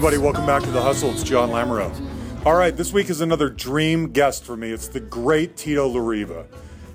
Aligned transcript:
Everybody, 0.00 0.16
welcome 0.16 0.46
back 0.46 0.62
to 0.62 0.70
The 0.70 0.80
Hustle. 0.80 1.10
It's 1.10 1.22
John 1.22 1.50
Lamoureux. 1.50 2.46
All 2.46 2.54
right, 2.54 2.74
this 2.74 2.90
week 2.90 3.10
is 3.10 3.20
another 3.20 3.50
dream 3.50 4.12
guest 4.12 4.44
for 4.44 4.56
me. 4.56 4.70
It's 4.70 4.88
the 4.88 4.98
great 4.98 5.58
Tito 5.58 5.86
Larriva. 5.92 6.46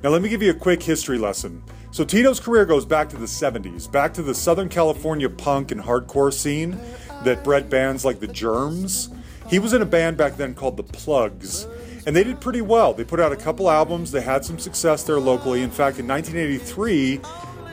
Now, 0.01 0.09
let 0.09 0.23
me 0.23 0.29
give 0.29 0.41
you 0.41 0.49
a 0.49 0.55
quick 0.55 0.81
history 0.81 1.19
lesson. 1.19 1.61
So, 1.91 2.03
Tito's 2.03 2.39
career 2.39 2.65
goes 2.65 2.83
back 2.83 3.07
to 3.09 3.15
the 3.15 3.27
70s, 3.27 3.91
back 3.91 4.11
to 4.15 4.23
the 4.23 4.33
Southern 4.33 4.69
California 4.69 5.29
punk 5.29 5.69
and 5.69 5.79
hardcore 5.79 6.33
scene 6.33 6.79
that 7.23 7.43
bred 7.43 7.69
bands 7.69 8.05
like 8.05 8.19
the 8.19 8.27
Germs. 8.27 9.11
He 9.51 9.59
was 9.59 9.73
in 9.73 9.83
a 9.83 9.85
band 9.85 10.17
back 10.17 10.35
then 10.35 10.55
called 10.55 10.75
the 10.75 10.83
Plugz, 10.83 11.69
and 12.07 12.15
they 12.15 12.23
did 12.23 12.41
pretty 12.41 12.61
well. 12.61 12.95
They 12.95 13.03
put 13.03 13.19
out 13.19 13.31
a 13.31 13.37
couple 13.37 13.69
albums, 13.69 14.09
they 14.09 14.21
had 14.21 14.43
some 14.43 14.57
success 14.57 15.03
there 15.03 15.19
locally. 15.19 15.61
In 15.61 15.69
fact, 15.69 15.99
in 15.99 16.07
1983, 16.07 17.21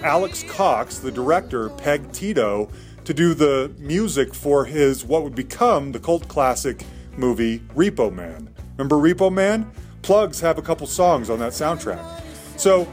Alex 0.03 0.45
Cox, 0.47 0.99
the 0.99 1.11
director, 1.11 1.71
pegged 1.71 2.13
Tito 2.13 2.69
to 3.05 3.15
do 3.15 3.35
the 3.35 3.73
music 3.79 4.35
for 4.35 4.65
his 4.65 5.05
what 5.05 5.23
would 5.25 5.35
become 5.35 5.93
the 5.93 5.99
cult 5.99 6.29
classic 6.29 6.85
movie 7.17 7.61
Repo 7.75 8.13
Man. 8.13 8.55
Remember 8.77 8.97
Repo 8.97 9.33
Man? 9.33 9.71
Plugz 10.03 10.41
have 10.41 10.59
a 10.59 10.63
couple 10.63 10.87
songs 10.87 11.31
on 11.31 11.39
that 11.39 11.53
soundtrack. 11.53 12.23
So 12.57 12.89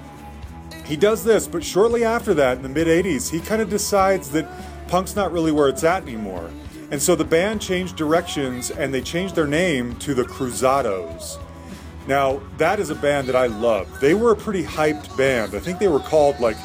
he 0.86 0.96
does 0.96 1.24
this, 1.24 1.48
but 1.48 1.64
shortly 1.64 2.04
after 2.04 2.34
that, 2.36 2.58
in 2.58 2.64
the 2.64 2.70
mid 2.70 2.88
80s, 2.88 3.30
he 3.30 3.40
kind 3.40 3.62
of 3.62 3.70
decides 3.70 4.32
that 4.32 4.48
punk's 4.88 5.16
not 5.16 5.32
really 5.32 5.52
where 5.52 5.70
it's 5.70 5.84
at 5.84 6.04
anymore. 6.04 6.50
And 6.92 7.02
so 7.02 7.16
the 7.16 7.24
band 7.24 7.62
changed 7.62 7.96
directions 7.96 8.72
and 8.72 8.94
they 8.94 9.02
changed 9.02 9.36
their 9.36 9.48
name 9.48 9.96
to 9.98 10.16
the 10.16 10.24
Cruzados. 10.24 11.40
Now, 12.08 12.42
that 12.58 12.80
is 12.80 12.90
a 12.90 12.96
band 12.96 13.28
that 13.28 13.36
I 13.36 13.46
love. 13.46 14.00
They 14.00 14.16
were 14.16 14.32
a 14.32 14.36
pretty 14.36 14.64
hyped 14.64 15.16
band. 15.16 15.54
I 15.54 15.60
think 15.60 15.78
they 15.78 15.88
were 15.88 16.00
called 16.00 16.40
like 16.40 16.58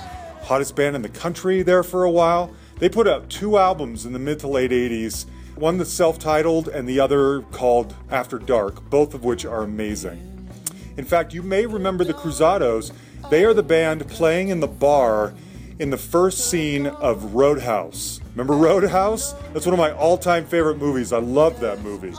hottest 0.42 0.74
band 0.74 0.96
in 0.96 1.02
the 1.02 1.10
country 1.10 1.62
there 1.62 1.82
for 1.82 2.04
a 2.04 2.10
while. 2.10 2.54
They 2.78 2.88
put 2.88 3.06
out 3.06 3.30
two 3.30 3.56
albums 3.56 4.04
in 4.04 4.12
the 4.12 4.18
mid 4.18 4.40
to 4.40 4.48
late 4.48 4.72
80s, 4.72 5.26
one 5.54 5.78
that's 5.78 5.92
self 5.92 6.18
titled 6.18 6.68
and 6.68 6.88
the 6.88 7.00
other 7.00 7.42
called 7.42 7.94
After 8.10 8.38
Dark, 8.38 8.90
both 8.90 9.14
of 9.14 9.24
which 9.24 9.44
are 9.44 9.62
amazing. 9.62 10.48
In 10.96 11.04
fact, 11.04 11.32
you 11.32 11.42
may 11.42 11.66
remember 11.66 12.04
the 12.04 12.14
Cruzados. 12.14 12.92
They 13.30 13.44
are 13.44 13.54
the 13.54 13.62
band 13.62 14.08
playing 14.08 14.48
in 14.48 14.60
the 14.60 14.68
bar 14.68 15.34
in 15.78 15.90
the 15.90 15.96
first 15.96 16.50
scene 16.50 16.86
of 16.86 17.34
Roadhouse. 17.34 18.20
Remember 18.32 18.54
Roadhouse? 18.54 19.32
That's 19.52 19.66
one 19.66 19.72
of 19.72 19.78
my 19.78 19.92
all 19.92 20.18
time 20.18 20.44
favorite 20.44 20.78
movies. 20.78 21.12
I 21.12 21.18
love 21.18 21.60
that 21.60 21.82
movie. 21.82 22.14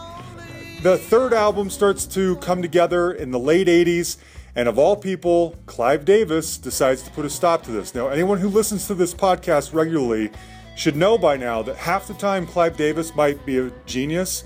The 0.81 0.97
third 0.97 1.33
album 1.33 1.69
starts 1.69 2.05
to 2.07 2.35
come 2.37 2.61
together 2.61 3.11
in 3.11 3.31
the 3.31 3.39
late 3.39 3.67
80s, 3.67 4.17
and 4.55 4.69
of 4.69 4.79
all 4.79 4.95
people, 4.95 5.55
Clive 5.65 6.05
Davis 6.05 6.57
decides 6.57 7.01
to 7.03 7.11
put 7.11 7.25
a 7.25 7.29
stop 7.29 7.63
to 7.63 7.71
this. 7.71 7.93
Now, 7.93 8.07
anyone 8.07 8.39
who 8.39 8.47
listens 8.47 8.87
to 8.87 8.95
this 8.95 9.13
podcast 9.13 9.73
regularly 9.73 10.31
should 10.77 10.95
know 10.95 11.17
by 11.17 11.35
now 11.35 11.61
that 11.63 11.75
half 11.75 12.07
the 12.07 12.13
time 12.13 12.47
Clive 12.47 12.77
Davis 12.77 13.13
might 13.15 13.45
be 13.45 13.57
a 13.57 13.71
genius, 13.85 14.45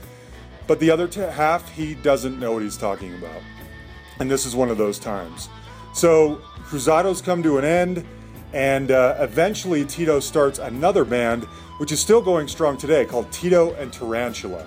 but 0.67 0.79
the 0.79 0.89
other 0.89 1.07
t- 1.07 1.19
half 1.21 1.71
he 1.73 1.93
doesn't 1.95 2.39
know 2.39 2.53
what 2.53 2.63
he's 2.63 2.77
talking 2.77 3.15
about. 3.15 3.41
And 4.19 4.29
this 4.29 4.45
is 4.45 4.55
one 4.55 4.69
of 4.69 4.77
those 4.77 4.97
times. 4.99 5.47
So 5.93 6.41
Cruzados 6.63 7.23
come 7.23 7.43
to 7.43 7.57
an 7.57 7.65
end, 7.65 8.05
and 8.53 8.89
uh, 8.89 9.15
eventually 9.19 9.85
Tito 9.85 10.19
starts 10.19 10.57
another 10.57 11.05
band, 11.05 11.43
which 11.77 11.91
is 11.91 11.99
still 11.99 12.21
going 12.21 12.47
strong 12.47 12.77
today, 12.77 13.05
called 13.05 13.31
Tito 13.31 13.73
and 13.75 13.93
Tarantula. 13.93 14.65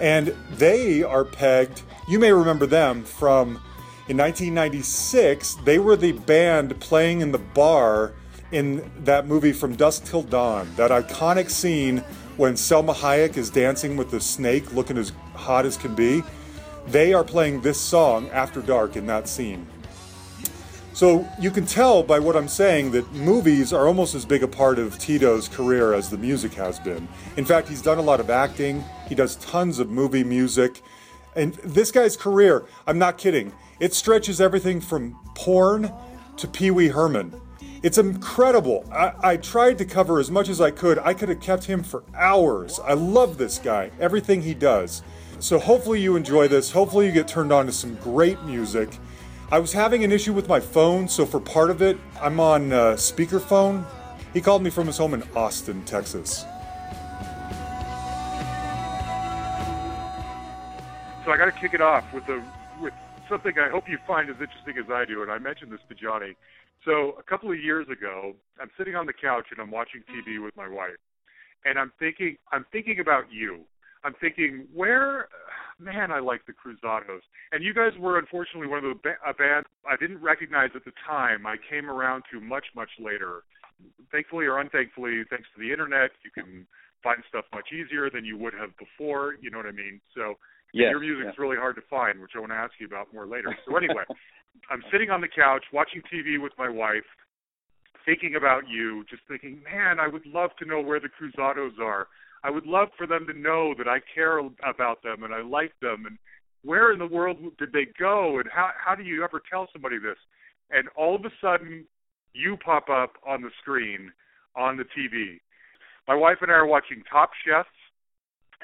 And 0.00 0.34
they 0.52 1.02
are 1.02 1.24
pegged, 1.24 1.82
you 2.08 2.18
may 2.18 2.32
remember 2.32 2.66
them 2.66 3.04
from 3.04 3.60
in 4.06 4.18
1996, 4.18 5.54
they 5.64 5.78
were 5.78 5.96
the 5.96 6.12
band 6.12 6.78
playing 6.78 7.22
in 7.22 7.32
the 7.32 7.38
bar 7.38 8.12
in 8.52 8.90
that 8.98 9.26
movie 9.26 9.52
From 9.52 9.76
Dusk 9.76 10.04
Till 10.04 10.22
Dawn, 10.22 10.70
that 10.76 10.90
iconic 10.90 11.48
scene 11.48 11.98
when 12.36 12.52
Salma 12.52 12.94
Hayek 12.94 13.38
is 13.38 13.48
dancing 13.48 13.96
with 13.96 14.10
the 14.10 14.20
snake 14.20 14.74
looking 14.74 14.98
as 14.98 15.12
hot 15.32 15.64
as 15.64 15.78
can 15.78 15.94
be. 15.94 16.22
They 16.86 17.14
are 17.14 17.24
playing 17.24 17.62
this 17.62 17.80
song 17.80 18.28
after 18.28 18.60
dark 18.60 18.96
in 18.96 19.06
that 19.06 19.26
scene. 19.26 19.66
So 20.92 21.26
you 21.40 21.50
can 21.50 21.64
tell 21.64 22.02
by 22.02 22.18
what 22.18 22.36
I'm 22.36 22.46
saying 22.46 22.90
that 22.90 23.10
movies 23.14 23.72
are 23.72 23.86
almost 23.86 24.14
as 24.14 24.26
big 24.26 24.42
a 24.42 24.48
part 24.48 24.78
of 24.78 24.98
Tito's 24.98 25.48
career 25.48 25.94
as 25.94 26.10
the 26.10 26.18
music 26.18 26.52
has 26.54 26.78
been. 26.78 27.08
In 27.38 27.46
fact, 27.46 27.68
he's 27.68 27.82
done 27.82 27.98
a 27.98 28.02
lot 28.02 28.20
of 28.20 28.28
acting, 28.28 28.84
he 29.08 29.14
does 29.14 29.36
tons 29.36 29.78
of 29.78 29.88
movie 29.88 30.24
music. 30.24 30.82
And 31.34 31.54
this 31.54 31.90
guy's 31.90 32.16
career, 32.16 32.66
I'm 32.86 32.98
not 32.98 33.18
kidding, 33.18 33.52
it 33.80 33.94
stretches 33.94 34.40
everything 34.40 34.80
from 34.80 35.18
porn 35.34 35.92
to 36.36 36.48
Pee 36.48 36.70
Wee 36.70 36.88
Herman. 36.88 37.40
It's 37.82 37.98
incredible. 37.98 38.88
I, 38.90 39.12
I, 39.22 39.36
tried 39.36 39.76
to 39.78 39.84
cover 39.84 40.18
as 40.18 40.30
much 40.30 40.48
as 40.48 40.60
I 40.60 40.70
could. 40.70 40.98
I 40.98 41.12
could 41.12 41.28
have 41.28 41.40
kept 41.40 41.64
him 41.64 41.82
for 41.82 42.02
hours. 42.14 42.80
I 42.80 42.94
love 42.94 43.36
this 43.36 43.58
guy, 43.58 43.90
everything 44.00 44.40
he 44.40 44.54
does. 44.54 45.02
So 45.38 45.58
hopefully 45.58 46.00
you 46.00 46.16
enjoy 46.16 46.48
this. 46.48 46.70
Hopefully 46.70 47.06
you 47.06 47.12
get 47.12 47.28
turned 47.28 47.52
on 47.52 47.66
to 47.66 47.72
some 47.72 47.96
great 47.96 48.42
music. 48.44 48.88
I 49.52 49.58
was 49.58 49.72
having 49.72 50.02
an 50.02 50.10
issue 50.10 50.32
with 50.32 50.48
my 50.48 50.60
phone, 50.60 51.06
so 51.06 51.26
for 51.26 51.38
part 51.38 51.68
of 51.68 51.82
it, 51.82 51.98
I'm 52.20 52.40
on 52.40 52.72
uh, 52.72 52.94
speakerphone. 52.94 53.84
He 54.32 54.40
called 54.40 54.62
me 54.62 54.70
from 54.70 54.86
his 54.86 54.96
home 54.96 55.12
in 55.12 55.22
Austin, 55.36 55.84
Texas. 55.84 56.46
So 61.24 61.32
I 61.32 61.36
got 61.36 61.44
to 61.44 61.52
kick 61.52 61.74
it 61.74 61.80
off 61.80 62.10
with 62.12 62.26
a 62.28 62.42
with 62.80 62.94
something 63.28 63.52
I 63.58 63.70
hope 63.70 63.84
you 63.88 63.98
find 64.06 64.28
as 64.30 64.36
interesting 64.40 64.78
as 64.78 64.90
I 64.90 65.04
do, 65.04 65.22
and 65.22 65.30
I 65.30 65.38
mentioned 65.38 65.72
this 65.72 65.80
to 65.88 65.94
Johnny. 65.94 66.36
So 66.84 67.16
a 67.18 67.22
couple 67.22 67.50
of 67.50 67.58
years 67.58 67.86
ago, 67.88 68.34
I'm 68.60 68.70
sitting 68.76 68.94
on 68.94 69.06
the 69.06 69.12
couch 69.12 69.46
and 69.50 69.60
I'm 69.60 69.70
watching 69.70 70.02
TV 70.02 70.36
mm-hmm. 70.36 70.44
with 70.44 70.56
my 70.56 70.68
wife, 70.68 71.00
and 71.64 71.78
I'm 71.78 71.92
thinking 71.98 72.36
I'm 72.52 72.66
thinking 72.72 73.00
about 73.00 73.24
you. 73.30 73.64
I'm 74.04 74.14
thinking 74.20 74.66
where 74.74 75.28
man, 75.78 76.10
I 76.12 76.20
like 76.20 76.42
the 76.46 76.52
Cruzados. 76.52 77.22
And 77.52 77.64
you 77.64 77.74
guys 77.74 77.92
were 77.98 78.18
unfortunately 78.18 78.68
one 78.68 78.84
of 78.84 78.84
the 78.84 79.00
ba- 79.02 79.22
a 79.26 79.34
band 79.34 79.66
I 79.88 79.96
didn't 79.96 80.22
recognize 80.22 80.70
at 80.74 80.84
the 80.84 80.92
time. 81.06 81.46
I 81.46 81.56
came 81.68 81.90
around 81.90 82.24
to 82.32 82.40
much 82.40 82.66
much 82.76 82.90
later. 82.98 83.42
Thankfully 84.12 84.46
or 84.46 84.60
unthankfully, 84.60 85.22
thanks 85.30 85.48
to 85.54 85.60
the 85.60 85.72
internet, 85.72 86.10
you 86.24 86.30
can 86.30 86.66
find 87.02 87.18
stuff 87.28 87.44
much 87.52 87.68
easier 87.72 88.08
than 88.08 88.24
you 88.24 88.38
would 88.38 88.54
have 88.54 88.70
before. 88.78 89.34
You 89.40 89.50
know 89.50 89.58
what 89.58 89.66
I 89.66 89.72
mean? 89.72 90.00
So 90.14 90.34
yes, 90.74 90.90
your 90.90 91.00
music's 91.00 91.32
yes. 91.32 91.38
really 91.38 91.56
hard 91.56 91.76
to 91.76 91.82
find, 91.88 92.20
which 92.20 92.32
I 92.36 92.40
want 92.40 92.52
to 92.52 92.56
ask 92.56 92.72
you 92.78 92.86
about 92.86 93.12
more 93.14 93.26
later. 93.26 93.56
So 93.66 93.76
anyway, 93.76 94.04
I'm 94.70 94.82
sitting 94.92 95.10
on 95.10 95.20
the 95.20 95.28
couch 95.28 95.64
watching 95.72 96.02
TV 96.12 96.42
with 96.42 96.52
my 96.58 96.68
wife, 96.68 97.06
thinking 98.04 98.34
about 98.36 98.68
you, 98.68 99.04
just 99.08 99.22
thinking, 99.28 99.62
man, 99.62 99.98
I 100.00 100.08
would 100.08 100.26
love 100.26 100.50
to 100.58 100.66
know 100.66 100.80
where 100.80 101.00
the 101.00 101.08
Cruzados 101.08 101.78
are. 101.80 102.08
I 102.42 102.50
would 102.50 102.66
love 102.66 102.88
for 102.98 103.06
them 103.06 103.26
to 103.26 103.38
know 103.38 103.74
that 103.78 103.88
I 103.88 103.98
care 104.14 104.38
about 104.38 105.02
them 105.02 105.22
and 105.22 105.32
I 105.32 105.40
like 105.40 105.72
them 105.80 106.04
and 106.06 106.18
where 106.62 106.92
in 106.92 106.98
the 106.98 107.06
world 107.06 107.36
did 107.58 107.72
they 107.72 107.86
go 107.98 108.38
and 108.38 108.48
how 108.52 108.70
how 108.76 108.94
do 108.94 109.02
you 109.02 109.24
ever 109.24 109.40
tell 109.50 109.68
somebody 109.72 109.98
this? 109.98 110.16
And 110.70 110.88
all 110.96 111.14
of 111.14 111.24
a 111.24 111.30
sudden 111.40 111.86
you 112.34 112.56
pop 112.62 112.88
up 112.90 113.14
on 113.26 113.42
the 113.42 113.50
screen 113.62 114.12
on 114.56 114.76
the 114.76 114.84
TV. 114.84 115.40
My 116.06 116.14
wife 116.14 116.38
and 116.42 116.50
I 116.50 116.54
are 116.54 116.66
watching 116.66 117.02
Top 117.10 117.30
Chef 117.46 117.66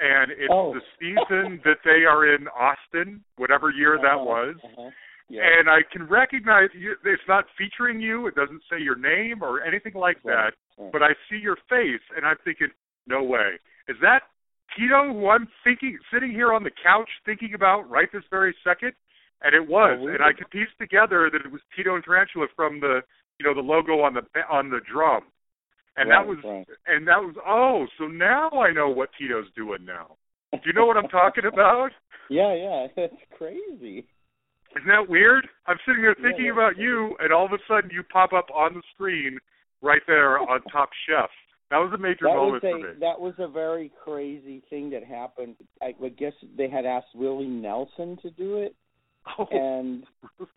and 0.01 0.31
it's 0.31 0.49
Oh. 0.51 0.73
the 0.73 0.81
season 0.99 1.61
that 1.65 1.77
they 1.85 2.03
are 2.05 2.25
in 2.33 2.47
Austin, 2.49 3.23
whatever 3.37 3.69
year 3.69 3.97
that 4.01 4.15
Uh-huh, 4.15 4.25
was. 4.25 4.55
uh-huh. 4.63 4.89
Yeah. 5.29 5.43
And 5.47 5.69
I 5.69 5.79
can 5.89 6.07
recognize 6.07 6.67
you. 6.73 6.95
It's 7.05 7.23
not 7.27 7.45
featuring 7.57 8.01
you. 8.01 8.27
It 8.27 8.35
doesn't 8.35 8.63
say 8.69 8.79
your 8.81 8.97
name 8.97 9.41
or 9.41 9.61
anything 9.63 9.93
like 9.93 10.21
that. 10.23 10.51
Right, 10.51 10.53
right. 10.77 10.91
But 10.91 11.03
I 11.03 11.13
see 11.29 11.37
your 11.37 11.55
face, 11.69 12.03
and 12.17 12.25
I'm 12.25 12.35
thinking, 12.43 12.67
no 13.07 13.23
way. 13.23 13.55
Is 13.87 13.95
that 14.01 14.23
Tito 14.75 15.13
who 15.13 15.29
I'm 15.29 15.47
thinking, 15.63 15.97
sitting 16.13 16.31
here 16.31 16.51
on 16.53 16.63
the 16.63 16.71
couch 16.83 17.09
thinking 17.25 17.53
about 17.53 17.89
right 17.89 18.09
this 18.11 18.23
very 18.29 18.53
second? 18.61 18.91
And 19.41 19.55
it 19.55 19.65
was, 19.65 19.97
Oh, 20.01 20.07
and 20.07 20.21
I 20.21 20.33
could 20.33 20.49
piece 20.49 20.69
together 20.77 21.29
that 21.31 21.45
it 21.45 21.51
was 21.51 21.61
Tito 21.77 21.95
and 21.95 22.03
Tarantula 22.03 22.47
from 22.55 22.79
the, 22.81 22.99
you 23.39 23.45
know, 23.45 23.53
the 23.55 23.61
logo 23.65 24.01
on 24.01 24.13
the 24.13 24.23
on 24.49 24.69
the 24.69 24.81
drum, 24.91 25.23
and 25.97 26.09
that 26.09 26.25
was, 26.25 26.37
right. 26.43 26.65
and 26.87 27.07
that 27.07 27.19
was, 27.19 27.35
oh, 27.45 27.85
so 27.97 28.07
now 28.07 28.49
I 28.49 28.71
know 28.71 28.89
what 28.89 29.09
Tito's 29.19 29.47
doing 29.55 29.85
now. 29.85 30.15
Do 30.53 30.59
you 30.65 30.73
know 30.73 30.85
what 30.85 30.97
I'm 30.97 31.09
talking 31.09 31.45
about? 31.51 31.91
Yeah, 32.29 32.55
yeah, 32.55 32.87
that's 32.95 33.21
crazy. 33.37 34.07
Isn't 34.77 34.87
that 34.87 35.09
weird? 35.09 35.45
I'm 35.67 35.75
sitting 35.85 36.01
there 36.01 36.15
thinking 36.15 36.45
yeah. 36.45 36.53
about 36.53 36.77
you, 36.77 37.13
and 37.19 37.33
all 37.33 37.45
of 37.45 37.51
a 37.51 37.57
sudden 37.67 37.89
you 37.91 38.03
pop 38.03 38.31
up 38.31 38.45
on 38.55 38.73
the 38.73 38.81
screen 38.93 39.37
right 39.81 40.01
there 40.07 40.39
on 40.39 40.61
Top 40.71 40.89
Chef. 41.05 41.29
That 41.71 41.77
was 41.79 41.91
a 41.93 41.97
major 41.97 42.19
That 42.21 42.35
was 42.35 42.61
moment 42.61 42.61
for 42.61 42.69
a 42.69 42.93
me. 42.93 42.99
that 43.01 43.19
was 43.19 43.33
a 43.37 43.49
very 43.49 43.91
crazy 44.01 44.63
thing 44.69 44.89
that 44.91 45.03
happened. 45.03 45.55
I 45.81 45.93
would 45.99 46.17
guess 46.17 46.31
they 46.57 46.69
had 46.69 46.85
asked 46.85 47.13
Willie 47.15 47.47
Nelson 47.47 48.17
to 48.21 48.29
do 48.31 48.57
it, 48.59 48.75
oh, 49.37 49.47
and 49.51 50.05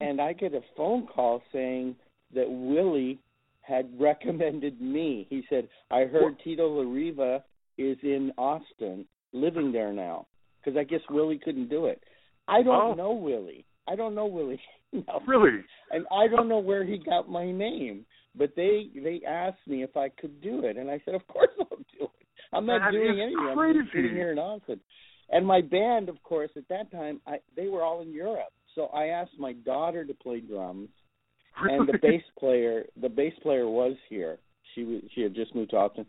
and 0.00 0.20
I 0.20 0.32
get 0.32 0.54
a 0.54 0.60
phone 0.76 1.08
call 1.08 1.42
saying 1.52 1.96
that 2.34 2.48
Willie 2.48 3.18
had 3.66 3.88
recommended 3.98 4.80
me. 4.80 5.26
He 5.30 5.42
said, 5.48 5.68
"I 5.90 6.04
heard 6.04 6.38
Tito 6.42 6.68
Larriva 6.68 7.42
is 7.78 7.96
in 8.02 8.32
Austin, 8.38 9.06
living 9.32 9.72
there 9.72 9.92
now." 9.92 10.26
Because 10.62 10.78
I 10.78 10.84
guess 10.84 11.00
Willie 11.10 11.38
couldn't 11.44 11.68
do 11.68 11.86
it. 11.86 12.02
I 12.48 12.62
don't 12.62 12.92
Oh. 12.92 12.94
know 12.94 13.12
Willie. 13.12 13.64
I 13.86 13.96
don't 13.96 14.14
know 14.14 14.26
Willie. 14.26 14.60
No. 14.92 15.20
really? 15.26 15.60
and 15.90 16.06
I 16.12 16.28
don't 16.28 16.48
know 16.48 16.60
where 16.60 16.84
he 16.84 16.98
got 16.98 17.28
my 17.28 17.50
name, 17.50 18.06
but 18.36 18.54
they 18.54 18.90
they 18.94 19.22
asked 19.26 19.66
me 19.66 19.82
if 19.82 19.96
I 19.96 20.08
could 20.08 20.40
do 20.40 20.64
it, 20.64 20.76
and 20.76 20.88
I 20.88 21.00
said, 21.04 21.14
of 21.16 21.26
course 21.26 21.50
I'll 21.58 21.76
do 21.78 22.04
it. 22.04 22.10
I'm 22.52 22.64
not 22.64 22.78
That 22.80 22.92
doing 22.92 23.20
anything. 23.20 23.38
I'm 23.58 23.74
just 23.74 23.92
sitting 23.92 24.12
here 24.14 24.30
in 24.30 24.38
Austin. 24.38 24.78
And 25.30 25.44
my 25.44 25.62
band, 25.62 26.08
of 26.08 26.22
course, 26.22 26.50
at 26.56 26.68
that 26.68 26.92
time, 26.92 27.20
I 27.26 27.38
they 27.56 27.66
were 27.66 27.82
all 27.82 28.02
in 28.02 28.12
Europe. 28.12 28.52
So 28.76 28.86
I 28.86 29.06
asked 29.06 29.36
my 29.38 29.52
daughter 29.52 30.04
to 30.04 30.14
play 30.14 30.38
drums, 30.40 30.90
and 31.62 31.88
the 31.88 31.98
bass 32.00 32.22
player, 32.38 32.84
the 33.00 33.08
bass 33.08 33.34
player 33.42 33.68
was 33.68 33.96
here. 34.08 34.38
She 34.74 34.84
was 34.84 35.02
she 35.14 35.22
had 35.22 35.34
just 35.34 35.54
moved 35.54 35.70
to 35.70 35.76
Austin. 35.76 36.06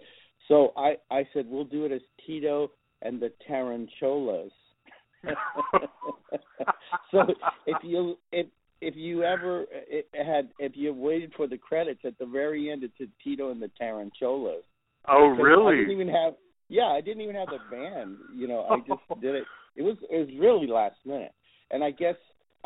So 0.48 0.74
I 0.78 0.96
I 1.12 1.28
said 1.34 1.46
we'll 1.48 1.66
do 1.66 1.86
it 1.86 1.92
as 1.92 2.02
Tito 2.26 2.72
and 3.02 3.20
the 3.22 3.32
Tarancholas. 3.48 4.52
so 7.12 7.24
if 7.66 7.78
you 7.84 8.18
if 8.32 8.48
if 8.82 8.96
you 8.96 9.24
ever 9.24 9.66
it 9.72 10.08
had 10.14 10.50
if 10.60 10.74
you 10.76 10.94
waited 10.94 11.34
for 11.36 11.48
the 11.48 11.58
credits 11.58 12.02
at 12.04 12.18
the 12.20 12.26
very 12.26 12.72
end, 12.72 12.84
it's 12.84 12.94
said 12.98 13.10
Tito 13.24 13.52
and 13.52 13.62
the 13.62 13.72
Tarancholas. 13.78 14.64
oh, 15.08 15.32
Because 15.32 15.40
I 15.40 15.48
really? 15.48 15.78
didn't 15.78 15.92
even 15.92 16.10
have 16.10 16.34
yeah, 16.68 16.88
I 16.88 17.02
didn't 17.02 17.22
even 17.22 17.36
have 17.36 17.48
the 17.48 17.60
band. 17.70 18.18
You 18.36 18.48
know, 18.48 18.66
I 18.70 18.78
just 18.80 19.02
did 19.22 19.36
it. 19.36 19.44
It 19.76 19.84
was 19.84 19.98
it 20.10 20.18
was 20.18 20.30
really 20.40 20.68
last 20.68 20.96
minute, 21.06 21.34
and 21.72 21.84
I 21.84 21.92
guess 21.92 22.16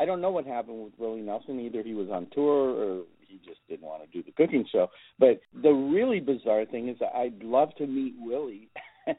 I 0.00 0.06
don't 0.06 0.20
know 0.20 0.30
what 0.30 0.46
happened 0.46 0.82
with 0.82 0.92
Willie 0.98 1.20
Nelson. 1.20 1.60
Either 1.60 1.82
he 1.82 1.94
was 1.94 2.08
on 2.10 2.26
tour 2.32 2.70
or 2.70 3.02
he 3.20 3.38
just 3.46 3.60
didn't 3.68 3.86
want 3.86 4.02
to 4.02 4.08
do 4.10 4.22
the 4.24 4.32
cooking 4.32 4.64
show. 4.72 4.88
But 5.18 5.40
the 5.62 5.70
really 5.70 6.20
bizarre 6.20 6.64
thing 6.64 6.88
is, 6.88 6.96
that 7.00 7.14
I'd 7.14 7.42
love 7.42 7.74
to 7.76 7.86
meet 7.86 8.14
Willie. 8.18 8.68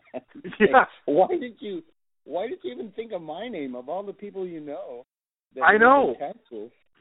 Yeah. 0.59 0.85
Why 1.05 1.27
did 1.27 1.55
you? 1.59 1.83
Why 2.23 2.47
did 2.47 2.59
you 2.63 2.71
even 2.71 2.91
think 2.91 3.11
of 3.11 3.21
my 3.21 3.49
name 3.49 3.75
of 3.75 3.89
all 3.89 4.03
the 4.03 4.13
people 4.13 4.47
you 4.47 4.61
know? 4.61 5.05
That 5.55 5.63
I 5.63 5.77
know. 5.77 6.15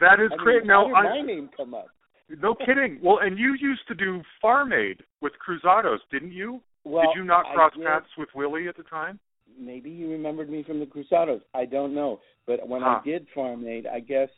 That 0.00 0.14
is 0.20 0.30
I 0.32 0.44
mean. 0.44 0.60
How 0.62 0.64
Now, 0.64 0.86
did 0.86 0.94
I, 0.94 1.02
my 1.20 1.20
name 1.20 1.50
come 1.56 1.74
up? 1.74 1.86
no 2.42 2.54
kidding. 2.66 2.98
Well, 3.02 3.18
and 3.22 3.38
you 3.38 3.54
used 3.60 3.82
to 3.88 3.94
do 3.94 4.22
Farm 4.40 4.72
Aid 4.72 5.02
with 5.20 5.32
Cruzados, 5.46 5.98
didn't 6.10 6.32
you? 6.32 6.60
Well, 6.84 7.02
Did 7.02 7.20
you 7.20 7.24
not 7.24 7.44
cross 7.54 7.72
paths 7.84 8.06
with 8.16 8.30
Willie 8.34 8.66
at 8.66 8.76
the 8.76 8.82
time? 8.84 9.20
Maybe 9.60 9.94
he 9.94 10.04
remembered 10.04 10.48
me 10.50 10.62
from 10.62 10.80
the 10.80 10.86
Cruzados. 10.86 11.42
I 11.54 11.64
don't 11.66 11.94
know. 11.94 12.20
But 12.46 12.66
when 12.68 12.82
Huh. 12.82 13.00
I 13.00 13.04
did 13.04 13.26
Farm 13.34 13.66
Aid, 13.66 13.86
I 13.86 14.00
guess 14.00 14.30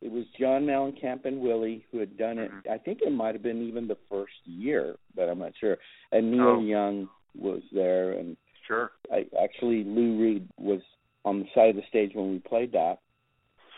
it 0.00 0.10
was 0.10 0.24
John 0.38 0.64
Mellencamp 0.64 1.24
and 1.26 1.40
Willie 1.40 1.84
who 1.90 1.98
had 1.98 2.16
done 2.16 2.38
it. 2.38 2.50
Mhm. 2.50 2.70
I 2.70 2.78
think 2.78 3.02
it 3.02 3.10
might 3.12 3.34
have 3.34 3.42
been 3.42 3.62
even 3.62 3.86
the 3.86 3.96
first 4.08 4.46
year, 4.46 4.96
but 5.14 5.28
I'm 5.28 5.38
not 5.40 5.54
sure. 5.56 5.78
And 6.12 6.30
Neil 6.30 6.42
Oh. 6.42 6.60
Young 6.60 7.08
was 7.34 7.62
there, 7.72 8.12
and 8.12 8.36
Sure. 8.66 8.92
I, 9.12 9.26
actually 9.38 9.84
Lou 9.84 10.18
Reed 10.20 10.48
was 10.58 10.80
on 11.24 11.40
the 11.40 11.48
side 11.54 11.70
of 11.70 11.76
the 11.76 11.82
stage 11.88 12.14
when 12.14 12.30
we 12.30 12.38
played 12.38 12.72
that. 12.72 13.00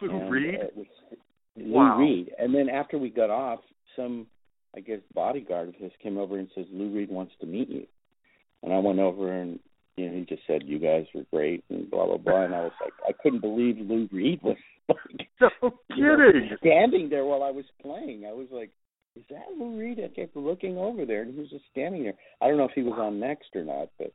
Lou 0.00 0.28
Reed? 0.28 0.54
it 0.54 0.76
was 0.76 0.86
Wow. 1.56 1.96
Lou 1.98 2.04
Reed. 2.04 2.34
And 2.38 2.54
then 2.54 2.68
after 2.68 2.98
we 2.98 3.10
got 3.10 3.30
off, 3.30 3.60
some 3.96 4.26
I 4.74 4.80
guess 4.80 5.00
bodyguard 5.12 5.68
of 5.68 5.74
his 5.74 5.92
came 5.96 6.16
over 6.16 6.38
and 6.38 6.50
says 6.52 6.66
Lou 6.70 6.88
Reed 6.88 7.10
wants 7.10 7.36
to 7.40 7.46
meet 7.46 7.68
you. 7.68 7.86
And 8.62 8.72
I 8.72 8.78
went 8.78 9.00
over 9.00 9.30
and 9.32 9.60
you 9.96 10.08
know 10.08 10.18
he 10.18 10.24
just 10.24 10.42
said 10.46 10.62
you 10.64 10.78
guys 10.78 11.06
were 11.14 11.24
great 11.32 11.64
and 11.70 11.90
blah 11.90 12.06
blah 12.06 12.16
blah. 12.18 12.42
And 12.44 12.54
I 12.54 12.62
was 12.62 12.72
like 12.80 12.92
I 13.08 13.12
couldn't 13.12 13.40
believe 13.40 13.76
Lou 13.78 14.08
Reed 14.12 14.40
was 14.42 14.56
like 14.88 15.28
No 15.40 15.50
you 15.96 16.04
know, 16.04 16.30
standing 16.58 17.08
there 17.08 17.24
while 17.24 17.42
I 17.42 17.50
was 17.50 17.64
playing. 17.80 18.24
I 18.26 18.32
was 18.32 18.48
like. 18.50 18.70
Is 19.14 19.24
that 19.28 19.44
Lou 19.58 19.78
Reed? 19.78 20.00
I 20.02 20.08
kept 20.08 20.34
looking 20.34 20.78
over 20.78 21.04
there, 21.04 21.20
and 21.20 21.34
he 21.34 21.38
was 21.38 21.50
just 21.50 21.66
standing 21.70 22.02
there. 22.02 22.14
I 22.40 22.48
don't 22.48 22.56
know 22.56 22.64
if 22.64 22.70
he 22.74 22.80
was 22.80 22.98
on 22.98 23.20
next 23.20 23.54
or 23.54 23.62
not, 23.62 23.90
but 23.98 24.10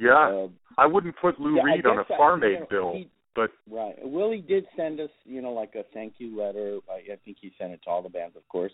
Yeah. 0.00 0.18
uh, 0.18 0.48
I 0.76 0.84
wouldn't 0.84 1.14
put 1.16 1.38
Lou 1.38 1.54
yeah, 1.58 1.62
Reed 1.62 1.86
on 1.86 2.00
a 2.00 2.04
Farm 2.06 2.42
Aid 2.42 2.68
bill, 2.68 2.92
he- 2.92 3.08
but 3.36 3.52
Right. 3.70 3.94
Willie 4.02 4.40
did 4.40 4.66
send 4.74 4.98
us, 4.98 5.10
you 5.24 5.42
know, 5.42 5.52
like 5.52 5.76
a 5.76 5.84
thank 5.94 6.14
you 6.18 6.36
letter. 6.36 6.80
I, 6.90 7.12
I 7.12 7.16
think 7.24 7.36
he 7.40 7.52
sent 7.56 7.72
it 7.72 7.82
to 7.84 7.90
all 7.90 8.02
the 8.02 8.08
bands, 8.08 8.34
of 8.34 8.42
course. 8.48 8.72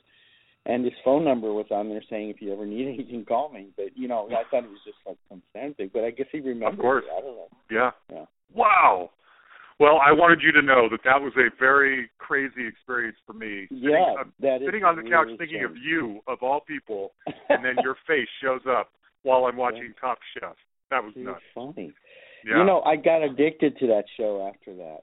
And 0.67 0.85
his 0.85 0.95
phone 1.05 1.25
number 1.25 1.53
was 1.53 1.67
on 1.71 1.89
there 1.89 2.03
saying, 2.11 2.29
if 2.29 2.43
you 2.43 2.53
ever 2.53 2.67
need 2.67 2.89
anything, 2.89 3.25
call 3.25 3.51
me. 3.51 3.69
But, 3.77 3.97
you 3.97 4.07
know, 4.07 4.29
I 4.29 4.43
thought 4.51 4.65
it 4.65 4.71
was 4.71 4.81
just 4.85 4.99
like 5.07 5.17
some 5.29 5.43
fan 5.53 5.75
thing. 5.75 5.91
But 5.93 6.05
I 6.05 6.11
guess 6.11 6.27
he 6.31 6.41
remembered. 6.41 6.75
Of 6.75 6.79
course. 6.79 7.05
it. 7.07 7.17
I 7.17 7.21
don't 7.21 7.37
know. 7.37 7.49
yeah. 7.71 7.91
Yeah. 8.13 8.25
Wow. 8.53 9.11
Well, 9.81 10.01
I 10.05 10.11
wanted 10.11 10.41
you 10.43 10.51
to 10.53 10.63
know 10.63 10.89
that 10.91 11.01
that 11.05 11.21
was 11.23 11.33
a 11.37 11.55
very 11.59 12.11
crazy 12.19 12.67
experience 12.67 13.17
for 13.25 13.33
me. 13.33 13.67
Sitting, 13.69 13.91
Yeah, 13.91 14.15
uh, 14.21 14.25
that 14.41 14.57
is 14.57 14.63
sitting 14.67 14.83
on 14.83 14.97
the 14.97 15.03
couch 15.03 15.27
really 15.27 15.39
thinking 15.39 15.65
of 15.65 15.77
you, 15.77 16.21
of 16.27 16.39
all 16.43 16.61
people, 16.61 17.13
and 17.49 17.65
then 17.65 17.77
your 17.83 17.95
face 18.07 18.29
shows 18.43 18.63
up 18.69 18.91
while 19.23 19.45
I'm 19.45 19.57
watching 19.57 19.95
Top 20.01 20.19
Chef. 20.35 20.57
That 20.91 21.05
was 21.05 21.13
nuts. 21.17 21.41
funny. 21.55 21.93
Yeah. 22.45 22.59
You 22.59 22.65
know, 22.65 22.81
I 22.83 22.97
got 22.97 23.23
addicted 23.23 23.79
to 23.79 23.87
that 23.89 24.05
show 24.17 24.51
after 24.53 24.75
that. 24.77 25.01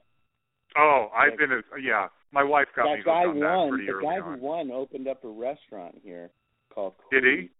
oh, 0.76 1.08
I've 1.16 1.38
been 1.38 1.52
a 1.52 1.60
yeah. 1.80 2.08
My 2.32 2.42
wife 2.42 2.66
got 2.74 2.84
me 2.84 2.96
that 2.96 3.04
guy 3.04 3.22
hooked 3.24 3.36
on 3.36 3.40
that 3.40 3.56
won. 3.56 3.68
pretty 3.70 3.86
The 3.86 3.92
early 3.92 4.04
guy 4.04 4.18
on. 4.20 4.38
who 4.38 4.44
won 4.44 4.70
opened 4.70 5.08
up 5.08 5.24
a 5.24 5.28
restaurant 5.28 5.94
here 6.02 6.30
called. 6.72 6.94
Did 7.10 7.24
he? 7.24 7.50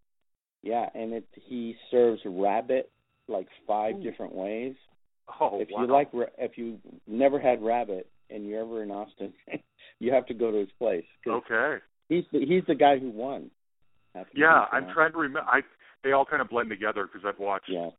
Yeah, 0.63 0.89
and 0.95 1.13
it 1.13 1.27
he 1.35 1.77
serves 1.91 2.21
rabbit 2.25 2.91
like 3.29 3.47
five 3.67 3.97
Ooh. 3.97 4.03
different 4.03 4.35
ways. 4.35 4.75
Oh, 5.41 5.61
if 5.61 5.69
wow. 5.71 5.83
you 5.83 5.93
like 5.93 6.11
if 6.39 6.57
you 6.57 6.79
never 7.07 7.41
had 7.41 7.63
rabbit 7.63 8.09
and 8.31 8.47
you're 8.47 8.61
ever 8.61 8.83
in 8.83 8.91
Austin, 8.91 9.33
you 9.99 10.13
have 10.13 10.27
to 10.27 10.35
go 10.35 10.51
to 10.51 10.59
his 10.59 10.69
place. 10.79 11.05
Okay. 11.27 11.77
he's 12.09 12.25
the, 12.33 12.41
he's 12.45 12.63
the 12.67 12.75
guy 12.75 12.99
who 12.99 13.11
won. 13.11 13.51
Yeah, 14.35 14.65
I'm 14.73 14.87
trying 14.95 15.13
to 15.13 15.19
remember. 15.19 15.49
I 15.49 15.61
they 16.03 16.13
all 16.13 16.25
kind 16.25 16.41
of 16.41 16.49
blend 16.49 16.71
together 16.71 17.07
because 17.11 17.27
I've 17.27 17.39
watched 17.39 17.69
Yeah. 17.69 17.91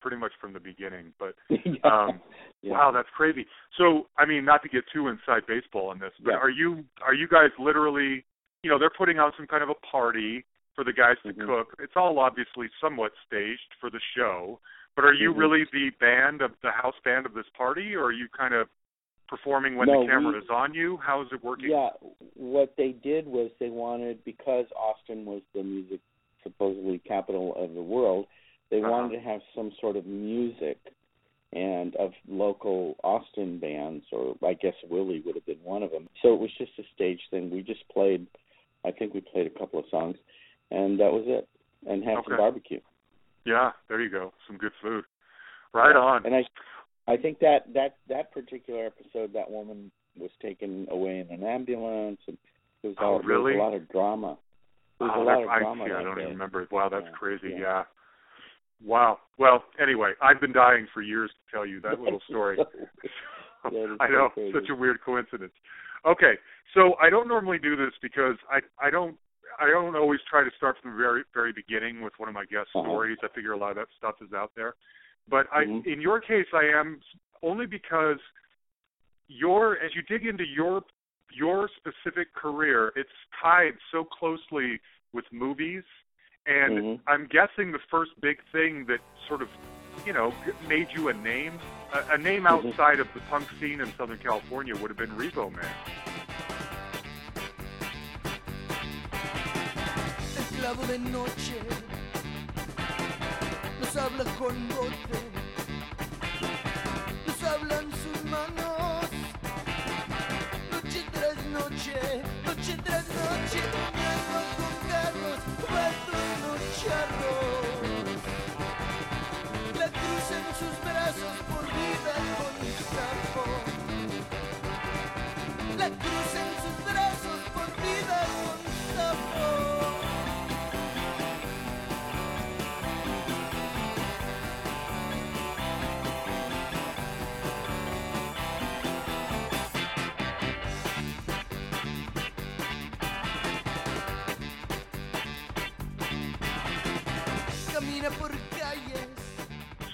Pretty 0.00 0.16
much 0.16 0.32
from 0.40 0.52
the 0.52 0.60
beginning. 0.60 1.12
But 1.18 1.34
um, 1.84 2.20
yeah. 2.62 2.72
wow, 2.72 2.90
that's 2.92 3.08
crazy. 3.16 3.46
So, 3.78 4.06
I 4.18 4.24
mean, 4.26 4.44
not 4.44 4.62
to 4.62 4.68
get 4.68 4.84
too 4.92 5.08
inside 5.08 5.42
baseball 5.46 5.88
on 5.88 5.98
this, 5.98 6.12
but 6.22 6.32
Yeah. 6.32 6.36
are 6.38 6.50
you 6.50 6.84
are 7.02 7.14
you 7.14 7.28
guys 7.28 7.50
literally, 7.58 8.24
you 8.62 8.70
know, 8.70 8.78
they're 8.78 8.90
putting 8.90 9.18
out 9.18 9.32
some 9.36 9.46
kind 9.46 9.62
of 9.62 9.68
a 9.70 9.74
party 9.86 10.44
for 10.74 10.84
the 10.84 10.92
guys 10.92 11.16
to 11.24 11.32
Mhm. 11.32 11.46
cook. 11.46 11.74
It's 11.80 11.96
all 11.96 12.18
obviously 12.18 12.68
somewhat 12.80 13.12
staged 13.26 13.74
for 13.80 13.88
the 13.90 14.00
show, 14.14 14.60
but 14.94 15.04
are 15.04 15.14
you 15.14 15.32
Mhm. 15.32 15.38
really 15.38 15.64
the 15.72 15.90
band 15.98 16.42
of 16.42 16.52
the 16.60 16.70
house 16.70 16.98
band 17.04 17.24
of 17.26 17.32
this 17.34 17.48
party, 17.50 17.94
or 17.96 18.06
are 18.06 18.12
you 18.12 18.28
kind 18.28 18.52
of 18.54 18.68
performing 19.28 19.74
when 19.76 19.88
No, 19.88 20.02
the 20.02 20.06
camera 20.06 20.32
we- 20.34 20.38
is 20.38 20.50
on 20.50 20.72
you? 20.74 20.98
How 20.98 21.20
is 21.22 21.32
it 21.32 21.42
working? 21.42 21.70
Yeah, 21.70 21.90
what 22.34 22.76
they 22.76 22.92
did 22.92 23.26
was 23.26 23.50
they 23.58 23.70
wanted 23.70 24.22
because 24.24 24.70
Austin 24.76 25.24
was 25.24 25.42
the 25.52 25.64
music 25.64 26.00
supposedly 26.42 26.98
capital 27.00 27.56
of 27.56 27.74
the 27.74 27.82
world, 27.82 28.28
they 28.70 28.78
Uh-huh. 28.80 28.90
wanted 28.90 29.16
to 29.16 29.20
have 29.22 29.40
some 29.54 29.70
sort 29.80 29.96
of 29.96 30.06
music 30.06 30.78
and 31.52 31.94
of 31.96 32.12
local 32.28 32.96
Austin 33.04 33.58
bands 33.58 34.04
or 34.12 34.36
I 34.44 34.54
guess 34.54 34.74
Willie 34.90 35.20
would 35.24 35.36
have 35.36 35.46
been 35.46 35.62
one 35.62 35.82
of 35.82 35.90
them. 35.92 36.08
So 36.22 36.34
it 36.34 36.40
was 36.40 36.50
just 36.58 36.72
a 36.78 36.82
stage 36.94 37.20
thing. 37.30 37.50
We 37.50 37.62
just 37.62 37.86
played 37.88 38.26
I 38.84 38.90
think 38.92 39.14
we 39.14 39.20
played 39.20 39.46
a 39.46 39.58
couple 39.58 39.78
of 39.78 39.86
songs 39.90 40.16
and 40.70 40.98
that 41.00 41.12
was 41.12 41.24
it. 41.26 41.48
And 41.88 42.02
had 42.02 42.16
some 42.28 42.36
barbecue. 42.36 42.80
Yeah, 43.44 43.70
there 43.88 44.00
you 44.02 44.10
go. 44.10 44.32
Some 44.48 44.56
good 44.58 44.72
food. 44.82 45.04
Right 45.72 45.94
on. 45.94 46.26
And 46.26 46.34
I 46.34 46.44
I 47.06 47.16
think 47.16 47.38
that 47.38 47.72
that 47.74 47.96
that 48.08 48.32
particular 48.32 48.86
episode 48.86 49.32
that 49.34 49.48
woman 49.48 49.92
was 50.18 50.30
taken 50.42 50.88
away 50.90 51.20
in 51.20 51.30
an 51.32 51.44
ambulance 51.44 52.18
and 52.26 52.36
there 52.82 52.90
was, 52.90 52.96
Oh, 53.00 53.04
all, 53.06 53.22
there 53.26 53.38
was 53.40 53.54
a 53.54 53.58
lot 53.58 53.74
of 53.74 53.88
drama. 53.90 54.36
There 54.98 55.06
was 55.08 55.16
Oh, 55.16 55.22
a 55.22 55.24
lot 55.24 55.42
of 55.44 55.48
I, 55.48 55.58
drama 55.60 55.84
see, 55.86 55.92
I 55.92 56.02
don't 56.02 56.18
even 56.18 56.32
remember. 56.32 56.66
Wow, 56.72 56.88
that's 56.88 57.04
Yeah, 57.06 57.12
crazy. 57.12 57.50
yeah. 57.50 57.58
Yeah. 57.58 57.82
Wow. 58.84 59.18
Well, 59.38 59.64
anyway, 59.80 60.12
I've 60.22 60.40
been 60.40 60.52
dying 60.52 60.86
for 60.92 61.02
years 61.02 61.30
to 61.30 61.56
tell 61.56 61.66
you 61.66 61.80
that 61.80 62.00
little 62.00 62.20
story. 62.28 62.58
I 63.64 64.08
know, 64.08 64.28
crazy. 64.34 64.52
such 64.52 64.68
a 64.70 64.74
weird 64.74 64.98
coincidence. 65.04 65.52
Okay, 66.06 66.34
so 66.74 66.94
I 67.02 67.10
don't 67.10 67.26
normally 67.26 67.58
do 67.58 67.74
this 67.76 67.92
because 68.00 68.36
I 68.50 68.60
I 68.84 68.90
don't 68.90 69.16
I 69.58 69.68
don't 69.68 69.96
always 69.96 70.20
try 70.30 70.44
to 70.44 70.50
start 70.56 70.76
from 70.80 70.92
the 70.92 70.96
very 70.96 71.24
very 71.34 71.52
beginning 71.52 72.02
with 72.02 72.12
one 72.18 72.28
of 72.28 72.34
my 72.34 72.44
guest 72.44 72.68
Uh-huh. 72.74 72.84
stories. 72.84 73.18
I 73.24 73.28
figure 73.34 73.52
a 73.52 73.56
lot 73.56 73.70
of 73.70 73.76
that 73.76 73.88
stuff 73.98 74.14
is 74.22 74.32
out 74.32 74.52
there, 74.54 74.74
but 75.28 75.46
I 75.52 75.64
Mhm. 75.64 75.86
in 75.86 76.00
your 76.00 76.20
case 76.20 76.46
I 76.52 76.64
am 76.66 77.00
only 77.42 77.66
because 77.66 78.20
your 79.28 79.78
as 79.78 79.94
you 79.94 80.02
dig 80.02 80.26
into 80.26 80.44
your 80.46 80.82
your 81.32 81.68
specific 81.76 82.32
career, 82.34 82.92
it's 82.94 83.10
tied 83.42 83.76
so 83.90 84.04
closely 84.04 84.80
with 85.12 85.24
movies, 85.32 85.82
and 86.46 86.78
Mhm. 86.78 87.00
I'm 87.06 87.26
guessing 87.26 87.72
the 87.72 87.80
first 87.90 88.12
big 88.20 88.38
thing 88.52 88.86
that 88.86 89.00
sort 89.28 89.42
of 89.42 89.48
you 90.04 90.12
know 90.12 90.32
made 90.68 90.88
you 90.92 91.08
a 91.08 91.12
name, 91.14 91.58
a, 91.92 92.14
a 92.14 92.18
name 92.18 92.44
Mhm. 92.44 92.50
outside 92.50 93.00
of 93.00 93.08
the 93.14 93.20
punk 93.30 93.48
scene 93.58 93.80
in 93.80 93.92
Southern 93.96 94.18
California 94.18 94.74
would 94.76 94.90
have 94.90 94.98
been 94.98 95.16
Repo 95.16 95.50
Man. 95.52 95.64
de 100.88 100.98
noche, 100.98 101.60
nos 103.78 103.96
habla 103.96 104.24
con 104.36 104.68
bote, 104.68 105.20
nos 107.24 107.42
hablan 107.42 107.88
sus 107.92 108.24
manos, 108.24 109.08
noche 110.72 111.04
tras 111.12 111.36
noche, 111.46 112.22
noche 112.44 112.76
tras 112.84 113.06
noche, 113.08 114.05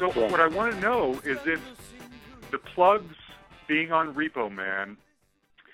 So 0.02 0.11
Correct. 0.11 0.32
what 0.32 0.40
I 0.40 0.49
want 0.49 0.75
to 0.75 0.80
know 0.80 1.12
is 1.25 1.38
if 1.47 1.61
the 2.50 2.59
Plugz 2.59 3.14
being 3.68 3.92
on 3.92 4.12
Repo 4.16 4.50
Man, 4.50 4.97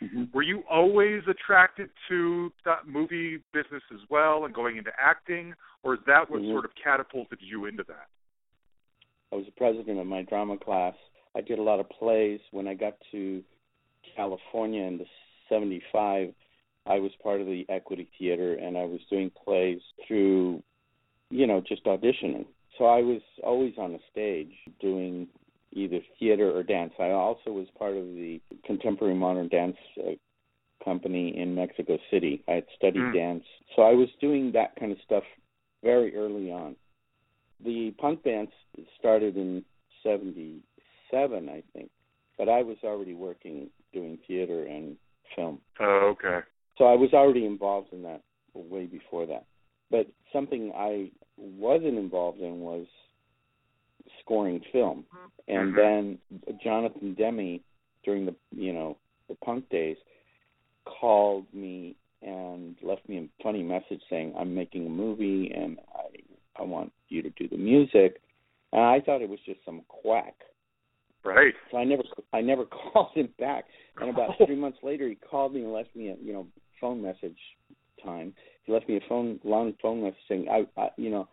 Mhm. 0.02 0.30
were 0.35 0.42
you 0.42 0.64
always 0.68 1.26
attracted 1.26 1.88
to 2.08 2.52
that 2.66 2.87
movie 2.87 3.38
business 3.54 3.82
as 3.90 4.00
well 4.11 4.44
and 4.44 4.52
going 4.52 4.76
into 4.76 4.92
acting, 5.00 5.54
or 5.82 5.94
is 5.94 6.00
that 6.04 6.28
what 6.28 6.42
Mhm. 6.42 6.52
sort 6.52 6.66
of 6.66 6.75
catapulted 6.75 7.40
you 7.40 7.64
into 7.64 7.82
that? 7.85 8.08
I 9.32 9.37
was 9.37 9.47
the 9.47 9.52
president 9.52 9.99
of 9.99 10.06
my 10.06 10.20
drama 10.20 10.58
class. 10.58 10.94
I 11.35 11.40
did 11.40 11.58
a 11.58 11.62
lot 11.62 11.80
of 11.80 11.88
plays. 11.88 12.42
When 12.50 12.68
I 12.68 12.75
got 12.75 13.00
to 13.12 13.42
California 14.14 14.82
in 14.82 14.99
the 14.99 15.06
75, 15.49 16.35
I 16.85 16.99
was 16.99 17.16
part 17.16 17.40
of 17.40 17.47
the 17.47 17.64
Equity 17.70 18.04
Theater 18.18 18.56
and 18.56 18.76
I 18.76 18.85
was 18.85 19.02
doing 19.06 19.30
plays 19.30 19.80
through, 20.06 20.62
you 21.30 21.47
know, 21.47 21.62
just 21.62 21.85
auditioning. 21.85 22.47
So 22.78 22.87
I 22.87 23.00
was 23.02 23.20
always 23.42 23.75
on 23.78 23.92
the 23.92 23.99
stage 24.11 24.52
doing 24.80 25.28
either 25.73 26.00
theater 26.18 26.50
or 26.56 26.62
dance. 26.62 26.92
I 26.99 27.11
also 27.11 27.50
was 27.50 27.66
part 27.78 27.97
of 27.97 28.04
the 28.04 28.40
Contemporary 28.64 29.14
Modern 29.14 29.49
Dance 29.49 29.76
uh, 29.99 30.12
Company 30.85 31.37
in 31.37 31.54
Mexico 31.54 31.99
City. 32.11 32.42
I 32.49 32.52
had 32.52 32.66
studied 32.76 33.02
Mm. 33.02 33.12
dance. 33.12 33.44
So 33.76 33.82
I 33.82 33.92
was 33.92 34.08
doing 34.20 34.52
that 34.52 34.76
kind 34.76 34.92
of 34.92 34.99
stuff 35.04 35.25
very 35.82 36.16
early 36.16 36.50
on 36.50 36.76
the 37.64 37.92
punk 37.99 38.23
dance 38.23 38.50
started 38.99 39.37
in 39.37 39.64
77 40.02 41.49
i 41.49 41.62
think 41.73 41.90
but 42.37 42.49
i 42.49 42.62
was 42.62 42.76
already 42.85 43.14
working 43.14 43.68
doing 43.92 44.18
theater 44.26 44.66
and 44.66 44.97
film 45.35 45.58
Oh, 45.80 46.14
okay. 46.16 46.40
so 46.76 46.85
i 46.85 46.94
was 46.94 47.12
already 47.12 47.44
involved 47.44 47.92
in 47.92 48.02
that 48.02 48.23
way 48.54 48.87
before 48.87 49.26
that 49.26 49.44
but 49.90 50.06
something 50.32 50.73
i 50.76 51.11
wasn't 51.38 51.97
involved 51.97 52.40
in 52.40 52.61
was 52.61 52.87
scoring 54.21 54.61
film 54.73 55.04
and 55.49 55.75
Mhm. 55.75 55.76
then 55.76 56.59
jonathan 56.62 57.14
Demme 57.14 57.61
during 58.04 58.26
the 58.26 58.35
you 58.52 58.73
know 58.73 58.97
the 59.28 59.35
punk 59.37 59.68
days 59.68 59.97
called 60.85 61.47
me 61.52 61.95
and 62.23 62.76
left 62.83 63.09
me 63.09 63.18
a 63.18 63.42
funny 63.42 63.62
message 63.62 64.02
saying 64.11 64.35
i'm 64.37 64.54
making 64.54 64.87
a 64.87 64.90
movie 64.90 65.50
and 65.52 65.78
i 65.95 66.09
I 66.59 66.62
want 66.62 66.92
you 67.09 67.23
to 67.23 67.30
do 67.30 67.49
the 67.49 67.57
music. 67.57 68.21
And 68.73 68.83
I 68.83 69.00
thought 69.00 69.23
it 69.23 69.28
was 69.28 69.38
just 69.47 69.61
some 69.64 69.83
quack. 69.88 70.35
Right. 71.25 71.54
So 71.71 71.78
I 71.78 71.85
never 71.85 72.02
I 72.33 72.40
never 72.40 72.64
called 72.92 73.11
him 73.14 73.28
back. 73.38 73.64
And 74.00 74.11
about 74.11 74.30
three 74.45 74.57
months 74.57 74.78
later 74.83 75.09
he 75.09 75.14
called 75.14 75.54
me 75.54 75.62
and 75.62 75.73
left 75.73 75.95
me 75.95 76.09
a 76.11 76.16
you 76.23 76.33
know, 76.33 76.47
phone 76.80 77.00
message 77.00 77.38
time. 78.04 78.34
He 78.64 78.72
left 78.72 78.88
me 78.88 78.96
a 78.96 79.08
phone 79.08 79.40
long 79.44 79.74
phone 79.80 80.02
message 80.02 80.18
saying 80.28 80.48
I, 80.50 80.66
I 80.80 80.88
you 80.96 81.10
know, 81.10 81.28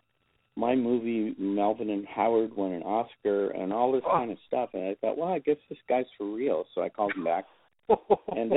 my 0.55 0.75
movie 0.75 1.35
Melvin 1.37 1.89
and 1.89 2.05
Howard 2.07 2.55
won 2.55 2.71
an 2.71 2.83
Oscar 2.83 3.49
and 3.51 3.73
all 3.73 3.91
this 3.91 4.03
Oh. 4.05 4.11
kind 4.11 4.31
of 4.31 4.37
stuff 4.47 4.69
and 4.73 4.83
I 4.83 4.95
thought, 5.01 5.17
Well, 5.17 5.31
I 5.31 5.39
guess 5.39 5.57
this 5.69 5.79
guy's 5.89 6.05
for 6.17 6.27
real 6.33 6.65
so 6.73 6.81
I 6.81 6.89
called 6.89 7.13
him 7.15 7.23
back 7.23 7.45
and 8.35 8.51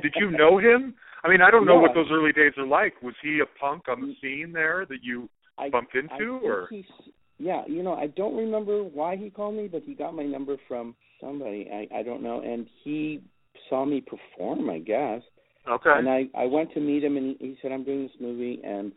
Did 0.00 0.14
you 0.16 0.30
know 0.30 0.58
him? 0.58 0.94
I 1.22 1.28
mean, 1.28 1.42
I 1.42 1.50
don't 1.50 1.66
know 1.66 1.76
No, 1.76 1.80
what 1.80 1.94
those 1.94 2.08
early 2.10 2.32
days 2.32 2.52
are 2.56 2.66
like. 2.66 3.00
Was 3.02 3.14
he 3.22 3.40
a 3.40 3.58
punk 3.60 3.88
on 3.88 4.00
the 4.00 4.06
mm. 4.08 4.20
scene 4.20 4.52
there 4.52 4.86
that 4.88 5.02
you 5.02 5.28
I 5.58 5.68
bumped 5.68 5.94
into, 5.94 6.08
think 6.38 6.42
or 6.42 6.70
yeah, 7.38 7.62
you 7.66 7.82
know, 7.82 7.94
I 7.94 8.06
don't 8.08 8.36
remember 8.36 8.84
why 8.84 9.16
he 9.16 9.30
called 9.30 9.54
me, 9.56 9.66
but 9.66 9.82
he 9.84 9.94
got 9.94 10.14
my 10.14 10.24
number 10.24 10.56
from 10.68 10.94
somebody. 11.20 11.68
I 11.72 11.98
I 11.98 12.02
don't 12.02 12.22
know, 12.22 12.42
and 12.42 12.66
he 12.84 13.22
saw 13.68 13.84
me 13.84 14.02
perform, 14.02 14.68
I 14.68 14.78
guess. 14.78 15.22
Okay? 15.68 15.90
And 15.96 16.08
I 16.08 16.28
I 16.34 16.46
went 16.46 16.72
to 16.74 16.80
meet 16.80 17.04
him, 17.04 17.16
and 17.16 17.36
he, 17.38 17.46
he 17.48 17.58
said, 17.60 17.72
"I'm 17.72 17.84
doing 17.84 18.02
this 18.02 18.20
movie, 18.20 18.60
and 18.64 18.92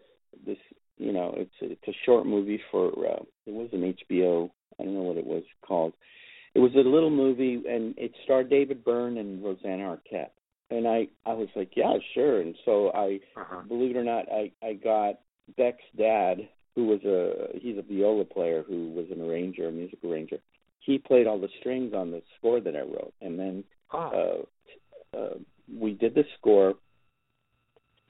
this, 0.46 0.58
you 0.98 1.12
know, 1.12 1.34
it's 1.38 1.52
a, 1.62 1.72
it's 1.72 1.88
a 1.88 2.00
short 2.06 2.26
movie 2.26 2.62
for 2.72 2.90
uh, 2.90 3.24
it 3.46 3.54
was 3.54 3.70
an 3.74 3.94
HBO. 4.10 4.50
I 4.80 4.84
don't 4.84 4.94
know 4.96 5.02
what 5.02 5.18
it 5.18 5.26
was 5.26 5.44
called. 5.66 5.94
It 6.56 6.60
was 6.60 6.72
a 6.76 6.80
little 6.80 7.10
movie, 7.10 7.62
and 7.68 7.96
it 7.98 8.12
starred 8.24 8.50
David 8.50 8.84
Byrne 8.84 9.18
and 9.18 9.44
Rosanna 9.44 9.98
Arquette. 9.98 10.32
And 10.70 10.88
I 10.88 11.08
I 11.26 11.34
was 11.34 11.50
like, 11.56 11.72
yeah, 11.76 11.98
sure. 12.14 12.42
And 12.42 12.56
so 12.66 12.90
I 12.92 13.20
uh-huh. 13.36 13.62
believe 13.68 13.96
it 13.96 14.00
or 14.00 14.04
not, 14.04 14.26
I 14.32 14.52
I 14.64 14.74
got 14.74 15.20
Beck's 15.58 15.84
dad, 15.98 16.48
who 16.76 16.86
was 16.86 17.02
a 17.04 17.58
he's 17.60 17.78
a 17.78 17.82
viola 17.82 18.26
player 18.26 18.64
who 18.68 18.92
was 18.92 19.06
an 19.12 19.22
arranger, 19.22 19.68
a 19.68 19.72
music 19.72 20.00
arranger. 20.04 20.38
He 20.80 20.98
played 20.98 21.28
all 21.28 21.40
the 21.40 21.50
strings 21.60 21.94
on 21.94 22.12
the 22.12 22.22
score 22.38 22.60
that 22.60 22.76
I 22.76 22.82
wrote, 22.82 23.14
and 23.22 23.40
then 23.40 23.64
Oh. 23.94 24.46
uh, 25.14 25.18
uh, 25.18 25.36
we 25.72 25.94
did 25.94 26.16
the 26.16 26.24
score. 26.38 26.76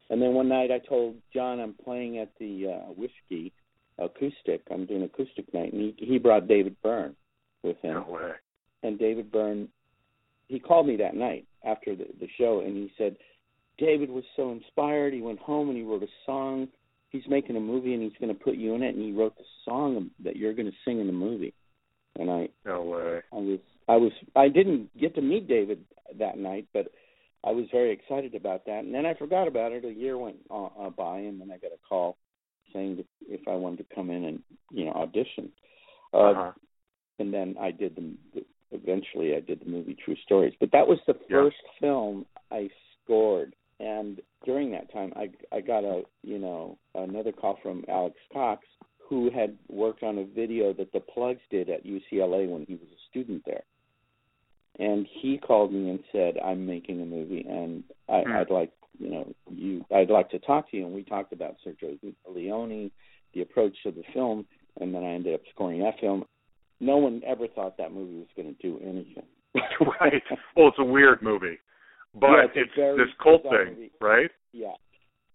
And 0.10 0.22
then 0.22 0.34
one 0.34 0.50
night 0.50 0.70
I 0.72 0.80
told 0.80 1.16
John 1.34 1.60
I'm 1.60 1.76
playing 1.84 2.20
at 2.20 2.32
the 2.40 2.68
uh, 2.68 2.92
whiskey 2.92 3.54
acoustic. 3.98 4.62
I'm 4.72 4.86
doing 4.86 5.04
acoustic 5.04 5.52
night, 5.54 5.74
and 5.74 5.82
he 5.82 6.06
he 6.06 6.18
brought 6.18 6.48
David 6.48 6.76
Byrne 6.84 7.16
with 7.64 7.78
him 7.82 7.94
no 7.94 8.08
way. 8.10 8.32
and 8.84 9.00
David 9.00 9.32
Byrne, 9.32 9.70
he 10.48 10.60
called 10.60 10.88
me 10.88 10.98
that 10.98 11.16
night 11.16 11.46
after 11.66 11.96
the, 11.96 12.06
the 12.20 12.28
show, 12.38 12.60
and 12.60 12.76
he 12.76 12.92
said, 12.98 13.16
David 13.78 14.10
was 14.10 14.24
so 14.36 14.52
inspired. 14.52 15.14
He 15.14 15.22
went 15.22 15.40
home 15.40 15.70
and 15.70 15.78
he 15.78 15.84
wrote 15.84 16.04
a 16.04 16.08
song. 16.26 16.68
He's 17.10 17.24
making 17.28 17.56
a 17.56 17.60
movie, 17.60 17.94
and 17.94 18.04
he's 18.04 18.20
going 18.20 18.36
to 18.36 18.44
put 18.44 18.56
you 18.56 18.76
in 18.76 18.84
it. 18.84 18.96
And 18.96 19.04
he 19.04 19.12
wrote 19.12 19.36
the 19.38 19.44
song 19.66 20.10
that 20.24 20.36
you're 20.36 20.54
going 20.54 20.70
to 20.70 20.78
sing 20.86 21.00
in 21.00 21.08
the 21.08 21.14
movie. 21.14 21.54
And 22.20 22.30
I, 22.30 22.50
No 22.66 22.84
way. 22.84 23.22
I 23.32 23.36
was, 23.36 23.60
I 23.88 23.96
was, 23.98 24.12
I 24.36 24.48
didn't 24.48 24.96
get 25.00 25.16
to 25.16 25.22
meet 25.22 25.48
David 25.48 25.84
that 26.20 26.38
night, 26.38 26.68
but 26.74 26.92
I 27.44 27.52
was 27.52 27.66
very 27.72 27.92
excited 27.92 28.36
about 28.36 28.66
that. 28.66 28.84
And 28.86 28.94
then 28.94 29.06
I 29.06 29.14
forgot 29.16 29.48
about 29.48 29.72
it. 29.72 29.84
A 29.86 29.92
year 29.92 30.18
went 30.18 30.38
uh, 30.50 30.66
uh, 30.66 30.90
by, 30.90 31.20
and 31.20 31.40
then 31.42 31.52
I 31.52 31.58
got 31.58 31.72
a 31.72 31.88
call 31.88 32.18
saying 32.72 32.98
that 32.98 33.06
if 33.28 33.48
I 33.48 33.56
wanted 33.56 33.88
to 33.90 33.96
come 33.96 34.10
in 34.10 34.24
and 34.26 34.40
you 34.72 34.86
know 34.86 34.92
audition. 34.94 35.52
Uh, 36.14 36.18
Uh-huh. 36.18 36.52
and 37.20 37.34
then 37.34 37.56
I 37.60 37.72
did 37.72 37.96
the, 37.96 38.16
the 38.34 38.46
eventually 38.72 39.36
I 39.36 39.40
did 39.40 39.60
the 39.62 39.70
movie 39.70 39.96
True 40.04 40.16
Stories. 40.24 40.54
But 40.60 40.72
that 40.72 40.88
was 40.88 41.00
the 41.06 41.16
Yeah. 41.30 41.44
first 41.44 41.58
film 41.80 42.26
I 42.52 42.70
scored, 43.04 43.56
and 43.80 44.22
during 44.46 44.72
that 44.72 44.92
time 44.92 45.12
I 45.16 45.30
I 45.52 45.62
got 45.62 45.84
a 45.84 46.04
you 46.24 46.40
know 46.40 46.78
another 46.96 47.32
call 47.32 47.58
from 47.62 47.84
Alex 47.88 48.16
Cox 48.32 48.66
who 49.00 49.30
had 49.30 49.58
worked 49.70 50.02
on 50.02 50.18
a 50.18 50.24
video 50.24 50.72
that 50.74 50.92
the 50.94 51.02
Plugz 51.02 51.40
did 51.52 51.70
at 51.70 51.86
UCLA 51.86 52.50
when 52.50 52.66
he 52.66 52.76
was 52.76 52.88
a 52.90 53.02
student 53.10 53.44
there. 53.46 53.64
And 54.80 55.08
he 55.22 55.38
called 55.38 55.72
me 55.72 55.90
and 55.90 56.00
said, 56.12 56.38
"I'm 56.44 56.66
making 56.66 57.02
a 57.02 57.06
movie, 57.06 57.46
and 57.48 57.84
I, 58.10 58.22
Hmm. 58.26 58.32
I'd 58.38 58.50
like, 58.50 58.72
you 59.00 59.10
know, 59.10 59.34
you, 59.52 59.86
I'd 59.94 60.10
like 60.10 60.30
to 60.32 60.40
talk 60.40 60.70
to 60.72 60.78
you." 60.78 60.86
And 60.86 60.96
we 60.96 61.04
talked 61.04 61.32
about 61.32 61.58
Sergio 61.66 61.98
Leone, 62.28 62.90
the 63.34 63.42
approach 63.42 63.76
to 63.84 63.92
the 63.92 64.04
film, 64.14 64.46
and 64.80 64.94
then 64.94 65.04
I 65.04 65.14
ended 65.14 65.36
up 65.36 65.42
scoring 65.54 65.80
that 65.82 66.00
film. 66.00 66.26
No 66.80 66.98
one 66.98 67.22
ever 67.26 67.48
thought 67.48 67.78
that 67.78 67.94
movie 67.94 68.18
was 68.18 68.28
going 68.36 68.56
to 68.56 68.62
do 68.62 68.80
anything. 68.84 69.24
right. 70.02 70.24
Well, 70.58 70.70
it's 70.70 70.80
a 70.80 70.84
weird 70.84 71.22
movie, 71.22 71.60
but 72.16 72.32
Yeah, 72.32 72.46
it's 72.56 72.72
it's 72.76 72.98
this 72.98 73.16
cult 73.22 73.44
thing, 73.44 73.76
movie. 73.76 73.92
right? 74.02 74.32
Yeah, 74.54 74.74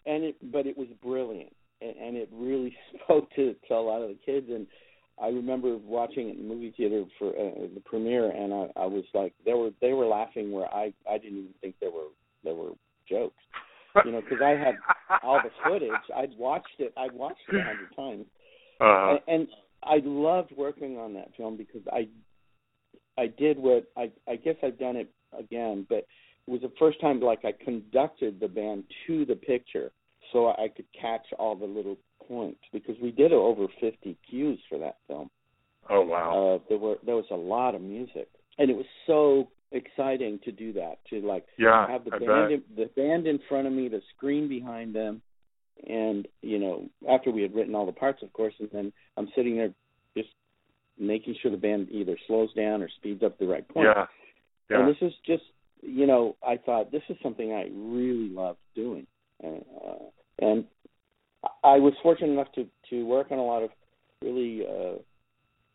and 0.05 0.23
it, 0.25 0.35
but 0.51 0.67
it 0.67 0.77
was 0.77 0.87
brilliant, 1.01 1.53
and, 1.81 1.95
and 1.95 2.17
it 2.17 2.29
really 2.33 2.75
spoke 3.03 3.29
to 3.37 3.55
to 3.69 3.73
a 3.73 3.79
lot 3.79 4.01
of 4.01 4.09
the 4.09 4.17
kids. 4.25 4.47
And 4.49 4.67
I 5.21 5.27
remember 5.27 5.77
watching 5.77 6.29
it 6.29 6.37
in 6.37 6.47
the 6.47 6.53
movie 6.53 6.73
theater 6.75 7.03
for 7.17 7.29
uh, 7.29 7.67
the 7.73 7.81
premiere, 7.85 8.31
and 8.31 8.53
I, 8.53 8.67
I 8.81 8.85
was 8.85 9.03
like, 9.13 9.33
they 9.45 9.53
were 9.53 9.71
they 9.81 9.93
were 9.93 10.05
laughing 10.05 10.51
where 10.51 10.73
I 10.73 10.93
I 11.09 11.17
didn't 11.17 11.39
even 11.39 11.53
think 11.61 11.75
there 11.79 11.91
were 11.91 12.07
there 12.43 12.55
were 12.55 12.71
jokes, 13.07 13.41
you 14.05 14.11
know, 14.11 14.21
because 14.21 14.41
I 14.43 14.51
had 14.51 14.75
all 15.23 15.41
the 15.43 15.51
footage. 15.67 15.89
I'd 16.15 16.37
watched 16.37 16.79
it. 16.79 16.93
I'd 16.97 17.13
watched 17.13 17.41
it 17.49 17.57
a 17.57 17.63
hundred 17.63 17.95
times. 17.95 18.25
Uh, 18.81 19.09
and, 19.09 19.19
and 19.27 19.47
I 19.83 19.99
loved 20.03 20.51
working 20.55 20.97
on 20.97 21.13
that 21.15 21.29
film 21.35 21.57
because 21.57 21.81
I 21.91 22.07
I 23.17 23.27
did 23.27 23.57
what 23.57 23.91
I 23.97 24.11
I 24.27 24.37
guess 24.37 24.55
I've 24.63 24.79
done 24.79 24.95
it 24.95 25.09
again, 25.37 25.85
but 25.89 26.07
it 26.47 26.51
was 26.51 26.61
the 26.61 26.71
first 26.79 27.01
time 27.01 27.19
like 27.19 27.43
I 27.43 27.51
conducted 27.63 28.39
the 28.39 28.47
band 28.47 28.85
to 29.07 29.25
the 29.25 29.35
picture 29.35 29.91
so 30.31 30.47
I 30.47 30.67
could 30.73 30.85
catch 30.99 31.25
all 31.37 31.55
the 31.55 31.65
little 31.65 31.97
points 32.29 32.61
because 32.71 32.95
we 33.01 33.11
did 33.11 33.33
over 33.33 33.65
50 33.81 34.17
cues 34.29 34.59
for 34.69 34.77
that 34.77 34.97
film. 35.07 35.29
oh 35.89 36.01
wow. 36.01 36.55
Uh 36.55 36.63
there 36.69 36.77
were 36.77 36.95
there 37.05 37.15
was 37.15 37.25
a 37.31 37.35
lot 37.35 37.75
of 37.75 37.81
music 37.81 38.29
and 38.59 38.69
it 38.69 38.75
was 38.75 38.85
so 39.07 39.49
exciting 39.71 40.39
to 40.43 40.51
do 40.51 40.73
that 40.73 40.99
to 41.09 41.21
like 41.21 41.45
yeah, 41.57 41.87
have 41.87 42.03
the 42.05 42.13
I 42.13 42.19
band 42.19 42.51
in, 42.51 42.63
the 42.75 42.89
band 42.95 43.27
in 43.27 43.39
front 43.47 43.67
of 43.67 43.73
me, 43.73 43.87
the 43.87 44.01
screen 44.15 44.47
behind 44.47 44.95
them, 44.95 45.21
and 45.87 46.27
you 46.41 46.59
know 46.59 46.89
after 47.09 47.31
we 47.31 47.41
had 47.41 47.55
written 47.55 47.75
all 47.75 47.85
the 47.85 47.91
parts, 47.91 48.21
of 48.23 48.31
course, 48.33 48.53
and 48.59 48.69
then 48.71 48.91
I'm 49.17 49.29
sitting 49.35 49.55
there 49.55 49.73
just 50.15 50.29
making 50.99 51.35
sure 51.41 51.51
the 51.51 51.57
band 51.57 51.87
either 51.91 52.17
slows 52.27 52.53
down 52.53 52.81
or 52.81 52.89
speeds 52.97 53.23
up 53.23 53.37
the 53.39 53.47
right 53.47 53.67
point. 53.67 53.87
Yeah. 53.95 54.05
Yeah. 54.69 54.79
And 54.79 54.89
this 54.89 55.01
is 55.01 55.13
just 55.25 55.43
you 55.81 56.05
know 56.05 56.35
I 56.45 56.57
thought 56.57 56.91
this 56.91 57.03
is 57.09 57.17
something 57.23 57.51
I 57.53 57.69
really 57.73 58.29
loved 58.29 58.59
doing, 58.75 59.07
and, 59.41 59.63
uh, 59.85 60.05
and 60.39 60.65
I 61.63 61.77
was 61.77 61.93
fortunate 62.03 62.31
enough 62.31 62.51
to 62.53 62.67
to 62.89 63.05
work 63.05 63.27
on 63.31 63.37
a 63.37 63.43
lot 63.45 63.63
of 63.63 63.69
really 64.21 64.65
uh, 64.67 64.97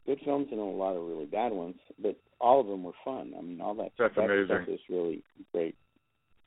good 0.06 0.20
films 0.24 0.48
and 0.50 0.60
a 0.60 0.64
lot 0.64 0.96
of 0.96 1.02
really 1.06 1.26
bad 1.26 1.52
ones, 1.52 1.76
but 1.98 2.16
all 2.40 2.60
of 2.60 2.66
them 2.66 2.82
were 2.82 2.92
fun. 3.04 3.32
I 3.38 3.40
mean, 3.40 3.60
all 3.60 3.74
that 3.74 3.92
That's 3.98 4.14
that 4.16 4.24
amazing. 4.24 4.46
stuff 4.46 4.68
is 4.68 4.80
really 4.90 5.22
great 5.52 5.76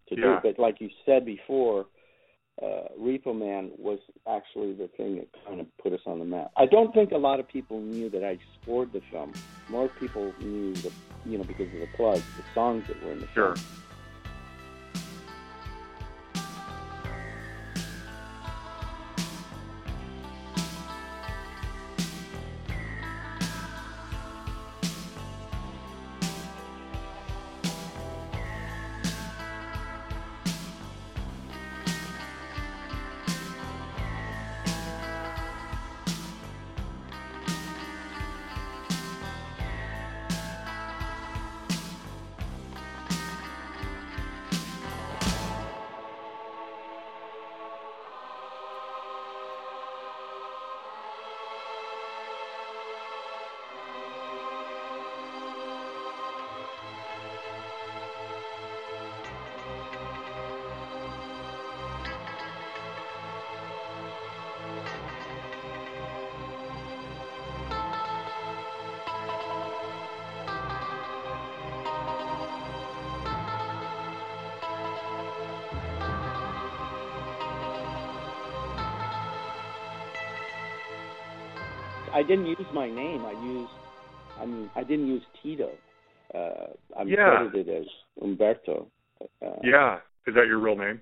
to 0.10 0.16
Yeah. 0.20 0.40
do. 0.42 0.50
But 0.52 0.60
like 0.60 0.80
you 0.80 0.90
said 1.06 1.26
before, 1.26 1.88
uh, 2.62 2.90
Repo 3.00 3.36
Man 3.38 3.72
was 3.78 4.00
actually 4.28 4.74
the 4.74 4.88
thing 4.90 5.16
that 5.18 5.28
kind 5.46 5.60
of 5.60 5.68
put 5.78 5.94
us 5.94 6.02
on 6.06 6.20
the 6.20 6.26
map. 6.26 6.52
I 6.56 6.66
don't 6.66 6.94
think 6.94 7.12
a 7.12 7.18
lot 7.18 7.40
of 7.40 7.48
people 7.48 7.80
knew 7.80 8.10
that 8.10 8.24
I 8.24 8.38
scored 8.62 8.92
the 8.94 9.02
film. 9.12 9.34
More 9.70 9.88
people 10.00 10.34
knew 10.40 10.74
the, 10.76 10.92
you 11.26 11.38
know, 11.38 11.44
because 11.44 11.68
of 11.74 11.80
the 11.80 11.88
Plugz, 11.98 12.16
the 12.38 12.44
songs 12.54 12.86
that 12.88 13.02
were 13.04 13.12
in 13.12 13.20
the 13.20 13.28
Sure. 13.34 13.56
film. 13.56 13.66
Use 82.68 82.76
my 82.76 82.90
name. 82.90 83.26
I 83.26 83.32
used, 83.44 83.72
I 84.40 84.46
mean, 84.46 84.70
I 84.76 84.84
didn't 84.84 85.08
use 85.08 85.24
Tito. 85.42 85.72
Uh, 86.34 86.74
I'm 86.98 87.08
Yeah. 87.08 87.50
credited 87.50 87.70
as 87.70 87.88
Umberto. 88.22 88.92
Uh, 89.42 89.60
Yeah. 89.64 90.02
Is 90.26 90.36
that 90.36 90.48
your 90.48 90.60
real 90.60 90.76
name? 90.76 91.02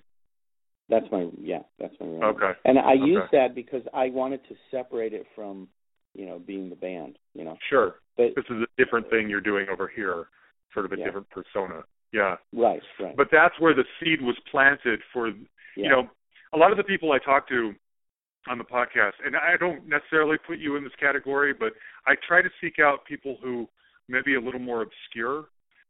That's 0.87 1.09
my 1.11 1.27
yeah, 1.41 1.63
that's 1.79 1.99
my 1.99 2.05
real 2.05 2.19
name. 2.19 2.23
Okay. 2.23 2.53
And 2.65 2.77
I 2.77 2.93
Okay. 2.93 3.05
used 3.05 3.31
that 3.31 3.55
because 3.55 3.81
I 3.91 4.09
wanted 4.09 4.43
to 4.47 4.55
separate 4.69 5.13
it 5.13 5.25
from, 5.33 5.67
you 6.13 6.27
know, 6.27 6.37
being 6.37 6.69
the 6.69 6.75
band. 6.75 7.17
You 7.33 7.43
know, 7.43 7.57
Sure. 7.69 7.99
but 8.15 8.35
This 8.35 8.45
is 8.45 8.61
a 8.61 8.67
different 8.77 9.09
thing 9.09 9.27
you're 9.27 9.41
doing 9.41 9.67
over 9.67 9.87
here, 9.87 10.29
sort 10.73 10.85
of 10.85 10.93
a 10.93 10.97
Yeah. 10.97 11.05
different 11.05 11.29
persona. 11.31 11.83
Yeah. 12.11 12.37
right, 12.53 12.81
right. 12.99 13.15
But 13.15 13.31
that's 13.31 13.59
where 13.59 13.73
the 13.73 13.85
seed 13.99 14.21
was 14.21 14.37
planted 14.41 15.03
for 15.11 15.27
yeah. 15.27 15.35
you 15.75 15.89
know, 15.89 16.09
a 16.53 16.57
lot 16.57 16.71
of 16.71 16.77
the 16.77 16.83
people 16.83 17.11
I 17.11 17.19
talk 17.19 17.47
to 17.47 17.75
on 18.47 18.57
the 18.57 18.63
podcast, 18.63 19.13
and 19.25 19.35
I 19.35 19.57
don't 19.59 19.87
necessarily 19.87 20.37
put 20.45 20.59
you 20.59 20.75
in 20.75 20.83
this 20.83 20.93
category, 20.99 21.53
but 21.53 21.73
I 22.05 22.13
try 22.27 22.41
to 22.41 22.49
seek 22.61 22.79
out 22.79 23.05
people 23.05 23.37
who 23.41 23.67
maybe 24.07 24.35
a 24.35 24.39
little 24.39 24.59
more 24.59 24.83
obscure. 24.83 25.45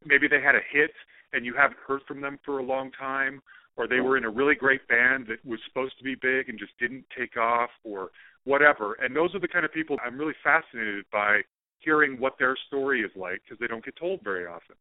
Maybe 0.05 0.27
they 0.27 0.41
had 0.41 0.55
a 0.55 0.61
hit 0.71 0.91
and 1.33 1.45
you 1.45 1.53
haven't 1.53 1.79
heard 1.85 2.01
from 2.07 2.21
them 2.21 2.39
for 2.45 2.59
a 2.59 2.63
long 2.63 2.91
time, 2.91 3.41
or 3.75 3.87
they 3.87 3.99
were 3.99 4.17
in 4.17 4.23
a 4.23 4.29
really 4.29 4.55
great 4.55 4.87
band 4.87 5.27
that 5.27 5.43
was 5.45 5.59
supposed 5.67 5.97
to 5.97 6.03
be 6.03 6.15
big 6.15 6.47
and 6.47 6.57
just 6.57 6.71
didn't 6.79 7.03
take 7.17 7.35
off, 7.35 7.69
or 7.83 8.09
whatever. 8.45 8.93
And 9.01 9.15
those 9.15 9.35
are 9.35 9.39
the 9.39 9.47
kind 9.47 9.65
of 9.65 9.73
people 9.73 9.97
I'm 10.05 10.17
really 10.17 10.35
fascinated 10.43 11.05
by 11.11 11.41
hearing 11.79 12.19
what 12.19 12.35
their 12.39 12.55
story 12.67 13.01
is 13.01 13.11
like 13.15 13.41
because 13.43 13.59
they 13.59 13.67
don't 13.67 13.83
get 13.83 13.95
told 13.97 14.21
very 14.23 14.45
often. 14.45 14.75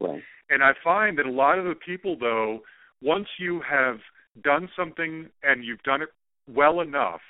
right. 0.00 0.22
And 0.50 0.62
I 0.62 0.72
find 0.84 1.18
that 1.18 1.26
a 1.26 1.30
lot 1.30 1.58
of 1.58 1.64
the 1.64 1.74
people, 1.74 2.16
though, 2.18 2.60
once 3.00 3.28
you 3.38 3.62
have 3.68 3.96
done 4.42 4.68
something 4.76 5.28
and 5.42 5.64
you've 5.64 5.82
done 5.82 6.02
it 6.02 6.08
well 6.48 6.80
enough, 6.80 7.20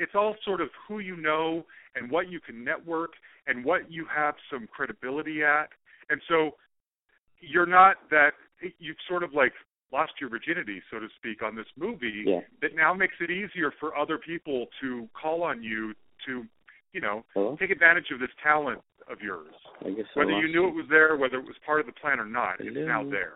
it's 0.00 0.12
all 0.14 0.34
sort 0.44 0.60
of 0.60 0.68
who 0.88 0.98
you 1.00 1.16
know 1.16 1.64
and 1.94 2.10
what 2.10 2.30
you 2.30 2.40
can 2.40 2.64
network 2.64 3.10
and 3.46 3.64
what 3.64 3.90
you 3.90 4.06
have 4.14 4.34
some 4.50 4.66
credibility 4.66 5.42
at. 5.42 5.68
And 6.10 6.20
so 6.28 6.52
you're 7.40 7.66
not 7.66 7.96
that, 8.10 8.30
you've 8.78 8.96
sort 9.08 9.22
of 9.22 9.34
like 9.34 9.52
lost 9.92 10.12
your 10.20 10.30
virginity, 10.30 10.80
so 10.90 10.98
to 10.98 11.08
speak, 11.18 11.42
on 11.42 11.54
this 11.54 11.66
movie 11.76 12.24
Yeah. 12.26 12.40
that 12.62 12.74
now 12.74 12.94
makes 12.94 13.14
it 13.20 13.30
easier 13.30 13.72
for 13.78 13.96
other 13.96 14.16
people 14.18 14.66
to 14.80 15.08
call 15.20 15.42
on 15.42 15.62
you 15.62 15.94
to, 16.26 16.44
you 16.92 17.00
know, 17.00 17.24
Hello. 17.34 17.56
take 17.60 17.70
advantage 17.70 18.06
of 18.12 18.20
this 18.20 18.30
talent 18.42 18.80
of 19.10 19.20
yours 19.20 19.52
I 19.84 19.90
guess 19.90 20.04
I 20.14 20.20
whether 20.20 20.30
you 20.38 20.46
knew 20.48 20.68
it 20.68 20.74
was 20.74 20.86
there, 20.88 21.16
whether 21.16 21.36
it 21.38 21.44
was 21.44 21.56
part 21.66 21.80
of 21.80 21.86
the 21.86 21.92
plan 21.92 22.20
or 22.20 22.24
not, 22.24 22.60
it's 22.60 22.74
Hello? 22.74 22.86
now 22.86 23.10
there. 23.10 23.34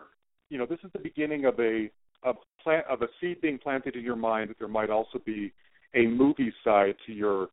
you 0.49 0.57
know, 0.57 0.65
this 0.65 0.79
is 0.83 0.91
the 0.93 0.99
beginning 0.99 1.45
of 1.45 1.59
a 1.59 1.91
of 2.23 2.37
plant 2.61 2.85
of 2.87 3.01
a 3.01 3.07
seed 3.19 3.41
being 3.41 3.57
planted 3.57 3.95
in 3.95 4.03
your 4.03 4.15
mind 4.15 4.49
that 4.49 4.59
there 4.59 4.67
might 4.67 4.89
also 4.89 5.19
be 5.25 5.51
a 5.95 6.05
movie 6.07 6.53
side 6.63 6.95
to 7.05 7.13
your 7.13 7.49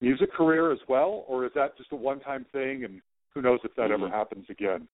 music 0.00 0.32
career 0.32 0.72
as 0.72 0.78
well, 0.88 1.24
or 1.28 1.46
is 1.46 1.52
that 1.54 1.76
just 1.76 1.92
a 1.92 1.96
one-time 1.96 2.44
thing, 2.52 2.84
and 2.84 3.00
who 3.34 3.40
knows 3.40 3.60
if 3.64 3.74
that 3.76 3.90
ever 3.90 4.08
Mhm. 4.08 4.10
happens 4.10 4.48
again? 4.50 4.88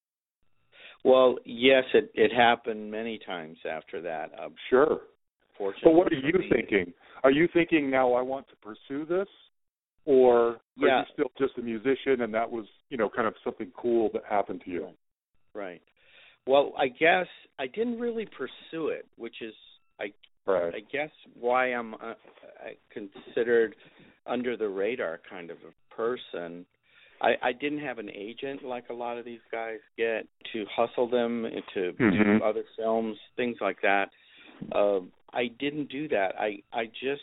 Well, 1.04 1.38
yes, 1.44 1.84
it 1.94 2.10
it 2.14 2.32
happened 2.32 2.90
many 2.90 3.18
times 3.18 3.64
after 3.64 4.00
that. 4.02 4.32
Uh, 4.38 4.50
Sure. 4.68 5.00
But 5.82 5.92
what 5.92 6.12
are 6.12 6.16
you 6.16 6.38
thinking? 6.50 6.94
Are 7.24 7.32
you 7.32 7.48
thinking 7.48 7.90
now 7.90 8.12
I 8.12 8.22
want 8.22 8.46
to 8.48 8.56
pursue 8.56 9.04
this, 9.04 9.28
or 10.04 10.50
are 10.50 10.60
Yeah. 10.76 11.00
you 11.00 11.06
still 11.12 11.32
just 11.36 11.58
a 11.58 11.62
musician 11.62 12.20
and 12.20 12.32
that 12.32 12.48
was 12.48 12.66
you 12.90 12.96
know 12.96 13.08
kind 13.10 13.26
of 13.26 13.36
something 13.38 13.70
cool 13.72 14.08
that 14.10 14.24
happened 14.24 14.60
to 14.62 14.70
you? 14.70 14.84
Right. 14.84 14.96
Right. 15.54 15.82
Well, 16.48 16.72
I 16.78 16.88
guess 16.88 17.26
I 17.58 17.66
didn't 17.66 18.00
really 18.00 18.24
pursue 18.24 18.88
it, 18.88 19.06
which 19.16 19.42
is 19.42 19.54
I 20.00 20.12
Right. 20.46 20.74
I 20.74 20.80
guess 20.90 21.10
why 21.38 21.74
I'm 21.74 21.92
uh, 21.92 22.14
considered 22.90 23.76
under 24.26 24.56
the 24.56 24.66
radar 24.66 25.20
kind 25.28 25.50
of 25.50 25.58
a 25.58 25.94
person. 25.94 26.64
I, 27.20 27.34
I 27.42 27.52
didn't 27.52 27.80
have 27.80 27.98
an 27.98 28.10
agent 28.14 28.64
like 28.64 28.88
a 28.88 28.94
lot 28.94 29.18
of 29.18 29.26
these 29.26 29.44
guys 29.52 29.80
get 29.98 30.26
to 30.54 30.64
hustle 30.74 31.06
them 31.06 31.44
into 31.44 31.92
Mhm. 31.98 32.38
do 32.38 32.44
other 32.44 32.64
films, 32.76 33.18
things 33.36 33.58
like 33.60 33.82
that. 33.82 34.10
Uh, 34.72 35.00
I 35.34 35.48
didn't 35.48 35.90
do 35.90 36.08
that. 36.08 36.40
I 36.40 36.62
I 36.72 36.86
just 36.86 37.22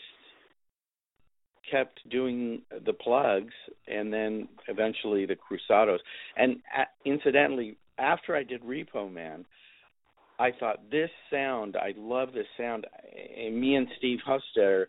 kept 1.71 2.07
doing 2.09 2.61
the 2.69 2.93
Plugz, 2.93 3.49
and 3.87 4.13
then 4.13 4.47
eventually 4.67 5.25
the 5.25 5.35
Cruzados 5.35 5.99
And 6.35 6.61
uh, 6.77 6.85
incidentally, 7.05 7.75
after 7.97 8.35
I 8.35 8.43
did 8.43 8.63
Repo 8.63 9.11
Man, 9.11 9.45
I 10.39 10.51
thought 10.59 10.89
this 10.91 11.09
sound, 11.31 11.77
I 11.77 11.93
love 11.97 12.33
this 12.33 12.47
sound. 12.57 12.85
And 13.37 13.59
me 13.59 13.75
and 13.75 13.87
Steve 13.97 14.19
Hufsteter, 14.27 14.85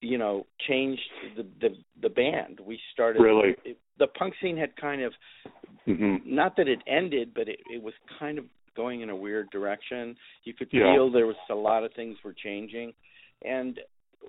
you 0.00 0.18
know, 0.18 0.46
changed 0.68 1.00
the 1.36 1.46
the, 1.60 1.74
the 2.02 2.08
band. 2.08 2.60
We 2.64 2.78
started 2.92 3.22
Really? 3.22 3.56
it, 3.64 3.78
the 3.98 4.08
punk 4.08 4.34
scene 4.42 4.56
had 4.56 4.76
kind 4.76 5.02
of 5.02 5.12
hmm 5.86 6.16
not 6.26 6.56
that 6.56 6.68
it 6.68 6.80
ended, 6.86 7.32
but 7.34 7.48
it, 7.48 7.60
it 7.72 7.82
was 7.82 7.94
kind 8.18 8.38
of 8.38 8.44
going 8.76 9.02
in 9.02 9.10
a 9.10 9.16
weird 9.16 9.50
direction. 9.50 10.16
You 10.44 10.52
could 10.52 10.68
Yeah. 10.72 10.92
feel 10.94 11.10
there 11.10 11.26
was 11.26 11.36
a 11.50 11.54
lot 11.54 11.84
of 11.84 11.92
things 11.94 12.16
were 12.24 12.32
changing, 12.34 12.92
and 13.44 13.78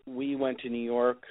we 0.06 0.36
went 0.36 0.60
to 0.60 0.70
New 0.70 0.84
York. 0.84 1.24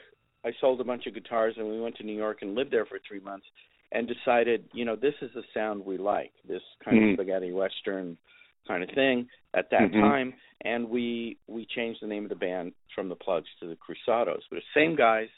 I 0.45 0.53
sold 0.61 0.81
a 0.81 0.85
bunch 0.85 1.07
of 1.07 1.15
guitars, 1.15 1.55
and 1.57 1.67
we 1.69 1.81
went 1.81 1.97
to 1.97 2.03
New 2.03 2.17
York 2.17 2.39
and 2.43 2.55
lived 2.55 2.71
there 2.71 2.87
for 2.87 2.99
three 3.07 3.21
months, 3.21 3.47
and 3.95 4.07
decided, 4.09 4.65
you 4.73 4.85
know, 4.85 4.97
this 4.97 5.15
is 5.23 5.31
the 5.35 5.45
sound 5.55 5.85
we 5.85 5.97
like. 5.97 6.33
This 6.47 6.63
kind 6.85 6.99
Mhm. 6.99 7.11
of 7.13 7.15
spaghetti 7.17 7.53
western 7.53 8.19
kind 8.67 8.83
of 8.83 8.91
thing 8.91 9.29
at 9.55 9.71
that 9.71 9.91
Mhm. 9.91 10.01
time, 10.01 10.35
and 10.63 10.91
we 10.91 11.37
we 11.47 11.65
changed 11.67 12.01
the 12.03 12.07
name 12.07 12.25
of 12.25 12.29
the 12.31 12.35
band 12.37 12.75
from 12.95 13.09
the 13.09 13.17
Plugz 13.17 13.47
to 13.61 13.67
the 13.67 13.77
Cruzados. 13.77 14.43
But 14.51 14.57
the 14.57 14.65
same 14.75 14.97
guys, 14.97 15.29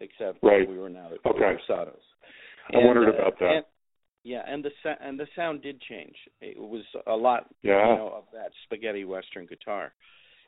except 0.00 0.42
Right. 0.42 0.68
we 0.68 0.78
were 0.78 0.90
now 0.90 1.08
the 1.08 1.18
Okay. 1.28 1.54
Cruzados. 1.56 2.02
I 2.74 2.78
wondered 2.78 3.08
uh, 3.08 3.12
about 3.18 3.38
that. 3.38 3.54
and- 3.56 3.66
yeah, 4.24 4.42
and 4.46 4.64
the 4.64 4.72
and 5.02 5.18
the 5.18 5.26
sound 5.34 5.62
did 5.62 5.80
change. 5.80 6.16
It 6.40 6.56
was 6.58 6.84
a 7.06 7.16
lot, 7.16 7.48
Yeah. 7.62 7.88
you 7.90 7.96
know, 7.96 8.08
of 8.08 8.30
that 8.32 8.52
spaghetti 8.64 9.04
western 9.04 9.46
guitar, 9.46 9.92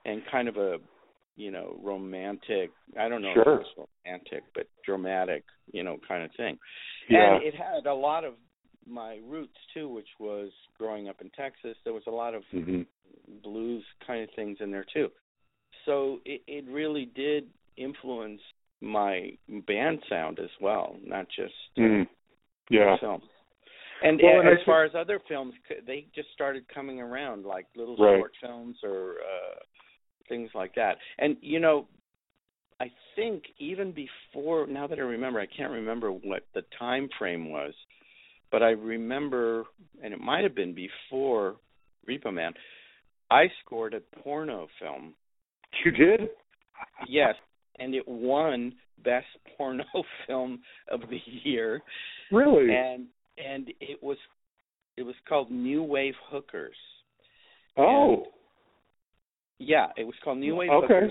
and 0.04 0.24
kind 0.26 0.48
of 0.48 0.56
a, 0.56 0.80
you 1.36 1.50
know, 1.50 1.78
romantic. 1.82 2.70
I 2.98 3.08
don't 3.08 3.22
know 3.22 3.30
if 3.30 3.44
Sure. 3.44 3.54
it 3.54 3.66
was 3.76 3.88
romantic, 4.06 4.44
but 4.54 4.66
dramatic, 4.84 5.44
you 5.72 5.82
know, 5.82 5.98
kind 6.06 6.22
of 6.22 6.30
thing. 6.36 6.58
Yeah. 7.08 7.34
And 7.34 7.42
it 7.42 7.54
had 7.54 7.86
a 7.86 7.94
lot 7.94 8.24
of 8.24 8.34
my 8.86 9.20
roots 9.26 9.56
too, 9.72 9.88
which 9.88 10.08
was 10.18 10.50
growing 10.78 11.08
up 11.08 11.20
in 11.20 11.30
Texas. 11.30 11.76
There 11.84 11.92
was 11.92 12.06
a 12.06 12.10
lot 12.10 12.34
of 12.34 12.44
hmm 12.50 12.82
blues 13.42 13.84
kind 14.06 14.22
of 14.22 14.28
things 14.36 14.58
in 14.60 14.70
there 14.70 14.84
too. 14.92 15.10
So 15.86 16.20
it, 16.24 16.42
it 16.46 16.64
really 16.68 17.06
did 17.14 17.48
influence 17.76 18.40
my 18.80 19.30
band 19.66 20.00
sound 20.08 20.38
as 20.38 20.50
well, 20.60 20.96
not 21.02 21.26
just 21.34 21.54
mm 21.78 22.06
Yeah. 22.70 22.96
film. 22.98 23.22
And 24.02 24.20
Well, 24.22 24.40
and 24.40 24.48
as 24.48 24.64
far 24.66 24.84
as 24.84 24.94
other 24.94 25.20
films, 25.28 25.54
they 25.86 26.06
just 26.14 26.28
started 26.32 26.66
coming 26.68 27.00
around, 27.00 27.44
like 27.44 27.66
little 27.76 27.96
Right. 27.96 28.18
short 28.18 28.32
films 28.40 28.76
or 28.82 29.16
uh 29.20 29.58
things 30.28 30.50
like 30.54 30.74
that. 30.74 30.96
And 31.18 31.36
you 31.40 31.60
know, 31.60 31.86
I 32.80 32.90
think 33.16 33.44
even 33.58 33.92
before 33.92 34.66
now 34.66 34.86
that 34.86 34.98
I 34.98 35.02
remember, 35.02 35.40
I 35.40 35.46
can't 35.46 35.72
remember 35.72 36.10
what 36.10 36.46
the 36.54 36.62
time 36.78 37.08
frame 37.18 37.50
was, 37.50 37.72
but 38.50 38.62
I 38.62 38.70
remember, 38.70 39.64
and 40.02 40.12
it 40.12 40.20
might 40.20 40.42
have 40.42 40.54
been 40.54 40.74
before 40.74 41.56
Repo 42.08 42.32
Man. 42.32 42.52
I 43.30 43.46
scored 43.64 43.94
a 43.94 44.00
porno 44.20 44.68
film. 44.80 45.14
You 45.84 45.90
did? 45.90 46.28
Yes, 47.08 47.34
and 47.78 47.94
it 47.94 48.06
won 48.06 48.74
best 49.02 49.26
porno 49.56 49.84
film 50.26 50.60
of 50.90 51.00
the 51.10 51.20
year. 51.42 51.82
Really? 52.30 52.74
And 52.74 53.06
and 53.38 53.68
it 53.80 54.02
was 54.02 54.18
it 54.96 55.02
was 55.02 55.14
called 55.28 55.50
New 55.50 55.82
Wave 55.82 56.14
Hookers. 56.30 56.76
oh. 57.76 58.26
Yeah, 59.66 59.86
it 59.96 60.04
was 60.04 60.14
called 60.22 60.38
New 60.38 60.56
Wave 60.56 60.70
Okay. 60.70 61.08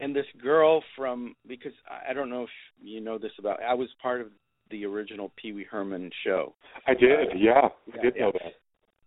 And 0.00 0.14
this 0.14 0.26
girl 0.40 0.82
from 0.96 1.34
because 1.46 1.72
I 2.08 2.12
don't 2.12 2.30
know 2.30 2.44
if 2.44 2.50
you 2.80 3.00
know 3.00 3.18
this 3.18 3.32
about 3.38 3.60
I 3.62 3.74
was 3.74 3.88
part 4.00 4.20
of 4.20 4.28
the 4.70 4.84
original 4.84 5.32
Pee 5.36 5.52
Wee 5.52 5.66
Herman 5.68 6.10
show. 6.24 6.54
I 6.86 6.94
did. 6.94 7.30
Yeah. 7.36 7.68
Yeah, 7.86 7.98
I 7.98 8.02
did 8.02 8.14
yeah. 8.16 8.22
know 8.22 8.32
that. 8.32 8.52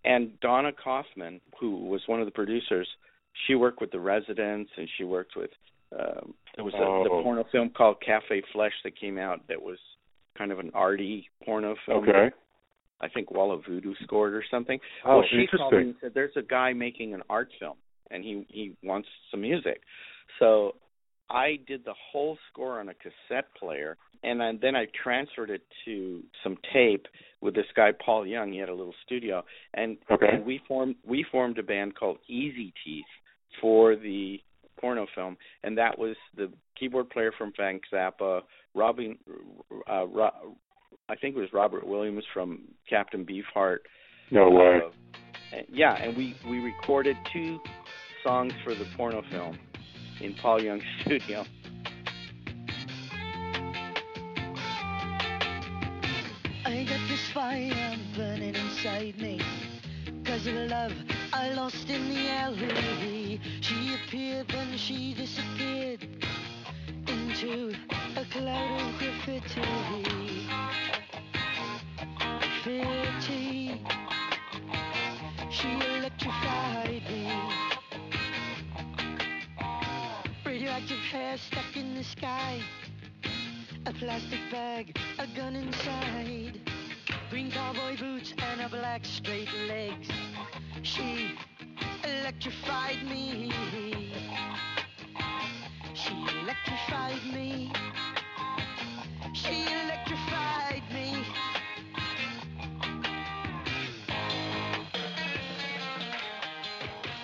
And 0.04 0.38
Donna 0.42 0.72
Kaufman, 0.74 1.40
who 1.60 1.86
was 1.86 2.02
one 2.08 2.20
of 2.20 2.26
the 2.26 2.32
producers, 2.32 2.88
she 3.48 3.56
worked 3.56 3.80
with 3.80 3.92
the 3.92 4.00
residents 4.00 4.72
and 4.76 4.90
she 4.98 5.04
worked 5.04 5.36
with 5.36 5.52
um 5.98 6.34
there 6.56 6.66
was 6.66 6.74
a 6.74 6.78
the 6.78 7.10
Oh. 7.10 7.24
porno 7.24 7.46
film 7.52 7.70
called 7.70 7.98
Cafe 8.06 8.42
Flesh 8.52 8.74
that 8.84 9.00
came 9.00 9.18
out 9.18 9.48
that 9.48 9.62
was 9.62 9.78
kind 10.38 10.52
of 10.52 10.60
an 10.60 10.72
arty 10.74 11.30
porno 11.46 11.76
film. 11.86 12.04
Okay. 12.10 12.32
I 13.00 13.08
think 13.10 13.32
Wall 13.32 13.52
of 13.52 13.66
Voodoo 13.66 13.94
scored 14.04 14.34
or 14.34 14.44
something. 14.52 14.80
Oh, 15.06 15.18
well, 15.18 15.28
she 15.30 15.48
called 15.48 15.74
me 15.74 15.80
and 15.80 15.96
said, 16.02 16.14
"There's 16.14 16.36
a 16.36 16.42
guy 16.44 16.74
making 16.74 17.14
an 17.14 17.24
art 17.30 17.50
film, 17.60 17.78
and 18.12 18.24
he 18.24 18.46
he 18.50 18.76
wants 18.84 19.08
some 19.30 19.42
music." 19.42 19.82
So 20.40 20.76
I 21.30 21.60
did 21.68 21.86
the 21.86 21.94
whole 22.12 22.38
score 22.52 22.80
on 22.80 22.90
a 22.90 22.94
cassette 22.94 23.48
player, 23.58 23.98
and 24.24 24.40
then, 24.40 24.60
then 24.62 24.76
I 24.76 24.88
transferred 25.04 25.50
it 25.50 25.62
to 25.86 26.22
some 26.44 26.58
tape 26.74 27.06
with 27.40 27.56
this 27.56 27.66
guy 27.76 27.92
Paul 28.06 28.28
Young. 28.28 28.52
He 28.52 28.60
had 28.60 28.70
a 28.70 28.74
little 28.74 28.96
studio, 29.06 29.44
and, 29.74 29.98
Okay. 30.10 30.28
and 30.34 30.46
we 30.46 30.60
formed 30.68 30.96
we 31.06 31.24
formed 31.32 31.58
a 31.58 31.64
band 31.64 31.96
called 31.96 32.18
Easy 32.28 32.74
Teeth 32.84 33.06
for 33.62 33.96
the 33.96 34.42
porno 34.80 35.06
film, 35.16 35.38
and 35.64 35.78
that 35.78 35.98
was 35.98 36.16
the 36.36 36.52
keyboard 36.78 37.10
player 37.10 37.32
from 37.38 37.52
Frank 37.56 37.84
Zappa, 37.94 38.42
Robin, 38.74 39.18
uh, 39.90 40.08
Ro- 40.08 40.56
I 41.08 41.16
think 41.16 41.36
it 41.36 41.40
was 41.40 41.54
Robert 41.54 41.86
Williams 41.86 42.24
from 42.34 42.64
Captain 42.90 43.26
Beefheart. 43.26 43.80
No 44.32 44.50
way. 44.50 44.80
Uh, 45.54 45.58
yeah, 45.72 45.94
and 45.96 46.18
we 46.18 46.36
we 46.50 46.60
recorded 46.60 47.16
two 47.32 47.60
songs 48.24 48.54
for 48.64 48.74
the 48.76 48.86
porno 48.96 49.24
film 49.32 49.58
in 50.20 50.34
Paul 50.36 50.62
Young's 50.62 50.84
studio. 51.02 51.46
I 56.66 56.86
got 56.86 57.00
this 57.10 57.30
fire 57.34 57.98
burning 58.16 58.56
inside 58.56 59.18
me. 59.18 59.42
Cause 60.24 60.48
of 60.48 60.54
love 60.54 60.94
I 61.34 61.50
lost 61.54 61.90
in 61.90 62.10
the 62.10 62.30
alley. 62.30 63.42
She 63.62 63.96
appeared, 63.96 64.48
she 64.78 65.14
disappeared 65.14 66.08
into 67.08 67.74
a 68.16 68.26
cloud 68.26 68.82
of 68.82 69.00
graffiti. 69.00 69.62
Graffiti. 72.64 73.82
She 75.50 75.70
electrified 75.98 77.04
me. 77.10 77.31
Hair 81.12 81.38
stuck 81.38 81.76
in 81.76 81.94
the 81.94 82.04
sky. 82.06 82.62
A 83.86 83.92
plastic 83.92 84.40
bag, 84.50 84.98
a 85.20 85.28
gun 85.36 85.58
inside. 85.58 86.62
Green 87.30 87.52
cowboy 87.52 87.98
boots 88.00 88.34
and 88.38 88.62
a 88.62 88.70
black 88.70 89.04
straight 89.04 89.52
legs. 89.68 90.08
She 90.84 91.36
electrified 92.06 93.04
me. 93.04 93.52
She 95.94 96.14
electrified 96.42 97.24
me. 97.34 97.74
She 99.34 99.66
electrified 99.84 100.84
me. 100.94 101.26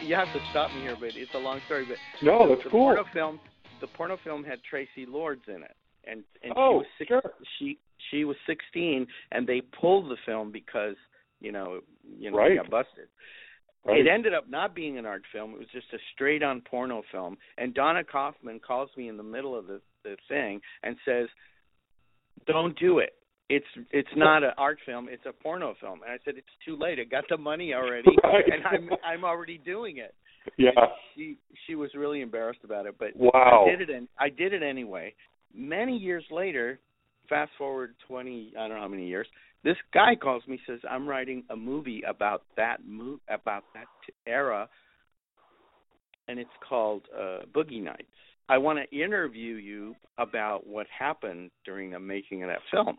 You 0.02 0.16
have 0.16 0.32
to 0.34 0.42
stop 0.52 0.74
me 0.74 0.82
here, 0.82 0.98
but 1.00 1.16
it's 1.16 1.34
a 1.34 1.38
long 1.38 1.62
story. 1.68 1.86
But 1.86 1.98
No, 2.22 2.50
that's 2.50 2.64
the 2.64 2.70
cool. 2.70 2.96
porno 2.96 3.06
film, 3.14 3.40
the 3.82 3.88
porno 3.88 4.18
film 4.24 4.44
had 4.44 4.60
Traci 4.72 5.08
Lords 5.08 5.44
in 5.48 5.64
it, 5.64 5.76
and 6.06 6.24
and 6.44 6.52
she 6.52 6.54
Oh, 6.56 6.78
was 6.78 6.86
six, 6.98 7.08
sure. 7.10 7.22
she 7.60 7.78
she 8.12 8.24
was 8.26 8.38
16, 8.46 9.08
and 9.32 9.46
they 9.48 9.62
pulled 9.62 10.10
the 10.10 10.18
film 10.26 10.52
because 10.52 10.96
you 11.40 11.52
know 11.52 11.82
you 12.18 12.32
know 12.32 12.38
Right. 12.38 12.56
got 12.58 12.70
busted. 12.70 13.08
Right. 13.86 14.00
It 14.02 14.08
ended 14.08 14.34
up 14.34 14.50
not 14.50 14.76
being 14.76 14.98
an 14.98 15.06
art 15.06 15.24
film. 15.32 15.54
It 15.54 15.60
was 15.60 15.68
just 15.72 15.88
a 15.94 15.98
straight 16.14 16.44
on 16.44 16.60
porno 16.62 17.04
film. 17.12 17.38
And 17.58 17.74
Donna 17.74 18.04
Kaufman 18.04 18.60
calls 18.60 18.90
me 18.98 19.08
in 19.08 19.16
the 19.16 19.24
middle 19.24 19.58
of 19.58 19.66
the, 19.68 19.80
the 20.04 20.18
thing 20.28 20.60
and 20.84 20.98
says, 21.06 21.28
Don't 22.48 22.78
do 22.80 23.00
it. 23.00 23.14
It's 23.50 23.66
it's 23.92 24.10
not 24.16 24.44
an 24.44 24.52
art 24.58 24.80
film, 24.86 25.08
it's 25.10 25.26
a 25.26 25.32
porno 25.32 25.74
film. 25.80 26.02
And 26.04 26.12
I 26.12 26.18
said, 26.26 26.36
It's 26.38 26.48
too 26.66 26.76
late. 26.78 27.00
I 27.00 27.06
got 27.06 27.24
the 27.30 27.38
money 27.38 27.74
already 27.74 28.10
Right. 28.24 28.44
and 28.52 28.66
I'm 28.66 28.90
I'm 29.06 29.24
already 29.24 29.58
doing 29.58 29.98
it. 29.98 30.14
Yeah. 30.58 30.72
She 31.16 31.38
she 31.66 31.76
was 31.76 31.90
really 31.96 32.22
embarrassed 32.22 32.62
about 32.64 32.86
it, 32.86 32.96
but 33.00 33.10
Wow. 33.16 33.66
I 33.68 33.70
did 33.70 33.90
it 33.90 33.94
and 33.96 34.08
I 34.20 34.30
did 34.30 34.54
it 34.54 34.64
anyway. 34.64 35.14
Many 35.54 35.98
years 35.98 36.24
later, 36.32 36.80
fast 37.30 37.52
forward 37.58 37.96
twenty 38.08 38.54
I 38.58 38.68
don't 38.68 38.78
know 38.78 38.82
how 38.82 38.88
many 38.88 39.08
years, 39.08 39.28
this 39.64 39.78
guy 39.94 40.16
calls 40.16 40.44
me 40.48 40.60
says 40.68 40.80
I'm 40.90 41.08
writing 41.08 41.44
a 41.50 41.56
movie 41.56 42.02
about 42.08 42.44
that 42.56 42.78
mo- 42.86 43.20
about 43.30 43.64
that 43.74 43.88
era, 44.26 44.70
and 46.28 46.40
it's 46.40 46.50
called 46.68 47.04
uh, 47.18 47.40
Boogie 47.54 47.82
Nights. 47.84 48.04
I 48.50 48.58
want 48.58 48.80
to 48.80 48.98
interview 48.98 49.56
you 49.56 49.96
about 50.18 50.66
what 50.66 50.88
happened 50.98 51.52
during 51.66 51.92
the 51.92 52.00
making 52.00 52.44
of 52.44 52.50
that 52.50 52.60
film. 52.72 52.98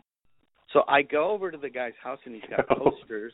So 0.73 0.83
I 0.87 1.01
go 1.01 1.31
over 1.31 1.49
to 1.49 1.57
the 1.57 1.69
guy's 1.69 1.93
house 2.03 2.19
and 2.25 2.35
he's 2.35 2.43
got 2.55 2.67
posters 2.77 3.33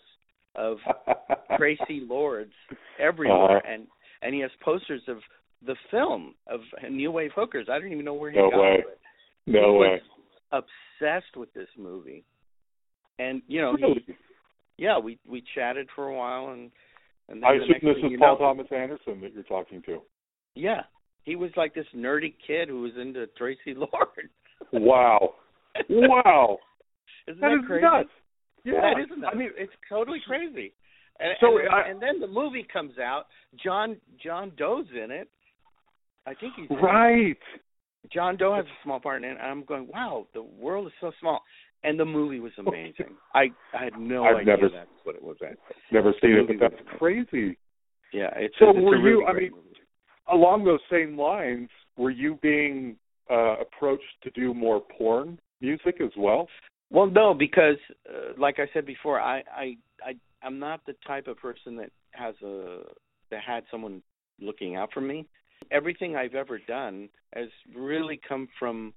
of 0.56 0.78
Traci 1.60 2.08
Lords 2.08 2.54
everywhere, 3.00 3.58
Uh-huh. 3.58 3.74
and 3.74 3.88
and 4.26 4.34
he 4.34 4.42
has 4.42 4.52
posters 4.64 5.02
of 5.08 5.18
the 5.66 5.76
film 5.92 6.36
of 6.48 6.62
New 6.92 7.12
Wave 7.12 7.32
Hookers. 7.36 7.68
I 7.72 7.80
don't 7.80 7.92
even 7.92 8.06
know 8.06 8.14
where 8.14 8.32
he 8.32 8.38
No 8.38 8.50
got 8.50 8.60
way. 8.60 8.76
it. 8.80 9.00
no 9.48 9.74
he 9.74 9.80
way. 9.80 10.02
was 10.52 10.66
obsessed 11.00 11.38
with 11.38 11.54
this 11.54 11.70
movie, 11.78 12.24
and 13.20 13.42
you 13.48 13.62
know, 13.62 13.74
Really? 13.74 14.04
he, 14.08 14.14
yeah, 14.78 14.98
we 14.98 15.18
we 15.28 15.44
chatted 15.54 15.88
for 15.96 16.08
a 16.10 16.16
while, 16.16 16.50
and 16.54 16.72
and 17.30 17.42
then 17.42 17.50
I 17.50 17.54
assume 17.56 17.68
this 17.82 17.98
is 17.98 18.20
Paul 18.20 18.34
know, 18.34 18.38
Thomas 18.38 18.68
Anderson 18.72 19.22
that 19.22 19.34
you're 19.34 19.44
talking 19.44 19.82
to. 19.84 20.00
Yeah, 20.56 20.82
he 21.24 21.36
was 21.36 21.52
like 21.56 21.74
this 21.74 21.88
nerdy 21.96 22.34
kid 22.46 22.70
who 22.70 22.82
was 22.82 22.92
into 23.00 23.28
Traci 23.40 23.76
Lord. 23.76 24.30
Wow. 24.72 25.36
wow. 25.90 26.58
Isn't 27.28 27.42
That 27.42 27.50
that, 27.50 27.56
is 27.56 27.66
crazy? 27.68 27.82
nuts. 27.84 28.10
Yeah. 28.64 28.82
That 28.82 29.02
is 29.02 29.10
nuts. 29.18 29.34
I 29.34 29.38
mean, 29.38 29.50
it's 29.58 29.74
totally 29.90 30.20
crazy. 30.26 30.74
And, 31.20 31.34
So, 31.40 31.58
and, 31.60 31.70
I- 31.70 31.88
and 31.90 32.02
then 32.02 32.20
the 32.20 32.28
movie 32.28 32.66
comes 32.72 32.98
out. 33.00 33.26
John 33.64 33.98
John 34.24 34.52
Doe's 34.58 34.88
in 34.92 35.12
it. 35.12 35.30
I 36.28 36.34
think 36.34 36.54
he's 36.56 36.70
right. 36.82 37.38
John 38.12 38.36
Doe 38.38 38.54
has 38.56 38.66
a 38.66 38.84
small 38.84 39.00
part 39.00 39.24
in 39.24 39.30
it. 39.30 39.38
And 39.40 39.42
I'm 39.48 39.64
going, 39.64 39.88
wow, 39.88 40.28
the 40.34 40.42
world 40.44 40.88
is 40.88 40.94
so 41.00 41.12
small. 41.20 41.42
And 41.84 42.00
the 42.00 42.06
movie 42.06 42.40
was 42.40 42.52
amazing. 42.58 43.16
I 43.34 43.46
I 43.74 43.84
had 43.86 44.00
no 44.00 44.24
I've 44.26 44.38
idea 44.38 44.56
never- 44.58 44.70
that's 44.70 44.90
what 45.04 45.16
it 45.16 45.24
was 45.24 45.38
at. 45.42 45.58
Never 45.92 46.14
seen 46.22 46.32
it, 46.32 46.48
but 46.48 46.58
that's 46.60 46.82
was- 46.84 46.96
crazy. 46.98 47.58
Yeah, 48.12 48.30
it's 48.36 48.56
So 48.60 48.68
a, 48.68 48.70
it's 48.72 48.80
were 48.82 48.96
a 48.96 49.00
you- 49.00 49.04
really 49.06 49.26
I 49.26 49.34
mean- 49.34 49.52
movie. 49.52 49.62
Along 50.28 50.64
those 50.64 50.80
same 50.90 51.16
lines, 51.18 51.70
were 51.98 52.10
you 52.10 52.40
being 52.42 52.98
uh, 53.30 53.58
approached 53.60 54.04
to 54.24 54.32
do 54.32 54.54
more 54.56 54.82
porn 54.82 55.38
music 55.62 56.02
as 56.02 56.10
well? 56.18 56.48
Well, 56.90 57.06
no, 57.06 57.34
because 57.36 57.78
uh, 58.10 58.34
like 58.36 58.58
I 58.60 58.66
said 58.74 58.86
before, 58.88 59.20
I 59.22 59.44
I 59.56 59.78
I 60.04 60.16
I'm 60.46 60.60
not 60.60 60.82
the 60.86 60.96
type 61.08 61.28
of 61.28 61.38
person 61.38 61.76
that 61.78 61.90
has 62.12 62.36
a 62.44 62.82
that 63.32 63.42
had 63.46 63.64
someone 63.72 64.02
looking 64.40 64.76
out 64.76 64.90
for 64.94 65.02
me. 65.02 65.26
Everything 65.72 66.16
I've 66.16 66.36
ever 66.36 66.60
done 66.60 67.10
has 67.34 67.48
really 67.76 68.20
come 68.28 68.48
from 68.60 68.94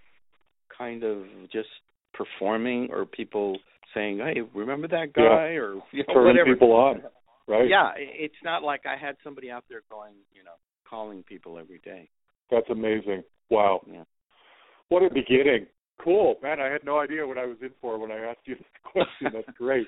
kind 0.77 1.03
of 1.03 1.23
just 1.51 1.69
performing 2.13 2.89
or 2.93 3.07
people 3.07 3.59
saying, 3.95 4.19
"Hey, 4.19 4.43
remember 4.55 4.87
that 4.89 5.11
Yeah. 5.17 5.29
guy?" 5.29 5.49
or 5.55 5.75
you 5.93 6.05
know, 6.07 6.15
Turning 6.15 6.27
whatever. 6.27 6.53
people 6.55 6.73
on, 6.73 7.03
right? 7.47 7.69
Yeah, 7.69 7.93
it's 7.97 8.43
not 8.45 8.63
like 8.63 8.85
I 8.85 8.97
had 8.97 9.17
somebody 9.25 9.51
out 9.51 9.65
there 9.69 9.83
going, 9.91 10.15
you 10.33 10.45
know, 10.45 10.57
calling 10.85 11.23
people 11.23 11.59
every 11.59 11.79
day. 11.79 12.11
That's 12.51 12.69
amazing. 12.69 13.25
Wow. 13.51 13.83
Yeah. 13.87 14.05
What 14.89 15.03
a 15.03 15.11
beginning. 15.11 15.67
Cool. 15.99 16.37
Man, 16.43 16.61
I 16.61 16.67
had 16.67 16.85
no 16.85 16.99
idea 16.99 17.27
what 17.27 17.39
I 17.39 17.47
was 17.47 17.57
in 17.63 17.71
for 17.81 17.99
when 17.99 18.13
I 18.13 18.19
asked 18.19 18.47
you 18.47 18.55
this 18.57 18.67
question. 18.85 19.33
That's 19.33 19.57
great. 19.57 19.87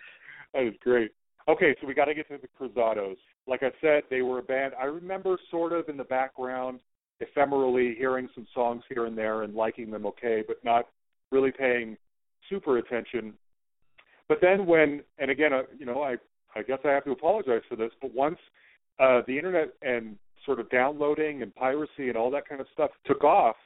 That 0.54 0.62
is 0.64 0.74
great. 0.82 1.12
Okay, 1.48 1.74
so 1.80 1.86
we 1.86 1.94
got 1.94 2.04
to 2.06 2.14
get 2.14 2.28
to 2.28 2.38
the 2.38 2.48
Cruzados. 2.48 3.16
Like 3.46 3.62
I 3.62 3.70
said, 3.80 4.02
they 4.10 4.22
were 4.22 4.38
a 4.38 4.42
band. 4.42 4.74
I 4.80 4.84
remember 4.84 5.38
sort 5.50 5.72
of 5.72 5.88
in 5.88 5.96
the 5.96 6.04
background 6.04 6.80
ephemerally 7.22 7.96
hearing 7.96 8.28
some 8.34 8.46
songs 8.54 8.82
here 8.88 9.06
and 9.06 9.16
there 9.16 9.42
and 9.42 9.54
liking 9.54 9.90
them 9.90 10.06
okay, 10.06 10.42
but 10.46 10.56
not 10.64 10.86
really 11.30 11.50
paying 11.50 11.96
super 12.48 12.78
attention. 12.78 13.34
But 14.28 14.38
then 14.40 14.66
when, 14.66 15.02
and 15.18 15.30
again, 15.30 15.52
uh, 15.52 15.62
you 15.76 15.86
know, 15.86 16.02
I 16.02 16.16
I 16.54 16.62
guess 16.62 16.78
I 16.84 16.88
have 16.88 17.04
to 17.04 17.12
apologize 17.12 17.62
for 17.68 17.76
this, 17.76 17.92
but 18.00 18.12
once 18.14 18.38
uh, 18.98 19.22
the 19.26 19.36
internet 19.36 19.68
and 19.82 20.16
sort 20.44 20.58
of 20.58 20.68
downloading 20.70 21.42
and 21.42 21.54
piracy 21.54 22.08
and 22.08 22.16
all 22.16 22.30
that 22.32 22.48
kind 22.48 22.60
of 22.60 22.66
stuff 22.72 22.90
took 23.06 23.22
off, 23.22 23.56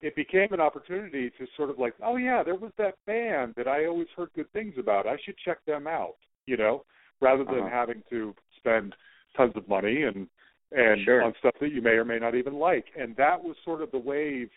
it 0.00 0.14
became 0.14 0.52
an 0.52 0.60
opportunity 0.60 1.30
to 1.30 1.46
sort 1.56 1.70
of 1.70 1.78
like, 1.78 1.94
oh 2.02 2.16
yeah, 2.16 2.42
there 2.42 2.54
was 2.54 2.72
that 2.78 2.94
band 3.06 3.54
that 3.56 3.66
I 3.66 3.86
always 3.86 4.06
heard 4.16 4.30
good 4.34 4.50
things 4.52 4.74
about. 4.78 5.06
I 5.06 5.16
should 5.24 5.36
check 5.44 5.58
them 5.66 5.86
out, 5.86 6.16
you 6.46 6.56
know, 6.56 6.84
rather 7.20 7.44
than 7.44 7.60
Uh-huh. 7.60 7.68
having 7.68 8.02
to 8.10 8.34
spend 8.56 8.94
tons 9.34 9.54
of 9.56 9.68
money 9.68 10.02
and 10.04 10.28
and 10.72 11.00
Sure. 11.02 11.24
on 11.24 11.34
stuff 11.40 11.54
that 11.58 11.72
you 11.72 11.82
may 11.82 11.98
or 11.98 12.04
may 12.04 12.20
not 12.20 12.36
even 12.36 12.54
like. 12.54 12.86
And 12.96 13.16
that 13.16 13.42
was 13.42 13.56
sort 13.64 13.82
of 13.82 13.90
the 13.90 13.98
wave, 13.98 14.52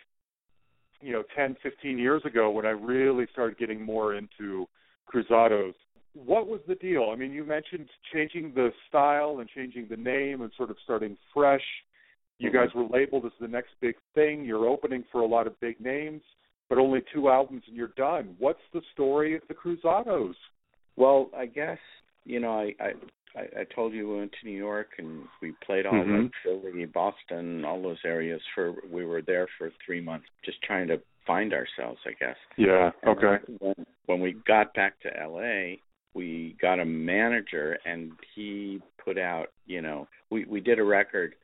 you 1.01 1.11
know, 1.11 1.23
10, 1.35 1.55
15 1.55 1.97
years 1.97 2.23
ago 2.23 2.51
when 2.51 2.67
I 2.67 2.69
really 2.69 3.25
started 3.31 3.57
getting 3.57 3.81
more 3.81 4.13
into 4.13 4.69
cruzados. 5.11 5.73
What 6.13 6.47
was 6.47 6.61
the 6.67 6.75
deal? 6.75 7.09
I 7.11 7.15
mean, 7.15 7.31
you 7.33 7.43
mentioned 7.43 7.89
changing 8.11 8.53
the 8.53 8.71
style 8.87 9.39
and 9.39 9.49
changing 9.49 9.87
the 9.87 9.97
name 9.97 10.43
and 10.43 10.53
sort 10.53 10.69
of 10.69 10.77
starting 10.83 11.17
fresh. 11.33 11.65
You 12.37 12.51
Mhm. 12.51 12.53
guys 12.53 12.73
were 12.75 12.83
labeled 12.83 13.25
as 13.25 13.35
the 13.39 13.47
next 13.47 13.73
big 13.79 13.97
thing. 14.13 14.45
You're 14.45 14.67
opening 14.67 15.03
for 15.05 15.21
a 15.21 15.25
lot 15.25 15.47
of 15.47 15.59
big 15.59 15.79
names, 15.81 16.21
but 16.69 16.77
only 16.77 17.01
two 17.01 17.29
albums 17.29 17.67
and 17.67 17.75
you're 17.75 17.87
done. 17.87 18.35
What's 18.37 18.61
the 18.71 18.83
story 18.91 19.33
of 19.33 19.47
the 19.47 19.55
Cruzados? 19.55 20.35
Well, 20.95 21.31
I 21.35 21.47
guess 21.47 21.79
you 22.25 22.39
know 22.39 22.51
I 22.59 22.75
I 22.79 22.91
I 23.61 23.63
told 23.75 23.93
you 23.93 24.09
we 24.09 24.19
went 24.19 24.33
to 24.41 24.47
New 24.47 24.57
York 24.57 24.89
and 24.97 25.23
we 25.41 25.53
played 25.65 25.85
all 25.85 25.93
Mhm. 25.93 26.23
like 26.23 26.31
Philly, 26.43 26.85
Boston, 26.85 27.65
all 27.65 27.81
those 27.81 28.03
areas 28.05 28.41
for 28.53 28.73
we 28.89 29.05
were 29.05 29.21
there 29.21 29.47
for 29.57 29.71
three 29.85 30.01
months, 30.01 30.27
just 30.43 30.61
trying 30.63 30.87
to 30.87 31.01
find 31.25 31.53
ourselves, 31.53 31.99
I 32.05 32.13
guess. 32.13 32.37
Yeah. 32.57 32.91
And 33.01 33.17
Okay. 33.17 33.43
When, 33.59 33.85
when 34.05 34.19
we 34.19 34.33
got 34.45 34.73
back 34.73 34.99
to 35.01 35.09
LA, 35.09 35.77
we 36.13 36.55
got 36.61 36.79
a 36.79 36.85
manager 36.85 37.77
and 37.85 38.11
he 38.35 38.81
put 39.03 39.17
out, 39.17 39.51
you 39.65 39.81
know, 39.81 40.07
we 40.29 40.45
we 40.45 40.59
did 40.61 40.79
a 40.79 40.83
record 40.83 41.35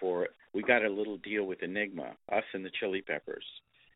for 0.00 0.28
we 0.54 0.62
got 0.62 0.84
a 0.84 0.88
little 0.88 1.18
deal 1.18 1.44
with 1.44 1.62
Enigma, 1.62 2.16
us 2.30 2.44
and 2.54 2.64
the 2.64 2.70
Chili 2.70 3.02
Peppers. 3.02 3.44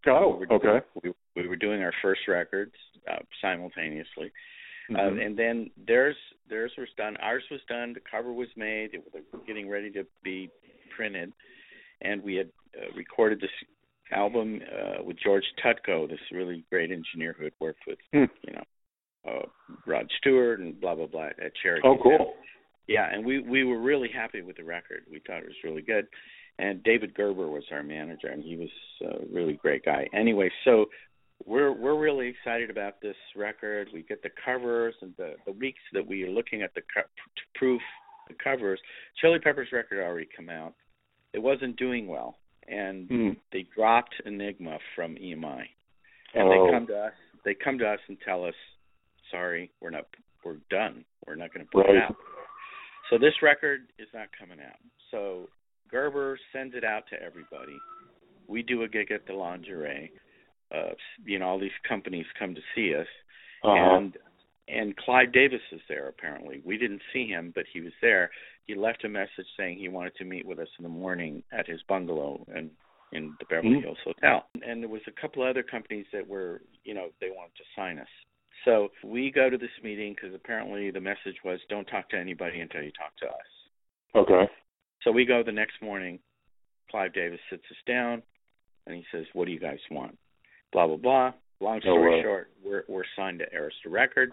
Oh. 0.07 0.37
we 0.37 0.47
Okay. 0.47 0.81
Doing, 1.03 1.15
we, 1.35 1.43
we 1.43 1.49
were 1.49 1.57
doing 1.57 1.83
our 1.83 1.93
first 2.03 2.27
records 2.29 2.75
uh, 3.11 3.21
simultaneously. 3.41 4.33
Mhm. 4.91 4.97
Uh, 4.97 5.21
and 5.25 5.37
then 5.37 5.71
theirs 5.77 6.17
theirs 6.49 6.73
was 6.79 6.89
done. 6.97 7.17
Ours 7.19 7.45
was 7.51 7.61
done. 7.69 7.93
The 7.93 8.01
cover 8.01 8.33
was 8.33 8.49
made. 8.57 8.95
It 8.95 9.05
was 9.13 9.23
getting 9.47 9.69
ready 9.69 9.91
to 9.93 10.07
be 10.23 10.51
printed, 10.97 11.33
and 12.01 12.23
we 12.23 12.37
had 12.37 12.51
uh, 12.77 12.91
recorded 12.97 13.41
this 13.41 13.51
album 14.11 14.61
uh, 14.73 15.03
with 15.03 15.19
George 15.19 15.45
Tutko, 15.63 16.09
this 16.09 16.21
really 16.33 16.65
great 16.71 16.91
engineer 16.91 17.35
who 17.37 17.45
had 17.45 17.53
worked 17.61 17.87
with 17.87 17.99
Hmm. 18.13 18.25
you 18.47 18.55
know 18.55 18.65
uh, 19.27 19.47
Rod 19.87 20.11
Stewart 20.19 20.61
and 20.61 20.81
blah 20.81 20.95
blah 20.95 21.07
blah 21.07 21.27
at 21.27 21.55
Cherokee. 21.63 21.87
Oh, 21.87 21.99
cool. 22.03 22.35
Yeah, 22.87 23.09
and 23.13 23.25
we 23.25 23.41
we 23.41 23.65
were 23.65 23.79
really 23.79 24.09
happy 24.09 24.41
with 24.41 24.57
the 24.57 24.65
record. 24.65 25.05
We 25.11 25.21
thought 25.21 25.43
it 25.43 25.47
was 25.47 25.65
really 25.65 25.83
good. 25.83 26.07
And 26.61 26.83
David 26.83 27.15
Gerber 27.15 27.47
was 27.49 27.63
our 27.71 27.85
manager, 27.85 28.29
and 28.29 28.43
he 28.43 28.57
was 28.57 28.71
a 29.03 29.25
really 29.33 29.53
great 29.53 29.85
guy. 29.85 30.09
Anyway, 30.13 30.51
so 30.65 30.87
we're 31.47 31.73
we're 31.73 31.99
really 31.99 32.29
excited 32.29 32.71
about 32.71 33.01
this 33.01 33.17
record. 33.37 33.89
We 33.93 34.03
get 34.03 34.23
the 34.23 34.31
covers 34.45 34.95
and 35.03 35.15
the 35.17 35.35
the 35.47 35.53
weeks 35.53 35.81
that 35.93 36.07
we 36.07 36.25
are 36.25 36.31
looking 36.31 36.63
at 36.63 36.75
the 36.75 36.83
co- 36.95 37.09
proof 37.55 37.81
the 38.29 38.35
covers. 38.43 38.81
Chili 39.21 39.39
Peppers 39.39 39.69
record 39.73 40.03
already 40.05 40.29
come 40.37 40.49
out. 40.49 40.75
It 41.33 41.39
wasn't 41.39 41.77
doing 41.77 42.07
well, 42.07 42.39
and 42.67 43.09
Hmm. 43.09 43.31
they 43.53 43.63
dropped 43.75 44.15
Enigma 44.27 44.79
from 44.95 45.17
EMI, 45.17 45.69
and 46.35 46.49
Oh. 46.49 46.67
they 46.67 46.73
come 46.73 46.87
to 46.89 46.99
us. 46.99 47.15
They 47.45 47.55
come 47.55 47.79
to 47.79 47.89
us 47.89 48.01
and 48.09 48.21
tell 48.21 48.45
us, 48.45 48.55
"Sorry, 49.31 49.71
we're 49.81 49.91
not. 49.91 50.07
We're 50.45 50.57
done. 50.71 51.05
We're 51.27 51.37
not 51.37 51.53
going 51.53 51.65
to 51.67 51.71
put 51.71 51.87
it 51.89 51.97
out." 51.97 52.17
So 53.11 53.17
this 53.19 53.41
record 53.43 53.89
is 53.99 54.09
not 54.13 54.29
coming 54.33 54.61
out. 54.61 54.79
So 55.11 55.49
Gerber 55.89 56.39
sends 56.53 56.75
it 56.75 56.85
out 56.85 57.07
to 57.09 57.23
everybody. 57.23 57.79
We 58.47 58.63
do 58.63 58.83
a 58.83 58.89
gig 58.89 59.11
at 59.11 59.25
the 59.27 59.33
lingerie. 59.33 60.13
Uh, 60.71 60.95
you 61.25 61.39
know, 61.39 61.47
all 61.47 61.59
these 61.59 61.71
companies 61.89 62.27
come 62.39 62.55
to 62.55 62.61
see 62.75 62.95
us, 62.95 63.07
Uh-huh. 63.63 63.97
and 63.97 64.17
and 64.69 64.95
Clive 64.99 65.33
Davis 65.33 65.63
is 65.73 65.81
there. 65.89 66.09
Apparently, 66.09 66.61
we 66.63 66.77
didn't 66.77 67.01
see 67.11 67.27
him, 67.27 67.53
but 67.55 67.65
he 67.73 67.81
was 67.81 67.95
there. 68.03 68.31
He 68.67 68.75
left 68.75 69.03
a 69.05 69.09
message 69.09 69.47
saying 69.57 69.79
he 69.79 69.89
wanted 69.89 70.15
to 70.17 70.25
meet 70.25 70.45
with 70.45 70.59
us 70.59 70.69
in 70.79 70.83
the 70.83 70.91
morning 70.91 71.43
at 71.53 71.67
his 71.67 71.81
bungalow 71.85 72.45
and 72.55 72.71
in 73.13 73.35
the 73.39 73.47
Beverly 73.47 73.77
Mhm. 73.77 73.83
Hills 73.85 73.99
Hotel. 74.05 74.47
And 74.63 74.83
there 74.83 74.91
was 74.91 75.07
a 75.07 75.13
couple 75.13 75.43
other 75.43 75.63
companies 75.63 76.07
that 76.13 76.27
were, 76.27 76.61
you 76.85 76.93
know, 76.93 77.11
they 77.19 77.31
wanted 77.31 77.55
to 77.57 77.65
sign 77.75 77.99
us. 77.99 78.11
So 78.65 78.93
we 79.03 79.31
go 79.31 79.49
to 79.49 79.57
this 79.57 79.83
meeting 79.83 80.13
because 80.13 80.35
apparently 80.35 80.91
the 80.91 81.01
message 81.01 81.43
was, 81.45 81.65
"Don't 81.71 81.89
talk 81.89 82.11
to 82.11 82.19
anybody 82.19 82.61
until 82.61 82.83
you 82.83 82.93
talk 82.93 83.17
to 83.17 83.31
us." 83.31 83.69
Okay. 84.15 84.53
So 85.01 85.11
we 85.11 85.25
go 85.25 85.43
the 85.43 85.51
next 85.51 85.81
morning. 85.81 86.21
Clive 86.91 87.15
Davis 87.15 87.41
sits 87.49 87.65
us 87.71 87.83
down, 87.87 88.23
and 88.87 88.95
he 88.95 89.07
says, 89.11 89.27
"What 89.33 89.47
do 89.47 89.53
you 89.53 89.61
guys 89.61 89.81
want?" 89.91 90.19
Blah 90.73 90.87
blah 90.87 90.97
blah. 90.97 91.33
Long 91.61 91.77
No 91.85 91.93
story 91.97 92.17
way. 92.17 92.23
short, 92.23 92.51
we're 92.65 92.85
we're 92.89 93.05
signed 93.17 93.41
to 93.41 93.47
Arista 93.57 93.91
Records, 93.91 94.33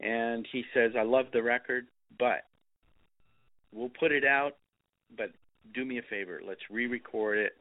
and 0.00 0.46
he 0.50 0.64
says, 0.74 0.92
"I 0.98 1.02
love 1.02 1.26
the 1.32 1.42
record, 1.42 1.86
but 2.18 2.44
we'll 3.72 3.90
put 4.00 4.10
it 4.12 4.24
out, 4.24 4.56
but 5.16 5.30
do 5.74 5.84
me 5.84 5.98
a 5.98 6.02
favor, 6.10 6.40
let's 6.46 6.60
re-record 6.70 7.38
it, 7.38 7.52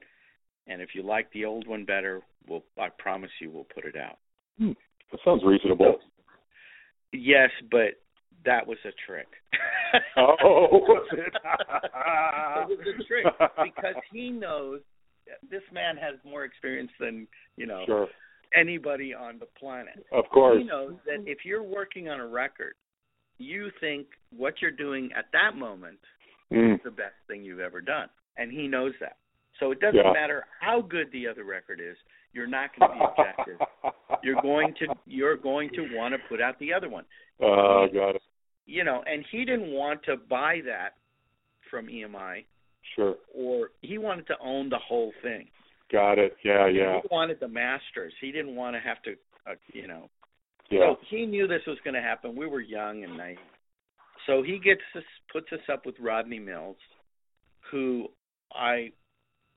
and 0.68 0.82
if 0.82 0.90
you 0.96 1.04
like 1.04 1.32
the 1.34 1.46
old 1.46 1.68
one 1.68 1.86
better, 1.86 2.22
we'll 2.48 2.64
I 2.80 2.90
promise 2.98 3.32
you 3.40 3.52
we'll 3.52 3.68
put 3.74 3.86
it 3.86 3.96
out." 3.96 4.18
Hmm. 4.58 4.72
That 5.12 5.20
sounds 5.24 5.44
reasonable. 5.46 5.98
Yes, 7.14 7.50
but 7.70 8.00
that 8.44 8.66
was 8.66 8.78
a 8.86 8.92
trick. 9.06 9.28
Oh, 10.18 10.36
was 10.72 11.08
it? 11.14 11.34
it 12.72 12.80
was 12.80 12.96
a 13.00 13.04
trick 13.04 13.26
because 13.64 13.96
he 14.12 14.30
knows 14.30 14.82
this 15.50 15.64
man 15.72 15.98
has 15.98 16.16
more 16.24 16.44
experience 16.44 16.92
than 17.00 17.28
you 17.58 17.66
know 17.66 17.84
Sure. 17.86 18.08
anybody 18.54 19.14
on 19.14 19.40
the 19.40 19.48
planet. 19.58 20.06
Of 20.12 20.26
course. 20.30 20.58
He 20.60 20.64
knows 20.64 20.96
that 21.06 21.24
if 21.28 21.46
you're 21.46 21.64
working 21.64 22.10
on 22.10 22.20
a 22.20 22.28
record, 22.28 22.76
you 23.38 23.70
think 23.80 24.08
what 24.36 24.62
you're 24.62 24.72
doing 24.72 25.12
at 25.14 25.26
that 25.34 25.56
moment 25.56 26.00
Mm. 26.52 26.76
is 26.76 26.84
the 26.84 26.92
best 26.92 27.16
thing 27.28 27.44
you've 27.44 27.60
ever 27.60 27.82
done, 27.82 28.08
and 28.38 28.52
he 28.52 28.68
knows 28.68 28.94
that. 29.00 29.18
So 29.60 29.72
it 29.72 29.80
doesn't 29.80 29.96
Yeah. 30.06 30.12
matter 30.14 30.46
how 30.60 30.82
good 30.82 31.10
the 31.12 31.28
other 31.28 31.44
record 31.44 31.80
is, 31.80 31.98
you're 32.34 32.46
not 32.48 32.76
going 32.78 32.92
to 32.92 32.98
be 32.98 33.04
objective. 33.04 33.60
you're 34.24 34.42
going 34.42 34.74
to 34.76 34.96
you're 35.06 35.38
going 35.38 35.70
to 35.72 35.96
want 35.96 36.14
to 36.14 36.20
put 36.28 36.42
out 36.42 36.60
the 36.60 36.72
other 36.74 36.88
one. 36.90 37.06
Oh, 37.40 37.88
got 37.88 38.16
it. 38.16 38.22
You 38.68 38.84
know, 38.84 39.02
and 39.08 39.26
he 39.32 39.44
didn't 39.46 39.72
want 39.72 40.04
to 40.04 40.18
buy 40.18 40.62
that 40.66 40.96
from 41.70 41.88
EMI 41.88 42.46
Sure. 42.96 43.16
or 43.34 43.70
he 43.82 43.98
wanted 43.98 44.28
to 44.28 44.36
own 44.42 44.70
the 44.70 44.78
whole 44.78 45.12
thing. 45.22 45.48
Got 45.92 46.18
it. 46.20 46.36
Yeah, 46.44 46.68
yeah. 46.68 47.02
He 47.02 47.08
wanted 47.12 47.40
the 47.40 47.48
masters. 47.48 48.14
He 48.22 48.32
didn't 48.32 48.56
want 48.56 48.76
to 48.76 48.80
have 48.80 49.02
to, 49.04 49.12
uh, 49.50 49.56
you 49.74 49.88
know. 49.88 50.10
Yeah. 50.70 50.94
So 50.94 50.98
he 51.10 51.26
knew 51.26 51.48
this 51.48 51.62
was 51.68 51.78
going 51.84 51.94
to 51.94 52.02
happen. 52.02 52.36
We 52.36 52.48
were 52.48 52.62
young 52.62 53.04
and 53.04 53.18
naive. 53.18 53.38
So 54.26 54.42
he 54.42 54.60
gets 54.60 54.82
us, 54.96 55.04
puts 55.32 55.48
us 55.52 55.60
up 55.72 55.86
with 55.86 55.96
Rodney 56.00 56.40
Mills, 56.40 56.78
who 57.72 58.08
I, 58.52 58.92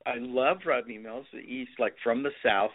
I 0.04 0.16
love 0.18 0.58
Rodney 0.66 0.98
Mills. 0.98 1.26
He's 1.32 1.68
like 1.78 1.94
from 2.04 2.22
the 2.22 2.30
South. 2.44 2.72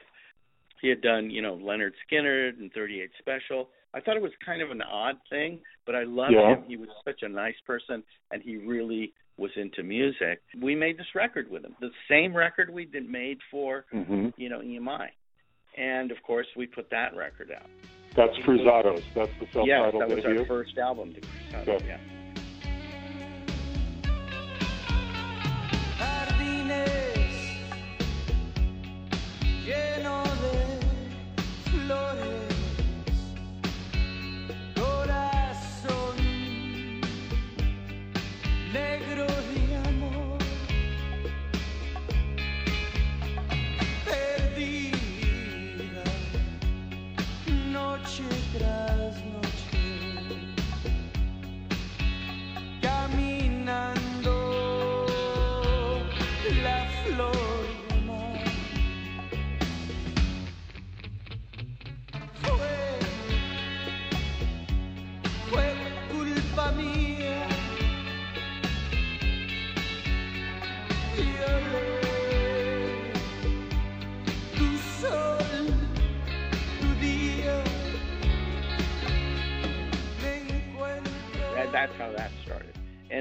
He 0.82 0.90
had 0.90 1.02
done, 1.02 1.30
you 1.30 1.42
know, 1.42 1.56
Lynyrd 1.56 1.92
Skynyrd 2.12 2.60
and 2.60 2.72
38 2.74 3.12
Special. 3.20 3.70
I 3.94 4.00
thought 4.02 4.16
it 4.16 4.22
was 4.24 4.32
kind 4.46 4.62
of 4.62 4.72
an 4.72 4.82
odd 4.82 5.18
thing, 5.30 5.60
but 5.86 5.96
I 5.96 6.04
loved 6.04 6.34
Yeah. 6.34 6.56
him. 6.56 6.64
He 6.68 6.78
was 6.78 6.90
such 7.06 7.22
a 7.22 7.30
nice 7.30 7.60
person, 7.66 8.04
and 8.32 8.42
he 8.42 8.58
really 8.58 9.14
was 9.38 9.52
into 9.56 9.84
music. 9.84 10.42
We 10.60 10.76
made 10.76 10.98
this 10.98 11.14
record 11.16 11.50
with 11.50 11.64
him, 11.64 11.76
the 11.80 11.92
same 12.08 12.36
record 12.36 12.70
we 12.72 12.86
did 12.86 13.10
made 13.10 13.40
for, 13.52 13.86
hmm 13.92 14.30
you 14.38 14.50
know, 14.50 14.62
EMI, 14.62 15.10
and 15.78 16.12
of 16.12 16.22
course 16.24 16.48
we 16.56 16.66
put 16.68 16.90
that 16.92 17.16
record 17.16 17.52
out. 17.52 17.70
That's 18.16 18.36
Cruzados. 18.40 19.04
That's 19.16 19.32
the 19.40 19.46
Yes, 19.66 19.94
self-titled 19.94 20.02
that 20.02 20.10
was 20.16 20.24
debut. 20.24 20.40
our 20.42 20.46
first 20.46 20.78
album. 20.78 21.14
To 21.14 21.22
Cruzado, 21.22 21.66
Good. 21.66 21.82
yeah. 21.88 21.98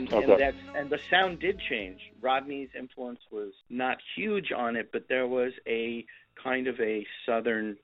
And, 0.02 0.12
Okay. 0.12 0.32
and 0.32 0.40
that's 0.40 0.56
and 0.76 0.90
the 0.90 0.98
sound 1.10 1.38
did 1.40 1.58
change. 1.68 2.00
Rodney's 2.20 2.70
influence 2.78 3.20
was 3.30 3.52
not 3.70 3.98
huge 4.16 4.50
on 4.52 4.76
it, 4.76 4.90
but 4.92 5.06
there 5.08 5.26
was 5.26 5.52
a 5.66 6.04
kind 6.42 6.66
of 6.66 6.78
a 6.80 7.06
southern 7.26 7.76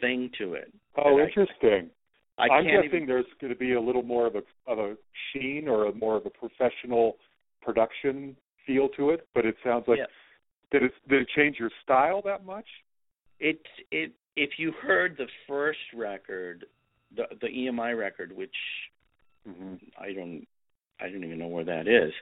thing 0.00 0.30
to 0.38 0.54
it. 0.54 0.72
Oh, 0.96 1.16
that 1.16 1.22
I- 1.22 1.26
interesting. 1.26 1.90
I 2.38 2.44
I'm 2.48 2.64
can't 2.64 2.82
guessing 2.84 2.96
even, 2.96 3.06
there's 3.08 3.24
going 3.40 3.52
to 3.52 3.58
be 3.58 3.72
a 3.72 3.80
little 3.80 4.02
more 4.02 4.26
of 4.26 4.36
a 4.36 4.42
of 4.66 4.78
a 4.78 4.96
sheen 5.32 5.68
or 5.68 5.86
a 5.86 5.94
more 5.94 6.16
of 6.16 6.26
a 6.26 6.30
professional 6.30 7.16
production 7.62 8.36
feel 8.66 8.88
to 8.90 9.10
it. 9.10 9.26
But 9.34 9.46
it 9.46 9.56
sounds 9.64 9.84
like 9.88 10.00
did 10.70 10.82
it 10.82 10.92
did 11.08 11.22
it 11.22 11.28
change 11.34 11.58
your 11.58 11.70
style 11.82 12.22
that 12.26 12.44
much? 12.44 12.66
it 13.40 13.60
it 13.90 14.12
if 14.36 14.58
you 14.58 14.70
heard 14.72 15.16
the 15.16 15.26
first 15.48 15.78
record, 15.94 16.66
the 17.16 17.24
the 17.40 17.48
EMI 17.48 17.98
record, 17.98 18.32
which 18.36 18.54
Mm-hmm. 19.48 19.74
I 19.96 20.12
don't 20.12 20.44
I 21.00 21.08
don't 21.08 21.24
even 21.24 21.38
know 21.38 21.48
where 21.48 21.64
that 21.64 21.86
is, 21.88 22.12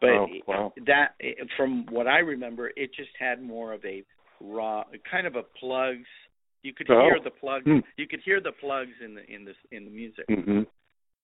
but 0.00 0.10
Oh, 0.10 0.28
wow. 0.46 0.72
that 0.86 1.14
from 1.56 1.86
what 1.86 2.06
I 2.06 2.18
remember, 2.20 2.70
it 2.76 2.94
just 2.94 3.10
had 3.18 3.42
more 3.42 3.72
of 3.72 3.84
a 3.84 4.02
raw 4.40 4.84
kind 5.10 5.26
of 5.26 5.36
a 5.36 5.42
Plugz. 5.62 6.04
You 6.62 6.72
could 6.72 6.90
Oh. 6.90 7.02
hear 7.02 7.18
the 7.22 7.30
Plugz. 7.30 7.62
Hmm. 7.64 7.80
You 7.96 8.06
could 8.06 8.20
hear 8.20 8.40
the 8.40 8.52
Plugz 8.52 8.92
in 9.04 9.14
the 9.14 9.24
in 9.32 9.44
the 9.44 9.54
in 9.72 9.84
the 9.84 9.90
music, 9.90 10.26
Mm-hmm. 10.28 10.62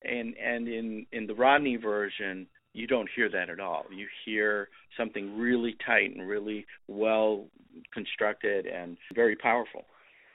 and 0.02 0.36
and 0.36 0.68
in 0.68 1.06
in 1.12 1.26
the 1.26 1.34
Rodney 1.34 1.76
version, 1.76 2.46
you 2.74 2.86
don't 2.86 3.08
hear 3.14 3.28
that 3.30 3.48
at 3.50 3.60
all. 3.60 3.86
You 3.90 4.06
hear 4.24 4.68
something 4.96 5.38
really 5.38 5.74
tight 5.84 6.14
and 6.14 6.26
really 6.28 6.66
well 6.88 7.48
constructed 7.92 8.66
and 8.66 8.96
very 9.14 9.36
powerful. 9.36 9.86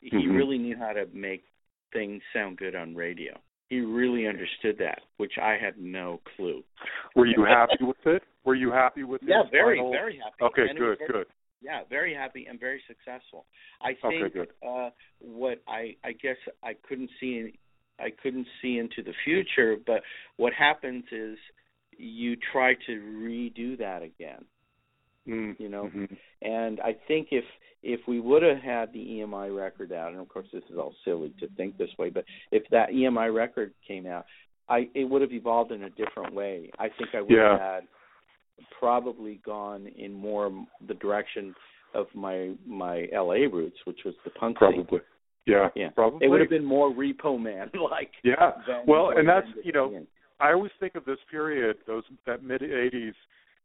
He 0.02 0.10
Mhm. 0.10 0.36
really 0.36 0.58
knew 0.58 0.76
how 0.78 0.94
to 0.94 1.06
make 1.14 1.44
things 1.94 2.24
sound 2.34 2.58
good 2.58 2.76
on 2.76 2.96
radio. 2.96 3.40
He 3.72 3.80
really 3.80 4.28
understood 4.28 4.76
that, 4.80 5.00
which 5.16 5.32
I 5.42 5.52
had 5.56 5.76
no 5.80 6.20
clue. 6.36 6.62
Were 7.16 7.26
you 7.26 7.46
happy 7.48 7.82
with 7.86 7.96
it? 8.06 8.22
Were 8.44 8.54
you 8.54 8.70
happy 8.70 9.06
with 9.06 9.24
it? 9.24 9.30
Yeah, 9.30 9.44
very, 9.50 9.78
final- 9.78 9.92
very 9.94 10.18
happy. 10.18 10.36
Okay, 10.44 10.68
And 10.70 10.78
good, 10.78 10.98
very- 10.98 11.10
good. 11.10 11.28
Yeah, 11.62 11.84
very 11.90 12.14
happy 12.14 12.48
and 12.48 12.60
very 12.60 12.84
successful. 12.86 13.46
I 13.80 13.92
Okay, 14.04 14.20
think 14.24 14.34
good. 14.34 14.50
uh 14.62 14.90
what 15.20 15.62
I 15.70 15.96
I 16.04 16.12
guess 16.12 16.36
I 16.62 16.74
couldn't 16.74 17.12
see 17.22 17.54
I 17.98 18.10
couldn't 18.10 18.48
see 18.62 18.78
into 18.78 19.04
the 19.04 19.14
future, 19.24 19.78
but 19.86 20.04
what 20.36 20.52
happens 20.54 21.06
is 21.14 21.38
you 21.98 22.36
try 22.52 22.74
to 22.88 22.94
redo 23.24 23.78
that 23.78 24.02
again, 24.02 24.44
Mm. 25.28 25.60
you 25.60 25.70
know. 25.70 25.84
Mhm. 25.86 26.18
And 26.42 26.80
I 26.82 26.94
think 27.08 27.28
if 27.32 27.46
if 27.84 28.00
we 28.08 28.20
would 28.20 28.44
have 28.44 28.58
had 28.60 28.94
the 28.94 29.00
EMI 29.00 29.50
record 29.50 29.92
out, 29.92 30.12
and 30.12 30.20
of 30.22 30.30
course 30.30 30.48
this 30.52 30.64
is 30.70 30.78
all 30.78 30.94
silly 31.04 31.34
to 31.40 31.48
think 31.58 31.78
this 31.78 31.90
way, 31.98 32.10
but 32.10 32.26
if 32.52 32.64
that 32.70 32.90
EMI 32.92 33.28
record 33.34 33.74
came 33.88 34.06
out, 34.06 34.26
I 34.70 34.90
it 34.94 35.06
would 35.06 35.22
have 35.22 35.32
evolved 35.34 35.72
in 35.72 35.84
a 35.84 35.90
different 35.92 36.34
way. 36.34 36.70
I 36.80 36.90
think 36.90 37.14
I 37.16 37.22
would 37.22 37.30
Yeah. 37.32 37.52
have 37.52 37.60
had 37.60 37.88
probably 38.80 39.36
gone 39.38 39.88
in 39.88 40.14
more 40.14 40.52
the 40.88 40.94
direction 40.96 41.56
of 41.94 42.08
my 42.16 42.52
my 42.66 43.08
LA 43.12 43.46
roots, 43.48 43.78
which 43.86 44.04
was 44.06 44.16
the 44.24 44.30
punk 44.32 44.58
scene. 44.60 44.74
Probably. 44.74 45.02
Yeah. 45.46 45.70
Yeah, 45.76 45.90
Probably. 45.90 46.26
it 46.26 46.30
would 46.30 46.40
have 46.40 46.50
been 46.50 46.64
more 46.64 46.92
Repo 46.92 47.40
Man 47.42 47.70
like. 47.92 48.12
Yeah. 48.24 48.52
Well, 48.88 49.10
and 49.18 49.28
that's 49.28 49.48
you 49.64 49.72
know. 49.72 50.06
I 50.40 50.54
always 50.54 50.72
think 50.80 50.96
of 50.96 51.06
this 51.06 51.20
period, 51.30 51.78
those 51.86 52.04
that 52.26 52.44
mid 52.44 52.62
'80s, 52.62 53.14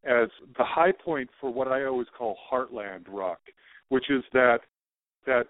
as 0.05 0.29
the 0.57 0.65
high 0.65 0.93
point 0.93 1.29
for 1.41 1.53
what 1.53 1.69
I 1.69 1.85
always 1.85 2.07
call 2.17 2.37
heartland 2.51 3.05
rock, 3.09 3.41
which 3.89 4.11
is 4.11 4.23
that 4.33 4.61
that 5.27 5.47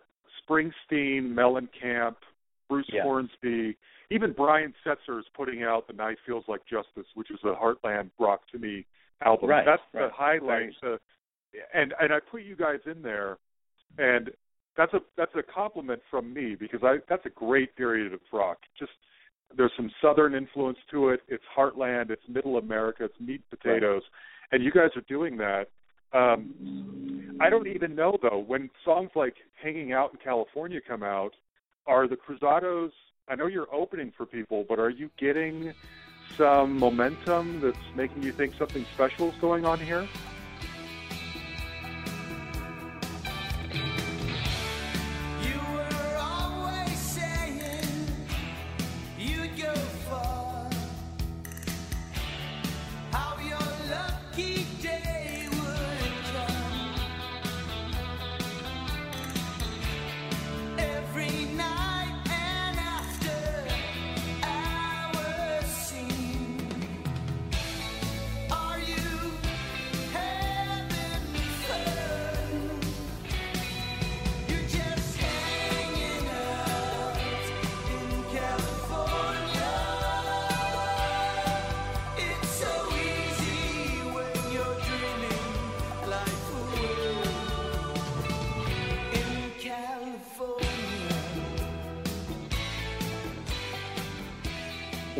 Springsteen, 0.48 1.32
Mellencamp, 1.34 2.16
Bruce 2.68 2.88
Yeah. 2.92 3.02
Hornsby, 3.02 3.76
even 4.10 4.32
Brian 4.32 4.74
Setzer 4.84 5.18
is 5.18 5.26
putting 5.34 5.62
out 5.62 5.86
"The 5.86 5.92
Knife 5.92 6.18
Feels 6.24 6.44
Like 6.48 6.64
Justice," 6.66 7.06
which 7.14 7.30
is 7.30 7.38
a 7.44 7.54
heartland 7.54 8.10
rock 8.18 8.46
to 8.52 8.58
me 8.58 8.86
album. 9.24 9.50
Right, 9.50 9.64
That's 9.64 9.82
right. 9.92 10.08
the 10.08 10.14
highlight. 10.14 10.74
uh, 10.82 10.96
and 11.74 11.94
and 12.00 12.12
I 12.12 12.20
put 12.20 12.42
you 12.42 12.56
guys 12.56 12.80
in 12.86 13.02
there, 13.02 13.38
and 13.98 14.30
that's 14.76 14.92
a 14.94 15.00
that's 15.16 15.34
a 15.34 15.42
compliment 15.42 16.02
from 16.10 16.32
me 16.32 16.54
because 16.54 16.80
I 16.82 16.98
that's 17.08 17.24
a 17.26 17.30
great 17.30 17.74
period 17.76 18.12
of 18.12 18.20
rock. 18.32 18.58
Just 18.78 18.92
there's 19.56 19.72
some 19.76 19.90
southern 20.02 20.34
influence 20.34 20.78
to 20.90 21.10
it. 21.10 21.20
It's 21.28 21.44
heartland. 21.56 22.10
It's 22.10 22.22
middle 22.28 22.58
America. 22.58 23.04
It's 23.04 23.20
meat 23.20 23.42
and 23.50 23.58
potatoes, 23.60 24.02
and 24.52 24.62
you 24.62 24.70
guys 24.70 24.90
are 24.96 25.04
doing 25.08 25.36
that. 25.38 25.68
Um, 26.12 27.36
I 27.40 27.50
don't 27.50 27.66
even 27.66 27.94
know 27.94 28.16
though 28.20 28.38
when 28.46 28.70
songs 28.84 29.10
like 29.14 29.34
"Hanging 29.62 29.92
Out 29.92 30.12
in 30.12 30.18
California" 30.18 30.80
come 30.86 31.02
out. 31.02 31.34
Are 31.86 32.08
the 32.08 32.16
Cruzados? 32.16 32.90
I 33.28 33.36
know 33.36 33.46
you're 33.46 33.72
opening 33.72 34.12
for 34.16 34.26
people, 34.26 34.64
but 34.68 34.78
are 34.78 34.90
you 34.90 35.08
getting 35.18 35.72
some 36.36 36.78
momentum 36.78 37.60
that's 37.60 37.78
making 37.94 38.22
you 38.22 38.32
think 38.32 38.54
something 38.54 38.84
special 38.94 39.30
is 39.30 39.36
going 39.40 39.64
on 39.64 39.78
here? 39.78 40.08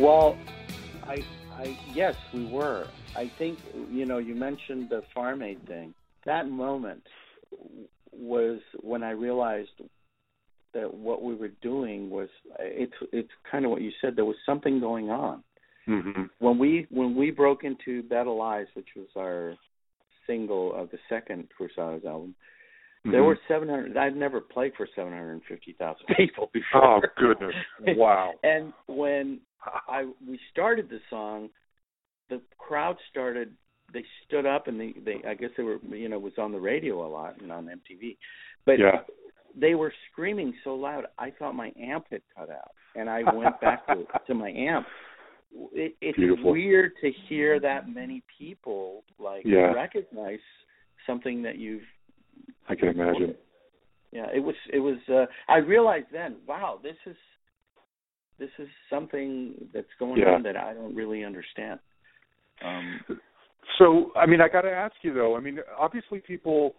Well, 0.07 0.37
I, 1.03 1.17
I 1.51 1.77
yes, 1.93 2.15
we 2.33 2.45
were. 2.45 2.87
I 3.13 3.29
think 3.37 3.59
you 3.91 4.05
know 4.05 4.19
you 4.19 4.35
mentioned 4.35 4.89
the 4.89 5.01
farm 5.13 5.41
aid 5.41 5.67
thing. 5.67 5.93
That 6.25 6.49
moment 6.49 7.03
was 8.13 8.61
when 8.79 9.03
I 9.03 9.11
realized 9.11 9.69
that 10.73 10.93
what 10.93 11.23
we 11.23 11.35
were 11.35 11.51
doing 11.61 12.09
was 12.09 12.29
it's 12.57 12.93
it's 13.11 13.29
kind 13.51 13.65
of 13.65 13.71
what 13.71 13.81
you 13.81 13.91
said. 13.99 14.15
There 14.15 14.23
was 14.23 14.37
something 14.45 14.79
going 14.79 15.09
on 15.09 15.43
Mm-hmm. 15.89 16.23
when 16.39 16.57
we 16.57 16.85
when 16.89 17.15
we 17.15 17.31
broke 17.31 17.63
into 17.63 18.03
Bed 18.03 18.27
of 18.27 18.35
Lies, 18.35 18.67
which 18.73 18.89
was 18.95 19.07
our 19.15 19.55
single 20.25 20.75
of 20.75 20.89
the 20.91 20.99
second 21.07 21.47
Cruzados 21.57 22.05
album. 22.05 22.35
Mm-hmm. 23.07 23.11
There 23.13 23.23
were 23.23 23.39
seven 23.47 23.69
hundred. 23.69 23.95
I'd 23.97 24.15
never 24.15 24.41
played 24.41 24.73
for 24.75 24.87
seven 24.95 25.13
hundred 25.13 25.33
and 25.33 25.41
fifty 25.47 25.73
thousand 25.79 26.05
people 26.17 26.49
before. 26.53 26.83
Oh 26.83 27.01
goodness! 27.17 27.53
Wow. 27.95 28.33
And 28.43 28.73
when 28.87 29.39
I 29.87 30.03
we 30.27 30.39
started 30.51 30.89
the 30.89 30.99
song, 31.09 31.49
the 32.29 32.41
crowd 32.57 32.97
started. 33.09 33.53
They 33.93 34.03
stood 34.25 34.45
up 34.45 34.67
and 34.67 34.77
they, 34.79 34.93
they 35.05 35.21
I 35.27 35.33
guess 35.33 35.51
they 35.55 35.63
were 35.63 35.77
you 35.91 36.09
know 36.09 36.17
it 36.17 36.21
was 36.21 36.33
on 36.37 36.51
the 36.51 36.59
radio 36.59 37.05
a 37.05 37.09
lot 37.09 37.41
and 37.41 37.51
on 37.51 37.65
MTV, 37.67 38.17
but 38.65 38.77
Yeah. 38.79 38.99
they 39.55 39.75
were 39.75 39.93
screaming 40.11 40.53
so 40.65 40.75
loud 40.75 41.05
I 41.17 41.31
thought 41.31 41.55
my 41.55 41.71
amp 41.81 42.05
had 42.11 42.21
cut 42.37 42.49
out, 42.49 42.71
and 42.95 43.09
I 43.09 43.23
went 43.33 43.59
back 43.61 43.87
to 43.87 44.03
to 44.27 44.33
my 44.33 44.49
amp. 44.51 44.85
It, 45.71 45.95
it's 46.01 46.17
Beautiful. 46.17 46.51
weird 46.51 46.91
to 47.01 47.11
hear 47.29 47.61
that 47.61 47.87
many 47.87 48.21
people 48.37 49.05
like 49.17 49.43
Yeah. 49.45 49.71
recognize 49.71 50.39
something 51.07 51.41
that 51.43 51.57
you've 51.57 51.87
I 52.69 52.75
can 52.75 52.89
imagine. 52.89 53.35
yeah, 54.11 54.27
it 54.33 54.39
was 54.39 54.55
it 54.71 54.79
was 54.79 54.97
uh 55.09 55.25
I 55.47 55.57
realized 55.57 56.07
then, 56.11 56.37
wow, 56.47 56.79
this 56.81 56.97
is 57.05 57.15
this 58.39 58.49
is 58.59 58.67
something 58.89 59.55
that's 59.73 59.87
going 59.99 60.21
Yeah. 60.21 60.35
on 60.35 60.43
that 60.43 60.57
I 60.57 60.73
don't 60.73 60.95
really 60.95 61.23
understand. 61.23 61.79
Um 62.63 62.99
So, 63.77 64.11
I 64.15 64.25
mean, 64.25 64.41
I 64.41 64.47
got 64.47 64.61
to 64.61 64.71
ask 64.71 64.95
you 65.01 65.13
though. 65.13 65.35
I 65.35 65.39
mean, 65.39 65.59
obviously, 65.77 66.19
people, 66.19 66.75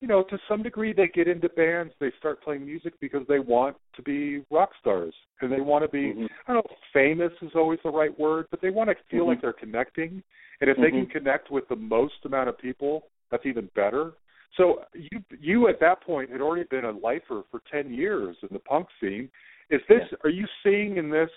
you 0.00 0.08
know, 0.08 0.22
to 0.24 0.38
some 0.48 0.62
degree, 0.62 0.92
they 0.92 1.08
get 1.08 1.28
into 1.28 1.48
bands. 1.50 1.94
They 2.00 2.10
start 2.18 2.42
playing 2.42 2.66
music 2.66 2.94
because 3.00 3.22
they 3.28 3.38
want 3.38 3.76
to 3.96 4.02
be 4.02 4.44
rock 4.50 4.70
stars, 4.80 5.14
and 5.40 5.50
they 5.52 5.60
want 5.60 5.84
to 5.84 5.88
be. 5.88 6.12
Mhm. 6.14 6.28
I 6.46 6.52
don't 6.52 6.68
know, 6.68 6.76
famous 6.92 7.32
is 7.40 7.52
always 7.54 7.78
the 7.84 7.90
right 7.90 8.16
word, 8.18 8.46
but 8.50 8.60
they 8.60 8.70
want 8.70 8.90
to 8.90 8.96
feel 9.08 9.24
Mhm. 9.24 9.28
like 9.28 9.40
they're 9.40 9.52
connecting. 9.52 10.22
And 10.60 10.70
if 10.70 10.76
they 10.76 10.90
can 10.90 11.06
Mhm. 11.06 11.10
connect 11.10 11.50
with 11.50 11.66
the 11.68 11.76
most 11.76 12.24
amount 12.24 12.48
of 12.48 12.58
people 12.58 13.08
That's 13.30 13.46
even 13.46 13.70
better. 13.74 14.12
So 14.56 14.82
you 14.94 15.20
you 15.40 15.68
at 15.68 15.80
that 15.80 16.02
point 16.02 16.30
had 16.30 16.40
already 16.40 16.64
been 16.70 16.84
a 16.84 16.90
lifer 16.90 17.42
for 17.50 17.62
ten 17.70 17.92
years 17.92 18.36
in 18.42 18.48
the 18.52 18.58
punk 18.58 18.86
scene. 19.00 19.28
Is 19.70 19.80
this? 19.88 20.00
Yeah. 20.10 20.18
Are 20.24 20.30
you 20.30 20.46
seeing 20.62 20.96
in 20.98 21.10
this 21.10 21.30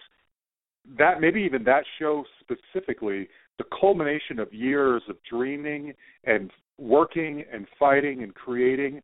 that 0.98 1.22
maybe 1.22 1.42
even 1.42 1.64
that 1.64 1.84
show 2.00 2.24
specifically 2.42 3.28
the 3.58 3.64
culmination 3.80 4.40
of 4.40 4.54
years 4.54 5.02
of 5.10 5.16
dreaming 5.30 5.94
and 6.26 6.52
working 6.78 7.44
and 7.52 7.68
fighting 7.80 8.24
and 8.24 8.34
creating? 8.36 8.98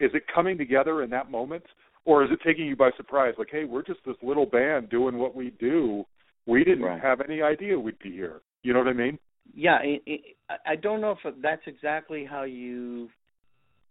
Is 0.00 0.10
it 0.14 0.24
coming 0.34 0.58
together 0.58 1.02
in 1.04 1.10
that 1.10 1.30
moment, 1.30 1.62
or 2.04 2.24
is 2.24 2.30
it 2.32 2.40
taking 2.44 2.66
you 2.66 2.74
by 2.74 2.90
surprise? 2.96 3.34
Like, 3.38 3.50
hey, 3.52 3.64
we're 3.64 3.84
just 3.84 4.00
this 4.04 4.16
little 4.22 4.46
band 4.46 4.90
doing 4.90 5.18
what 5.18 5.36
we 5.36 5.50
do. 5.60 6.04
We 6.46 6.64
didn't 6.64 6.82
Right. 6.82 7.00
have 7.00 7.20
any 7.20 7.40
idea 7.40 7.78
we'd 7.78 7.98
be 8.00 8.10
here. 8.10 8.40
You 8.64 8.72
know 8.72 8.80
what 8.80 8.88
I 8.88 8.92
mean? 8.94 9.18
yeah 9.54 9.74
i 9.74 10.00
i 10.08 10.56
I 10.72 10.76
don't 10.76 11.00
know 11.00 11.16
if 11.24 11.34
that's 11.42 11.62
exactly 11.66 12.24
how 12.24 12.42
you 12.44 13.08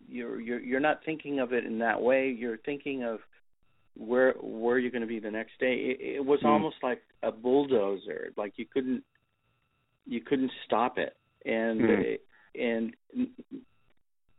you're 0.08 0.40
you're 0.40 0.60
you're 0.60 0.80
not 0.80 1.00
thinking 1.06 1.40
of 1.40 1.54
it 1.54 1.66
in 1.66 1.80
that 1.80 2.02
way 2.02 2.30
you're 2.30 2.58
thinking 2.58 3.04
of 3.04 3.20
where 3.98 4.34
where 4.42 4.78
you're 4.80 4.92
going 4.92 5.02
to 5.02 5.08
be 5.08 5.20
the 5.20 5.32
next 5.32 5.52
day 5.60 5.74
it, 5.74 6.18
it 6.18 6.26
was 6.26 6.40
Hmm. 6.42 6.48
almost 6.50 6.78
like 6.84 7.02
a 7.24 7.32
bulldozer 7.32 8.32
like 8.38 8.54
you 8.56 8.66
couldn't 8.66 9.04
you 10.06 10.22
couldn't 10.22 10.52
stop 10.66 10.98
it 10.98 11.16
and 11.46 11.82
it, 11.82 12.22
and 12.56 12.94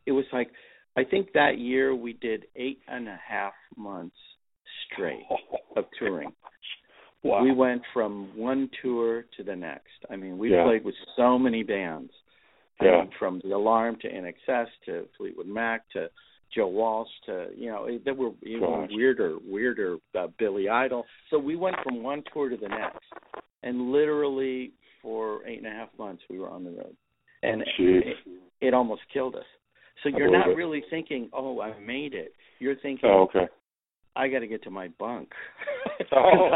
it 0.07 0.13
was 0.13 0.25
like 0.33 0.51
i 0.97 1.05
think 1.05 1.33
that 1.35 1.59
year 1.59 1.95
we 1.95 2.15
did 2.15 2.45
eight 2.57 2.81
and 2.89 3.09
a 3.09 3.19
half 3.27 3.53
months 3.77 4.17
straight 4.93 5.23
of 5.77 5.85
touring 5.99 6.33
Wow. 7.25 7.45
we 7.45 7.53
went 7.53 7.83
from 7.95 8.37
one 8.37 8.69
tour 8.83 9.25
to 9.37 9.45
the 9.45 9.55
next. 9.55 9.87
I 10.11 10.17
mean, 10.17 10.39
we 10.39 10.51
Yeah. 10.51 10.65
played 10.65 10.85
with 10.85 10.97
so 11.15 11.39
many 11.39 11.63
bands. 11.63 12.13
Yeah. 12.85 13.05
from 13.19 13.41
The 13.45 13.53
Alarm 13.53 13.97
to 14.03 14.09
INXS 14.09 14.67
to 14.87 15.07
Fleetwood 15.17 15.47
Mac 15.47 15.89
to 15.91 16.09
Joe 16.55 16.67
Walsh 16.69 17.09
to 17.27 17.47
you 17.57 17.71
know 17.71 17.89
there 18.05 18.15
were 18.15 18.31
even 18.43 18.61
Gosh. 18.61 18.91
weirder, 18.93 19.39
weirder 19.45 19.97
uh, 20.19 20.27
Billy 20.39 20.69
Idol. 20.69 21.05
So 21.31 21.39
we 21.39 21.57
went 21.57 21.77
from 21.83 22.03
one 22.03 22.23
tour 22.33 22.51
to 22.51 22.57
the 22.57 22.69
next, 22.69 23.05
and 23.63 23.91
literally 23.91 24.73
for 25.01 25.47
eight 25.47 25.59
and 25.59 25.67
a 25.67 25.71
half 25.71 25.89
months 25.99 26.23
we 26.29 26.39
were 26.39 26.51
on 26.51 26.65
the 26.65 26.71
road, 26.71 26.97
and 27.43 27.63
it, 27.79 28.17
it 28.61 28.75
almost 28.75 29.03
killed 29.13 29.35
us. 29.35 29.45
So 30.03 30.11
I 30.15 30.19
you're 30.19 30.31
not 30.31 30.49
it. 30.51 30.57
really 30.57 30.83
thinking, 30.91 31.31
"Oh, 31.33 31.61
I 31.61 31.79
made 31.81 32.15
it." 32.15 32.35
You're 32.59 32.77
thinking, 32.77 33.09
Oh, 33.11 33.23
okay. 33.23 33.49
I 34.15 34.29
got 34.29 34.41
to 34.41 34.47
get 34.47 34.63
to 34.65 34.71
my 34.71 34.89
bunk. 34.99 35.31
Oh. 36.15 36.51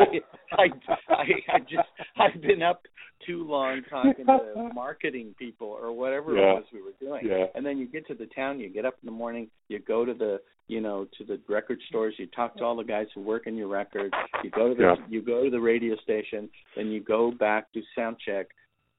I, 0.52 0.62
I, 0.62 0.64
I, 1.08 1.24
I 1.54 1.58
just 1.60 1.88
I've 2.18 2.40
been 2.42 2.62
up 2.62 2.82
too 3.26 3.44
long 3.48 3.80
talking 3.88 4.26
to 4.26 4.70
marketing 4.74 5.34
people 5.38 5.68
or 5.68 5.92
whatever 5.92 6.34
Yeah. 6.36 6.50
it 6.50 6.54
was 6.54 6.64
we 6.72 6.82
were 6.82 6.92
doing. 7.00 7.22
Yeah. 7.26 7.46
And 7.54 7.64
then 7.64 7.78
you 7.78 7.86
get 7.86 8.06
to 8.08 8.14
the 8.14 8.26
town, 8.26 8.60
you 8.60 8.68
get 8.68 8.84
up 8.84 8.94
in 9.02 9.06
the 9.06 9.12
morning, 9.12 9.48
you 9.68 9.78
go 9.78 10.04
to 10.04 10.12
the 10.12 10.40
you 10.68 10.80
know 10.80 11.06
to 11.16 11.24
the 11.24 11.40
record 11.48 11.78
stores, 11.88 12.14
you 12.18 12.26
talk 12.26 12.56
to 12.58 12.64
all 12.64 12.76
the 12.76 12.84
guys 12.84 13.06
who 13.14 13.22
work 13.22 13.46
in 13.46 13.56
your 13.56 13.68
record, 13.68 14.12
you 14.44 14.50
go 14.50 14.68
to 14.68 14.74
the 14.74 14.82
Yeah. 14.82 14.94
you 15.08 15.22
go 15.22 15.44
to 15.44 15.50
the 15.50 15.60
radio 15.60 15.96
station, 16.02 16.50
then 16.76 16.88
you 16.88 17.00
go 17.00 17.30
back 17.30 17.72
do 17.72 17.80
sound 17.96 18.16
check, 18.24 18.48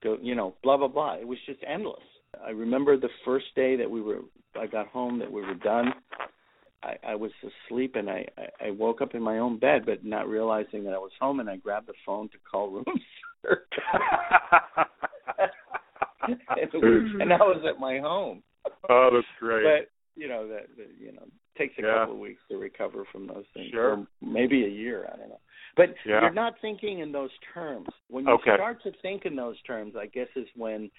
go 0.04 0.18
you 0.22 0.34
know 0.34 0.56
blah 0.64 0.78
blah 0.78 0.88
blah. 0.88 1.16
It 1.16 1.28
was 1.28 1.38
just 1.46 1.60
endless. 1.68 2.02
I 2.46 2.50
remember 2.52 2.98
the 2.98 3.10
first 3.26 3.46
day 3.56 3.76
that 3.76 3.90
we 3.90 4.02
were 4.02 4.20
I 4.60 4.66
got 4.66 4.88
home 4.88 5.20
that 5.20 5.32
we 5.32 5.42
were 5.42 5.56
done. 5.56 5.94
I, 6.88 7.12
I 7.12 7.16
was 7.16 7.32
asleep 7.70 7.96
and 7.96 8.10
I, 8.10 8.26
I 8.66 8.72
woke 8.72 9.02
up 9.02 9.14
in 9.14 9.22
my 9.22 9.40
own 9.40 9.60
bed, 9.60 9.86
but 9.86 10.06
not 10.06 10.28
realizing 10.28 10.84
that 10.86 10.94
I 10.94 10.98
was 10.98 11.12
home. 11.20 11.40
And 11.42 11.50
I 11.50 11.58
grabbed 11.58 11.88
the 11.88 11.94
phone 12.06 12.30
to 12.30 12.38
call 12.50 12.70
room 12.70 12.86
service, 13.42 13.64
and, 16.28 17.22
and 17.22 17.34
I 17.34 17.38
was 17.38 17.64
at 17.70 17.80
my 17.80 18.00
home. 18.00 18.42
oh, 18.90 19.10
that's 19.14 19.28
great. 19.40 19.64
But 19.64 19.92
you 20.20 20.28
know 20.28 20.48
that, 20.48 20.68
that 20.78 20.88
you 21.00 21.12
know 21.12 21.26
takes 21.58 21.76
a 21.78 21.82
Yeah. 21.82 22.00
couple 22.00 22.16
of 22.16 22.20
weeks 22.20 22.42
to 22.50 22.58
recover 22.58 23.04
from 23.12 23.28
those 23.28 23.46
things, 23.54 23.72
Sure. 23.72 23.98
or 23.98 24.08
maybe 24.22 24.66
a 24.66 24.70
year. 24.70 25.10
I 25.14 25.18
don't 25.18 25.30
know. 25.30 25.40
But 25.76 25.96
Yeah. 26.06 26.22
you're 26.22 26.32
not 26.32 26.54
thinking 26.62 27.00
in 27.00 27.12
those 27.12 27.32
terms. 27.54 27.88
When 28.10 28.26
you 28.26 28.34
Okay. 28.34 28.56
start 28.56 28.82
to 28.84 28.92
think 29.02 29.26
in 29.26 29.36
those 29.36 29.62
terms, 29.64 29.96
I 29.96 30.08
guess 30.08 30.28
is 30.36 30.48
when 30.56 30.90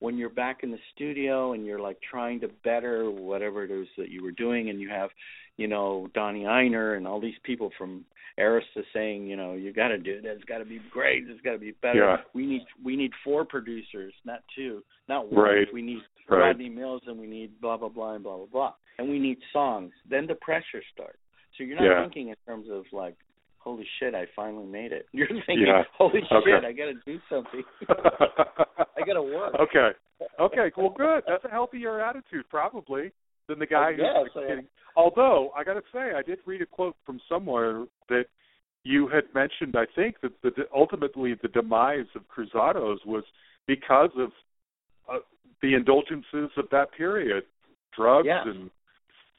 when 0.00 0.16
you're 0.18 0.28
back 0.30 0.62
in 0.62 0.70
the 0.70 0.78
studio 0.94 1.52
and 1.52 1.64
you're 1.64 1.78
like 1.78 1.98
trying 2.10 2.40
to 2.40 2.48
better 2.64 3.10
whatever 3.10 3.64
it 3.64 3.70
is 3.70 3.86
that 3.96 4.10
you 4.10 4.22
were 4.22 4.32
doing, 4.32 4.70
and 4.70 4.80
you 4.80 4.88
have, 4.88 5.10
you 5.56 5.68
know, 5.68 6.08
Donnie 6.14 6.44
Ienner 6.44 6.96
and 6.96 7.06
all 7.06 7.20
these 7.20 7.38
people 7.44 7.70
from 7.78 8.04
Arista 8.38 8.82
saying, 8.94 9.26
you 9.26 9.36
know, 9.36 9.52
you 9.54 9.72
got 9.72 9.88
to 9.88 9.98
do 9.98 10.22
this, 10.22 10.32
it's 10.36 10.44
got 10.44 10.58
to 10.58 10.64
be 10.64 10.80
great, 10.90 11.24
it's 11.28 11.40
got 11.42 11.52
to 11.52 11.58
be 11.58 11.72
better. 11.82 11.98
Yeah. 11.98 12.16
We 12.32 12.46
need 12.46 12.62
we 12.82 12.96
need 12.96 13.12
four 13.22 13.44
producers, 13.44 14.14
not 14.24 14.40
two, 14.56 14.82
not 15.08 15.30
one. 15.30 15.44
Right. 15.44 15.66
We 15.72 15.82
need 15.82 15.98
Right. 16.28 16.46
Rodney 16.46 16.68
Mills 16.68 17.02
and 17.08 17.18
we 17.18 17.26
need 17.26 17.60
blah 17.60 17.76
blah 17.76 17.88
blah 17.88 18.14
and 18.14 18.22
blah 18.22 18.36
blah 18.36 18.46
blah, 18.46 18.72
and 18.98 19.08
we 19.08 19.18
need 19.18 19.38
songs. 19.52 19.92
Then 20.08 20.26
the 20.28 20.36
pressure 20.36 20.82
starts. 20.94 21.18
So 21.58 21.64
you're 21.64 21.76
not 21.76 21.84
Yeah. 21.84 22.02
thinking 22.02 22.28
in 22.28 22.36
terms 22.46 22.68
of 22.70 22.84
like, 22.92 23.16
holy 23.58 23.84
shit, 23.98 24.14
I 24.14 24.26
finally 24.36 24.64
made 24.66 24.92
it. 24.92 25.06
You're 25.12 25.26
thinking, 25.26 25.66
Yeah. 25.66 25.82
holy 25.98 26.22
Okay. 26.30 26.52
shit, 26.52 26.64
I 26.64 26.72
got 26.72 26.86
to 26.86 26.94
do 27.04 27.20
something. 27.28 27.64
I 29.02 29.06
got 29.06 29.14
to 29.14 29.22
work. 29.22 29.54
okay. 29.60 29.90
Okay. 30.38 30.70
Well, 30.76 30.94
good. 30.96 31.22
That's 31.26 31.44
a 31.44 31.48
healthier 31.50 32.00
attitude, 32.00 32.44
probably, 32.50 33.12
than 33.48 33.58
the 33.58 33.66
guy 33.66 33.92
who's 33.92 34.30
like, 34.34 34.44
yeah. 34.48 34.60
Although 34.96 35.50
I 35.56 35.64
got 35.64 35.74
to 35.74 35.82
say, 35.92 36.12
I 36.16 36.22
did 36.22 36.38
read 36.46 36.62
a 36.62 36.66
quote 36.66 36.96
from 37.06 37.20
somewhere 37.28 37.84
that 38.08 38.24
you 38.84 39.08
had 39.08 39.24
mentioned. 39.34 39.76
I 39.76 39.86
think 39.94 40.16
that 40.22 40.32
the 40.42 40.50
ultimately 40.74 41.34
the 41.40 41.48
demise 41.48 42.06
of 42.14 42.22
Cruzados 42.28 43.04
was 43.06 43.24
because 43.66 44.10
of 44.18 44.30
uh, 45.10 45.18
the 45.62 45.74
indulgences 45.74 46.50
of 46.56 46.64
that 46.72 46.92
period, 46.96 47.44
drugs 47.96 48.28
and 48.46 48.70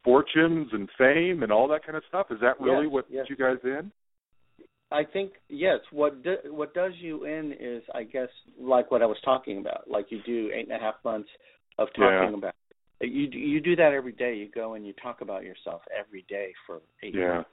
fortunes 0.03 0.69
and 0.71 0.89
fame 0.97 1.43
and 1.43 1.51
all 1.51 1.67
that 1.67 1.85
kind 1.85 1.97
of 1.97 2.03
stuff. 2.07 2.27
Is 2.31 2.39
that 2.41 2.59
really 2.59 2.85
Yes, 2.85 2.93
what 2.93 3.05
yes. 3.09 3.25
you 3.29 3.35
guys 3.35 3.57
in? 3.63 3.91
I 4.91 5.03
think 5.05 5.33
yes. 5.49 5.79
What 5.91 6.23
do, 6.23 6.35
what 6.45 6.73
does 6.73 6.91
you 6.99 7.25
in 7.25 7.53
is, 7.59 7.81
I 7.95 8.03
guess, 8.03 8.29
like 8.59 8.91
what 8.91 9.01
I 9.01 9.05
was 9.05 9.17
talking 9.23 9.57
about. 9.59 9.89
Like 9.89 10.07
you 10.09 10.19
do 10.25 10.51
eight 10.53 10.67
and 10.69 10.77
a 10.77 10.83
half 10.83 10.95
months 11.05 11.29
of 11.77 11.87
talking 11.95 12.31
Yeah. 12.31 12.37
about. 12.37 12.53
It. 12.99 13.09
You 13.09 13.27
you 13.31 13.61
do 13.61 13.75
that 13.77 13.93
every 13.93 14.11
day. 14.11 14.35
You 14.35 14.49
go 14.53 14.73
and 14.75 14.85
you 14.85 14.93
talk 15.01 15.21
about 15.21 15.43
yourself 15.43 15.81
every 15.97 16.23
day 16.29 16.53
for 16.67 16.81
eight 17.03 17.15
Yeah. 17.15 17.35
months. 17.35 17.49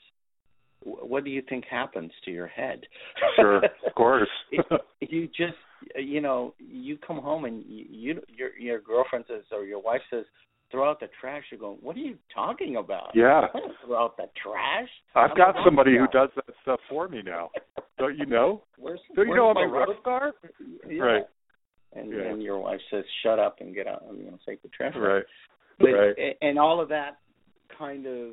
What 0.84 1.24
do 1.24 1.30
you 1.30 1.43
think 1.43 1.64
happens 1.64 2.12
to 2.24 2.30
your 2.30 2.47
head? 2.47 2.86
Sure, 3.36 3.57
of 3.64 3.95
course. 3.97 4.28
You 5.01 5.26
just 5.28 5.57
you 5.97 6.20
know 6.20 6.55
you 6.59 6.97
come 6.99 7.18
home 7.18 7.45
and 7.45 7.64
you, 7.66 7.86
you 7.89 8.22
your 8.28 8.57
your 8.59 8.80
girlfriend 8.80 9.24
says 9.28 9.43
or 9.53 9.64
your 9.64 9.80
wife 9.80 10.03
says 10.11 10.24
throw 10.71 10.91
out 10.91 11.01
the 11.01 11.09
trash. 11.21 11.45
You're 11.51 11.61
going, 11.61 11.79
what 11.81 11.97
are 11.97 12.01
you 12.01 12.16
talking 12.35 12.77
about? 12.77 13.11
Yeah. 13.14 13.47
Throw 13.87 13.97
out 14.05 14.16
the 14.16 14.29
trash. 14.43 14.89
I've 15.14 15.31
I'm 15.31 15.37
got 15.37 15.55
somebody 15.64 15.97
who 15.97 16.07
does 16.09 16.29
that 16.37 16.55
stuff 16.62 16.81
for 16.89 17.09
me 17.09 17.23
now. 17.25 17.51
Don't 17.99 18.16
you 18.19 18.27
know? 18.27 18.62
Where's, 18.79 19.01
Don't 19.16 19.27
you 19.27 19.31
where's 19.31 19.39
know 19.39 19.49
I'm 19.49 19.55
my 19.55 19.62
a 19.64 19.66
rock 19.69 19.89
road? 19.89 19.97
star? 20.01 20.33
Yeah. 20.89 21.03
Right. 21.03 21.25
And 21.95 22.11
Yeah. 22.12 22.25
then 22.25 22.41
your 22.43 22.59
wife 22.59 22.81
says, 22.91 23.05
"Shut 23.23 23.39
up 23.39 23.57
and 23.61 23.75
get 23.75 23.87
out. 23.87 24.03
I'm 24.09 24.19
going 24.23 24.39
to 24.39 24.45
take 24.47 24.61
the 24.62 24.69
trash." 24.69 24.95
Right. 24.97 25.25
But 25.79 25.87
right. 25.93 26.37
and 26.43 26.59
all 26.59 26.81
of 26.81 26.89
that 26.91 27.16
kind 27.79 28.05
of 28.07 28.33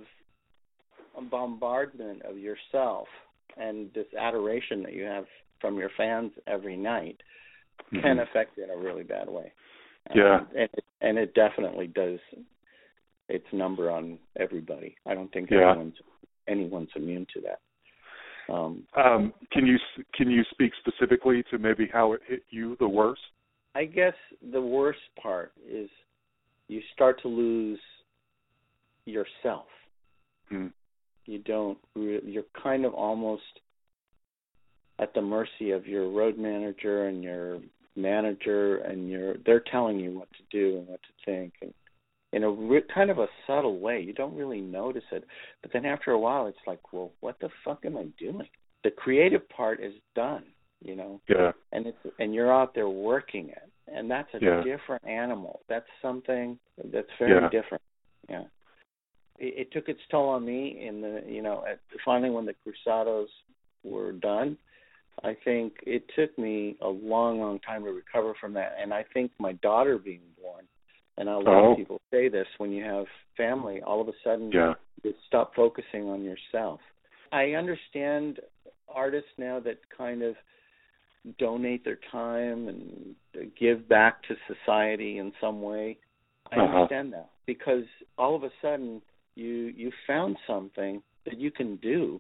bombardment 1.30 2.22
of 2.24 2.38
yourself 2.38 3.08
and 3.58 3.90
this 3.94 4.08
adoration 4.20 4.84
that 4.84 4.94
you 4.94 5.04
have 5.04 5.26
from 5.62 5.78
your 5.78 5.90
fans 5.96 6.32
every 6.48 6.76
night 6.76 7.22
can 7.92 8.18
Mhm. 8.18 8.22
affect 8.24 8.58
you 8.58 8.64
in 8.64 8.70
a 8.70 8.76
really 8.78 9.04
bad 9.04 9.30
way. 9.30 9.52
Yeah. 10.14 10.36
Um, 10.36 10.48
and 10.56 10.70
it, 10.74 10.86
and 11.02 11.18
it 11.18 11.34
definitely 11.34 11.88
does 11.88 12.20
its 13.30 13.46
number 13.52 13.90
on 13.90 14.20
everybody. 14.38 14.96
I 15.06 15.16
don't 15.16 15.32
think 15.32 15.50
Yeah. 15.50 15.72
anyone's 15.72 15.96
anyone's 16.48 16.90
immune 16.96 17.26
to 17.34 17.42
that. 17.42 17.60
Um, 18.54 18.86
Um, 18.94 19.34
can 19.52 19.66
you 19.66 19.80
can 20.14 20.30
you 20.30 20.44
speak 20.52 20.72
specifically 20.76 21.44
to 21.50 21.58
maybe 21.58 21.88
how 21.88 22.14
it 22.14 22.22
hit 22.28 22.44
you 22.50 22.76
the 22.80 22.88
worst? 22.88 23.22
I 23.74 23.86
guess 23.86 24.14
the 24.52 24.62
worst 24.62 25.00
part 25.20 25.54
is 25.68 25.90
you 26.68 26.82
start 26.94 27.20
to 27.24 27.28
lose 27.28 27.80
yourself. 29.06 29.68
Hmm. 30.50 30.68
You 31.26 31.40
don't. 31.40 31.80
You're 31.96 32.44
kind 32.62 32.86
of 32.86 32.94
almost 32.94 33.44
at 35.00 35.14
the 35.14 35.22
mercy 35.22 35.72
of 35.72 35.88
your 35.88 36.10
road 36.10 36.38
manager 36.38 37.08
and 37.08 37.24
your 37.24 37.60
manager, 37.96 38.78
and 38.78 39.10
you're 39.10 39.36
they're 39.46 39.64
telling 39.72 40.00
you 40.00 40.18
what 40.18 40.30
to 40.34 40.44
do 40.52 40.78
and 40.78 40.88
what 40.88 41.02
to 41.04 41.10
think, 41.26 41.54
and 41.62 41.74
in 42.34 42.44
a 42.44 42.50
re- 42.50 42.82
kind 42.94 43.10
of 43.10 43.20
a 43.20 43.28
subtle 43.48 43.80
way. 43.80 44.02
You 44.02 44.14
don't 44.14 44.36
really 44.36 44.62
notice 44.62 45.04
it, 45.12 45.24
but 45.62 45.72
then 45.72 45.86
after 45.86 46.12
a 46.12 46.20
while, 46.20 46.48
it's 46.48 46.58
like, 46.68 46.92
well, 46.92 47.12
what 47.22 47.40
the 47.40 47.50
fuck 47.64 47.86
am 47.86 47.98
I 47.98 48.08
doing? 48.20 48.48
The 48.84 48.92
creative 48.92 49.48
part 49.50 49.82
is 49.82 49.94
done, 50.16 50.44
you 50.86 50.96
know 50.96 51.22
Yeah. 51.28 51.52
and 51.72 51.88
it's 51.88 51.98
and 52.20 52.34
you're 52.34 52.54
out 52.54 52.74
there 52.74 52.90
working 52.90 53.50
it 53.50 53.70
and 53.88 54.10
that's 54.10 54.34
a 54.34 54.40
Yeah. 54.40 54.64
different 54.64 55.04
animal 55.06 55.62
that's 55.68 55.90
something 56.02 56.60
that's 56.86 57.12
very 57.18 57.42
Yeah. 57.42 57.50
different 57.50 57.84
yeah 58.30 58.46
it, 59.38 59.54
it 59.58 59.72
took 59.72 59.90
its 59.90 60.02
toll 60.10 60.30
on 60.30 60.46
me 60.46 60.86
in 60.86 61.02
the 61.02 61.24
you 61.28 61.42
know 61.42 61.66
at 61.66 61.80
finally 62.04 62.30
when 62.30 62.46
the 62.46 62.56
Cruzados 62.66 63.30
were 63.84 64.12
done 64.12 64.58
i 65.24 65.36
think 65.44 65.74
it 65.86 66.04
took 66.16 66.38
me 66.38 66.76
a 66.82 66.88
long 66.88 67.40
long 67.40 67.60
time 67.60 67.84
to 67.84 67.92
recover 67.92 68.34
from 68.40 68.54
that 68.54 68.76
and 68.82 68.94
i 68.94 69.04
think 69.14 69.32
my 69.40 69.54
daughter 69.54 69.98
being 69.98 70.22
born 70.42 70.66
And 71.18 71.30
a 71.30 71.38
lot 71.38 71.48
Oh. 71.48 71.72
of 71.72 71.78
people 71.78 72.02
say 72.12 72.28
this 72.28 72.48
when 72.58 72.72
you 72.74 72.84
have 72.84 73.06
family. 73.38 73.82
All 73.82 74.02
of 74.02 74.10
a 74.10 74.14
sudden, 74.22 74.52
Yeah. 74.52 74.74
you 75.04 75.14
stop 75.28 75.56
focusing 75.56 76.10
on 76.10 76.26
yourself. 76.26 76.82
I 77.32 77.54
understand 77.54 78.42
artists 78.90 79.32
now 79.38 79.62
that 79.62 79.78
kind 79.98 80.22
of 80.24 80.36
donate 81.40 81.84
their 81.86 82.00
time 82.12 82.68
and 82.68 83.16
give 83.58 83.88
back 83.88 84.24
to 84.24 84.36
society 84.46 85.18
in 85.20 85.32
some 85.40 85.62
way. 85.62 85.98
I 86.52 86.58
Uh-huh. 86.60 86.76
understand 86.80 87.14
that 87.14 87.30
because 87.46 87.86
all 88.18 88.36
of 88.36 88.44
a 88.44 88.52
sudden 88.62 89.02
you 89.36 89.74
you 89.82 89.92
found 90.06 90.38
something 90.46 91.02
that 91.24 91.38
you 91.38 91.50
can 91.52 91.78
do. 91.78 92.20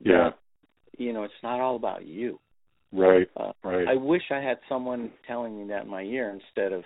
Yeah. 0.00 0.30
You 0.98 1.12
know, 1.12 1.22
it's 1.22 1.32
not 1.42 1.60
all 1.60 1.76
about 1.76 2.06
you. 2.06 2.38
Right. 2.92 3.28
Uh, 3.36 3.52
Right. 3.62 3.86
I 3.88 3.94
wish 3.94 4.22
I 4.30 4.40
had 4.40 4.58
someone 4.68 5.10
telling 5.26 5.58
me 5.58 5.68
that 5.68 5.84
in 5.84 5.90
my 5.90 6.02
ear 6.02 6.30
instead 6.30 6.72
of 6.72 6.84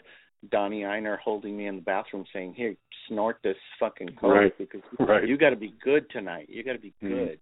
Donnie 0.51 0.83
Ienner 0.83 1.19
holding 1.19 1.57
me 1.57 1.67
in 1.67 1.77
the 1.77 1.83
bathroom 1.83 2.25
saying, 2.33 2.55
"Here, 2.55 2.75
snort 3.09 3.39
this 3.43 3.57
fucking 3.79 4.17
coke 4.17 4.33
Right. 4.35 4.59
because 4.59 4.83
Right. 4.99 5.27
you 5.27 5.37
got 5.37 5.51
to 5.51 5.57
be 5.57 5.71
good 5.81 6.09
tonight. 6.11 6.49
You 6.49 6.63
got 6.65 6.73
to 6.73 6.79
be 6.81 6.93
Mhm. 7.03 7.09
good." 7.09 7.41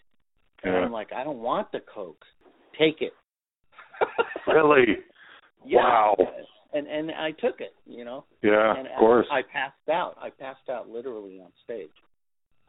And 0.62 0.74
Yeah. 0.74 0.80
I'm 0.80 0.92
like, 0.92 1.12
"I 1.12 1.24
don't 1.24 1.40
want 1.40 1.72
the 1.72 1.80
coke. 1.80 2.24
Take 2.74 3.02
it." 3.02 3.14
Really? 4.46 4.98
Yeah. 5.64 5.78
Wow. 5.82 6.16
And 6.72 6.86
and 6.86 7.10
I 7.12 7.32
took 7.32 7.60
it, 7.60 7.74
you 7.86 8.04
know. 8.04 8.24
Yeah. 8.42 8.76
and 8.76 8.86
Of 8.88 8.96
course. 8.98 9.26
I 9.30 9.42
passed 9.42 9.88
out. 9.88 10.16
I 10.20 10.30
passed 10.30 10.68
out 10.68 10.88
literally 10.88 11.40
on 11.40 11.52
stage. 11.64 11.90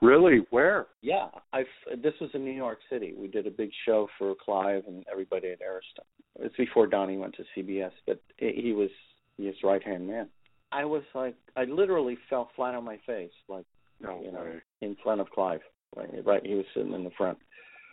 Really? 0.01 0.39
Where? 0.49 0.87
Yeah, 1.01 1.27
I 1.53 1.63
this 2.01 2.13
was 2.19 2.31
in 2.33 2.43
New 2.43 2.51
York 2.51 2.79
City. 2.89 3.13
We 3.15 3.27
did 3.27 3.45
a 3.45 3.51
big 3.51 3.69
show 3.85 4.07
for 4.17 4.33
Clive 4.43 4.83
and 4.87 5.05
everybody 5.11 5.49
at 5.49 5.59
Arista. 5.59 6.03
It's 6.39 6.55
before 6.55 6.87
Donnie 6.87 7.17
went 7.17 7.35
to 7.35 7.43
CBS, 7.55 7.91
but 8.07 8.19
he 8.37 8.73
was 8.73 8.89
his 9.37 9.55
right 9.63 9.83
hand 9.83 10.07
man. 10.07 10.27
I 10.71 10.85
was 10.85 11.03
like, 11.13 11.35
I 11.55 11.65
literally 11.65 12.17
fell 12.29 12.49
flat 12.55 12.73
on 12.73 12.83
my 12.83 12.97
face, 13.05 13.31
like 13.47 13.65
No 14.01 14.21
you 14.23 14.31
know, 14.31 14.45
in 14.81 14.95
front 15.03 15.21
of 15.21 15.29
Clive. 15.29 15.61
Right, 15.95 16.09
right, 16.25 16.45
he 16.45 16.55
was 16.55 16.65
sitting 16.73 16.93
in 16.93 17.03
the 17.03 17.11
front. 17.17 17.37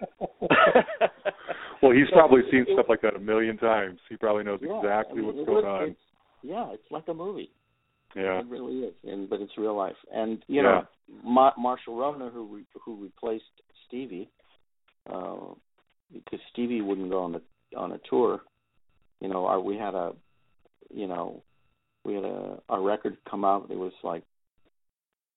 well, 1.83 1.93
he's 1.93 2.07
So, 2.11 2.15
probably 2.15 2.43
seen 2.51 2.61
it- 2.67 2.69
stuff 2.75 2.87
like 2.89 3.03
that 3.03 3.17
a 3.17 3.19
million 3.19 3.57
times. 3.59 3.99
He 4.09 4.17
probably 4.17 4.45
knows 4.45 4.61
Yeah, 4.63 4.79
exactly 4.79 5.19
I 5.19 5.27
mean, 5.27 5.27
what's 5.37 5.47
going 5.47 5.65
was- 5.65 5.89
on. 5.91 5.97
Yeah, 6.43 6.71
it's 6.73 6.91
like 6.93 7.09
a 7.09 7.15
movie. 7.15 7.51
Yeah. 8.15 8.41
It 8.41 8.47
really 8.47 8.81
is, 8.81 8.95
and 9.05 9.29
but 9.29 9.41
it's 9.41 9.57
real 9.59 9.77
life. 9.77 9.97
And 10.13 10.43
you 10.49 10.63
Yeah. 10.63 10.63
know, 10.63 10.87
Ma- 11.23 11.53
Marshall 11.59 11.97
Rohner, 11.97 12.33
who 12.33 12.45
re- 12.45 12.67
who 12.85 12.97
replaced 12.97 13.63
Stevie, 13.87 14.29
uh, 15.11 15.55
because 16.13 16.41
Stevie 16.51 16.81
wouldn't 16.81 17.11
go 17.11 17.23
on 17.23 17.33
the 17.33 17.43
on 17.77 17.93
a 17.93 17.99
tour. 17.99 18.41
You 19.21 19.29
know, 19.29 19.47
our 19.47 19.61
we 19.61 19.77
had 19.77 19.95
a, 19.95 20.15
you 20.91 21.07
know, 21.07 21.43
we 22.05 22.15
had 22.15 22.25
a 22.25 22.63
our 22.69 22.81
record 22.81 23.19
come 23.29 23.45
out. 23.45 23.71
It 23.71 23.79
was 23.79 23.93
like 24.03 24.23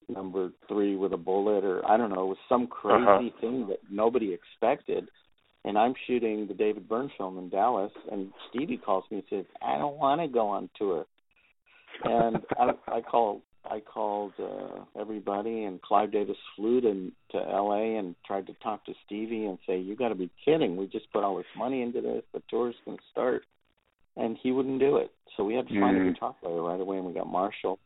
number 0.08 0.52
three 0.68 0.96
with 0.96 1.14
a 1.14 1.18
bullet, 1.18 1.64
or 1.64 1.86
I 1.86 1.98
don't 1.98 2.10
know, 2.10 2.24
it 2.24 2.28
was 2.28 2.38
some 2.50 2.68
crazy 2.68 3.06
Uh-huh. 3.06 3.40
thing 3.42 3.68
that 3.68 3.80
nobody 3.90 4.34
expected. 4.34 5.10
And 5.64 5.78
I'm 5.78 5.94
shooting 6.08 6.48
the 6.48 6.56
David 6.56 6.90
Byrne 6.90 7.10
film 7.18 7.38
in 7.38 7.50
Dallas, 7.50 7.92
and 8.12 8.34
Stevie 8.50 8.78
calls 8.78 9.06
me 9.12 9.18
and 9.18 9.28
says, 9.30 9.46
"I 9.62 9.78
don't 9.78 9.98
want 9.98 10.20
to 10.22 10.28
go 10.28 10.48
on 10.48 10.70
tour." 10.76 11.06
And 12.04 12.38
I, 12.58 12.72
I 12.98 13.02
called 13.02 13.42
I 13.70 13.80
called 13.80 14.34
uh, 14.40 14.84
everybody, 15.00 15.66
and 15.66 15.82
Clive 15.82 16.12
Davis 16.12 16.38
flew 16.56 16.82
to 16.82 17.12
to 17.32 17.38
L.A. 17.38 17.98
and 17.98 18.16
tried 18.26 18.48
to 18.48 18.54
talk 18.56 18.86
to 18.86 18.94
Stevie 19.06 19.46
and 19.46 19.58
say, 19.68 19.78
"You 19.80 19.96
got 19.96 20.10
to 20.10 20.16
be 20.16 20.30
kidding! 20.44 20.78
We 20.78 20.88
just 20.88 21.12
put 21.14 21.24
all 21.24 21.38
this 21.38 21.46
money 21.56 21.82
into 21.82 22.02
this. 22.02 22.24
The 22.34 22.42
tour's 22.50 22.76
going 22.86 22.98
to 22.98 23.04
start," 23.12 23.44
and 24.18 24.38
he 24.42 24.52
wouldn't 24.52 24.80
do 24.80 24.98
it. 24.98 25.12
So 25.38 25.44
we 25.44 25.54
had 25.54 25.68
to 25.68 25.80
find 25.80 25.96
a 25.96 26.00
Mm. 26.00 26.14
guitar 26.14 26.36
player 26.42 26.62
right 26.62 26.80
away, 26.80 26.98
and 26.98 27.06
we 27.06 27.14
got 27.14 27.28
Marshall, 27.28 27.80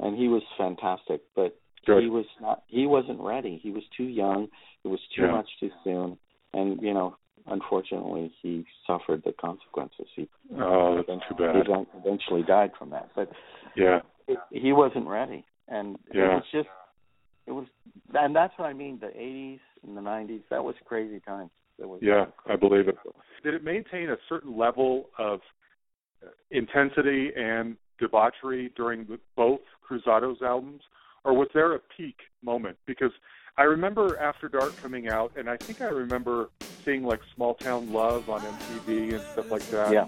and 0.00 0.16
he 0.16 0.28
was 0.28 0.42
fantastic. 0.58 1.22
But 1.36 1.56
Good. 1.86 2.02
he 2.02 2.10
was 2.10 2.26
not. 2.40 2.64
He 2.66 2.86
wasn't 2.86 3.20
ready. 3.20 3.58
He 3.58 3.70
was 3.70 3.84
too 3.96 4.04
young. 4.04 4.48
It 4.84 4.88
was 4.88 5.00
too 5.14 5.22
Yeah. 5.22 5.32
much 5.32 5.48
too 5.60 5.70
soon, 5.84 6.18
and 6.52 6.82
you 6.82 6.92
know, 6.94 7.16
unfortunately, 7.50 8.32
he 8.40 8.64
suffered 8.86 9.22
the 9.24 9.32
consequences. 9.32 10.06
He 10.14 10.28
Oh, 10.56 11.02
that's 11.02 11.28
too 11.28 11.34
bad. 11.34 11.56
event- 11.56 11.88
eventually 11.94 12.42
died 12.42 12.74
from 12.76 12.90
that. 12.90 13.10
But 13.14 13.30
Yeah. 13.76 14.02
he 14.50 14.72
wasn't 14.72 15.06
ready, 15.06 15.44
and 15.68 15.98
Yeah. 16.12 16.32
it 16.32 16.34
was 16.36 16.50
just 16.50 16.68
it 17.46 17.52
was, 17.52 17.66
and 18.14 18.36
that's 18.36 18.56
what 18.58 18.66
I 18.66 18.72
mean. 18.72 18.98
The 19.00 19.10
'80s 19.18 19.60
and 19.82 19.96
the 19.96 20.00
'90s, 20.00 20.46
that 20.50 20.62
was 20.62 20.78
crazy 20.84 21.18
times. 21.20 21.50
It 21.78 21.88
was 21.88 22.00
Yeah, 22.00 22.26
I 22.46 22.54
believe 22.54 22.86
it. 22.86 22.96
Did 23.42 23.54
it 23.54 23.64
maintain 23.64 24.10
a 24.10 24.18
certain 24.28 24.56
level 24.56 25.10
of 25.18 25.40
uh, 26.24 26.28
intensity 26.50 27.34
and 27.34 27.76
debauchery 27.98 28.68
during 28.76 29.04
the, 29.06 29.18
both 29.34 29.62
Cruzados 29.82 30.42
albums, 30.42 30.82
or 31.24 31.32
was 31.32 31.48
there 31.52 31.72
a 31.74 31.80
peak 31.80 32.20
moment? 32.42 32.78
Because 32.86 33.12
I 33.56 33.64
remember 33.64 34.18
After 34.18 34.48
Dark 34.48 34.80
coming 34.80 35.08
out, 35.08 35.32
and 35.36 35.48
I 35.48 35.56
think 35.56 35.80
I 35.80 35.86
remember 35.86 36.50
seeing 36.84 37.04
like 37.04 37.20
Small 37.34 37.54
Town 37.54 37.92
Love 37.92 38.28
on 38.28 38.40
MTV 38.40 39.14
and 39.14 39.22
stuff 39.32 39.50
like 39.50 39.66
that. 39.70 39.92
Yeah. 39.92 40.06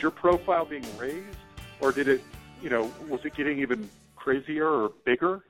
Was 0.00 0.02
your 0.04 0.12
profile 0.12 0.64
being 0.64 0.86
raised, 0.96 1.36
or 1.82 1.92
did 1.92 2.08
it, 2.08 2.22
you 2.62 2.70
know, 2.70 2.90
was 3.06 3.20
it 3.26 3.34
getting 3.36 3.58
even 3.58 3.86
crazier 4.16 4.66
or 4.66 4.92
bigger? 5.04 5.42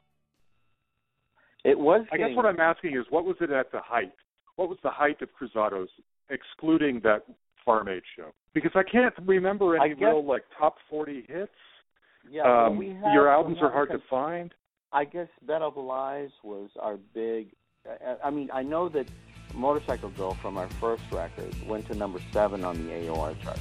It 1.64 1.78
was. 1.78 2.04
I 2.10 2.16
guess 2.16 2.30
what 2.34 2.46
I'm 2.46 2.58
asking 2.58 2.96
is, 2.96 3.04
what 3.10 3.24
was 3.24 3.36
it 3.40 3.52
at 3.52 3.70
the 3.70 3.78
height? 3.78 4.10
What 4.56 4.68
was 4.68 4.78
the 4.82 4.90
height 4.90 5.22
of 5.22 5.28
Cruzados, 5.40 5.86
excluding 6.30 6.98
that 7.04 7.26
Farm 7.64 7.86
Aid 7.86 8.02
show? 8.16 8.32
Because 8.52 8.72
I 8.74 8.82
can't 8.82 9.14
remember 9.24 9.76
any 9.76 9.90
guess- 9.90 10.00
real 10.00 10.24
like 10.24 10.42
top 10.58 10.78
40 10.88 11.26
hits. 11.28 11.52
yeah, 12.28 12.42
well, 12.42 12.66
um, 12.72 12.76
we 12.76 12.88
had 12.88 13.12
your 13.14 13.28
albums 13.28 13.58
some 13.58 13.68
are 13.68 13.70
hard 13.70 13.90
to 13.90 14.00
find. 14.10 14.52
I 14.92 15.04
guess 15.04 15.28
Bed 15.46 15.62
of 15.62 15.76
Lies 15.76 16.30
was 16.42 16.70
our 16.80 16.96
big. 17.14 17.52
I, 17.88 18.16
I 18.24 18.30
mean, 18.30 18.50
I 18.52 18.64
know 18.64 18.88
that 18.88 19.06
Motorcycle 19.54 20.10
Girl 20.10 20.34
from 20.42 20.58
our 20.58 20.68
first 20.80 21.04
record 21.12 21.54
went 21.68 21.86
to 21.86 21.94
number 21.94 22.18
seven 22.32 22.64
on 22.64 22.84
the 22.84 22.92
AOR 22.92 23.40
chart. 23.44 23.60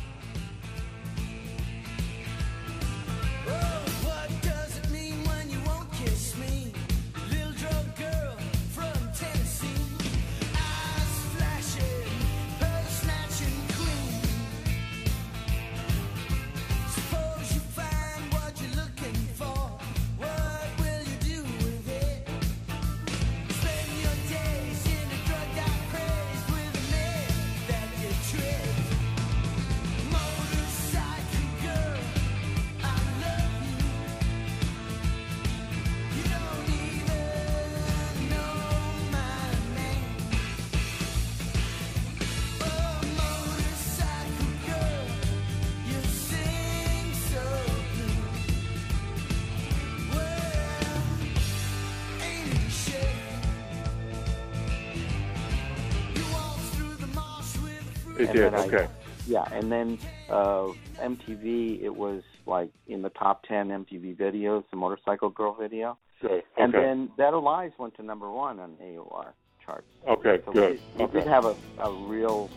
And 58.30 58.38
did. 58.38 58.53
then 58.53 58.59
I- 58.59 58.65
Okay. 58.65 58.88
Yeah, 59.27 59.45
and 59.51 59.71
then 59.71 59.99
uh, 60.30 60.69
MTV, 60.99 61.84
it 61.84 61.95
was 61.95 62.23
like 62.47 62.71
in 62.88 63.01
the 63.03 63.09
top 63.11 63.43
10 63.43 63.67
MTV 63.69 64.15
videos, 64.17 64.63
the 64.71 64.77
Motorcycle 64.77 65.30
Girl 65.30 65.53
video. 65.53 65.97
Good. 66.21 66.43
And 66.57 66.73
then 66.73 67.11
That 67.17 67.36
Lies 67.36 67.71
went 67.77 67.95
to 67.97 68.03
number 68.03 68.30
one 68.32 68.59
on 68.59 68.75
AOR 68.84 69.34
charts. 69.63 69.88
okay. 70.07 70.39
So 70.45 70.51
Good. 70.51 70.80
we, 70.95 70.97
we 70.97 71.03
okay. 71.05 71.19
did 71.19 71.27
have 71.27 71.45
a, 71.45 71.55
a 71.80 71.91
real 72.07 72.49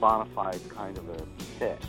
bona 0.00 0.26
fide 0.34 0.60
kind 0.68 0.96
of 0.98 1.08
a 1.08 1.24
hit. 1.58 1.82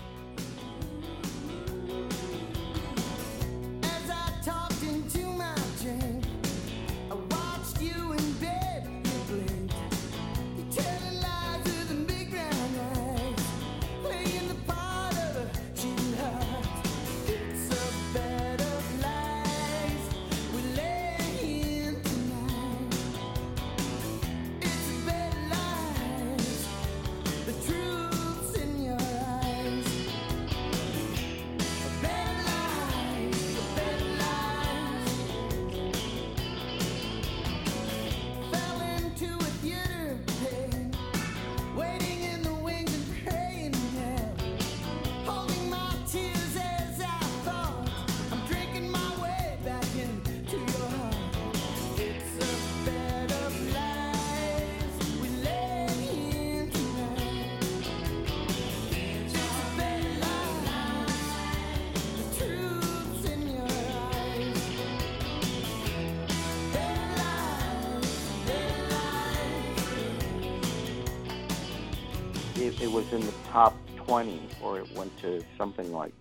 Top 73.51 73.75
20, 74.07 74.41
or 74.63 74.79
it 74.79 74.87
went 74.95 75.11
to 75.21 75.43
something 75.57 75.91
like 75.91 76.13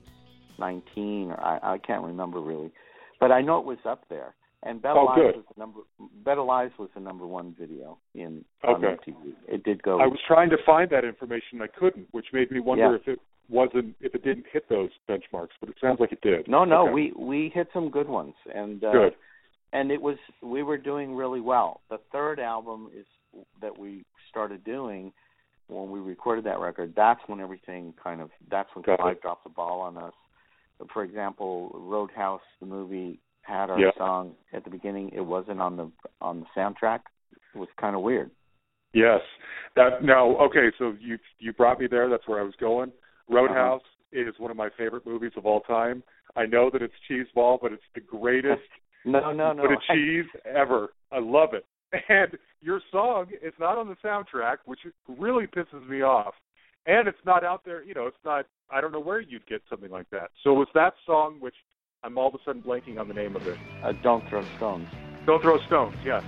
19, 0.59 1.31
or 1.31 1.41
I, 1.41 1.74
I 1.74 1.78
can't 1.78 2.05
remember 2.05 2.41
really. 2.41 2.70
But 3.18 3.33
I 3.33 3.41
know 3.43 3.59
it 3.59 3.64
was 3.66 3.78
up 3.85 4.05
there. 4.09 4.35
And 4.62 4.83
Better 4.83 4.99
Oh, 4.99 5.05
Lies 5.05 5.16
good. 5.16 5.37
was 5.37 5.45
the 5.55 5.59
number. 5.61 5.81
Better 6.22 6.43
Lies 6.43 6.70
was 6.78 6.91
the 6.95 7.01
number 7.01 7.26
one 7.26 7.55
video 7.59 7.97
in 8.14 8.45
on 8.62 8.85
Okay. 8.85 9.11
MTV. 9.11 9.33
It 9.49 9.64
did 9.64 9.83
go. 9.83 9.99
I 10.01 10.07
was 10.07 10.18
trying 10.26 10.51
to 10.51 10.59
find 10.66 10.91
that 10.91 11.05
information. 11.05 11.61
And 11.61 11.62
I 11.62 11.66
couldn't, 11.68 12.09
which 12.12 12.26
made 12.35 12.51
me 12.51 12.61
wonder 12.61 12.85
Yeah. 12.91 12.95
if 12.97 13.09
it 13.09 13.20
wasn't 13.49 13.97
if 14.01 14.14
it 14.14 14.22
didn't 14.22 14.47
hit 14.53 14.68
those 14.68 14.91
benchmarks. 15.09 15.57
But 15.61 15.70
it 15.70 15.76
sounds 15.81 15.99
like 15.99 16.12
it 16.12 16.20
did. 16.20 16.47
No, 16.47 16.64
no, 16.64 16.83
Okay. 16.85 16.93
we 16.93 17.12
we 17.16 17.49
hit 17.55 17.68
some 17.72 17.91
good 17.91 18.09
ones, 18.09 18.35
and 18.55 18.85
uh, 18.85 18.93
Good. 18.93 19.14
and 19.72 19.91
it 19.91 20.03
was 20.03 20.18
we 20.43 20.62
were 20.62 20.76
doing 20.78 21.14
really 21.16 21.41
well. 21.41 21.81
The 21.89 21.99
third 22.12 22.39
album 22.39 22.91
is 22.95 23.07
that 23.62 23.78
we 23.78 24.05
started 24.28 24.62
doing 24.64 25.11
when 25.71 25.91
we 25.91 26.01
recorded 26.01 26.45
that 26.45 26.59
record. 26.61 26.93
That's 26.97 27.21
when 27.27 27.41
everything 27.41 27.95
kind 28.03 28.21
of 28.21 28.31
that's 28.51 28.68
when 28.75 28.83
Got 28.85 28.95
it. 28.95 29.01
Clive 29.01 29.23
dropped 29.23 29.45
the 29.45 29.51
ball 29.51 29.81
on 29.81 29.97
us. 29.97 30.12
For 30.93 31.03
example, 31.05 31.71
Roadhouse, 31.75 32.41
the 32.61 32.66
movie, 32.66 33.21
had 33.43 33.71
our 33.71 33.79
Yeah. 33.79 33.91
song 33.99 34.35
at 34.53 34.64
the 34.64 34.71
beginning. 34.71 35.11
It 35.14 35.21
wasn't 35.21 35.61
on 35.61 35.77
the 35.77 35.91
on 36.21 36.41
the 36.41 36.47
soundtrack. 36.57 37.01
It 37.55 37.59
was 37.59 37.68
kind 37.79 37.95
of 37.97 38.03
weird. 38.03 38.31
Yes. 38.93 39.21
That 39.77 40.03
now 40.03 40.37
okay, 40.39 40.71
so 40.79 40.95
you 41.01 41.18
you 41.39 41.53
brought 41.53 41.79
me 41.81 41.87
there, 41.87 42.09
that's 42.09 42.27
where 42.27 42.41
I 42.41 42.45
was 42.45 42.55
going. 42.57 42.91
Uh-huh. 42.91 43.35
Roadhouse 43.37 43.83
is 44.12 44.35
one 44.39 44.51
of 44.51 44.57
my 44.57 44.68
favorite 44.77 45.07
movies 45.07 45.33
of 45.37 45.47
all 45.47 45.61
time. 45.61 46.03
I 46.37 46.47
know 46.47 46.71
that 46.71 46.83
it's 46.83 46.95
cheeseball, 47.09 47.59
but 47.61 47.73
it's 47.73 47.83
the 47.95 48.01
greatest 48.01 48.62
No, 49.05 49.33
no, 49.33 49.53
no. 49.53 49.64
cheese 49.93 50.27
ever. 50.45 50.93
I 51.11 51.18
love 51.21 51.55
it. 51.55 51.64
And 52.09 52.36
your 52.61 52.80
song 52.93 53.26
is 53.43 53.53
not 53.59 53.76
on 53.78 53.88
the 53.88 53.97
soundtrack, 54.05 54.59
which 54.64 54.80
really 55.09 55.47
pisses 55.47 55.88
me 55.88 56.03
off. 56.03 56.34
And 56.86 57.09
it's 57.09 57.18
not 57.26 57.45
out 57.45 57.62
there, 57.64 57.82
you 57.82 57.95
know, 57.95 58.07
it's 58.07 58.16
not 58.24 58.47
I 58.70 58.80
don't 58.80 58.93
know 58.93 59.01
where 59.01 59.20
you'd 59.20 59.47
get 59.47 59.62
something 59.68 59.91
like 59.91 60.09
that. 60.11 60.30
So 60.45 60.53
it 60.53 60.59
was 60.59 60.68
that 60.74 60.95
song 61.05 61.38
which 61.41 61.55
I'm 62.05 62.16
all 62.16 62.28
of 62.28 62.34
a 62.34 62.38
sudden 62.45 62.62
blanking 62.62 62.99
on 62.99 63.09
the 63.09 63.14
name 63.14 63.36
of 63.36 63.47
it. 63.47 63.59
uh, 63.82 63.93
Don't 64.03 64.26
throw 64.28 64.45
stones. 64.57 64.86
Don't 65.26 65.43
throw 65.43 65.59
stones, 65.66 65.97
yes. 66.05 66.22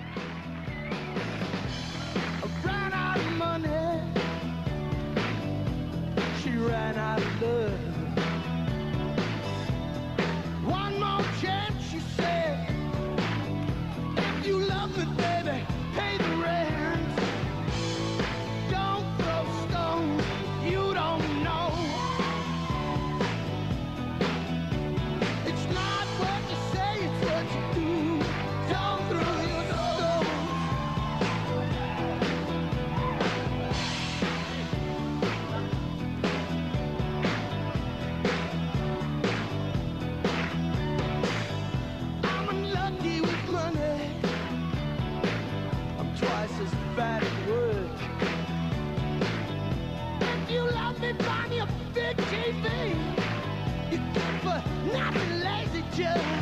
Lazy 56.02 56.41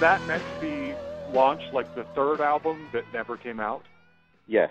that 0.00 0.26
meant 0.26 0.42
to 0.54 0.60
be 0.60 0.94
launched 1.32 1.72
like 1.72 1.86
the 1.94 2.04
third 2.14 2.40
album 2.40 2.88
that 2.92 3.04
never 3.12 3.36
came 3.36 3.60
out? 3.60 3.82
Yes. 4.46 4.70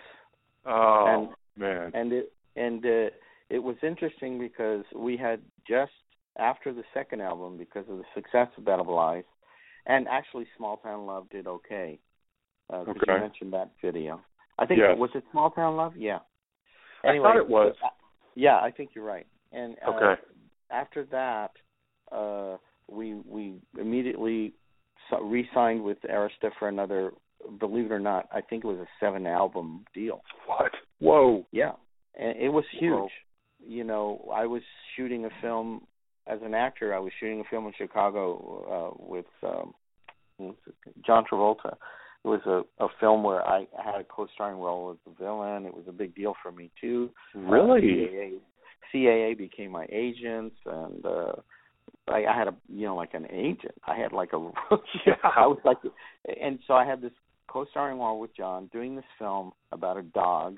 Oh 0.66 1.34
man. 1.58 1.92
and 1.94 2.12
it 2.12 2.32
and 2.56 2.86
uh, 2.86 3.10
it 3.50 3.60
was 3.60 3.76
interesting 3.84 4.38
because 4.40 4.84
we 4.96 5.16
had 5.18 5.40
just 5.68 5.92
after 6.38 6.74
the 6.74 6.84
second 6.94 7.22
album 7.22 7.58
because 7.58 7.86
of 7.90 7.98
the 7.98 8.04
success 8.14 8.48
of 8.58 8.66
Bed 8.66 8.80
of 8.80 8.88
Lies, 8.88 9.24
and 9.86 10.08
actually 10.08 10.46
Small 10.58 10.78
Town 10.78 11.06
Love 11.06 11.30
did 11.30 11.48
okay. 11.48 12.00
Uh, 12.72 12.86
'cause 12.86 12.96
you 12.96 13.14
Okay. 13.14 13.20
mentioned 13.20 13.52
that 13.54 13.72
video. 13.82 14.22
I 14.60 14.66
think 14.66 14.80
Yes. 14.80 14.98
was 14.98 15.10
it 15.16 15.24
Small 15.32 15.50
Town 15.52 15.76
Love? 15.76 15.96
Yeah. 15.98 16.20
I 17.04 17.10
Anyway, 17.10 17.30
thought 17.30 17.38
it 17.38 17.50
was. 17.50 17.76
uh, 17.84 17.90
yeah, 18.36 18.60
I 18.60 18.72
think 18.72 18.92
you're 18.94 19.06
right. 19.06 19.26
And 19.52 19.76
uh, 19.86 19.92
Okay. 19.92 20.22
after 20.70 21.06
that, 21.06 21.52
uh, 22.12 22.58
we 22.88 23.16
we 23.26 23.56
immediately 23.80 24.54
re-signed 25.22 25.84
with 25.84 25.98
Arista 26.10 26.52
for 26.58 26.68
another. 26.68 27.12
Believe 27.60 27.86
it 27.86 27.92
or 27.92 28.00
not, 28.00 28.28
I 28.34 28.42
think 28.42 28.64
it 28.64 28.68
was 28.68 28.80
a 28.80 28.88
seven 29.00 29.26
album 29.26 29.86
deal. 29.94 30.22
What? 30.46 30.72
Whoa. 31.00 31.46
Yeah, 31.52 31.72
and 32.20 32.38
it 32.38 32.50
was 32.50 32.66
huge. 32.78 32.92
Whoa. 32.92 33.08
You 33.66 33.84
know, 33.84 34.30
I 34.34 34.46
was 34.46 34.62
shooting 34.96 35.26
a 35.26 35.30
film 35.42 35.82
as 36.28 36.40
an 36.44 36.54
actor. 36.54 36.94
I 36.94 37.00
was 37.00 37.12
shooting 37.20 37.40
a 37.40 37.50
film 37.50 37.66
in 37.68 37.74
Chicago 37.78 38.96
uh, 39.00 39.04
with 39.06 39.26
um, 39.44 39.74
John 41.06 41.26
Travolta, 41.32 41.76
it 42.24 42.28
was 42.28 42.42
a, 42.46 42.84
a 42.84 42.88
film 43.00 43.24
where 43.24 43.48
I 43.48 43.68
had 43.78 44.02
a 44.02 44.04
co-starring 44.04 44.60
role 44.60 44.92
as 44.92 44.98
the 45.06 45.24
villain. 45.24 45.66
It 45.66 45.74
was 45.74 45.86
a 45.88 45.94
big 45.94 46.16
deal 46.16 46.34
for 46.44 46.52
me 46.52 46.70
too. 46.80 47.10
Really? 47.34 47.78
Uh, 47.78 48.96
CAA, 48.96 49.34
CAA 49.34 49.38
became 49.38 49.72
my 49.72 49.86
agent, 49.90 50.54
and 50.66 51.06
uh, 51.06 51.34
I, 52.10 52.26
I 52.26 52.38
had 52.38 52.48
a 52.48 52.56
you 52.68 52.86
know 52.86 52.96
like 52.96 53.14
an 53.14 53.28
agent. 53.32 53.76
I 53.86 53.96
had 53.98 54.12
like 54.12 54.34
a 54.34 54.38
Yeah. 55.06 55.14
I 55.24 55.48
was 55.48 55.60
like, 55.64 55.78
and 56.42 56.60
so 56.68 56.74
I 56.74 56.86
had 56.86 57.02
this 57.02 57.12
co-starring 57.48 58.00
role 58.00 58.20
with 58.20 58.36
John 58.36 58.70
doing 58.72 58.96
this 58.96 59.06
film 59.18 59.52
about 59.72 59.98
a 59.98 60.04
dog 60.04 60.58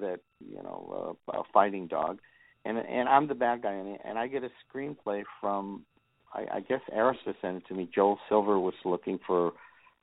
that 0.00 0.20
you 0.40 0.62
know 0.62 1.16
uh, 1.28 1.38
a 1.38 1.42
fighting 1.52 1.86
dog, 1.86 2.18
and 2.64 2.78
and 2.78 3.08
I'm 3.08 3.28
the 3.28 3.34
bad 3.34 3.62
guy 3.62 3.74
in 3.74 3.86
it, 3.86 4.00
and 4.04 4.18
I 4.18 4.26
get 4.26 4.44
a 4.44 4.50
screenplay 4.66 5.22
from 5.40 5.84
I, 6.32 6.56
I 6.56 6.60
guess 6.60 6.80
Arista 6.96 7.34
sent 7.40 7.58
it 7.58 7.66
to 7.68 7.74
me. 7.74 7.88
Joel 7.94 8.18
Silver 8.28 8.58
was 8.58 8.74
looking 8.84 9.18
for 9.26 9.52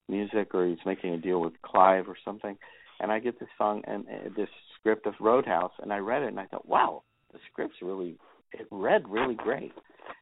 music, 0.07 0.53
or 0.53 0.67
he's 0.67 0.77
making 0.85 1.13
a 1.13 1.17
deal 1.17 1.41
with 1.41 1.53
Clive 1.63 2.07
or 2.07 2.17
something, 2.23 2.57
and 2.99 3.11
I 3.11 3.19
get 3.19 3.39
this 3.39 3.49
song 3.57 3.83
and 3.85 4.05
uh, 4.07 4.29
this 4.35 4.49
script 4.79 5.05
of 5.05 5.13
Roadhouse, 5.19 5.73
and 5.81 5.91
I 5.91 5.97
read 5.97 6.23
it, 6.23 6.29
and 6.29 6.39
I 6.39 6.45
thought, 6.45 6.67
wow, 6.67 7.03
the 7.31 7.39
script's 7.51 7.77
really 7.81 8.17
it 8.53 8.67
read 8.71 9.07
really 9.07 9.35
great, 9.35 9.73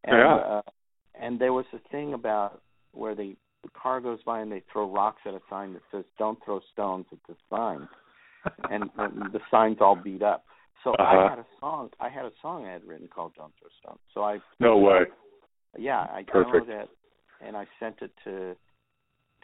and 0.03 0.17
Yeah. 0.17 0.35
uh, 0.35 0.61
and 1.15 1.39
there 1.39 1.53
was 1.53 1.65
a 1.73 1.79
thing 1.89 2.13
about 2.13 2.61
where 2.91 3.15
they 3.15 3.35
the 3.63 3.69
car 3.69 3.99
goes 3.99 4.21
by 4.23 4.39
and 4.41 4.51
they 4.51 4.61
throw 4.71 4.89
rocks 4.89 5.21
at 5.25 5.33
a 5.33 5.41
sign 5.49 5.73
that 5.73 5.81
says 5.91 6.05
"Don't 6.17 6.43
throw 6.45 6.59
stones 6.73 7.05
at 7.11 7.17
the 7.27 7.35
sign," 7.49 7.87
and, 8.71 8.89
and 8.97 9.33
the 9.33 9.41
sign's 9.49 9.77
all 9.81 9.95
beat 9.95 10.21
up. 10.23 10.45
So 10.83 10.91
Uh-huh. 10.93 11.17
I 11.17 11.29
had 11.29 11.39
a 11.39 11.45
song. 11.59 11.89
I 11.99 12.09
had 12.09 12.25
a 12.25 12.31
song 12.41 12.65
I 12.65 12.71
had 12.71 12.85
written 12.85 13.07
called 13.07 13.33
"Don't 13.35 13.53
Throw 13.59 13.69
Stones." 13.81 13.99
So 14.13 14.23
I 14.23 14.39
No 14.59 14.77
way. 14.77 15.05
yeah, 15.77 16.01
I 16.01 16.23
Perfect. 16.23 16.67
downloaded 16.67 16.83
it 16.83 16.89
and 17.41 17.55
I 17.57 17.65
sent 17.79 18.01
it 18.01 18.11
to 18.23 18.55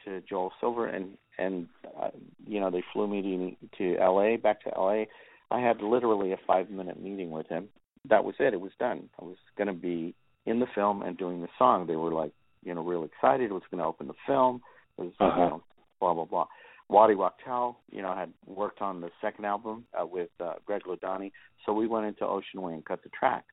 to 0.06 0.22
Joel 0.22 0.52
Silver 0.60 0.88
and 0.88 1.18
and 1.38 1.68
uh, 2.00 2.10
you 2.46 2.60
know 2.60 2.70
they 2.70 2.84
flew 2.94 3.08
me 3.08 3.22
to 3.22 3.68
to 3.78 3.98
L.A. 4.00 4.38
back 4.38 4.62
to 4.64 4.76
L.A. 4.76 5.08
I 5.52 5.60
had 5.60 5.82
literally 5.82 6.32
a 6.34 6.38
five 6.46 6.70
minute 6.70 7.02
meeting 7.02 7.32
with 7.32 7.48
him. 7.48 7.70
That 8.10 8.24
was 8.24 8.36
it. 8.40 8.54
It 8.54 8.62
was 8.62 8.72
done. 8.80 9.10
I 9.20 9.24
was 9.24 9.38
going 9.58 9.68
to 9.68 9.74
be 9.74 10.14
in 10.46 10.60
the 10.60 10.68
film 10.76 11.02
and 11.04 11.18
doing 11.18 11.42
the 11.42 11.48
song. 11.58 11.88
They 11.88 11.96
were 11.96 12.12
like 12.14 12.32
you 12.64 12.74
know 12.74 12.82
real 12.84 13.04
excited. 13.04 13.50
It 13.50 13.54
was 13.54 13.64
going 13.72 13.80
to 13.80 13.86
open 13.88 14.08
the 14.08 14.14
film. 14.28 14.62
It 14.98 15.04
was 15.04 15.14
Uh-huh. 15.20 15.42
you 15.42 15.50
know 15.50 15.64
blah 16.00 16.14
blah 16.14 16.26
blah. 16.26 16.48
Waddy 16.90 17.16
Wachtel, 17.16 17.78
you 17.90 18.02
know, 18.02 18.14
had 18.14 18.32
worked 18.46 18.82
on 18.82 19.00
the 19.00 19.10
second 19.22 19.46
album 19.46 19.86
uh, 20.00 20.06
with 20.06 20.30
uh, 20.42 20.56
Greg 20.66 20.84
Ladanyi, 20.84 21.32
so 21.66 21.72
we 21.74 21.88
went 21.88 22.06
into 22.06 22.26
Ocean 22.26 22.62
Way 22.62 22.74
and 22.74 22.86
cut 22.86 23.02
the 23.04 23.10
track, 23.10 23.46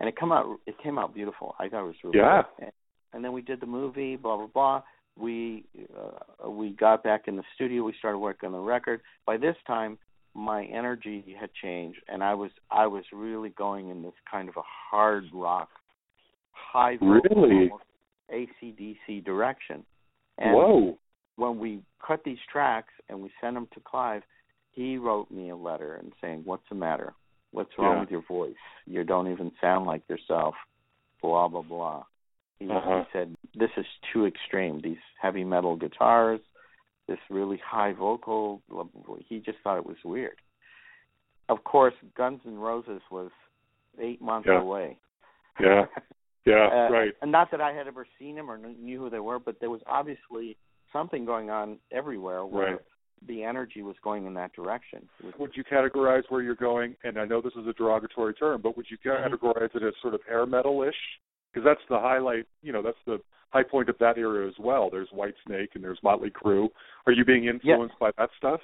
and 0.00 0.08
it 0.08 0.16
come 0.16 0.30
out. 0.32 0.58
It 0.66 0.76
came 0.82 0.98
out 0.98 1.14
beautiful. 1.14 1.54
I 1.58 1.68
thought 1.68 1.80
it 1.84 1.86
was 1.86 1.96
really 2.04 2.18
Yeah. 2.18 2.42
good. 2.58 2.64
And, 2.66 2.72
and 3.14 3.24
then 3.24 3.32
we 3.32 3.40
did 3.42 3.60
the 3.60 3.66
movie, 3.66 4.16
blah 4.16 4.36
blah 4.36 4.46
blah. 4.48 4.82
We 5.16 5.64
uh, 5.98 6.50
we 6.50 6.70
got 6.70 7.02
back 7.02 7.26
in 7.26 7.36
the 7.36 7.42
studio. 7.54 7.84
We 7.84 7.94
started 7.98 8.18
working 8.18 8.48
on 8.48 8.52
the 8.52 8.58
record. 8.58 9.00
By 9.26 9.38
this 9.38 9.56
time, 9.66 9.96
my 10.34 10.64
energy 10.64 11.36
had 11.38 11.50
changed, 11.62 12.00
and 12.08 12.22
I 12.22 12.34
was 12.34 12.50
I 12.70 12.86
was 12.86 13.04
really 13.12 13.50
going 13.50 13.90
in 13.90 14.02
this 14.02 14.14
kind 14.30 14.48
of 14.48 14.56
a 14.56 14.62
hard 14.90 15.24
rock, 15.32 15.68
high 16.52 16.98
Really? 17.00 17.70
ACDC 18.32 19.24
direction. 19.24 19.84
And 20.38 20.54
Whoa. 20.54 20.98
when 21.36 21.58
we 21.58 21.82
cut 22.04 22.24
these 22.24 22.38
tracks 22.50 22.92
and 23.08 23.20
we 23.22 23.30
sent 23.40 23.54
them 23.54 23.68
to 23.74 23.80
Clive, 23.80 24.22
he 24.72 24.98
wrote 24.98 25.30
me 25.30 25.50
a 25.50 25.56
letter 25.56 25.94
and 25.96 26.12
saying, 26.20 26.42
"What's 26.44 26.68
the 26.68 26.74
matter? 26.74 27.14
What's 27.52 27.76
wrong 27.78 27.94
Yeah. 27.94 28.00
with 28.00 28.10
your 28.10 28.22
voice? 28.22 28.56
You 28.86 29.04
don't 29.04 29.30
even 29.30 29.52
sound 29.60 29.86
like 29.86 30.08
yourself." 30.08 30.56
Blah 31.22 31.48
blah 31.48 31.62
blah. 31.62 32.04
He, 32.58 32.68
Uh-huh. 32.70 33.04
he 33.04 33.10
said, 33.12 33.36
"This 33.54 33.70
is 33.76 33.86
too 34.12 34.26
extreme. 34.26 34.80
These 34.80 34.98
heavy 35.20 35.44
metal 35.44 35.76
guitars, 35.76 36.40
this 37.08 37.18
really 37.30 37.58
high 37.64 37.92
vocal." 37.92 38.62
blah, 38.68 38.84
blah, 38.84 39.02
blah." 39.06 39.16
He 39.28 39.38
just 39.40 39.58
thought 39.62 39.78
it 39.78 39.86
was 39.86 39.96
weird. 40.04 40.36
Of 41.48 41.62
course, 41.64 41.94
Guns 42.16 42.40
N' 42.46 42.58
Roses 42.58 43.02
was 43.10 43.30
eight 43.98 44.20
months 44.22 44.48
Yeah. 44.50 44.60
away. 44.60 44.98
Yeah. 45.60 45.86
Yeah. 46.46 46.68
Uh, 46.74 46.90
right. 46.92 47.12
And 47.22 47.32
not 47.32 47.50
that 47.52 47.60
I 47.62 47.72
had 47.72 47.86
ever 47.86 48.06
seen 48.18 48.36
him 48.36 48.50
or 48.50 48.58
knew 48.58 48.98
who 48.98 49.08
they 49.10 49.18
were, 49.20 49.38
but 49.38 49.60
there 49.60 49.70
was 49.70 49.80
obviously 49.86 50.56
something 50.92 51.24
going 51.24 51.48
on 51.50 51.78
everywhere 51.90 52.44
where 52.44 52.72
Right. 52.72 52.80
the 53.26 53.42
energy 53.44 53.82
was 53.82 53.96
going 54.02 54.26
in 54.26 54.34
that 54.34 54.52
direction. 54.52 55.08
Was- 55.22 55.34
Would 55.38 55.56
you 55.56 55.64
categorize 55.64 56.24
where 56.30 56.42
you're 56.42 56.54
going? 56.54 56.96
And 57.02 57.18
I 57.18 57.24
know 57.24 57.40
this 57.40 57.54
is 57.56 57.66
a 57.66 57.72
derogatory 57.72 58.34
term, 58.34 58.60
but 58.60 58.76
would 58.76 58.90
you 58.90 58.98
Mm-hmm. 58.98 59.34
categorize 59.34 59.74
it 59.74 59.82
as 59.82 59.94
sort 60.02 60.12
of 60.14 60.22
hair 60.24 60.44
metal-ish? 60.44 61.00
Because 61.54 61.64
that's 61.64 61.86
the 61.88 61.98
highlight. 62.00 62.46
You 62.62 62.72
know, 62.72 62.82
that's 62.82 62.98
the 63.06 63.20
high 63.50 63.62
point 63.62 63.88
of 63.88 63.96
that 63.98 64.18
era 64.18 64.48
as 64.48 64.54
well. 64.58 64.90
There's 64.90 65.08
Whitesnake 65.10 65.68
and 65.74 65.84
there's 65.84 65.98
Motley 66.02 66.30
Crue. 66.30 66.68
Are 67.06 67.12
you 67.12 67.24
being 67.24 67.44
influenced 67.44 67.98
by 68.00 68.10
that 68.18 68.30
stuff? 68.36 68.60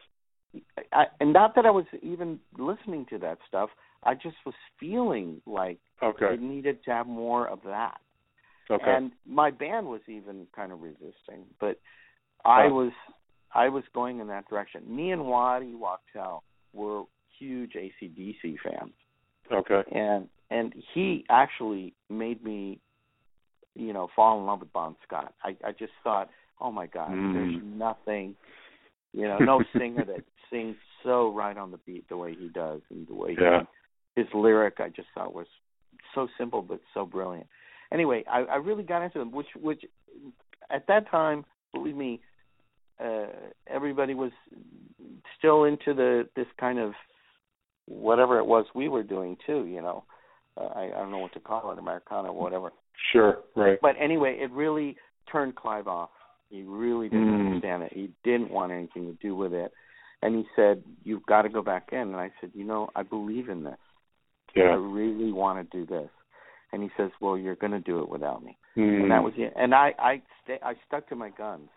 I, 0.92 1.04
and 1.20 1.32
not 1.32 1.54
that 1.54 1.64
I 1.64 1.70
was 1.70 1.84
even 2.02 2.40
listening 2.58 3.06
to 3.10 3.18
that 3.18 3.38
stuff. 3.46 3.70
I 4.02 4.14
just 4.14 4.36
was 4.44 4.54
feeling 4.80 5.40
like 5.46 5.78
Okay. 6.02 6.34
it 6.34 6.40
needed 6.42 6.82
to 6.86 6.90
have 6.90 7.06
more 7.06 7.46
of 7.46 7.60
that. 7.64 8.00
Okay. 8.68 8.82
And 8.86 9.12
my 9.26 9.50
band 9.52 9.86
was 9.86 10.00
even 10.08 10.46
kind 10.56 10.72
of 10.72 10.80
resisting, 10.82 11.44
but 11.60 11.78
I 12.44 12.64
Oh. 12.64 12.74
was 12.74 12.92
I 13.52 13.68
was 13.68 13.84
going 13.92 14.20
in 14.20 14.28
that 14.28 14.48
direction. 14.48 14.82
Me 14.86 15.10
and 15.12 15.26
Waddy 15.26 15.74
Wachtel 15.74 16.42
were 16.72 17.04
huge 17.38 17.74
ACDC 17.74 18.56
fans. 18.62 18.92
okay. 19.52 19.82
and 19.92 20.28
and 20.50 20.74
he 20.94 21.24
actually 21.28 21.94
made 22.08 22.42
me 22.44 22.80
you 23.74 23.92
know 23.92 24.08
fall 24.14 24.38
in 24.40 24.46
love 24.46 24.60
with 24.60 24.72
Bon 24.72 24.96
Scott. 25.06 25.34
I 25.44 25.56
I 25.64 25.72
just 25.72 25.92
thought, 26.02 26.28
oh 26.60 26.70
my 26.72 26.86
God, 26.86 27.12
Mm. 27.12 27.32
there's 27.32 27.62
nothing, 27.62 28.34
you 29.12 29.26
know, 29.28 29.38
no 29.38 29.62
singer 29.78 30.04
that 30.04 30.24
sings 30.50 30.76
so 31.02 31.32
right 31.32 31.56
on 31.56 31.70
the 31.70 31.78
beat 31.78 32.08
the 32.08 32.16
way 32.16 32.34
he 32.34 32.48
does, 32.48 32.80
and 32.90 33.06
the 33.06 33.14
way 33.14 33.36
Yeah. 33.38 33.62
he, 34.14 34.22
his 34.22 34.34
lyric 34.34 34.80
I 34.80 34.88
just 34.88 35.08
thought 35.14 35.32
was 35.34 35.46
so 36.14 36.28
simple 36.36 36.62
but 36.62 36.80
so 36.94 37.06
brilliant. 37.06 37.46
Anyway, 37.92 38.24
I, 38.30 38.40
I 38.42 38.56
really 38.56 38.82
got 38.82 39.02
into 39.02 39.18
them, 39.18 39.32
which 39.32 39.48
which 39.60 39.84
at 40.70 40.86
that 40.86 41.10
time, 41.10 41.44
believe 41.72 41.96
me, 41.96 42.20
uh, 43.02 43.26
everybody 43.66 44.14
was 44.14 44.30
still 45.38 45.64
into 45.64 45.94
the 45.94 46.28
this 46.36 46.46
kind 46.58 46.78
of 46.78 46.92
whatever 47.86 48.38
it 48.38 48.46
was 48.46 48.66
we 48.74 48.88
were 48.88 49.02
doing 49.02 49.36
too. 49.46 49.66
You 49.66 49.82
know, 49.82 50.04
uh, 50.60 50.78
I, 50.78 50.84
I 50.94 50.98
don't 50.98 51.10
know 51.10 51.18
what 51.18 51.32
to 51.34 51.40
call 51.40 51.70
it, 51.72 51.78
Americana, 51.78 52.28
or 52.28 52.40
whatever. 52.42 52.72
Sure. 53.12 53.38
Right. 53.56 53.78
But 53.80 53.96
anyway, 54.00 54.38
it 54.40 54.50
really 54.50 54.96
turned 55.30 55.54
Clive 55.56 55.88
off. 55.88 56.10
He 56.50 56.62
really 56.62 57.08
didn't 57.08 57.28
Mm. 57.30 57.46
understand 57.46 57.82
it. 57.84 57.92
He 57.92 58.10
didn't 58.24 58.50
want 58.50 58.72
anything 58.72 59.06
to 59.06 59.12
do 59.22 59.34
with 59.36 59.52
it. 59.52 59.72
And 60.22 60.34
he 60.34 60.44
said, 60.56 60.82
"You've 61.04 61.24
got 61.26 61.42
to 61.42 61.48
go 61.48 61.62
back 61.62 61.88
in." 61.92 61.98
And 61.98 62.16
I 62.16 62.30
said, 62.40 62.50
"You 62.54 62.64
know, 62.64 62.90
I 62.94 63.02
believe 63.02 63.48
in 63.48 63.62
this. 63.64 63.78
I 64.56 64.74
really 64.74 65.32
want 65.32 65.70
to 65.70 65.76
do 65.78 65.86
this." 65.86 66.10
And 66.72 66.82
he 66.82 66.90
says, 66.96 67.10
"Well, 67.20 67.38
you're 67.38 67.54
going 67.56 67.72
to 67.72 67.80
do 67.80 68.00
it 68.00 68.08
without 68.08 68.42
me." 68.42 68.58
Mm. 68.76 69.02
And 69.02 69.10
that 69.10 69.22
was 69.22 69.32
it. 69.36 69.52
And 69.56 69.74
I 69.74 69.94
I 69.98 70.22
sta 70.42 70.58
I 70.62 70.74
stuck 70.86 71.08
to 71.08 71.16
my 71.16 71.30
guns. 71.30 71.68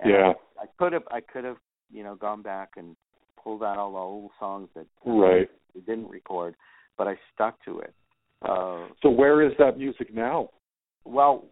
And 0.00 0.10
Yeah. 0.10 0.32
I 0.60 0.66
could 0.78 0.92
have 0.92 1.06
I 1.10 1.20
could 1.20 1.44
have 1.44 1.58
you 1.90 2.02
know 2.04 2.14
gone 2.14 2.40
back 2.42 2.70
and 2.76 2.96
pulled 3.42 3.62
out 3.62 3.76
all 3.78 3.92
the 3.92 3.98
old 3.98 4.30
songs 4.38 4.68
that 4.74 4.86
Right. 5.04 5.48
we 5.74 5.80
didn't 5.82 6.08
record, 6.08 6.54
but 6.96 7.06
I 7.08 7.18
stuck 7.34 7.62
to 7.64 7.80
it. 7.80 7.94
Uh, 8.42 8.86
So 9.02 9.10
where 9.10 9.42
is 9.42 9.52
that 9.58 9.78
music 9.78 10.12
now? 10.14 10.50
well, 11.04 11.44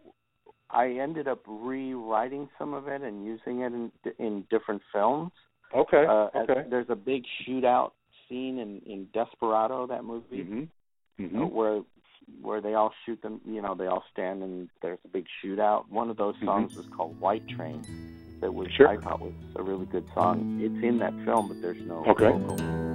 I 0.70 0.89
ended 1.01 1.28
up 1.28 1.41
rewriting 1.47 2.49
some 2.59 2.74
of 2.74 2.89
it 2.89 3.01
and 3.01 3.24
using 3.24 3.61
it 3.62 3.72
in 3.72 3.91
in 4.18 4.45
different 4.51 4.82
films. 4.93 5.32
Okay. 5.74 6.05
Uh, 6.07 6.28
okay. 6.34 6.64
There's 6.68 6.91
a 6.91 6.97
big 6.97 7.24
shootout 7.43 7.93
scene 8.28 8.59
in 8.59 8.80
in 8.80 9.09
Desperado, 9.14 9.86
that 9.86 10.05
movie, 10.05 10.45
Mhm. 10.45 10.68
uh, 11.18 11.22
Mhm. 11.22 11.51
where 11.53 11.82
where 12.43 12.61
they 12.61 12.74
all 12.74 12.93
shoot 13.07 13.20
them. 13.22 13.41
You 13.47 13.62
know, 13.62 13.74
they 13.74 13.86
all 13.86 14.05
stand 14.12 14.43
and 14.43 14.68
there's 14.82 14.99
a 15.05 15.09
big 15.09 15.26
shootout. 15.43 15.89
One 15.89 16.11
of 16.11 16.18
those 16.18 16.36
Mhm. 16.36 16.45
songs 16.47 16.76
was 16.76 16.86
called 16.89 17.18
White 17.18 17.47
Train. 17.49 17.82
That 18.41 18.53
was 18.53 18.70
Sure. 18.72 18.89
I 18.89 18.99
thought 18.99 19.20
was 19.22 19.32
a 19.57 19.62
really 19.62 19.86
good 19.86 20.07
song. 20.12 20.61
It's 20.61 20.82
in 20.82 20.99
that 20.99 21.14
film, 21.24 21.49
but 21.49 21.61
there's 21.62 21.80
no 21.86 22.05
Okay. 22.05 22.30
vocal. 22.30 22.88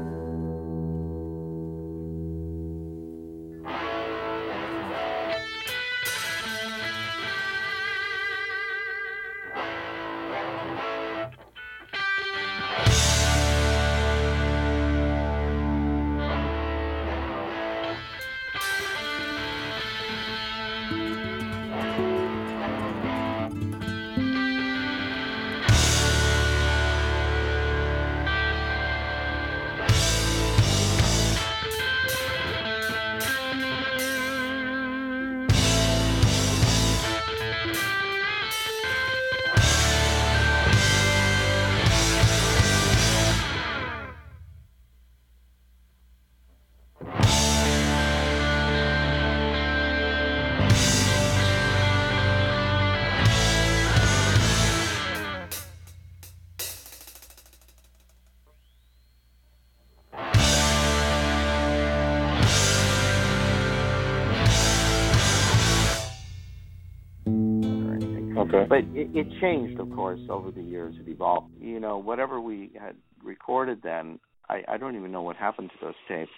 It, 69.03 69.17
it 69.17 69.27
changed, 69.41 69.79
of 69.79 69.89
course, 69.89 70.19
over 70.29 70.51
the 70.51 70.61
years. 70.61 70.93
It 70.99 71.09
evolved. 71.09 71.47
You 71.59 71.79
know, 71.79 71.97
whatever 71.97 72.39
we 72.41 72.71
had 72.79 72.95
recorded 73.23 73.79
then, 73.83 74.19
I, 74.49 74.61
I 74.67 74.77
don't 74.77 74.95
even 74.95 75.11
know 75.11 75.21
what 75.21 75.35
happened 75.35 75.69
to 75.71 75.85
those 75.85 75.93
tapes. 76.07 76.31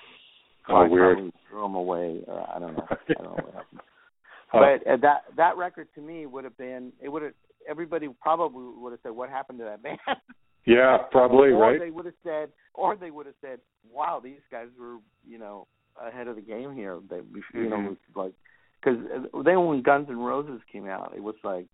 Oh, 0.67 0.75
I 0.75 0.87
weird. 0.87 1.17
threw 1.49 1.61
them 1.61 1.75
away. 1.75 2.21
Or 2.27 2.45
I 2.53 2.59
don't 2.59 2.75
know. 2.75 2.87
I 2.89 3.13
don't 3.13 3.23
know 3.23 3.31
what 3.43 3.53
happened. 3.53 3.81
But 4.53 4.87
uh, 4.87 4.95
that 5.01 5.23
that 5.35 5.57
record 5.57 5.87
to 5.95 6.01
me 6.01 6.27
would 6.27 6.45
have 6.45 6.55
been. 6.57 6.93
It 7.01 7.09
would 7.09 7.23
have. 7.23 7.33
Everybody 7.67 8.07
probably 8.21 8.63
would 8.79 8.91
have 8.91 8.99
said, 9.03 9.11
"What 9.11 9.29
happened 9.29 9.59
to 9.59 9.65
that 9.65 9.83
band?" 9.83 9.97
yeah, 10.65 10.97
probably 11.11 11.49
or 11.49 11.59
right. 11.59 11.79
they 11.79 11.89
would 11.89 12.05
have 12.05 12.13
said, 12.23 12.49
or 12.73 12.95
they 12.95 13.11
would 13.11 13.25
have 13.25 13.35
said, 13.41 13.59
"Wow, 13.91 14.21
these 14.23 14.39
guys 14.49 14.67
were, 14.79 14.97
you 15.27 15.39
know, 15.39 15.67
ahead 16.01 16.27
of 16.27 16.35
the 16.37 16.41
game 16.41 16.73
here." 16.73 16.99
They, 17.09 17.17
you 17.53 17.69
know, 17.69 17.75
Mhm. 17.77 17.85
it 17.85 17.89
was 17.89 17.97
like 18.15 18.33
because 18.81 18.99
then 19.43 19.65
when 19.65 19.81
Guns 19.81 20.07
N' 20.09 20.19
Roses 20.19 20.61
came 20.71 20.87
out, 20.87 21.13
it 21.17 21.23
was 21.23 21.35
like 21.43 21.67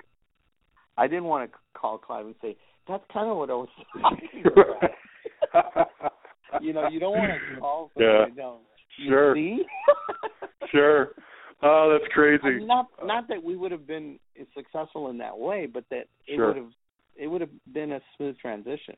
I 1.02 1.08
didn't 1.08 1.24
want 1.24 1.50
to 1.52 1.58
call 1.74 1.98
Clive 1.98 2.28
and 2.28 2.36
say 2.44 2.56
that's 2.88 3.04
kind 3.12 3.28
of 3.30 3.38
what 3.38 3.50
I 3.50 3.54
was 3.54 3.70
talking 4.02 4.44
about. 4.46 5.92
you 6.62 6.74
know, 6.74 6.88
you 6.90 7.00
don't 7.00 7.18
want 7.18 7.32
to 7.32 7.60
call 7.60 7.90
somebody 7.96 8.18
Yeah. 8.20 8.28
you 8.28 8.36
don't. 8.36 8.62
You 8.98 9.10
Sure. 9.10 9.36
sure. 10.72 11.08
Oh, 11.64 11.90
that's 11.92 12.10
I 12.12 12.14
crazy. 12.14 12.44
mean, 12.58 12.68
not 12.68 12.88
not 13.04 13.28
that 13.30 13.42
we 13.42 13.56
would 13.56 13.72
have 13.72 13.88
been 13.88 14.20
successful 14.56 15.10
in 15.10 15.18
that 15.18 15.36
way, 15.38 15.66
but 15.66 15.86
that 15.90 16.06
it 16.28 16.36
Sure. 16.36 16.48
would 16.48 16.58
have 16.58 16.72
it 17.16 17.28
would 17.28 17.42
have 17.42 17.50
been 17.74 17.94
a 17.94 18.02
smooth 18.16 18.38
transition. 18.38 18.96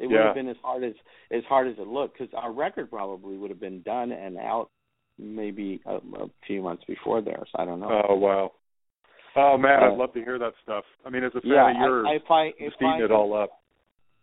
It 0.00 0.08
would 0.08 0.16
Yeah. 0.16 0.26
have 0.26 0.34
been 0.34 0.48
as 0.48 0.56
hard 0.62 0.82
as 0.82 0.94
as 1.30 1.44
hard 1.44 1.68
as 1.68 1.78
it 1.78 1.86
looked 1.86 2.18
because 2.18 2.34
our 2.34 2.50
record 2.52 2.90
probably 2.90 3.36
would 3.36 3.50
have 3.50 3.60
been 3.60 3.82
done 3.82 4.10
and 4.10 4.38
out 4.38 4.70
maybe 5.18 5.80
a, 5.86 5.96
a 5.96 6.28
few 6.46 6.62
months 6.62 6.82
before 6.84 7.20
theirs. 7.20 7.48
I 7.54 7.64
don't 7.64 7.78
know. 7.78 8.02
Oh 8.08 8.16
wow. 8.16 8.52
Oh 9.36 9.56
man, 9.58 9.82
I'd 9.82 9.98
love 9.98 10.12
to 10.14 10.20
hear 10.22 10.38
that 10.38 10.52
stuff. 10.62 10.84
I 11.04 11.10
mean, 11.10 11.24
as 11.24 11.32
a 11.34 11.40
fan 11.40 11.50
yeah, 11.50 11.70
of 11.70 11.76
yours, 11.76 12.06
I, 12.08 12.14
if 12.14 12.30
I 12.30 12.52
if 12.58 12.72
I 12.80 12.98
it 13.02 13.10
all 13.10 13.34
up. 13.34 13.50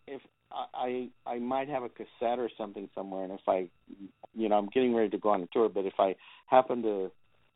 if 0.08 0.22
I 0.52 1.08
I 1.26 1.40
might 1.40 1.70
have 1.70 1.84
a 1.84 1.90
cassette 1.90 2.40
or 2.40 2.50
something 2.58 2.90
somewhere, 2.96 3.24
and 3.24 3.34
if 3.34 3.42
I, 3.48 3.70
you 4.34 4.50
know, 4.50 4.58
I'm 4.58 4.68
getting 4.68 4.96
ready 4.96 5.10
to 5.10 5.18
go 5.18 5.30
on 5.30 5.42
a 5.44 5.48
tour, 5.48 5.70
but 5.70 5.86
if 5.86 5.94
I 6.00 6.16
happen 6.48 6.82
to 6.84 7.12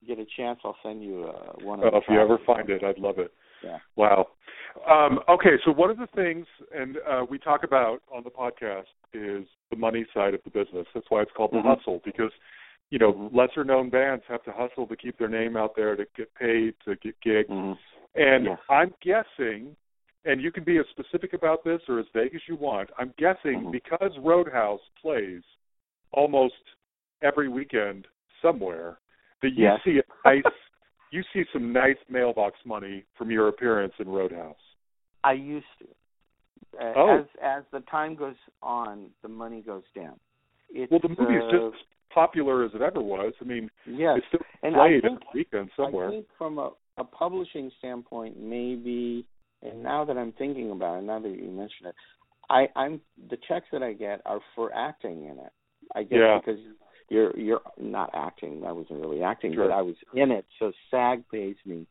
get 0.08 0.20
a 0.20 0.26
chance, 0.38 0.60
I'll 0.64 0.78
send 0.84 1.04
you 1.04 1.26
uh, 1.26 1.54
one 1.66 1.80
of 1.80 1.86
Oh, 1.86 1.92
the 1.92 1.98
if 1.98 2.04
you 2.10 2.20
ever 2.20 2.38
find 2.46 2.70
it, 2.70 2.84
I'd 2.84 3.00
love 3.00 3.20
it. 3.20 3.32
Yeah. 3.64 3.78
Wow. 3.96 4.28
Um, 4.90 5.20
okay, 5.30 5.56
so 5.64 5.72
one 5.72 5.90
of 5.90 5.98
the 5.98 6.08
things, 6.16 6.46
and 6.78 6.98
uh, 7.10 7.26
we 7.30 7.40
talk 7.40 7.64
about 7.64 8.00
on 8.14 8.24
the 8.24 8.30
podcast, 8.30 8.84
is 9.14 9.48
the 9.72 9.78
money 9.78 10.06
side 10.14 10.34
of 10.34 10.42
the 10.44 10.50
business. 10.50 10.86
That's 10.94 11.08
why 11.10 11.22
it's 11.22 11.32
called 11.36 11.52
the 11.54 11.58
Mhm. 11.58 11.78
hustle, 11.78 12.02
because 12.04 12.32
you 12.90 13.00
know 13.00 13.30
lesser 13.34 13.64
known 13.64 13.90
bands 13.90 14.24
have 14.28 14.44
to 14.44 14.52
hustle 14.52 14.88
to 14.88 14.96
keep 14.96 15.18
their 15.18 15.28
name 15.30 15.58
out 15.58 15.76
there, 15.76 15.96
to 15.96 16.06
get 16.16 16.34
paid, 16.36 16.74
to 16.86 16.96
get 16.98 17.20
gigs. 17.22 17.50
Mhm. 17.50 17.78
And. 18.16 18.48
I'm 18.70 18.94
guessing, 19.02 19.76
and 20.24 20.42
you 20.42 20.52
can 20.52 20.64
be 20.64 20.78
as 20.78 20.86
specific 20.90 21.34
about 21.34 21.64
this 21.64 21.82
or 21.90 22.00
as 22.00 22.06
vague 22.14 22.34
as 22.36 22.42
you 22.48 22.56
want. 22.56 22.90
I'm 22.98 23.14
guessing 23.18 23.66
Mhm. 23.66 23.72
because 23.72 24.18
Roadhouse 24.20 24.82
plays 25.02 25.44
almost 26.14 26.56
every 27.22 27.50
weekend 27.50 28.08
somewhere, 28.42 29.00
that 29.42 29.50
you 29.52 29.64
Yes. 29.66 29.84
see 29.84 30.00
a 30.00 30.04
nice, 30.24 30.44
you 31.12 31.24
see 31.34 31.44
some 31.52 31.74
nice 31.74 31.98
mailbox 32.10 32.64
money 32.66 33.04
from 33.16 33.32
your 33.32 33.48
appearance 33.50 33.94
in 34.00 34.08
Roadhouse. 34.08 34.62
I 35.24 35.34
used 35.34 35.68
to. 35.80 35.88
Uh, 36.80 36.94
Oh. 36.96 37.10
As 37.20 37.26
as 37.42 37.64
the 37.72 37.82
time 37.82 38.16
goes 38.16 38.36
on, 38.62 39.12
the 39.22 39.28
money 39.28 39.62
goes 39.62 39.84
down. 39.94 40.20
It's, 40.70 40.90
Well, 40.92 41.00
the 41.00 41.10
movie 41.10 41.38
uh, 41.38 41.52
just 41.52 41.84
popular 42.16 42.64
as 42.66 42.72
it 42.74 42.82
ever 42.82 43.02
was. 43.02 43.34
I 43.40 43.44
mean, 43.44 43.70
yes. 43.86 44.18
it's 44.18 44.28
still 44.30 44.40
And 44.64 44.76
I 44.76 44.88
played 44.88 45.02
think- 45.04 45.20
every 45.30 45.40
weekend 45.42 45.70
somewhere. 45.78 46.08
I 46.08 46.12
think 46.12 46.26
from 46.38 46.58
a, 46.58 46.72
a 46.98 47.04
publishing 47.04 47.70
standpoint, 47.78 48.40
maybe. 48.40 49.26
And 49.62 49.84
now 49.84 50.04
that 50.06 50.18
I'm 50.18 50.32
thinking 50.34 50.72
about 50.72 51.00
it, 51.00 51.04
now 51.04 51.20
that 51.20 51.30
you 51.30 51.50
mention 51.52 51.88
it, 51.88 51.96
I, 52.50 52.68
I'm 52.76 53.02
the 53.30 53.38
checks 53.48 53.68
that 53.72 53.84
I 53.84 53.94
get 53.94 54.22
are 54.26 54.40
for 54.56 54.74
acting 54.74 55.26
in 55.26 55.38
it. 55.40 55.52
I 55.96 56.04
guess 56.04 56.20
Yeah. 56.20 56.40
because 56.44 56.60
you're 57.10 57.38
you're 57.38 57.62
not 57.80 58.10
acting. 58.14 58.64
I 58.66 58.72
wasn't 58.72 59.00
really 59.02 59.22
acting, 59.24 59.54
Sure. 59.54 59.68
but 59.68 59.74
I 59.74 59.82
was 59.82 59.96
in 60.14 60.32
it. 60.32 60.46
So 60.60 60.72
SAG 60.92 61.24
pays 61.32 61.56
me 61.66 61.86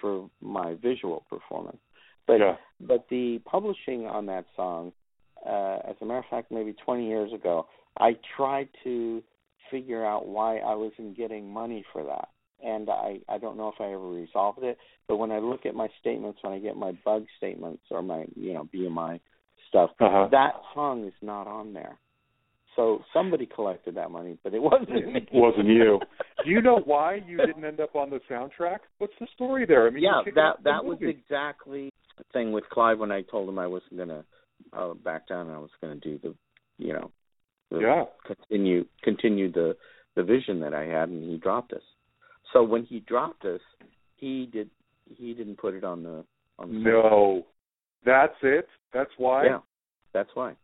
for 0.00 0.28
my 0.40 0.74
visual 0.82 1.24
performance. 1.28 1.78
But 2.26 2.38
yeah. 2.40 2.56
but 2.80 3.06
the 3.10 3.40
publishing 3.44 4.06
on 4.06 4.26
that 4.26 4.44
song, 4.56 4.92
uh, 5.46 5.78
as 5.88 5.96
a 6.00 6.04
matter 6.04 6.18
of 6.20 6.24
fact, 6.30 6.50
maybe 6.52 6.74
20 6.84 7.06
years 7.08 7.32
ago, 7.32 7.66
I 7.98 8.16
tried 8.36 8.68
to 8.84 9.22
figure 9.70 10.04
out 10.04 10.26
why 10.26 10.58
I 10.58 10.74
wasn't 10.74 11.16
getting 11.16 11.50
money 11.52 11.84
for 11.92 12.04
that, 12.04 12.28
and 12.64 12.88
I 12.90 13.20
I 13.28 13.38
don't 13.38 13.56
know 13.56 13.68
if 13.68 13.80
I 13.80 13.92
ever 13.92 14.08
resolved 14.08 14.62
it. 14.62 14.78
But 15.08 15.16
when 15.16 15.30
I 15.30 15.38
look 15.38 15.66
at 15.66 15.74
my 15.74 15.88
statements, 16.00 16.38
when 16.42 16.52
I 16.52 16.58
get 16.58 16.76
my 16.76 16.92
bug 17.04 17.26
statements 17.36 17.82
or 17.90 18.02
my 18.02 18.26
you 18.36 18.54
know 18.54 18.68
BMI 18.74 19.20
stuff, 19.68 19.90
Uh-huh. 20.00 20.28
that 20.30 20.54
song 20.74 21.04
is 21.06 21.14
not 21.22 21.46
on 21.46 21.72
there. 21.72 21.98
So 22.76 23.00
somebody 23.12 23.46
collected 23.46 23.96
that 23.96 24.10
money, 24.10 24.38
but 24.44 24.54
it 24.54 24.62
wasn't 24.62 24.90
me. 24.90 25.16
It 25.16 25.28
wasn't 25.32 25.66
you. 25.68 25.98
Do 26.44 26.50
you 26.50 26.62
know 26.62 26.80
why 26.84 27.16
you 27.26 27.36
didn't 27.38 27.64
end 27.64 27.80
up 27.80 27.96
on 27.96 28.10
the 28.10 28.20
soundtrack? 28.30 28.78
What's 28.98 29.12
the 29.20 29.26
story 29.34 29.66
there? 29.66 29.86
I 29.86 29.90
mean, 29.90 30.02
yeah, 30.04 30.16
you're 30.16 30.24
kicking 30.24 30.38
off 30.42 30.56
that 30.58 30.64
that 30.64 30.84
was 30.84 30.98
exactly 31.02 31.90
the 32.16 32.24
thing 32.32 32.52
with 32.52 32.64
Clive 32.70 32.98
when 32.98 33.10
I 33.10 33.22
told 33.22 33.48
him 33.48 33.58
I 33.58 33.66
wasn't 33.66 33.98
gonna 33.98 34.24
uh, 34.72 34.94
back 34.94 35.26
down 35.28 35.48
and 35.48 35.56
I 35.56 35.58
was 35.58 35.70
gonna 35.80 35.96
do 35.96 36.18
the, 36.22 36.34
you 36.78 36.92
know, 36.92 37.10
Yeah. 37.70 38.04
continue 38.26 38.84
continue 39.02 39.50
the 39.52 39.76
the 40.16 40.22
vision 40.22 40.58
that 40.60 40.74
I 40.74 40.84
had, 40.84 41.08
and 41.08 41.22
he 41.30 41.36
dropped 41.36 41.72
us. 41.72 41.82
So 42.52 42.62
when 42.64 42.84
he 42.84 43.00
dropped 43.00 43.44
us, 43.44 43.60
he 44.16 44.48
did 44.52 44.70
he 45.16 45.34
didn't 45.34 45.56
put 45.58 45.74
it 45.74 45.84
on 45.84 46.02
the 46.02 46.24
on 46.58 46.72
the 46.72 46.78
No. 46.80 47.46
That's 48.04 48.34
it? 48.42 48.66
That's 48.94 49.10
why? 49.18 49.44
yeah, 49.44 49.58
that's 50.14 50.30
why. 50.34 50.54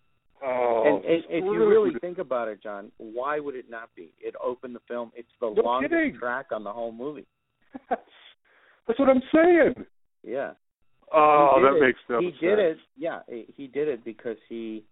Oh, 0.44 0.82
and, 0.86 1.04
and 1.04 1.24
if 1.28 1.44
you 1.44 1.66
really 1.68 1.92
think 2.00 2.18
about 2.18 2.48
it, 2.48 2.62
John, 2.62 2.90
why 2.98 3.40
would 3.40 3.54
it 3.54 3.70
not 3.70 3.88
be? 3.94 4.12
It 4.20 4.34
opened 4.42 4.74
the 4.74 4.80
film. 4.88 5.10
It's 5.14 5.28
the 5.40 5.50
No 5.50 5.62
longest 5.62 5.92
kidding. 5.92 6.18
track 6.18 6.46
on 6.52 6.64
the 6.64 6.72
whole 6.72 6.92
movie. 6.92 7.26
That's, 7.90 8.02
that's 8.86 8.98
what 8.98 9.08
I'm 9.08 9.22
saying. 9.34 9.74
Yeah. 10.22 10.52
Oh, 11.12 11.58
that 11.62 11.76
it. 11.76 11.80
makes 11.86 11.98
no 12.08 12.20
he 12.20 12.30
sense. 12.30 12.40
did 12.40 12.58
it. 12.58 12.76
Yeah, 12.96 13.20
he 13.28 13.66
did 13.66 13.88
it 13.88 14.04
because 14.04 14.36
he 14.48 14.84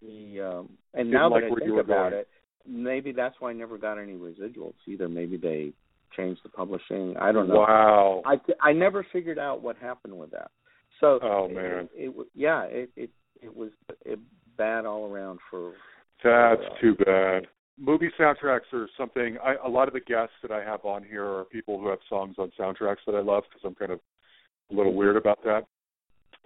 he 0.00 0.40
um 0.40 0.68
and 0.94 1.06
Didn't 1.06 1.10
now 1.12 1.30
like 1.30 1.44
that 1.44 1.52
I 1.52 1.58
think 1.66 1.80
about 1.80 2.10
going. 2.10 2.20
it, 2.20 2.28
maybe 2.66 3.12
that's 3.12 3.36
why 3.38 3.50
I 3.50 3.52
never 3.54 3.78
got 3.78 3.98
any 3.98 4.14
residuals 4.14 4.74
either. 4.86 5.08
Maybe 5.08 5.36
they 5.36 5.72
changed 6.16 6.40
the 6.44 6.48
publishing. 6.48 7.16
I 7.20 7.32
don't 7.32 7.48
know. 7.48 7.56
Wow. 7.56 8.22
I 8.24 8.36
I 8.62 8.72
never 8.72 9.06
figured 9.12 9.38
out 9.38 9.62
what 9.62 9.76
happened 9.76 10.16
with 10.18 10.30
that. 10.32 10.50
So 11.00 11.18
Oh, 11.22 11.48
man. 11.48 11.88
it, 11.94 12.08
it, 12.16 12.26
yeah 12.34 12.62
it 12.64 12.90
it 12.96 13.10
it 13.42 13.54
was 13.54 13.70
it, 14.04 14.18
bad 14.56 14.86
all 14.86 15.10
around 15.12 15.38
for 15.50 15.72
That's 16.24 16.60
Uh, 16.62 16.80
too 16.80 16.94
bad. 17.04 17.46
Movie 17.78 18.10
soundtracks 18.18 18.72
are 18.72 18.88
something. 18.96 19.36
I, 19.44 19.56
a 19.62 19.68
lot 19.68 19.86
of 19.86 19.92
the 19.92 20.00
guests 20.00 20.32
that 20.40 20.50
I 20.50 20.64
have 20.64 20.82
on 20.86 21.04
here 21.04 21.24
are 21.26 21.44
people 21.44 21.78
who 21.78 21.88
have 21.88 21.98
songs 22.08 22.36
on 22.38 22.50
soundtracks 22.58 23.04
that 23.06 23.14
I 23.14 23.20
love 23.20 23.44
because 23.48 23.60
I'm 23.66 23.74
kind 23.74 23.92
of 23.92 24.00
a 24.72 24.74
little 24.74 24.94
weird 24.94 25.16
about 25.16 25.44
that. 25.44 25.64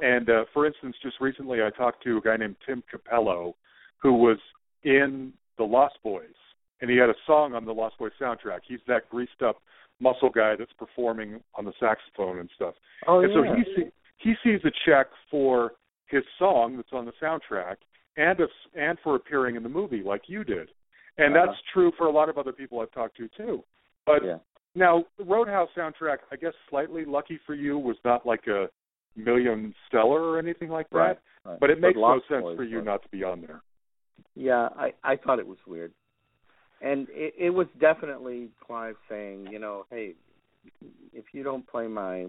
And 0.03 0.28
uh, 0.30 0.44
for 0.53 0.66
instance, 0.66 0.96
just 1.03 1.16
recently 1.20 1.62
I 1.62 1.70
talked 1.70 2.03
to 2.05 2.18
a 2.18 2.20
guy 2.20 2.36
named 2.36 2.57
Tim 2.66 2.82
Capello, 2.92 3.55
who 3.98 4.14
was 4.14 4.38
in 4.82 5.32
The 5.59 5.64
Lost 5.64 5.96
Boys, 6.03 6.34
and 6.80 6.90
he 6.90 6.96
had 6.96 7.11
a 7.11 7.14
song 7.26 7.55
on 7.55 7.64
the 7.64 7.72
Lost 7.72 7.98
Boys 7.98 8.12
soundtrack. 8.20 8.61
He's 8.66 8.80
that 8.88 9.09
greased 9.11 9.42
up 9.44 9.61
muscle 10.01 10.30
guy 10.30 10.55
that's 10.59 10.72
performing 10.78 11.40
on 11.55 11.64
the 11.66 11.72
saxophone 11.78 12.38
and 12.38 12.48
stuff. 12.57 12.74
oh 13.07 13.20
and 13.20 13.30
yeah 13.30 13.36
so 13.36 13.55
he 13.55 13.74
see, 13.76 13.90
he 14.16 14.34
sees 14.42 14.61
a 14.64 14.70
check 14.86 15.09
for 15.30 15.72
his 16.07 16.22
song 16.38 16.76
that's 16.76 16.88
on 16.92 17.05
the 17.05 17.12
soundtrack 17.22 17.76
and 18.16 18.38
and 18.74 18.98
for 19.05 19.16
appearing 19.16 19.57
in 19.57 19.62
the 19.62 19.68
movie 19.68 20.03
like 20.03 20.22
you 20.26 20.42
did. 20.44 20.68
And 21.18 21.36
Uh-huh. 21.36 21.46
that's 21.46 21.59
true 21.74 21.92
for 21.98 22.07
a 22.07 22.11
lot 22.11 22.30
of 22.30 22.38
other 22.38 22.53
people 22.53 22.80
I've 22.80 22.90
talked 22.92 23.16
to 23.18 23.28
too. 23.36 23.62
But 24.07 24.24
yeah 24.24 24.38
now 24.74 25.05
the 25.18 25.24
Roadhouse 25.24 25.68
soundtrack, 25.76 26.18
I 26.30 26.36
guess 26.36 26.53
slightly 26.68 27.05
lucky 27.05 27.40
for 27.46 27.55
you 27.55 27.78
was 27.78 27.96
not 28.05 28.24
like 28.26 28.46
a 28.46 28.68
million 29.16 29.74
stellar 29.88 30.22
or 30.22 30.38
anything 30.38 30.68
like 30.70 30.88
that. 30.90 30.96
right, 30.96 31.18
right. 31.44 31.61
But 31.61 31.70
it 31.70 31.80
makes 31.80 31.96
no 31.96 32.20
sense 32.28 32.44
for 32.56 32.64
you 32.64 32.82
not 32.82 33.02
to 33.02 33.08
be 33.08 33.24
on 33.24 33.40
there. 33.40 33.62
Yeah, 34.34 34.68
I 34.76 34.92
I 35.02 35.16
thought 35.16 35.38
it 35.38 35.46
was 35.46 35.58
weird, 35.66 35.92
and 36.80 37.08
it, 37.11 37.34
it 37.38 37.50
was 37.50 37.66
definitely 37.80 38.48
Clive 38.64 38.96
saying, 39.08 39.48
you 39.50 39.58
know, 39.58 39.86
hey, 39.90 40.14
if 41.12 41.24
you 41.32 41.42
don't 41.42 41.66
play 41.66 41.86
my 41.86 42.26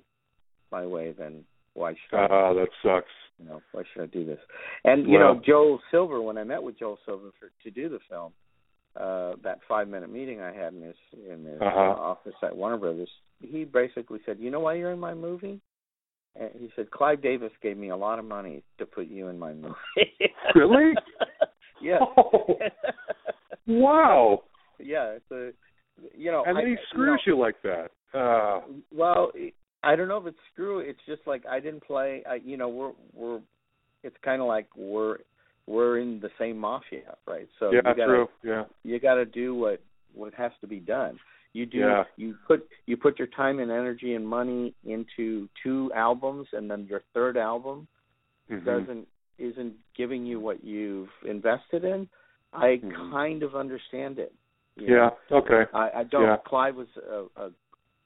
my 0.72 0.86
way, 0.86 1.14
then 1.18 1.44
why 1.74 1.94
should 1.94 2.18
I? 2.18 2.28
Ah, 2.30 2.54
that 2.54 2.68
sucks. 2.84 3.12
You 3.40 3.46
know, 3.46 3.62
why 3.72 3.84
should 3.94 4.04
I 4.04 4.06
do 4.08 4.26
this? 4.26 4.40
And 4.84 5.08
you 5.10 5.20
know, 5.20 5.34
Well- 5.34 5.42
Joel 5.46 5.80
Silver, 5.92 6.22
when 6.22 6.38
I 6.38 6.44
met 6.44 6.62
with 6.64 6.78
Joel 6.80 6.98
Silver 7.06 7.30
for, 7.40 7.52
to 7.64 7.72
do 7.72 7.90
the 7.90 8.00
film, 8.10 8.34
uh, 8.96 9.34
that 9.44 9.60
five 9.68 9.88
minute 9.88 10.12
meeting 10.12 10.42
I 10.42 10.54
had 10.54 10.74
in 10.74 10.82
his 10.82 10.96
in 11.14 11.46
his 11.46 11.62
Uh-huh. 11.62 11.80
uh, 11.80 11.94
office 11.96 12.36
at 12.42 12.56
Warner 12.56 12.78
Brothers, 12.78 13.10
he 13.42 13.64
basically 13.64 14.20
said, 14.26 14.38
you 14.40 14.50
know 14.52 14.60
why 14.62 14.74
you're 14.74 14.92
in 14.92 15.00
my 15.00 15.14
movie? 15.14 15.60
And 16.40 16.50
he 16.60 16.70
said, 16.76 16.92
Clive 16.92 17.22
Davis 17.22 17.52
gave 17.62 17.78
me 17.78 17.90
a 17.90 17.98
lot 17.98 18.20
of 18.20 18.26
money 18.26 18.64
to 18.78 18.86
put 18.86 19.08
you 19.08 19.28
in 19.28 19.38
my 19.38 19.54
movie. 19.54 19.76
Really? 20.56 20.94
yeah. 21.82 22.00
Oh, 22.18 22.58
wow. 23.68 24.44
yeah, 24.80 25.16
it's 25.16 25.32
a 25.32 25.52
you 26.16 26.32
know, 26.32 26.44
And 26.46 26.58
then 26.58 26.66
I, 26.66 26.70
he 26.70 26.76
screws 26.90 27.22
you. 27.26 27.36
you 27.36 27.40
like 27.40 27.56
that. 27.64 27.92
Uh, 28.14 28.62
well, 28.94 29.32
it, 29.34 29.54
I 29.84 29.96
don't 29.96 30.08
know 30.08 30.18
if 30.18 30.28
it's 30.28 30.38
screw. 30.54 30.80
It's 30.80 31.00
just 31.08 31.22
like 31.26 31.44
I 31.50 31.60
didn't 31.60 31.84
play. 31.84 32.24
I, 32.30 32.36
you 32.44 32.58
know, 32.58 32.70
we're 32.70 32.92
we're. 33.14 33.40
It's 34.04 34.16
kind 34.24 34.42
of 34.42 34.48
like 34.48 34.68
we're 34.76 35.18
we're 35.68 36.00
in 36.00 36.20
the 36.20 36.30
same 36.40 36.58
mafia, 36.58 37.16
right? 37.28 37.48
So 37.60 37.72
yeah, 37.72 37.78
you 37.78 37.96
gotta, 37.96 38.06
true. 38.06 38.28
Yeah. 38.44 38.64
You 38.84 39.00
got 39.00 39.16
to 39.16 39.26
do 39.26 39.56
what 39.56 39.82
what 40.14 40.34
has 40.34 40.52
to 40.62 40.68
be 40.68 40.80
done. 40.80 41.18
You 41.54 41.66
do. 41.66 41.80
Yeah. 41.80 42.04
You 42.16 42.36
put 42.48 42.68
you 42.86 42.98
put 42.98 43.20
your 43.20 43.28
time 43.28 43.60
and 43.60 43.72
energy 43.72 44.16
and 44.16 44.28
money 44.28 44.74
into 44.86 45.50
two 45.62 45.92
albums, 45.96 46.48
and 46.54 46.70
then 46.70 46.86
your 46.90 47.02
third 47.14 47.38
album 47.38 47.88
Mhm. 48.50 48.66
doesn't 48.66 49.08
isn't 49.38 49.74
giving 49.96 50.26
you 50.26 50.40
what 50.40 50.64
you've 50.64 51.10
invested 51.26 51.84
in. 51.84 52.08
I 52.54 52.78
Mhm. 52.78 53.12
kind 53.12 53.44
of 53.44 53.56
understand 53.56 54.20
it. 54.20 54.34
Yeah. 54.76 55.12
know? 55.30 55.38
Okay. 55.40 55.66
I, 55.74 55.92
I 56.02 56.04
don't. 56.04 56.24
Yeah. 56.24 56.38
Clive 56.46 56.76
was 56.76 56.88
a, 56.98 57.26
a 57.36 57.52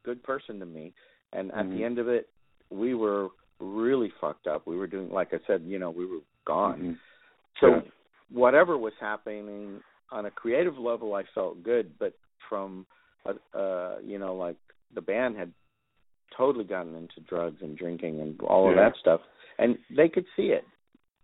good 0.03 0.23
person 0.23 0.59
to 0.59 0.65
me, 0.65 0.93
and 1.33 1.51
at 1.51 1.65
Mhm. 1.65 1.77
the 1.77 1.83
end 1.83 1.99
of 1.99 2.07
it, 2.07 2.29
we 2.69 2.95
were 2.95 3.29
really 3.59 4.09
fucked 4.21 4.47
up. 4.47 4.65
We 4.65 4.75
were 4.75 4.87
doing, 4.87 5.09
like 5.11 5.33
I 5.33 5.39
said, 5.45 5.61
you 5.63 5.77
know, 5.79 5.91
we 5.91 6.05
were 6.05 6.21
gone. 6.45 6.79
Mhm. 6.81 6.97
So 7.59 7.67
Yeah. 7.67 7.81
whatever 8.29 8.77
was 8.77 8.93
happening 8.99 9.81
on 10.11 10.25
a 10.25 10.31
creative 10.31 10.77
level, 10.77 11.13
I 11.15 11.23
felt 11.23 11.61
good, 11.63 11.97
but 11.99 12.13
from, 12.49 12.85
uh, 13.25 13.57
uh, 13.57 13.95
you 14.03 14.17
know, 14.19 14.35
like 14.35 14.57
the 14.93 15.01
band 15.01 15.37
had 15.37 15.51
totally 16.35 16.65
gotten 16.65 16.95
into 16.95 17.21
drugs 17.27 17.57
and 17.61 17.77
drinking 17.77 18.19
and 18.21 18.39
all 18.41 18.69
of 18.69 18.75
Yeah. 18.75 18.89
that 18.89 18.97
stuff, 18.99 19.21
and 19.57 19.77
they 19.95 20.09
could 20.09 20.25
see 20.35 20.51
it. 20.51 20.65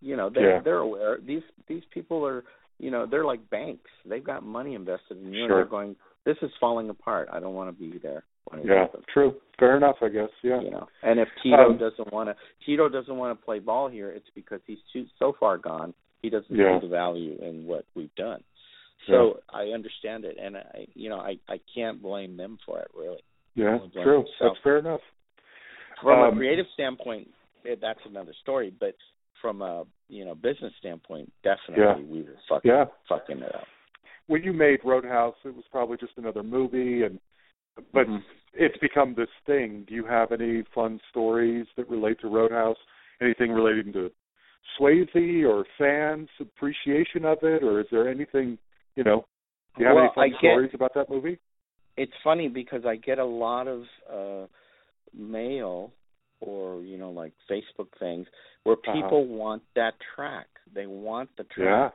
You 0.01 0.15
know, 0.15 0.29
they 0.29 0.41
Yeah. 0.41 0.59
they're 0.61 0.79
aware. 0.79 1.17
These 1.17 1.43
these 1.67 1.83
people 1.91 2.25
are, 2.25 2.43
you 2.79 2.91
know, 2.91 3.05
they're 3.05 3.25
like 3.25 3.47
banks. 3.49 3.89
They've 4.05 4.23
got 4.23 4.43
money 4.43 4.75
invested 4.75 5.17
in 5.21 5.33
you, 5.33 5.43
and 5.43 5.51
they're 5.53 5.65
going, 5.65 5.95
"This 6.23 6.37
is 6.41 6.51
falling 6.59 6.89
apart. 6.89 7.29
I 7.31 7.39
don't 7.39 7.53
want 7.53 7.69
to 7.75 7.79
be 7.91 7.97
there." 7.99 8.23
Yeah. 8.63 8.87
True. 9.13 9.39
Fair 9.59 9.77
enough. 9.77 9.97
I 10.01 10.09
guess. 10.09 10.29
Yeah. 10.41 10.59
you 10.61 10.71
know. 10.71 10.87
And 11.03 11.19
if 11.19 11.29
Tito 11.43 11.69
Um, 11.69 11.77
doesn't 11.77 12.11
want 12.11 12.29
to, 12.29 12.35
Tito 12.65 12.89
doesn't 12.89 13.15
want 13.15 13.37
to 13.39 13.45
play 13.45 13.59
ball 13.59 13.87
here. 13.87 14.09
It's 14.09 14.29
because 14.31 14.61
he's 14.65 14.81
too 14.91 15.05
so 15.19 15.33
far 15.33 15.57
gone. 15.57 15.93
He 16.21 16.29
doesn't 16.29 16.53
Yeah. 16.55 16.79
see 16.79 16.87
the 16.87 16.91
value 16.91 17.37
in 17.41 17.65
what 17.65 17.85
we've 17.95 18.13
done. 18.15 18.43
So 19.07 19.39
I 19.49 19.63
understand 19.73 20.25
it, 20.25 20.37
and 20.41 20.57
I, 20.57 20.85
you 20.93 21.09
know, 21.09 21.19
I 21.19 21.37
I 21.49 21.59
can't 21.73 22.01
blame 22.01 22.37
them 22.37 22.57
for 22.65 22.79
it 22.79 22.89
really. 22.95 23.23
Yeah. 23.55 23.79
True. 24.03 24.25
That's 24.39 24.55
fair 24.63 24.77
enough. 24.77 25.01
From 26.01 26.19
Um, 26.19 26.33
a 26.33 26.37
creative 26.37 26.65
standpoint, 26.73 27.29
eh, 27.65 27.75
that's 27.79 27.99
another 28.05 28.33
story. 28.41 28.71
But 28.79 28.95
from 29.41 29.61
a 29.61 29.85
you 30.07 30.25
know 30.25 30.35
business 30.35 30.73
standpoint, 30.79 31.31
definitely 31.43 32.03
Yeah. 32.03 32.11
we 32.11 32.21
were 32.23 32.37
fucking 32.47 32.69
Yeah. 32.69 32.85
fucking 33.07 33.39
it 33.39 33.55
up. 33.55 33.67
When 34.27 34.43
you 34.43 34.53
made 34.53 34.83
Roadhouse, 34.83 35.35
it 35.43 35.55
was 35.55 35.65
probably 35.71 35.97
just 35.97 36.17
another 36.17 36.43
movie, 36.43 37.03
and 37.03 37.19
but 37.91 38.07
Mhm. 38.07 38.23
it's 38.53 38.77
become 38.77 39.13
this 39.15 39.29
thing. 39.45 39.83
Do 39.83 39.95
you 39.95 40.05
have 40.05 40.31
any 40.31 40.61
fun 40.63 41.01
stories 41.09 41.67
that 41.75 41.89
relate 41.89 42.19
to 42.19 42.27
Roadhouse? 42.27 42.77
Anything 43.19 43.51
relating 43.51 43.93
to 43.93 44.11
Swayze 44.77 45.45
or 45.45 45.65
fans' 45.77 46.29
appreciation 46.39 47.25
of 47.25 47.43
it, 47.43 47.63
or 47.63 47.79
is 47.81 47.89
there 47.89 48.07
anything 48.07 48.57
you 48.95 49.03
know? 49.03 49.25
Do 49.77 49.83
you 49.83 49.87
have 49.87 49.95
Well, 49.95 50.05
any 50.05 50.13
fun 50.15 50.23
I 50.25 50.29
get- 50.29 50.39
stories 50.51 50.71
about 50.73 50.93
that 50.95 51.09
movie? 51.09 51.39
it's 51.97 52.13
funny 52.23 52.47
because 52.47 52.85
I 52.85 52.95
get 52.95 53.19
a 53.19 53.25
lot 53.25 53.67
of 53.67 53.83
uh 54.09 54.47
mail 55.13 55.91
or 56.39 56.81
you 56.81 56.97
know 56.97 57.11
like 57.11 57.33
Facebook 57.49 57.87
things 57.99 58.27
where 58.63 58.75
Uh-huh. 58.77 58.93
people 58.93 59.25
want 59.25 59.63
that 59.75 59.93
track. 60.15 60.47
They 60.73 60.87
want 60.87 61.29
the 61.37 61.43
track 61.45 61.93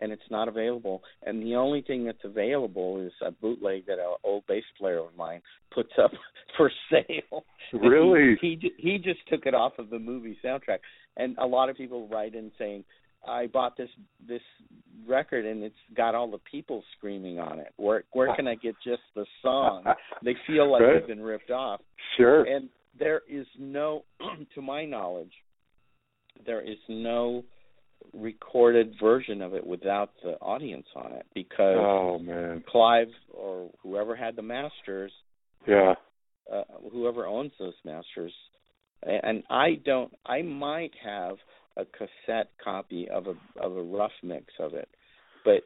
and 0.00 0.12
it's 0.12 0.30
not 0.30 0.46
available. 0.48 1.02
And 1.22 1.42
the 1.42 1.56
only 1.56 1.80
thing 1.82 2.04
that's 2.04 2.22
available 2.24 3.00
is 3.00 3.12
a 3.22 3.30
bootleg 3.32 3.86
that 3.86 3.98
an 3.98 4.14
old 4.22 4.46
bass 4.46 4.64
player 4.78 4.98
of 4.98 5.16
mine 5.16 5.42
puts 5.72 5.92
up 5.98 6.12
for 6.56 6.70
sale. 6.90 7.44
Really? 7.72 8.36
He, 8.40 8.58
he 8.62 8.72
he 8.78 8.98
just 8.98 9.20
took 9.28 9.44
it 9.44 9.52
off 9.54 9.78
of 9.78 9.90
the 9.90 9.98
movie 9.98 10.38
soundtrack. 10.42 10.78
And 11.18 11.36
a 11.38 11.46
lot 11.46 11.68
of 11.68 11.76
people 11.76 12.08
write 12.08 12.34
in 12.34 12.50
saying 12.58 12.84
I 13.26 13.46
bought 13.46 13.76
this 13.76 13.90
this 14.26 14.42
record 15.06 15.46
and 15.46 15.62
it's 15.62 15.74
got 15.96 16.14
all 16.14 16.30
the 16.30 16.38
people 16.50 16.82
screaming 16.96 17.38
on 17.38 17.58
it. 17.58 17.72
Where 17.76 18.04
where 18.12 18.34
can 18.36 18.46
I 18.46 18.54
get 18.54 18.74
just 18.84 19.02
the 19.14 19.26
song? 19.42 19.84
They 20.24 20.34
feel 20.46 20.70
like 20.70 20.82
Right. 20.82 20.98
they've 20.98 21.06
been 21.08 21.22
ripped 21.22 21.50
off. 21.50 21.80
Sure. 22.16 22.44
And 22.44 22.68
there 22.98 23.22
is 23.28 23.46
no 23.58 24.04
to 24.54 24.62
my 24.62 24.84
knowledge 24.84 25.32
there 26.46 26.60
is 26.60 26.78
no 26.88 27.44
recorded 28.14 28.94
version 29.00 29.42
of 29.42 29.54
it 29.54 29.66
without 29.66 30.12
the 30.22 30.32
audience 30.40 30.86
on 30.94 31.12
it 31.12 31.26
because 31.34 31.76
oh 31.78 32.18
man. 32.18 32.62
Clive 32.68 33.08
or 33.32 33.70
whoever 33.82 34.14
had 34.16 34.36
the 34.36 34.42
masters 34.42 35.12
Yeah. 35.66 35.94
uh, 36.52 36.62
whoever 36.92 37.26
owns 37.26 37.52
those 37.58 37.74
masters 37.84 38.32
and 39.02 39.42
I 39.50 39.74
don't 39.84 40.12
I 40.26 40.42
might 40.42 40.92
have 41.04 41.36
a 41.78 41.84
cassette 41.86 42.50
copy 42.62 43.08
of 43.08 43.26
a 43.28 43.34
of 43.64 43.76
a 43.76 43.82
rough 43.82 44.12
mix 44.22 44.46
of 44.58 44.74
it 44.74 44.88
but 45.44 45.62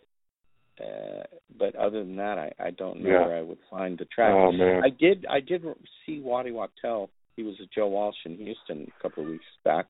uh 0.82 1.22
but 1.58 1.74
other 1.76 2.00
than 2.04 2.16
that 2.16 2.38
I 2.38 2.52
I 2.58 2.70
don't 2.70 3.00
know 3.02 3.10
Yeah. 3.10 3.26
where 3.26 3.36
I 3.38 3.42
would 3.42 3.58
find 3.70 3.98
the 3.98 4.04
track 4.06 4.32
Oh 4.34 4.52
man. 4.52 4.82
I 4.84 4.90
did 4.90 5.26
I 5.28 5.40
did 5.40 5.62
see 6.06 6.20
Waddy 6.20 6.52
Wachtel 6.52 7.10
he 7.36 7.42
was 7.42 7.54
at 7.62 7.70
Joe 7.72 7.88
Walsh 7.88 8.16
in 8.26 8.36
Houston 8.36 8.86
a 8.88 9.02
couple 9.02 9.22
of 9.24 9.30
weeks 9.30 9.44
back 9.64 9.86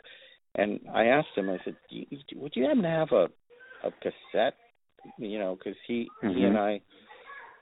and 0.54 0.80
I 0.92 1.06
asked 1.06 1.34
him 1.36 1.50
I 1.50 1.58
said 1.64 1.76
Do 1.90 1.96
you, 1.96 2.06
would 2.36 2.52
you 2.56 2.64
happen 2.64 2.82
to 2.82 2.88
have 2.88 3.12
a 3.12 3.28
a 3.84 3.90
cassette 4.00 4.56
you 5.18 5.38
know 5.38 5.56
cuz 5.56 5.76
he 5.86 6.08
he 6.22 6.26
Mhm. 6.28 6.46
and 6.48 6.58
I 6.58 6.80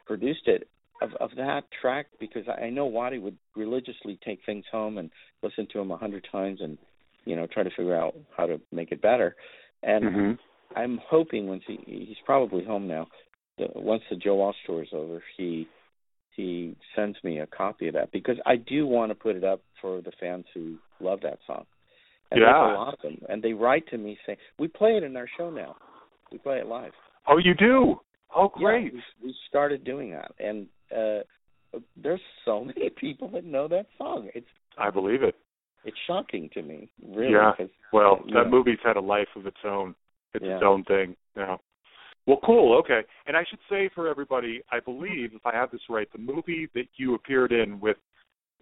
produced 0.06 0.46
it 0.48 0.68
of 1.02 1.14
of 1.14 1.30
that 1.36 1.64
track 1.80 2.06
because 2.18 2.46
I, 2.48 2.66
I 2.66 2.70
know 2.70 2.86
Waddy 2.86 3.18
would 3.18 3.38
religiously 3.56 4.18
take 4.24 4.40
things 4.44 4.64
home 4.70 4.98
and 4.98 5.10
listen 5.42 5.66
to 5.68 5.78
them 5.78 5.90
a 5.90 5.96
hundred 5.96 6.26
times 6.30 6.60
and 6.60 6.76
you 7.24 7.36
know 7.36 7.46
try 7.46 7.62
to 7.62 7.70
figure 7.70 7.94
out 7.96 8.14
how 8.36 8.46
to 8.46 8.60
make 8.72 8.92
it 8.92 9.02
better. 9.02 9.36
And 9.82 10.04
Mhm. 10.04 10.38
I'm 10.76 10.98
hoping 10.98 11.46
once 11.48 11.64
he 11.66 11.78
he's 11.86 12.18
probably 12.24 12.64
home 12.64 12.86
now. 12.86 13.06
The, 13.58 13.68
once 13.74 14.02
the 14.10 14.16
Joe 14.16 14.36
Walsh 14.36 14.56
tour 14.66 14.82
is 14.82 14.88
over, 14.92 15.22
he 15.36 15.68
he 16.36 16.76
sends 16.96 17.22
me 17.22 17.40
a 17.40 17.46
copy 17.46 17.88
of 17.88 17.94
that 17.94 18.12
because 18.12 18.36
I 18.46 18.56
do 18.56 18.86
want 18.86 19.10
to 19.10 19.14
put 19.14 19.36
it 19.36 19.44
up 19.44 19.62
for 19.80 20.00
the 20.00 20.12
fans 20.20 20.46
who 20.54 20.76
love 21.00 21.20
that 21.22 21.38
song. 21.46 21.66
And 22.30 22.40
Yeah. 22.40 22.72
a 22.72 22.74
lot 22.74 22.94
of 22.94 23.00
them, 23.02 23.18
and 23.28 23.42
they 23.42 23.52
write 23.52 23.86
to 23.88 23.98
me 23.98 24.16
saying, 24.24 24.38
"We 24.58 24.68
play 24.68 24.96
it 24.96 25.02
in 25.02 25.16
our 25.16 25.28
show 25.36 25.50
now. 25.50 25.76
We 26.30 26.38
play 26.38 26.58
it 26.58 26.66
live." 26.66 26.92
Oh, 27.26 27.38
you 27.38 27.54
do? 27.54 28.00
Oh, 28.34 28.50
Yeah, 28.56 28.60
great. 28.60 28.92
we, 28.94 29.02
we 29.24 29.34
started 29.48 29.84
doing 29.84 30.12
that, 30.12 30.32
and 30.38 30.68
uh 30.96 31.20
there's 31.96 32.20
so 32.44 32.64
many 32.70 32.90
people 32.90 33.28
that 33.30 33.44
know 33.44 33.68
that 33.68 33.86
song. 33.98 34.28
It's 34.34 34.46
I 34.78 34.90
believe 34.90 35.22
it. 35.22 35.34
It's 35.84 35.96
shocking 36.06 36.50
to 36.54 36.62
me, 36.62 36.90
really. 37.06 37.32
Yeah. 37.32 37.52
Well, 37.92 38.20
that 38.26 38.32
know, 38.32 38.48
movie's 38.48 38.78
had 38.84 38.96
a 38.96 39.00
life 39.00 39.28
of 39.36 39.46
its 39.46 39.56
own. 39.64 39.94
It's 40.34 40.44
Yeah. 40.44 40.56
its 40.56 40.64
own 40.64 40.84
thing. 40.84 41.16
Yeah. 41.36 41.56
Well, 42.26 42.38
cool. 42.44 42.76
Okay. 42.78 43.00
And 43.26 43.36
I 43.36 43.44
should 43.48 43.58
say 43.68 43.88
for 43.94 44.06
everybody, 44.08 44.62
I 44.70 44.80
believe, 44.80 45.34
if 45.34 45.44
I 45.46 45.52
have 45.54 45.70
this 45.70 45.80
right, 45.88 46.10
the 46.12 46.18
movie 46.18 46.68
that 46.74 46.86
you 46.96 47.14
appeared 47.14 47.52
in 47.52 47.80
with 47.80 47.96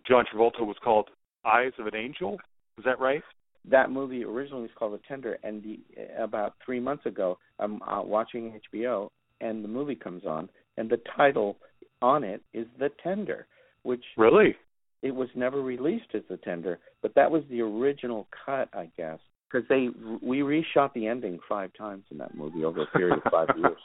John 0.06 0.24
Travolta 0.32 0.64
was 0.64 0.76
called 0.82 1.10
Eyes 1.44 1.72
of 1.78 1.86
an 1.86 1.96
Angel. 1.96 2.38
Is 2.78 2.84
that 2.84 3.00
right? 3.00 3.22
that 3.70 3.90
movie 3.90 4.24
originally 4.24 4.62
was 4.62 4.70
called 4.76 4.94
The 4.94 5.00
Tender, 5.06 5.38
and 5.42 5.62
the, 5.62 5.78
about 6.22 6.54
three 6.64 6.80
months 6.80 7.06
ago, 7.06 7.38
I'm 7.58 7.82
uh, 7.82 8.02
watching 8.02 8.58
HBO, 8.74 9.10
and 9.40 9.62
the 9.62 9.68
movie 9.68 9.94
comes 9.94 10.24
on, 10.24 10.48
and 10.76 10.88
the 10.88 11.00
title 11.16 11.58
on 12.00 12.24
it 12.24 12.42
is 12.54 12.66
The 12.78 12.90
Tender, 13.02 13.46
which 13.82 14.04
Really? 14.16 14.56
It 15.02 15.14
was 15.14 15.28
never 15.34 15.62
released 15.62 16.14
as 16.14 16.22
The 16.28 16.36
Tender, 16.38 16.78
but 17.02 17.14
that 17.14 17.30
was 17.30 17.42
the 17.50 17.60
original 17.60 18.26
cut, 18.44 18.68
I 18.72 18.90
guess, 18.96 19.18
because 19.50 19.66
they 19.68 19.88
we 20.22 20.38
reshot 20.40 20.92
the 20.94 21.06
ending 21.06 21.38
five 21.48 21.70
times 21.78 22.04
in 22.10 22.18
that 22.18 22.34
movie 22.34 22.64
over 22.64 22.82
a 22.82 22.86
period 22.86 23.20
of 23.24 23.30
five 23.30 23.48
years. 23.56 23.78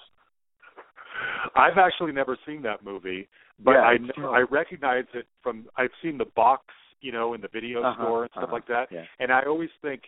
I've 1.56 1.78
actually 1.78 2.12
never 2.12 2.38
seen 2.46 2.62
that 2.64 2.84
movie, 2.84 3.28
but 3.64 3.74
Yeah, 3.74 3.82
I 3.82 3.98
know. 3.98 4.32
I 4.32 4.42
recognize 4.50 5.06
it 5.14 5.28
from 5.42 5.66
I've 5.78 5.92
seen 6.02 6.18
the 6.18 6.26
box, 6.36 6.64
you 7.02 7.12
know, 7.12 7.34
in 7.34 7.42
the 7.42 7.48
video 7.48 7.84
Uh-huh, 7.84 8.02
store 8.04 8.22
and 8.24 8.32
stuff 8.32 8.44
uh-huh, 8.46 8.54
like 8.54 8.68
that. 8.68 8.88
Yeah. 8.92 9.04
And 9.20 9.32
I 9.32 9.44
always 9.44 9.70
think 9.82 10.02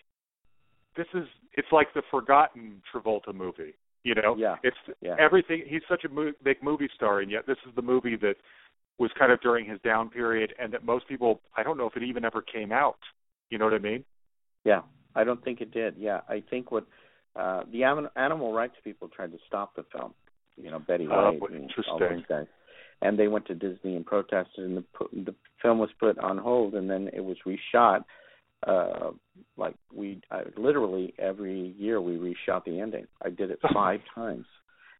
this 0.97 1.07
is 1.13 1.25
it's 1.53 1.67
like 1.71 1.87
the 1.93 2.01
forgotten 2.09 2.81
Travolta 2.93 3.33
movie. 3.33 3.75
You 4.03 4.13
know, 4.15 4.35
Yeah, 4.37 4.55
it's 4.63 4.77
yeah. 5.01 5.15
everything. 5.19 5.63
He's 5.67 5.81
such 5.89 6.03
a 6.05 6.09
mo- 6.09 6.33
big 6.43 6.61
movie 6.61 6.89
star, 6.95 7.19
and 7.21 7.31
yet 7.31 7.47
this 7.47 7.57
is 7.67 7.73
the 7.75 7.81
movie 7.81 8.15
that 8.17 8.35
was 8.97 9.11
kind 9.17 9.31
of 9.31 9.41
during 9.41 9.65
his 9.65 9.79
down 9.81 10.09
period, 10.09 10.53
and 10.59 10.73
that 10.73 10.85
most 10.85 11.07
people 11.07 11.41
I 11.55 11.63
don't 11.63 11.77
know 11.77 11.87
if 11.87 11.97
it 11.97 12.03
even 12.03 12.25
ever 12.25 12.41
came 12.41 12.71
out. 12.71 12.99
You 13.49 13.57
know 13.57 13.65
what 13.65 13.73
I 13.73 13.79
mean? 13.79 14.03
Yeah, 14.63 14.81
I 15.15 15.23
don't 15.23 15.43
think 15.43 15.61
it 15.61 15.71
did. 15.71 15.95
Yeah, 15.97 16.21
I 16.27 16.43
think 16.49 16.71
what 16.71 16.85
uh 17.35 17.63
the 17.71 17.83
animal 17.83 18.53
rights 18.53 18.75
people 18.83 19.09
tried 19.09 19.31
to 19.31 19.37
stop 19.47 19.75
the 19.75 19.85
film. 19.91 20.13
You 20.57 20.71
know, 20.71 20.79
Betty 20.79 21.07
Oh, 21.11 21.31
White 21.31 21.41
what 21.41 21.51
and 21.51 21.71
all 21.89 21.99
those 21.99 22.25
guys. 22.27 22.47
And 23.01 23.19
they 23.19 23.27
went 23.27 23.45
to 23.47 23.55
Disney 23.55 23.95
and 23.97 24.05
protested, 24.05 24.63
and 24.63 24.77
the 24.77 24.83
the 25.11 25.35
film 25.61 25.79
was 25.79 25.89
put 25.99 26.17
on 26.17 26.37
hold, 26.37 26.75
and 26.75 26.89
then 26.89 27.09
it 27.13 27.21
was 27.21 27.37
reshot. 27.45 28.05
Uh, 28.65 29.11
like 29.57 29.75
we 29.93 30.21
I, 30.31 30.43
literally 30.55 31.13
every 31.19 31.75
year 31.77 32.01
we 32.01 32.13
reshot 32.13 32.63
the 32.65 32.79
ending. 32.79 33.05
I 33.21 33.29
did 33.29 33.51
it 33.51 33.59
five 33.73 33.99
times, 34.15 34.45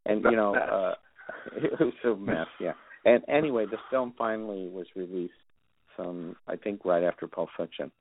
and 0.06 0.24
you 0.24 0.36
know, 0.36 0.56
uh, 0.56 0.96
it 1.56 1.80
was 1.80 1.94
a 2.04 2.16
mess. 2.16 2.48
Yeah. 2.60 2.74
And 3.06 3.24
anyway, 3.30 3.66
the 3.70 3.78
film 3.90 4.14
finally 4.18 4.68
was 4.68 4.88
released 4.96 5.34
some. 5.96 6.36
I 6.48 6.56
think 6.56 6.84
right 6.86 7.04
after 7.04 7.28
Pulp 7.28 7.50
Fiction. 7.58 7.92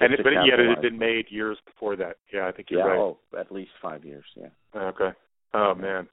And 0.00 0.12
it, 0.12 0.20
but 0.22 0.30
yet 0.30 0.58
it 0.58 0.68
had 0.68 0.82
been 0.82 0.98
made 0.98 1.26
years 1.28 1.58
before 1.66 1.96
that. 1.96 2.16
Yeah, 2.32 2.46
I 2.48 2.52
think 2.52 2.68
you're 2.70 2.80
yeah, 2.80 2.86
right. 2.86 2.98
oh, 2.98 3.18
at 3.38 3.52
least 3.52 3.70
five 3.80 4.04
years. 4.04 4.24
Yeah. 4.36 4.48
Okay. 4.76 5.10
Oh 5.52 5.74
man. 5.74 6.08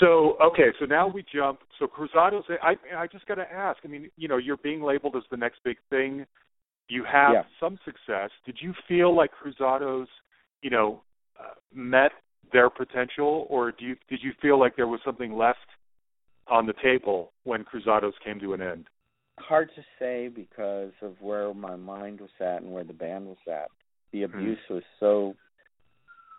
So 0.00 0.36
okay, 0.42 0.68
so 0.78 0.84
now 0.84 1.08
we 1.08 1.24
jump. 1.34 1.60
So 1.78 1.86
Cruzados. 1.86 2.42
I 2.62 2.74
I 2.96 3.06
just 3.06 3.26
got 3.26 3.36
to 3.36 3.50
ask. 3.50 3.78
I 3.84 3.88
mean, 3.88 4.10
you 4.16 4.28
know, 4.28 4.36
you're 4.36 4.58
being 4.58 4.82
labeled 4.82 5.16
as 5.16 5.22
the 5.30 5.36
next 5.36 5.60
big 5.64 5.76
thing. 5.90 6.26
You 6.88 7.04
have 7.04 7.32
Yeah. 7.32 7.42
some 7.60 7.78
success. 7.84 8.30
Did 8.46 8.58
you 8.60 8.74
feel 8.86 9.14
like 9.14 9.30
Cruzados, 9.32 10.06
you 10.62 10.70
know, 10.70 11.02
uh, 11.38 11.54
met 11.72 12.12
their 12.52 12.70
potential, 12.70 13.46
or 13.50 13.72
do 13.72 13.84
you 13.84 13.96
did 14.08 14.20
you 14.22 14.32
feel 14.40 14.58
like 14.58 14.76
there 14.76 14.86
was 14.86 15.00
something 15.04 15.36
left 15.36 15.58
on 16.50 16.66
the 16.66 16.74
table 16.82 17.32
when 17.44 17.64
Cruzados 17.64 18.12
came 18.24 18.40
to 18.40 18.54
an 18.54 18.62
end? 18.62 18.86
Hard 19.38 19.70
to 19.76 19.82
say 19.98 20.28
because 20.28 20.92
of 21.02 21.20
where 21.20 21.54
my 21.54 21.76
mind 21.76 22.20
was 22.20 22.30
at 22.40 22.62
and 22.62 22.72
where 22.72 22.84
the 22.84 22.92
band 22.92 23.26
was 23.26 23.36
at. 23.46 23.70
The 24.12 24.22
Mhm. 24.22 24.24
abuse 24.24 24.68
was 24.68 24.82
so, 24.98 25.36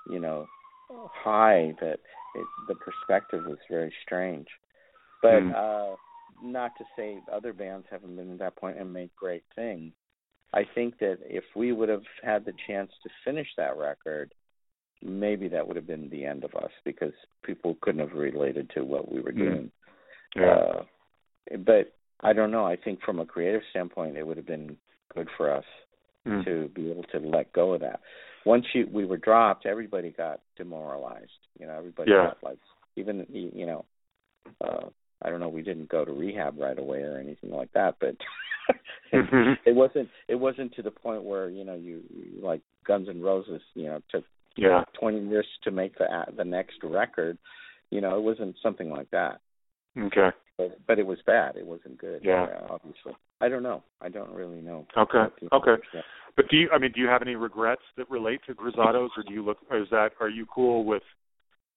you 0.09 0.19
know, 0.19 0.47
high 0.89 1.75
that 1.79 1.99
it, 2.35 2.45
the 2.67 2.75
perspective 2.75 3.45
was 3.45 3.59
very 3.69 3.93
strange. 4.03 4.47
But 5.21 5.43
Mm. 5.43 5.53
uh 5.55 5.95
not 6.41 6.73
to 6.77 6.85
say 6.95 7.17
other 7.31 7.51
bands 7.51 7.85
haven't 7.89 8.15
been 8.15 8.31
at 8.31 8.39
that 8.39 8.55
point 8.55 8.77
and 8.77 8.93
made 8.93 9.09
great 9.15 9.43
things. 9.55 9.93
I 10.53 10.63
think 10.63 10.97
that 10.99 11.19
if 11.25 11.43
we 11.55 11.73
would 11.73 11.89
have 11.89 12.05
had 12.23 12.45
the 12.45 12.53
chance 12.65 12.91
to 13.03 13.09
finish 13.25 13.47
that 13.57 13.75
record, 13.77 14.33
maybe 15.01 15.47
that 15.49 15.67
would 15.67 15.75
have 15.75 15.85
been 15.87 16.09
the 16.09 16.25
end 16.25 16.43
of 16.43 16.55
us 16.55 16.71
because 16.85 17.13
people 17.43 17.75
couldn't 17.81 17.99
have 17.99 18.17
related 18.17 18.69
to 18.71 18.83
what 18.83 19.11
we 19.11 19.19
were 19.19 19.31
Mm. 19.33 19.37
doing. 19.37 19.71
Yeah. 20.35 20.45
Uh, 20.53 20.83
but 21.65 21.93
I 22.21 22.33
don't 22.33 22.51
know. 22.51 22.65
I 22.65 22.75
think 22.75 23.01
from 23.01 23.19
a 23.19 23.25
creative 23.25 23.61
standpoint, 23.71 24.17
it 24.17 24.25
would 24.25 24.37
have 24.37 24.45
been 24.47 24.77
good 25.13 25.27
for 25.37 25.51
us 25.53 25.65
Mm. 26.27 26.43
to 26.43 26.67
be 26.75 26.91
able 26.91 27.03
to 27.03 27.19
let 27.19 27.51
go 27.53 27.73
of 27.73 27.79
that. 27.81 28.01
Once 28.45 28.65
you 28.73 28.87
we 28.91 29.05
were 29.05 29.17
dropped, 29.17 29.65
everybody 29.65 30.11
got 30.11 30.41
demoralized. 30.57 31.31
You 31.57 31.65
know, 31.65 31.73
everybody 31.77 32.11
Yeah. 32.11 32.27
got 32.27 32.43
like 32.43 32.59
even 32.97 33.25
you 33.29 33.65
know, 33.65 33.85
uh 34.61 34.89
I 35.21 35.29
don't 35.29 35.39
know. 35.39 35.49
We 35.49 35.61
didn't 35.63 35.89
go 35.89 36.03
to 36.05 36.11
rehab 36.11 36.59
right 36.59 36.77
away 36.77 37.01
or 37.03 37.17
anything 37.17 37.51
like 37.51 37.71
that, 37.71 37.95
but 37.99 38.15
Mhm. 39.13 39.57
it 39.65 39.73
wasn't 39.73 40.09
it 40.27 40.35
wasn't 40.35 40.73
to 40.75 40.81
the 40.81 40.91
point 40.91 41.23
where 41.23 41.49
you 41.49 41.63
know 41.63 41.75
you, 41.75 42.03
like 42.41 42.61
Guns 42.83 43.07
N' 43.09 43.21
Roses. 43.21 43.61
You 43.73 43.85
know, 43.85 44.01
took 44.09 44.25
yeah. 44.57 44.83
twenty 44.93 45.21
years 45.25 45.47
to 45.63 45.71
make 45.71 45.97
the 45.97 46.07
the 46.35 46.45
next 46.45 46.83
record. 46.83 47.37
You 47.91 48.01
know, 48.01 48.17
it 48.17 48.21
wasn't 48.21 48.57
something 48.61 48.89
like 48.91 49.09
that 49.11 49.39
Okay. 49.97 50.29
but 50.57 50.77
but 50.87 50.99
it 50.99 51.05
was 51.05 51.19
bad. 51.25 51.55
It 51.55 51.65
wasn't 51.65 51.97
good. 51.97 52.21
Yeah. 52.23 52.43
uh, 52.43 52.67
obviously. 52.73 53.13
I 53.41 53.49
don't 53.49 53.63
know. 53.63 53.83
I 54.01 54.09
don't 54.09 54.31
really 54.31 54.61
know. 54.61 54.85
Okay. 54.97 55.25
Okay. 55.51 55.75
But 56.35 56.49
do 56.49 56.57
you? 56.57 56.69
I 56.71 56.77
mean, 56.77 56.91
do 56.93 57.01
you 57.01 57.07
have 57.07 57.21
any 57.21 57.35
regrets 57.35 57.81
that 57.97 58.09
relate 58.09 58.41
to 58.47 58.53
Cruzados, 58.53 59.09
or 59.17 59.23
do 59.27 59.33
you 59.33 59.43
look? 59.43 59.57
Or 59.69 59.77
is 59.81 59.87
that? 59.91 60.11
Are 60.19 60.29
you 60.29 60.45
cool 60.53 60.85
with 60.85 61.03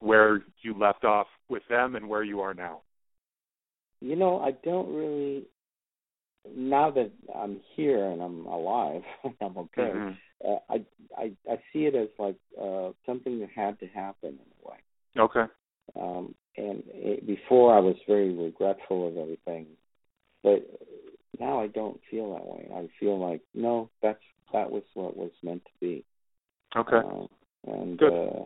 where 0.01 0.43
you 0.63 0.77
left 0.79 1.05
off 1.05 1.29
with 1.49 1.63
them 1.69 1.97
and 1.97 2.09
where 2.09 2.25
you 2.25 2.41
are 2.41 2.55
now? 2.55 2.81
You 4.01 4.17
know, 4.17 4.41
I 4.41 4.53
don't 4.65 4.93
really. 4.93 5.45
Now 6.57 6.91
that 6.91 7.13
I'm 7.33 7.61
here 7.77 8.05
and 8.07 8.21
I'm 8.21 8.47
alive, 8.47 9.03
I'm 9.41 9.57
okay. 9.57 9.93
Mhm. 9.95 10.17
Uh, 10.45 10.59
I 10.69 10.85
I 11.17 11.33
I 11.49 11.57
see 11.73 11.87
it 11.87 11.95
as 11.95 12.09
like 12.19 12.37
uh 12.61 12.91
something 13.07 13.39
that 13.39 13.51
had 13.55 13.79
to 13.79 13.87
happen 13.87 14.31
in 14.31 14.39
a 14.65 14.69
way. 14.69 14.77
Okay. 15.17 15.45
Um, 15.95 16.35
and 16.57 16.83
it, 16.87 17.27
before 17.27 17.75
I 17.75 17.81
was 17.81 17.97
very 18.07 18.35
regretful 18.35 19.09
of 19.09 19.17
everything, 19.17 19.67
but 20.43 20.67
now 21.39 21.61
I 21.61 21.69
don't 21.69 22.01
feel 22.11 22.33
that 22.35 22.47
way. 22.47 22.69
I 22.75 22.89
feel 23.01 23.19
like 23.19 23.41
no, 23.55 23.91
that's 24.03 24.21
that 24.53 24.71
was 24.71 24.83
what 24.95 25.17
was 25.17 25.31
meant 25.43 25.65
to 25.65 25.71
be. 25.81 26.05
Okay. 26.77 26.97
Uh, 26.97 27.27
and 27.73 27.99
Good. 27.99 28.13
uh 28.13 28.45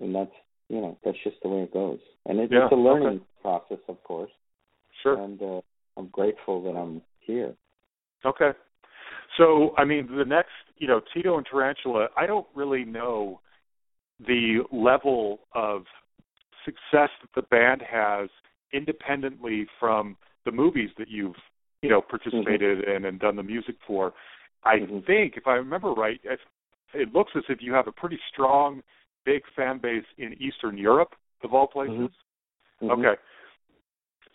and 0.00 0.14
that's 0.14 0.32
you 0.68 0.80
know, 0.80 0.98
that's 1.04 1.16
just 1.24 1.36
the 1.42 1.48
way 1.48 1.62
it 1.62 1.72
goes. 1.72 1.98
And 2.26 2.38
it, 2.38 2.50
Yeah, 2.52 2.64
it's 2.64 2.72
a 2.72 2.76
learning 2.76 3.20
okay. 3.20 3.24
process 3.42 3.84
of 3.88 4.02
course. 4.04 4.30
Sure. 5.02 5.22
And 5.22 5.40
uh 5.42 5.60
I'm 5.96 6.08
grateful 6.08 6.62
that 6.62 6.78
I'm 6.78 7.02
here. 7.20 7.54
Okay. 8.24 8.50
So, 9.36 9.74
I 9.76 9.84
mean, 9.84 10.08
the 10.16 10.24
next, 10.24 10.50
you 10.78 10.88
know, 10.88 11.00
Tito 11.12 11.36
and 11.36 11.46
Tarantula, 11.46 12.08
I 12.16 12.26
don't 12.26 12.46
really 12.54 12.84
know 12.84 13.40
the 14.26 14.60
level 14.72 15.40
of 15.54 15.82
success 16.68 17.10
that 17.22 17.30
the 17.34 17.42
band 17.42 17.82
has 17.82 18.28
independently 18.72 19.66
from 19.80 20.16
the 20.44 20.52
movies 20.52 20.90
that 20.98 21.08
you've, 21.08 21.36
you 21.82 21.88
know, 21.88 22.02
participated 22.02 22.84
in 22.84 23.06
and 23.06 23.18
done 23.18 23.36
the 23.36 23.42
music 23.42 23.76
for. 23.86 24.12
I 24.64 24.80
Mhm. 24.80 25.06
think, 25.06 25.36
if 25.36 25.46
I 25.46 25.54
remember 25.54 25.92
right, 25.92 26.20
it, 26.24 26.40
it 26.92 27.14
looks 27.14 27.34
as 27.36 27.44
if 27.48 27.62
you 27.62 27.72
have 27.72 27.86
a 27.86 27.92
pretty 27.92 28.20
strong, 28.28 28.82
big 29.24 29.46
fan 29.56 29.78
base 29.78 30.04
in 30.18 30.34
Eastern 30.42 30.76
Europe, 30.76 31.14
of 31.42 31.54
all 31.54 31.66
places. 31.66 32.10
Mhm. 32.82 32.90
Okay. 32.90 33.20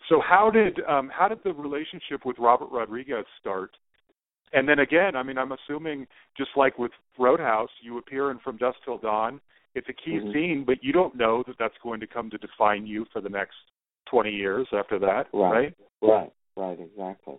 So 0.08 0.20
how 0.20 0.50
did 0.50 0.80
um, 0.86 1.08
how 1.08 1.28
did 1.28 1.42
the 1.42 1.52
relationship 1.52 2.24
with 2.24 2.38
Robert 2.38 2.70
Rodriguez 2.70 3.26
start? 3.40 3.76
And 4.52 4.68
then 4.68 4.80
again, 4.80 5.16
I 5.16 5.22
mean, 5.22 5.38
I'm 5.38 5.52
assuming 5.52 6.06
just 6.36 6.56
like 6.56 6.78
with 6.78 6.92
Roadhouse, 7.18 7.70
you 7.80 7.98
appear 7.98 8.30
in 8.30 8.38
From 8.38 8.56
Dusk 8.56 8.78
Till 8.84 8.98
Dawn. 8.98 9.40
It's 9.74 9.88
a 9.88 9.92
key 9.92 10.18
Mhm. 10.20 10.32
scene, 10.32 10.64
but 10.64 10.82
you 10.84 10.92
don't 10.92 11.14
know 11.16 11.42
that 11.44 11.58
that's 11.58 11.76
going 11.78 12.00
to 12.00 12.06
come 12.06 12.30
to 12.30 12.38
define 12.38 12.86
you 12.86 13.04
for 13.06 13.20
the 13.20 13.28
next 13.28 13.56
20 14.06 14.30
years 14.30 14.68
after 14.72 14.98
that, 15.00 15.28
Right. 15.32 15.74
Right, 16.00 16.32
right, 16.56 16.78
exactly. 16.78 17.38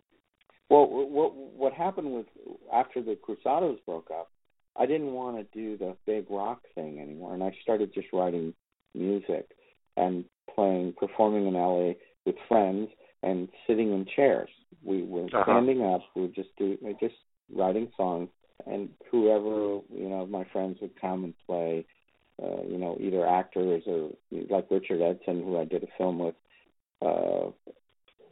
Well, 0.70 0.88
what 0.88 1.36
what 1.36 1.74
happened 1.74 2.12
was 2.12 2.26
after 2.74 3.02
the 3.02 3.16
Cruzados 3.16 3.84
broke 3.86 4.10
up, 4.12 4.32
I 4.76 4.86
didn't 4.86 5.14
want 5.14 5.38
to 5.38 5.44
do 5.57 5.78
the 5.78 5.95
big 6.06 6.30
rock 6.30 6.62
thing 6.74 6.99
anymore, 6.99 7.34
and 7.34 7.44
I 7.44 7.52
started 7.62 7.94
just 7.94 8.12
writing 8.12 8.53
music 8.94 9.48
and 9.95 10.26
playing, 10.53 10.94
performing 10.94 11.48
in 11.48 11.53
LA 11.53 11.94
with 12.26 12.36
friends 12.48 12.90
and 13.24 13.48
sitting 13.68 13.94
in 13.94 14.06
chairs. 14.16 14.49
We 14.84 15.03
were 15.03 15.26
Uh-huh. 15.26 15.44
standing 15.44 15.84
up. 15.84 16.02
We 16.16 16.24
were 16.24 16.28
just 16.30 16.56
do, 16.57 16.78
just 16.99 17.16
writing 17.53 17.91
songs, 17.95 18.30
and 18.66 18.90
whoever 19.12 19.82
you 19.94 20.10
know, 20.10 20.26
my 20.26 20.44
friends 20.45 20.82
would 20.82 20.99
come 20.99 21.24
and 21.24 21.34
play. 21.45 21.86
Uh, 22.41 22.64
you 22.68 22.78
know, 22.78 22.98
either 22.99 23.26
actors 23.26 23.84
or 23.88 24.10
like 24.49 24.68
Richard 24.70 25.02
Edson, 25.02 25.41
who 25.44 25.57
I 25.57 25.66
did 25.66 25.84
a 25.84 25.88
film 25.98 26.20
with. 26.20 26.36
Uh, 27.02 27.52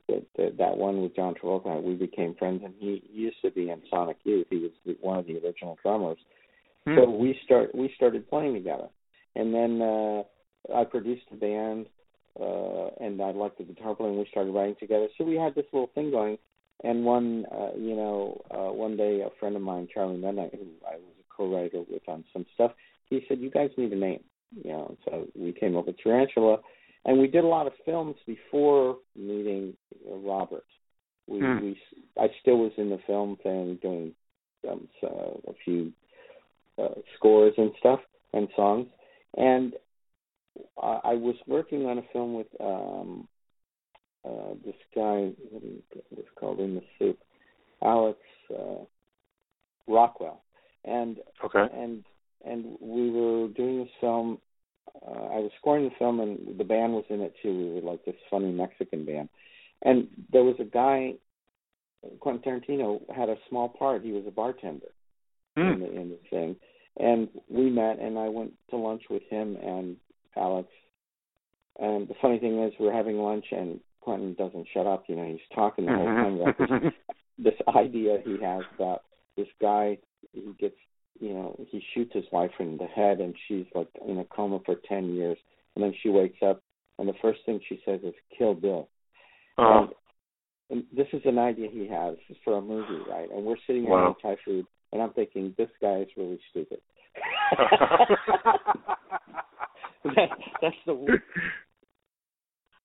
that, 0.10 0.26
that 0.38 0.58
that 0.58 0.78
one 0.78 1.02
with 1.02 1.16
John 1.16 1.34
Travolta, 1.36 1.82
we 1.82 1.94
became 1.94 2.36
friends, 2.36 2.62
and 2.66 2.74
he, 2.78 3.02
used 3.12 3.38
to 3.44 3.52
be 3.52 3.70
in 3.70 3.82
Sonic 3.90 4.18
Youth. 4.24 4.48
He 4.50 4.58
was 4.58 4.72
the, 4.86 4.98
one 5.00 5.20
of 5.20 5.26
the 5.26 5.38
original 5.38 5.78
drummers. 5.82 6.18
Hmm. 6.86 6.96
So 6.98 7.10
we 7.10 7.40
start 7.46 7.74
we 7.74 7.94
started 7.96 8.30
playing 8.30 8.56
together, 8.56 8.90
and 9.36 9.54
then 9.54 9.82
uh, 9.82 10.24
I 10.76 10.84
produced 10.84 11.24
a 11.32 11.36
band, 11.36 11.86
uh, 12.40 12.88
and 13.00 13.22
I 13.22 13.32
liked 13.32 13.58
the 13.58 13.64
guitar 13.64 13.96
player, 13.96 14.10
and 14.10 14.20
we 14.20 14.28
started 14.30 14.52
writing 14.52 14.76
together. 14.80 15.08
So 15.18 15.24
we 15.24 15.36
had 15.36 15.56
this 15.56 15.66
little 15.72 15.92
thing 15.96 16.12
going. 16.12 16.38
And 16.84 17.06
one, 17.06 17.46
uh, 17.50 17.70
you 17.78 17.96
know, 17.96 18.42
uh, 18.52 18.74
one 18.74 18.98
day 18.98 19.22
a 19.22 19.30
friend 19.40 19.56
of 19.56 19.62
mine, 19.62 19.88
Charlie 19.94 20.18
Midnight, 20.18 20.52
who 20.52 20.66
I 20.86 20.96
was 20.96 21.14
a 21.18 21.34
co-writer 21.34 21.84
with 21.90 22.02
on 22.10 22.26
some 22.34 22.46
stuff, 22.56 22.72
he 23.20 23.26
said, 23.28 23.40
"You 23.40 23.50
guys 23.50 23.70
need 23.78 23.92
a 23.94 23.96
name." 23.96 24.24
You 24.64 24.72
know, 24.72 24.98
so 25.06 25.28
we 25.36 25.52
came 25.52 25.76
up 25.76 25.88
with 25.88 25.98
Tarantula, 25.98 26.58
and 27.06 27.20
we 27.20 27.28
did 27.28 27.44
a 27.44 27.48
lot 27.48 27.66
of 27.68 27.74
films 27.86 28.16
before 28.28 28.98
meeting 29.16 29.76
uh, 30.10 30.16
Robert. 30.18 30.66
We, 31.28 31.40
Hmm. 31.42 31.60
we, 31.60 31.78
I 32.20 32.28
still 32.42 32.58
was 32.58 32.72
in 32.78 32.90
the 32.90 33.00
film 33.08 33.38
thing, 33.42 33.80
doing 33.82 34.14
um, 34.70 34.88
so, 35.02 35.42
a 35.48 35.54
few 35.66 35.92
uh, 36.78 36.96
scores 37.16 37.54
and 37.58 37.72
stuff 37.80 38.00
and 38.34 38.48
songs, 38.56 38.88
and 39.38 39.74
I, 40.82 41.00
I 41.04 41.14
was 41.16 41.36
working 41.48 41.86
on 41.86 41.98
a 41.98 42.04
film 42.14 42.34
with 42.36 42.48
um, 42.60 43.28
uh, 44.26 44.54
this 44.66 44.76
guy. 44.96 45.32
What 45.50 45.62
do 45.62 45.68
you- 45.68 45.84
what 46.10 46.20
is 46.20 46.26
called 46.40 46.60
in 46.60 46.76
the 46.76 46.84
soup? 47.00 47.18
Alex 47.84 48.20
uh, 48.52 48.86
Rockwell, 49.88 50.42
and 50.86 51.18
Okay. 51.44 51.66
and 51.74 52.04
and 52.46 52.78
we 52.80 53.10
were 53.10 53.48
doing 53.50 53.80
this 53.80 53.90
film. 54.02 54.38
Uh, 55.06 55.12
I 55.12 55.40
was 55.40 55.52
scoring 55.60 55.86
the 55.86 55.96
film, 55.98 56.20
and 56.20 56.58
the 56.58 56.64
band 56.64 56.94
was 56.94 57.06
in 57.10 57.22
it 57.22 57.34
too. 57.42 57.58
We 57.58 57.82
were 57.82 57.92
like 57.92 58.04
this 58.06 58.16
funny 58.30 58.52
Mexican 58.52 59.06
band, 59.06 59.30
and 59.84 60.08
there 60.32 60.44
was 60.44 60.56
a 60.60 60.66
guy. 60.66 61.14
Quentin 62.20 62.62
Tarantino 62.62 63.00
had 63.16 63.30
a 63.30 63.38
small 63.50 63.70
part. 63.70 64.04
He 64.04 64.12
was 64.12 64.26
a 64.28 64.32
bartender 64.32 64.88
in 65.56 65.74
Hmm. 65.74 65.80
the 65.80 65.92
in 65.92 66.10
the 66.10 66.20
thing, 66.30 66.56
and 67.00 67.30
we 67.50 67.70
met, 67.70 68.00
and 68.00 68.20
I 68.20 68.30
went 68.30 68.54
to 68.70 68.78
lunch 68.78 69.04
with 69.10 69.24
him 69.30 69.56
and 69.56 69.96
Alex. 70.36 70.68
And 71.80 72.08
the 72.08 72.14
funny 72.22 72.40
thing 72.40 72.62
is, 72.62 72.74
we're 72.80 72.94
having 72.94 73.18
lunch, 73.18 73.46
and 73.52 73.80
Quentin 74.02 74.36
doesn't 74.36 74.68
shut 74.74 74.86
up. 74.86 75.06
You 75.08 75.16
know, 75.16 75.26
he's 75.26 75.40
talking 75.56 75.86
the 75.86 75.94
whole 75.94 76.06
time 76.06 76.42
about 76.42 76.58
this 76.58 76.94
this 77.40 77.76
idea 77.76 78.20
he 78.26 78.38
has 78.44 78.64
about 78.76 79.04
this 79.38 79.48
guy 79.60 79.98
he 80.34 80.54
gets 80.60 80.76
you 81.20 81.34
know 81.34 81.56
he 81.70 81.82
shoots 81.94 82.12
his 82.14 82.26
wife 82.32 82.52
in 82.60 82.78
the 82.78 82.88
head 82.88 83.20
and 83.20 83.36
she's 83.48 83.66
like 83.76 83.88
in 84.08 84.18
a 84.20 84.26
coma 84.26 84.60
for 84.66 84.76
ten 84.88 85.14
years 85.14 85.38
and 85.76 85.84
then 85.84 85.94
she 86.02 86.10
wakes 86.10 86.40
up 86.46 86.62
and 87.00 87.08
the 87.08 87.14
first 87.22 87.40
thing 87.46 87.60
she 87.68 87.82
says 87.86 88.00
is 88.04 88.14
kill 88.38 88.54
bill 88.54 88.90
Uh, 89.58 89.82
and 89.82 89.90
and 90.70 90.84
this 90.96 91.08
is 91.14 91.22
an 91.26 91.38
idea 91.38 91.70
he 91.70 91.88
has 91.88 92.16
for 92.44 92.58
a 92.58 92.62
movie, 92.62 93.04
right? 93.08 93.30
And 93.32 93.46
we're 93.46 93.58
sitting 93.68 93.84
Wow. 93.86 93.96
around 93.98 94.16
Thai 94.22 94.38
food, 94.46 94.66
and 94.92 95.02
I'm 95.02 95.12
thinking 95.14 95.54
this 95.58 95.70
guy 95.82 95.98
is 95.98 96.08
really 96.18 96.40
stupid. 96.50 96.80
that, 100.06 100.30
that's 100.62 100.76
the. 100.86 100.94
word. 100.94 101.22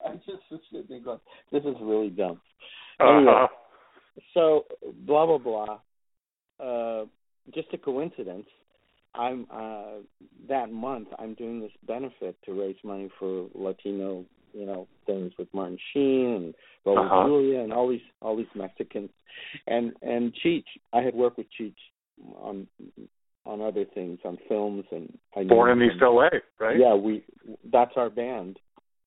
I 0.05 0.15
just 0.17 0.43
was 0.51 0.61
sitting 0.71 0.87
there 0.89 1.01
going, 1.01 1.21
"This 1.53 1.65
is 1.65 1.77
really 1.81 2.11
dumb." 2.11 2.41
Anyway, 3.01 3.33
Uh-huh. 3.33 3.49
so 4.35 4.67
blah 5.07 5.25
blah 5.27 5.39
blah. 5.39 5.79
Uh, 6.61 7.07
just 7.55 7.69
a 7.73 7.79
coincidence. 7.79 8.47
I'm 9.15 9.47
uh, 9.53 10.03
that 10.49 10.71
month. 10.71 11.09
I'm 11.19 11.35
doing 11.35 11.61
this 11.61 11.73
benefit 11.87 12.37
to 12.45 12.61
raise 12.61 12.77
money 12.85 13.11
for 13.19 13.49
Latino, 13.55 14.25
you 14.53 14.67
know, 14.67 14.87
things 15.07 15.33
with 15.39 15.49
Martin 15.53 15.79
Sheen 15.93 16.27
and 16.37 16.55
Raul 16.87 17.05
Uh-huh. 17.07 17.27
Julia 17.27 17.61
and 17.61 17.73
all 17.73 17.89
these 17.89 18.03
all 18.21 18.37
these 18.37 18.47
Mexicans, 18.55 19.11
and 19.67 19.93
and 20.03 20.33
Cheech. 20.45 20.65
I 20.93 21.01
had 21.03 21.15
worked 21.15 21.39
with 21.39 21.47
Cheech 21.59 21.75
on 22.37 22.67
on 23.47 23.61
other 23.63 23.85
things 23.95 24.19
on 24.25 24.37
films 24.49 24.85
and 24.93 25.19
I 25.35 25.45
Born 25.45 25.71
in 25.71 25.81
him 25.83 25.91
East 25.91 26.03
LA, 26.03 26.29
right? 26.61 26.79
Yeah, 26.79 26.95
we 26.95 27.25
that's 27.73 27.93
our 27.97 28.11
band. 28.11 28.59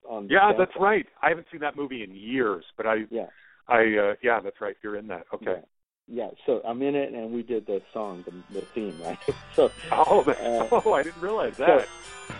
On 0.10 0.28
Yeah, 0.30 0.52
that's 0.58 0.72
right. 0.80 1.06
I 1.22 1.30
haven't 1.30 1.46
seen 1.52 1.62
that 1.62 1.76
movie 1.78 2.04
in 2.04 2.14
years, 2.16 2.66
but 2.76 2.88
I 2.88 3.06
Yeah. 3.12 3.28
I 3.68 3.82
uh 3.98 4.14
yeah, 4.24 4.40
that's 4.42 4.60
right. 4.60 4.76
You're 4.84 4.98
in 4.98 5.08
that. 5.08 5.26
Okay. 5.34 5.46
Yeah. 5.58 5.62
Yeah, 6.08 6.30
so 6.46 6.62
I'm 6.66 6.82
in 6.82 6.96
it, 6.96 7.14
and 7.14 7.32
we 7.32 7.44
did 7.44 7.66
the 7.68 7.82
song, 7.94 8.24
the, 8.26 8.60
the 8.60 8.66
theme, 8.74 9.00
right? 9.02 9.18
so, 9.56 9.72
Oh, 9.92 10.22
Uh, 10.22 10.68
oh, 10.86 10.94
I 10.94 11.04
didn't 11.04 11.22
realize 11.22 11.56
that. 11.58 11.80
Took 11.80 12.36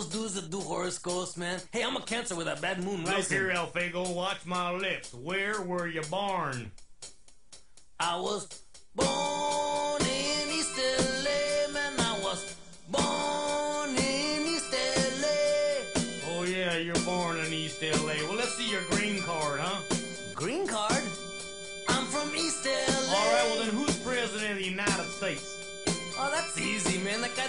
those 0.00 0.08
dudes 0.08 0.34
that 0.34 0.50
do 0.50 0.60
horoscopes, 0.60 1.36
man? 1.36 1.60
Hey, 1.72 1.82
I'm 1.82 1.96
a 1.96 2.00
Cancer 2.00 2.34
with 2.34 2.46
a 2.46 2.56
bad 2.60 2.82
moon 2.82 3.04
Look 3.04 3.12
rising. 3.14 3.36
here, 3.38 3.50
El 3.50 3.66
Fago, 3.66 4.14
watch 4.14 4.46
my 4.46 4.72
lips. 4.72 5.12
Where 5.12 5.60
were 5.60 5.86
you 5.88 6.00
born? 6.02 6.70
I 7.98 8.18
was 8.18 8.48
born 8.94 9.69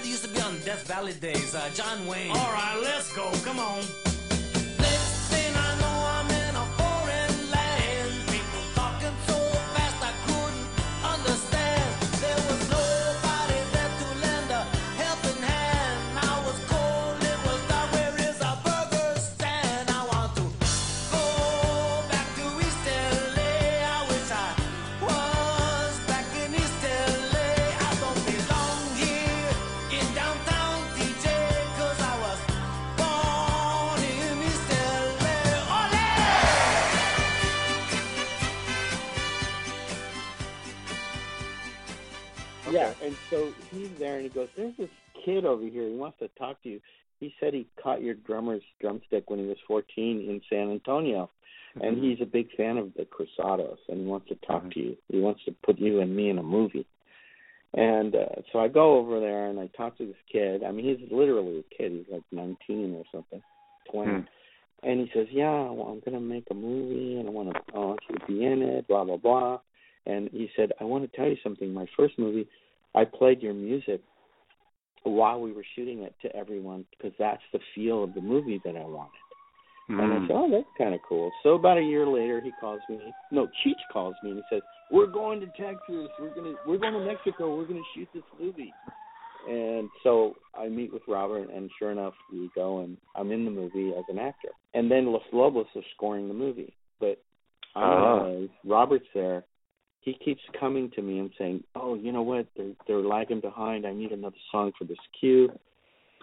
Used 0.04 0.24
to 0.24 0.30
be 0.30 0.42
on 0.42 0.58
Death 0.66 0.88
Valley 0.88 1.14
Days, 1.14 1.56
uh, 1.56 1.70
John 1.74 2.06
Wayne. 2.06 2.32
All 2.32 2.52
right, 2.52 2.78
let's 2.82 3.16
go. 3.16 3.32
Come 3.46 3.60
on. 3.60 4.11
He's 43.82 44.00
there, 44.00 44.16
and 44.16 44.24
he 44.24 44.30
goes, 44.30 44.50
"There's 44.56 44.76
this 44.78 44.90
kid 45.26 45.46
over 45.46 45.64
here. 45.64 45.88
He 45.88 45.96
wants 45.96 46.20
to 46.20 46.28
talk 46.40 46.62
to 46.64 46.70
you." 46.70 46.82
He 47.20 47.34
said 47.40 47.54
he 47.54 47.68
caught 47.82 48.02
your 48.02 48.16
drummer's 48.16 48.64
drumstick 48.80 49.30
when 49.30 49.40
he 49.40 49.46
was 49.46 49.58
14 49.68 49.86
in 49.98 50.42
San 50.50 50.72
Antonio, 50.72 51.30
and 51.76 51.98
Mm-hmm. 51.98 52.04
he's 52.04 52.22
a 52.22 52.26
big 52.26 52.52
fan 52.58 52.78
of 52.78 52.94
the 52.96 53.06
Cruzados, 53.06 53.78
and 53.88 54.02
he 54.02 54.06
wants 54.06 54.28
to 54.30 54.36
talk 54.48 54.70
to 54.72 54.80
you. 54.80 54.98
He 55.08 55.20
wants 55.20 55.42
to 55.46 55.56
put 55.64 55.80
you 55.80 56.02
and 56.02 56.16
me 56.16 56.30
in 56.30 56.38
a 56.38 56.44
movie. 56.44 56.88
And 57.74 58.16
uh, 58.16 58.42
so 58.52 58.60
I 58.60 58.68
go 58.68 58.98
over 58.98 59.20
there 59.20 59.48
and 59.48 59.60
I 59.60 59.68
talk 59.68 59.98
to 59.98 60.06
this 60.06 60.16
kid. 60.30 60.64
I 60.64 60.72
mean, 60.72 60.86
he's 60.86 61.10
literally 61.10 61.60
a 61.60 61.76
kid. 61.76 61.94
He's 61.94 62.12
like 62.12 62.24
19 62.32 62.96
or 62.96 63.04
something, 63.14 63.42
20. 63.92 64.12
Hmm. 64.12 64.20
And 64.84 65.00
he 65.00 65.12
says, 65.14 65.28
"Yeah, 65.32 65.70
well, 65.70 65.88
I'm 65.88 66.00
going 66.00 66.14
to 66.14 66.20
make 66.20 66.48
a 66.50 66.56
movie, 66.56 67.18
and 67.20 67.28
I 67.28 67.32
want 67.32 67.54
to, 67.54 67.60
I 67.74 67.78
want 67.78 68.00
you 68.10 68.18
to 68.18 68.26
be 68.26 68.44
in 68.44 68.64
it, 68.64 68.88
blah 68.88 69.04
blah 69.04 69.18
blah." 69.18 69.60
And 70.08 70.28
he 70.34 70.50
said, 70.56 70.72
"I 70.82 70.86
want 70.86 71.10
to 71.10 71.16
tell 71.16 71.28
you 71.28 71.38
something. 71.44 71.72
My 71.72 71.86
first 71.96 72.18
movie, 72.18 72.48
I 72.96 73.06
played 73.06 73.42
your 73.42 73.54
music 73.54 74.02
while 75.04 75.42
we 75.42 75.52
were 75.52 75.66
shooting 75.76 76.00
it 76.00 76.16
to 76.22 76.36
everyone 76.36 76.86
because 76.92 77.14
that's 77.18 77.42
the 77.54 77.60
feel 77.74 78.04
of 78.04 78.14
the 78.14 78.22
movie 78.22 78.62
that 78.64 78.76
I 78.76 78.86
wanted." 78.86 79.18
And 79.90 80.14
I 80.14 80.18
Mm. 80.20 80.28
said, 80.28 80.36
"Oh, 80.36 80.50
that's 80.50 80.72
kind 80.78 80.94
of 80.94 81.02
cool." 81.02 81.34
So 81.44 81.56
about 81.56 81.78
a 81.78 81.84
year 81.84 82.06
later, 82.06 82.40
he 82.40 82.52
calls 82.52 82.88
me. 82.88 83.14
No, 83.30 83.48
Cheech 83.48 83.86
calls 83.90 84.16
me 84.24 84.32
and 84.32 84.40
he 84.40 84.46
says, 84.48 84.64
"We're 84.90 85.08
going 85.08 85.40
to 85.42 85.48
Texas. 85.48 86.10
We're 86.20 86.30
gonna 86.30 86.56
we're 86.66 86.78
going 86.78 86.94
to 86.94 87.00
Mexico. 87.00 87.56
We're 87.56 87.66
going 87.66 87.84
to 87.84 87.90
shoot 87.94 88.08
this 88.14 88.24
movie." 88.40 88.74
And 89.48 89.90
so 90.04 90.38
I 90.54 90.68
meet 90.70 90.94
with 90.94 91.02
Robert, 91.08 91.50
and 91.50 91.72
sure 91.80 91.92
enough, 91.92 92.14
we 92.32 92.52
go, 92.54 92.80
and 92.80 92.96
I'm 93.16 93.32
in 93.32 93.44
the 93.44 93.52
movie 93.52 93.94
as 93.96 94.06
an 94.08 94.20
actor. 94.20 94.50
And 94.76 94.90
then 94.90 95.08
Los 95.08 95.24
Lobos 95.34 95.66
are 95.76 95.82
scoring 95.96 96.28
the 96.28 96.34
movie, 96.34 96.74
but 97.00 97.18
I'm 97.76 97.84
Ah. 97.84 98.20
uh, 98.20 98.48
Robert's 98.64 99.08
there. 99.14 99.46
He 100.02 100.14
keeps 100.14 100.42
coming 100.60 100.90
to 100.96 101.02
me 101.02 101.20
and 101.20 101.32
saying, 101.38 101.64
"Oh, 101.76 101.96
you 101.96 102.12
know 102.12 102.24
what? 102.24 102.48
They're 102.58 102.74
they're 102.88 102.98
lagging 102.98 103.40
behind. 103.42 103.86
I 103.86 103.94
need 103.94 104.12
another 104.12 104.36
song 104.52 104.72
for 104.78 104.86
this 104.86 104.98
cue." 105.20 105.50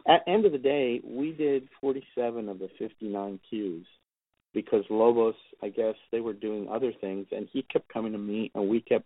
At 0.06 0.22
end 0.26 0.46
of 0.46 0.52
the 0.52 0.58
day, 0.58 1.00
we 1.04 1.32
did 1.32 1.68
47 1.80 2.48
of 2.48 2.58
the 2.58 2.68
59 2.78 3.38
cues 3.50 3.86
because 4.54 4.84
Lobos, 4.88 5.34
I 5.62 5.68
guess, 5.68 5.94
they 6.10 6.20
were 6.20 6.32
doing 6.32 6.66
other 6.68 6.92
things, 7.00 7.26
and 7.30 7.46
he 7.52 7.62
kept 7.62 7.92
coming 7.92 8.12
to 8.12 8.18
me, 8.18 8.50
and 8.54 8.68
we 8.68 8.80
kept 8.80 9.04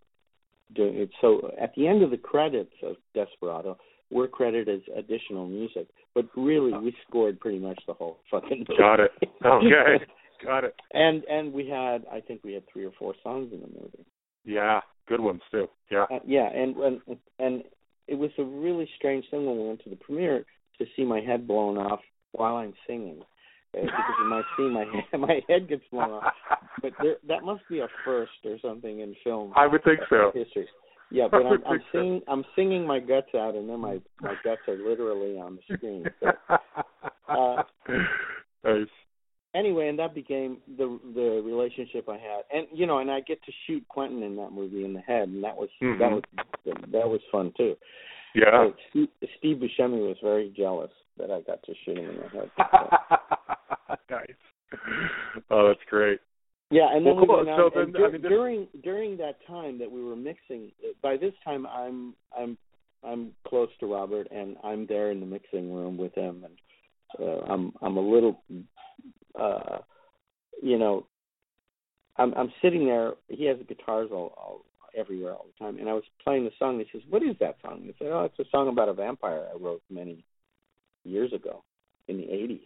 doing 0.75 0.97
it. 0.97 1.11
So 1.21 1.51
at 1.61 1.75
the 1.75 1.87
end 1.89 2.03
of 2.03 2.11
the 2.11 2.17
credits 2.17 2.75
of 2.83 2.97
Desperado, 3.15 3.77
we're 4.11 4.29
credited 4.29 4.69
as 4.69 4.97
additional 4.97 5.47
music, 5.47 5.89
but 6.15 6.27
really 6.37 6.73
we 6.79 6.95
scored 7.09 7.41
pretty 7.41 7.59
much 7.59 7.81
the 7.87 7.95
whole 7.95 8.19
fucking. 8.31 8.67
Got 8.79 9.01
it. 9.01 9.11
Okay. 9.45 10.05
Got 10.45 10.65
it. 10.65 10.75
and 10.93 11.23
and 11.25 11.53
we 11.53 11.69
had, 11.69 12.05
I 12.11 12.21
think 12.21 12.41
we 12.43 12.53
had 12.53 12.65
three 12.73 12.85
or 12.85 12.91
four 12.99 13.15
songs 13.23 13.53
in 13.53 13.61
the 13.61 13.69
movie. 13.69 14.05
Yeah. 14.45 14.81
Good 15.09 15.21
ones 15.21 15.41
too. 15.51 15.69
Yeah. 15.91 16.07
Uh, 16.11 16.21
yeah, 16.25 16.49
and 16.49 16.77
and 16.77 17.01
and 17.39 17.65
it 18.09 18.15
was 18.15 18.31
a 18.39 18.45
really 18.45 18.89
strange 18.97 19.25
thing 19.31 19.47
when 19.47 19.59
we 19.59 19.69
went 19.69 19.83
to 19.85 19.91
the 19.91 19.97
premiere 19.97 20.45
to 20.79 20.87
see 20.97 21.05
my 21.05 21.21
head 21.21 21.47
blown 21.47 21.77
off 21.77 22.01
while 22.33 22.57
I'm 22.57 22.73
singing, 22.87 23.21
uh, 23.77 23.81
because 23.83 24.15
in 24.23 24.29
my 24.29 24.43
scene 24.57 24.73
my 24.73 24.85
head, 24.85 25.21
my 25.21 25.41
head 25.49 25.69
gets 25.69 25.83
blown 25.91 26.11
off. 26.11 26.33
But 26.81 26.93
there, 27.03 27.17
that 27.29 27.43
must 27.43 27.63
be 27.69 27.81
a 27.81 27.89
first 28.05 28.33
or 28.45 28.57
something 28.63 29.01
in 29.01 29.15
film 29.25 29.53
I 29.57 29.67
would 29.67 29.85
think 29.85 30.01
so. 30.09 30.31
history. 30.33 30.69
Yeah, 31.11 31.29
but 31.31 31.45
I'm, 31.45 31.63
I'm 31.67 31.81
singing 31.93 32.23
I'm 32.27 32.45
singing 32.57 32.87
my 32.87 32.99
guts 32.99 33.35
out, 33.35 33.55
and 33.55 33.69
then 33.69 33.81
my 33.81 34.01
my 34.21 34.35
guts 34.45 34.63
are 34.69 34.77
literally 34.77 35.39
on 35.39 35.59
the 35.69 35.77
screen. 35.77 36.05
So, 36.21 36.31
uh, 37.29 37.63
nice. 38.65 38.87
Anyway, 39.55 39.89
and 39.89 39.99
that 39.99 40.15
became 40.15 40.59
the 40.79 40.99
the 41.15 41.43
relationship 41.45 42.09
I 42.09 42.19
had, 42.19 42.43
and 42.53 42.67
you 42.73 42.87
know, 42.87 42.99
and 42.99 43.11
I 43.11 43.21
get 43.21 43.43
to 43.45 43.53
shoot 43.67 43.87
Quentin 43.89 44.23
in 44.23 44.37
that 44.37 44.51
movie 44.53 44.85
in 44.85 44.93
the 44.95 45.01
head, 45.01 45.29
and 45.29 45.43
that 45.45 45.57
was 45.57 45.69
that 45.81 45.87
Mhm. 45.99 46.15
was 46.15 46.23
that 46.93 47.09
was 47.09 47.21
fun 47.31 47.53
too. 47.57 47.77
Yeah. 48.35 48.51
So 48.51 48.75
Steve, 48.91 49.09
Steve 49.39 49.57
Buscemi 49.59 50.07
was 50.09 50.17
very 50.23 50.49
jealous 50.57 50.91
that 51.19 51.31
I 51.31 51.41
got 51.43 51.63
to 51.65 51.75
shoot 51.85 51.99
him 51.99 52.09
in 52.11 52.17
the 52.17 52.29
head. 52.29 52.51
nice. 54.11 54.37
Oh, 55.51 55.69
that's 55.69 55.85
great. 55.89 56.19
Yeah, 56.71 56.89
and 56.97 57.05
then 57.05 57.17
Well, 57.17 57.23
we 57.23 57.27
cool. 57.29 57.37
went 57.45 57.49
So 57.49 57.67
out. 57.67 57.77
and 57.77 57.95
then, 57.95 58.03
I 58.03 58.09
mean, 58.09 58.23
this- 58.23 58.29
during 58.31 58.69
during 58.83 59.17
that 59.19 59.45
time 59.47 59.77
that 59.79 59.91
we 59.91 60.03
were 60.03 60.17
mixing, 60.17 60.73
by 61.03 61.17
this 61.19 61.35
time 61.45 61.67
I'm 61.67 62.15
I'm 62.37 62.57
I'm 63.05 63.35
close 63.47 63.69
to 63.81 63.87
Robert, 63.93 64.29
and 64.31 64.57
I'm 64.65 64.87
there 64.87 65.11
in 65.11 65.21
the 65.21 65.27
mixing 65.27 65.75
room 65.75 65.99
with 65.99 66.15
him, 66.15 66.45
and 66.45 66.55
uh, 67.21 67.53
I'm 67.53 67.73
I'm 67.83 67.97
a 67.97 68.01
little, 68.01 68.43
uh, 69.39 69.79
you 70.63 70.79
know, 70.79 71.07
I'm 72.17 72.35
I'm 72.35 72.53
sitting 72.63 72.87
there. 72.87 73.15
He 73.29 73.47
has 73.47 73.57
guitars 73.69 74.11
all, 74.13 74.35
all 74.37 74.65
everywhere 74.97 75.33
all 75.33 75.47
the 75.47 75.65
time, 75.65 75.79
and 75.79 75.89
I 75.89 75.95
was 75.95 76.05
playing 76.23 76.45
the 76.45 76.51
song. 76.59 76.79
And 76.79 76.87
he 76.87 76.99
says, 76.99 77.07
"What 77.09 77.23
is 77.23 77.37
that 77.41 77.57
song?" 77.63 77.83
I 77.85 77.95
said, 77.99 78.09
"Oh, 78.13 78.25
it's 78.25 78.39
a 78.39 78.51
song 78.51 78.69
about 78.69 78.89
a 78.89 78.95
vampire 78.95 79.47
I 79.53 79.57
wrote 79.59 79.83
many 79.91 80.25
years 81.05 81.33
ago 81.33 81.65
in 82.09 82.17
the 82.19 82.25
'80s." 82.25 82.61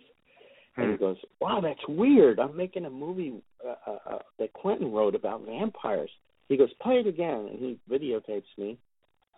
And 0.78 0.90
he 0.90 0.96
goes, 0.98 1.16
"Wow, 1.40 1.60
that's 1.62 1.80
weird. 1.88 2.38
I'm 2.38 2.56
making 2.56 2.84
a 2.84 2.90
movie 2.90 3.42
uh, 3.64 3.74
uh, 3.86 3.98
uh, 4.14 4.18
that 4.38 4.52
Quentin 4.52 4.92
wrote 4.92 5.14
about 5.14 5.46
vampires." 5.46 6.10
He 6.48 6.56
goes, 6.56 6.72
"Play 6.82 7.00
it 7.00 7.06
again," 7.06 7.48
and 7.50 7.58
he 7.58 7.78
videotapes 7.90 8.44
me 8.58 8.78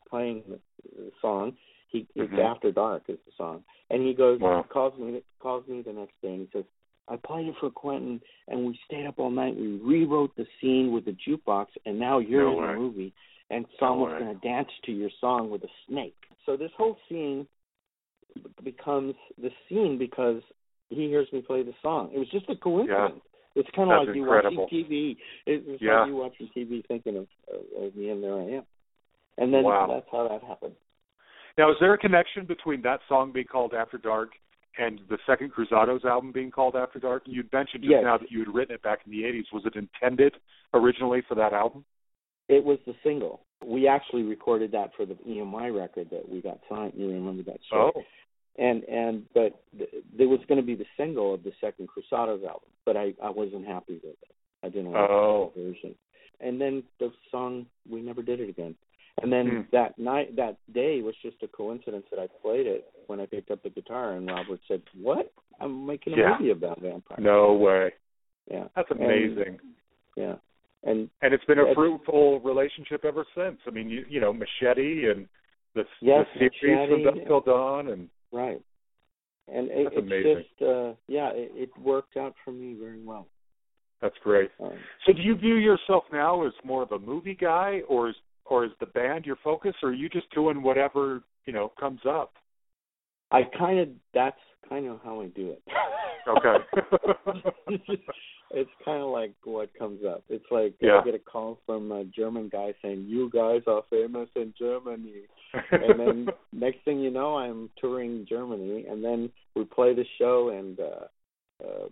playing 0.08 0.42
the, 0.48 0.58
the 0.96 1.10
song. 1.20 1.56
He 1.88 2.06
it's 2.14 2.32
Mhm. 2.32 2.38
After 2.38 2.70
Dark 2.70 3.08
is 3.08 3.18
the 3.24 3.32
song, 3.32 3.64
and 3.90 4.02
he 4.02 4.12
goes 4.14 4.40
Wow. 4.40 4.62
calls 4.68 4.96
me 4.98 5.22
calls 5.38 5.66
me 5.66 5.82
the 5.82 5.92
next 5.92 6.20
day 6.20 6.34
and 6.34 6.40
he 6.46 6.50
says, 6.52 6.64
"I 7.08 7.16
played 7.16 7.48
it 7.48 7.56
for 7.56 7.70
Quentin, 7.70 8.20
and 8.48 8.66
we 8.66 8.74
stayed 8.84 9.06
up 9.06 9.18
all 9.18 9.30
night. 9.30 9.56
We 9.56 9.78
rewrote 9.78 10.34
the 10.36 10.46
scene 10.60 10.92
with 10.92 11.04
the 11.06 11.12
jukebox, 11.14 11.68
and 11.86 11.98
now 11.98 12.18
you're 12.18 12.44
No 12.44 12.50
in 12.52 12.56
way. 12.62 12.66
the 12.74 12.78
movie, 12.78 13.12
and 13.50 13.66
someone's 13.78 14.18
going 14.22 14.34
to 14.34 14.46
dance 14.46 14.70
to 14.82 14.92
your 14.92 15.10
song 15.10 15.50
with 15.50 15.64
a 15.64 15.70
snake." 15.86 16.28
So 16.44 16.56
this 16.56 16.72
whole 16.72 16.98
scene 17.08 17.48
becomes 18.62 19.14
the 19.38 19.50
scene 19.68 19.96
because 19.98 20.42
he 20.90 21.08
hears 21.08 21.32
me 21.32 21.40
play 21.42 21.62
the 21.62 21.74
song. 21.82 22.10
It 22.12 22.18
was 22.18 22.28
just 22.28 22.48
a 22.50 22.56
coincidence. 22.56 23.22
It's 23.54 23.68
kind 23.70 23.90
of 23.90 24.06
like 24.06 24.14
you 24.14 24.22
incredible. 24.22 24.62
watching 24.64 24.84
TV. 24.84 25.16
It- 25.46 25.66
It's 25.66 25.82
Yeah. 25.82 26.00
like 26.00 26.08
you 26.08 26.16
watching 26.16 26.48
TV, 26.48 26.82
thinking 26.82 27.16
of, 27.16 27.28
of, 27.48 27.82
of 27.82 27.96
me, 27.96 28.10
and 28.10 28.22
there 28.22 28.34
I 28.34 28.44
am. 28.60 28.66
And 29.38 29.52
then 29.52 29.64
Wow. 29.64 29.86
that's 29.86 30.08
how 30.10 30.28
that 30.28 30.42
happened. 30.42 30.76
Now, 31.58 31.70
is 31.72 31.76
there 31.80 31.92
a 31.92 31.98
connection 31.98 32.46
between 32.46 32.82
that 32.82 33.00
song 33.08 33.32
being 33.32 33.46
called 33.46 33.74
After 33.74 33.98
Dark 33.98 34.30
and 34.78 35.00
the 35.08 35.18
second 35.26 35.52
Cruzados 35.52 36.04
album 36.04 36.30
being 36.30 36.52
called 36.52 36.76
After 36.76 37.00
Dark? 37.00 37.24
And 37.26 37.34
You 37.34 37.42
mentioned 37.52 37.82
just 37.82 37.90
Yes. 37.90 38.04
now 38.04 38.16
that 38.16 38.30
you 38.30 38.38
had 38.38 38.54
written 38.54 38.76
it 38.76 38.82
back 38.82 39.00
in 39.04 39.10
the 39.10 39.24
80s. 39.24 39.50
Was 39.52 39.66
it 39.66 39.74
intended 39.74 40.34
originally 40.72 41.20
for 41.22 41.34
that 41.34 41.52
album? 41.52 41.84
It 42.48 42.64
was 42.64 42.78
the 42.86 42.94
single. 43.02 43.40
We 43.64 43.88
actually 43.88 44.22
recorded 44.22 44.70
that 44.72 44.94
for 44.94 45.04
the 45.04 45.16
EMI 45.26 45.70
record 45.76 46.08
that 46.10 46.28
we 46.28 46.40
got 46.40 46.60
signed. 46.68 46.92
You 46.96 47.08
remember 47.08 47.42
that 47.50 47.60
story? 47.64 47.92
Oh, 47.96 48.04
And 48.56 48.84
and 48.84 49.24
but 49.34 49.60
th- 49.76 49.90
there 50.16 50.28
was 50.28 50.40
going 50.46 50.60
to 50.60 50.66
be 50.66 50.76
the 50.76 50.86
single 50.96 51.34
of 51.34 51.42
the 51.42 51.52
second 51.60 51.88
Cruzados 51.88 52.44
album, 52.44 52.70
but 52.84 52.96
I 52.96 53.14
I 53.20 53.30
wasn't 53.30 53.66
happy 53.66 53.94
with 53.94 54.04
it. 54.04 54.18
I 54.62 54.68
didn't 54.68 54.92
like 54.92 55.10
Oh. 55.10 55.52
the 55.56 55.62
version. 55.72 55.94
And 56.40 56.60
then 56.60 56.84
the 57.00 57.12
song 57.32 57.66
we 57.88 58.00
never 58.00 58.22
did 58.22 58.38
it 58.40 58.48
again. 58.48 58.76
And 59.22 59.32
then 59.32 59.46
Hmm. 59.48 59.60
that 59.72 59.98
night 59.98 60.36
that 60.36 60.56
day 60.72 61.02
was 61.02 61.14
just 61.22 61.42
a 61.42 61.48
coincidence 61.48 62.06
that 62.10 62.18
I 62.18 62.26
played 62.42 62.66
it 62.66 62.88
when 63.06 63.20
I 63.20 63.26
picked 63.26 63.50
up 63.50 63.62
the 63.62 63.70
guitar 63.70 64.12
and 64.12 64.26
Robert 64.28 64.60
said, 64.68 64.82
"What? 65.00 65.32
I'm 65.60 65.86
making 65.86 66.14
a 66.14 66.16
Yeah. 66.16 66.36
movie 66.38 66.50
about 66.50 66.78
vampires." 66.80 67.22
no 67.22 67.54
way. 67.54 67.92
Yeah. 68.50 68.68
That's 68.74 68.90
And- 68.90 69.00
amazing. 69.02 69.60
yeah. 70.16 70.36
And 70.84 71.10
And 71.22 71.34
it's 71.34 71.44
been 71.46 71.58
a 71.58 71.74
fruitful 71.74 72.40
relationship 72.40 73.04
ever 73.04 73.24
since. 73.34 73.60
I 73.66 73.70
mean, 73.70 73.90
you, 73.90 74.06
you 74.08 74.20
know, 74.20 74.32
Machete 74.32 75.08
and 75.10 75.28
the, 75.74 75.86
Yes, 76.00 76.26
the 76.34 76.50
series 76.60 76.88
from 76.88 77.02
Dusk 77.02 77.26
Till 77.26 77.40
Dawn, 77.40 77.88
and 77.88 78.08
Right. 78.30 78.60
And 79.48 79.70
it, 79.70 79.84
That's 79.84 79.96
it's 79.96 80.06
amazing. 80.06 80.44
just 80.44 80.62
uh 80.62 80.94
yeah, 81.08 81.30
it, 81.30 81.50
it 81.56 81.78
worked 81.78 82.16
out 82.16 82.36
for 82.44 82.52
me 82.52 82.74
very 82.74 83.00
well. 83.00 83.26
that's 84.00 84.16
great. 84.18 84.50
Um, 84.60 84.78
So, 85.04 85.12
do 85.12 85.20
you 85.22 85.34
view 85.34 85.56
yourself 85.56 86.04
now 86.12 86.42
as 86.44 86.52
more 86.62 86.82
of 86.82 86.92
a 86.92 86.98
movie 87.00 87.34
guy, 87.34 87.80
or 87.88 88.08
is 88.10 88.16
or 88.50 88.64
is 88.64 88.70
the 88.80 88.86
band 88.86 89.26
your 89.26 89.36
focus, 89.42 89.74
or 89.82 89.90
are 89.90 89.94
you 89.94 90.08
just 90.08 90.30
doing 90.34 90.62
whatever 90.62 91.22
you 91.46 91.52
know 91.52 91.72
comes 91.78 92.00
up? 92.08 92.32
I 93.30 93.42
kind 93.58 93.78
of 93.78 93.88
that's 94.14 94.36
kind 94.68 94.86
of 94.86 95.00
how 95.04 95.20
I 95.20 95.26
do 95.28 95.50
it. 95.50 95.62
Okay. 96.28 96.56
it's 98.50 98.70
kind 98.84 99.02
of 99.02 99.08
like 99.10 99.32
what 99.44 99.70
comes 99.78 100.00
up. 100.06 100.24
It's 100.28 100.44
like 100.50 100.74
Yeah. 100.78 100.98
I 101.00 101.04
get 101.04 101.14
a 101.14 101.18
call 101.18 101.58
from 101.64 101.90
a 101.90 102.04
German 102.04 102.50
guy 102.50 102.74
saying, 102.82 103.06
"You 103.08 103.30
guys 103.30 103.62
are 103.66 103.82
famous 103.88 104.28
in 104.36 104.52
Germany," 104.58 105.22
and 105.72 105.98
then 105.98 106.28
next 106.52 106.84
thing 106.84 107.00
you 107.00 107.10
know, 107.10 107.36
I'm 107.36 107.70
touring 107.80 108.26
Germany, 108.28 108.84
and 108.86 109.02
then 109.02 109.30
we 109.54 109.64
play 109.64 109.94
the 109.94 110.04
show, 110.18 110.50
and 110.50 110.78
uh, 110.78 111.64
uh, 111.64 111.88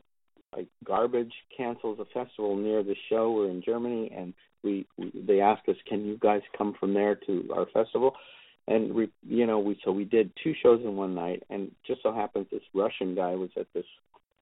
like 0.54 0.68
garbage 0.84 1.32
cancels 1.56 1.98
a 1.98 2.04
festival 2.06 2.56
near 2.56 2.82
the 2.82 2.96
show. 3.08 3.32
We're 3.32 3.50
in 3.50 3.62
Germany, 3.62 4.10
and 4.14 4.34
we, 4.62 4.86
we 4.96 5.12
they 5.26 5.40
ask 5.40 5.66
us, 5.68 5.76
"Can 5.88 6.04
you 6.04 6.18
guys 6.18 6.42
come 6.56 6.74
from 6.78 6.94
there 6.94 7.14
to 7.26 7.48
our 7.54 7.66
festival?" 7.66 8.14
And 8.68 8.92
we, 8.92 9.08
you 9.26 9.46
know, 9.46 9.58
we 9.58 9.78
so 9.84 9.92
we 9.92 10.04
did 10.04 10.30
two 10.42 10.52
shows 10.62 10.80
in 10.84 10.96
one 10.96 11.14
night, 11.14 11.42
and 11.50 11.70
just 11.86 12.02
so 12.02 12.12
happens 12.12 12.46
this 12.50 12.62
Russian 12.74 13.14
guy 13.14 13.34
was 13.34 13.50
at 13.56 13.66
this 13.74 13.84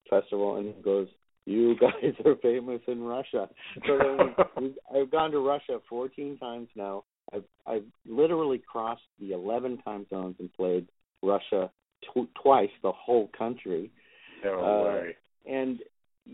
festival, 0.08 0.56
and 0.56 0.74
he 0.74 0.82
goes, 0.82 1.08
"You 1.44 1.76
guys 1.78 2.14
are 2.24 2.36
famous 2.36 2.80
in 2.86 3.02
Russia." 3.02 3.48
So 3.86 3.98
then 3.98 4.18
we, 4.18 4.68
we, 4.68 5.00
I've 5.00 5.10
gone 5.10 5.30
to 5.32 5.40
Russia 5.40 5.78
14 5.88 6.38
times 6.38 6.68
now. 6.74 7.04
I've 7.32 7.44
I've 7.66 7.86
literally 8.06 8.58
crossed 8.58 9.02
the 9.20 9.32
11 9.32 9.78
time 9.78 10.06
zones 10.10 10.36
and 10.38 10.52
played 10.54 10.86
Russia 11.22 11.70
tw- 12.02 12.28
twice, 12.40 12.70
the 12.82 12.92
whole 12.92 13.30
country, 13.36 13.90
no 14.42 14.60
uh, 14.60 14.84
way. 14.84 15.16
and 15.46 15.80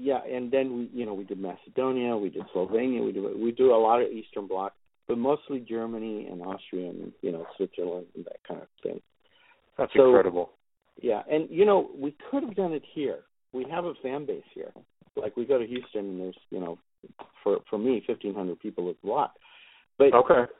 yeah, 0.00 0.20
and 0.24 0.50
then 0.50 0.76
we 0.76 0.90
you 0.92 1.04
know 1.04 1.12
we 1.12 1.24
did 1.24 1.38
Macedonia, 1.38 2.16
we 2.16 2.30
did 2.30 2.42
Slovenia, 2.54 3.04
we 3.04 3.12
do 3.12 3.38
we 3.38 3.52
do 3.52 3.74
a 3.74 3.76
lot 3.76 4.00
of 4.00 4.10
Eastern 4.10 4.46
Bloc, 4.46 4.72
but 5.06 5.18
mostly 5.18 5.60
Germany 5.60 6.26
and 6.30 6.40
Austria 6.40 6.88
and 6.88 7.12
you 7.20 7.32
know 7.32 7.46
Switzerland 7.56 8.06
and 8.16 8.24
that 8.24 8.40
kind 8.48 8.62
of 8.62 8.68
thing. 8.82 9.00
That's 9.76 9.92
so- 9.94 10.06
incredible. 10.06 10.52
Yeah, 11.02 11.22
and 11.30 11.48
you 11.50 11.64
know 11.64 11.90
we 11.96 12.14
could 12.30 12.42
have 12.42 12.56
done 12.56 12.72
it 12.72 12.82
here. 12.94 13.20
We 13.52 13.66
have 13.70 13.84
a 13.84 13.94
fan 14.02 14.26
base 14.26 14.44
here. 14.54 14.72
Like 15.16 15.36
we 15.36 15.44
go 15.44 15.58
to 15.58 15.66
Houston 15.66 16.00
and 16.00 16.20
there's 16.20 16.38
you 16.50 16.60
know 16.60 16.78
for 17.42 17.58
for 17.68 17.78
me 17.78 18.02
1500 18.06 18.58
people 18.58 18.88
is 18.90 18.96
a 19.04 19.06
lot. 19.06 19.32
But 19.98 20.14
Okay. 20.14 20.50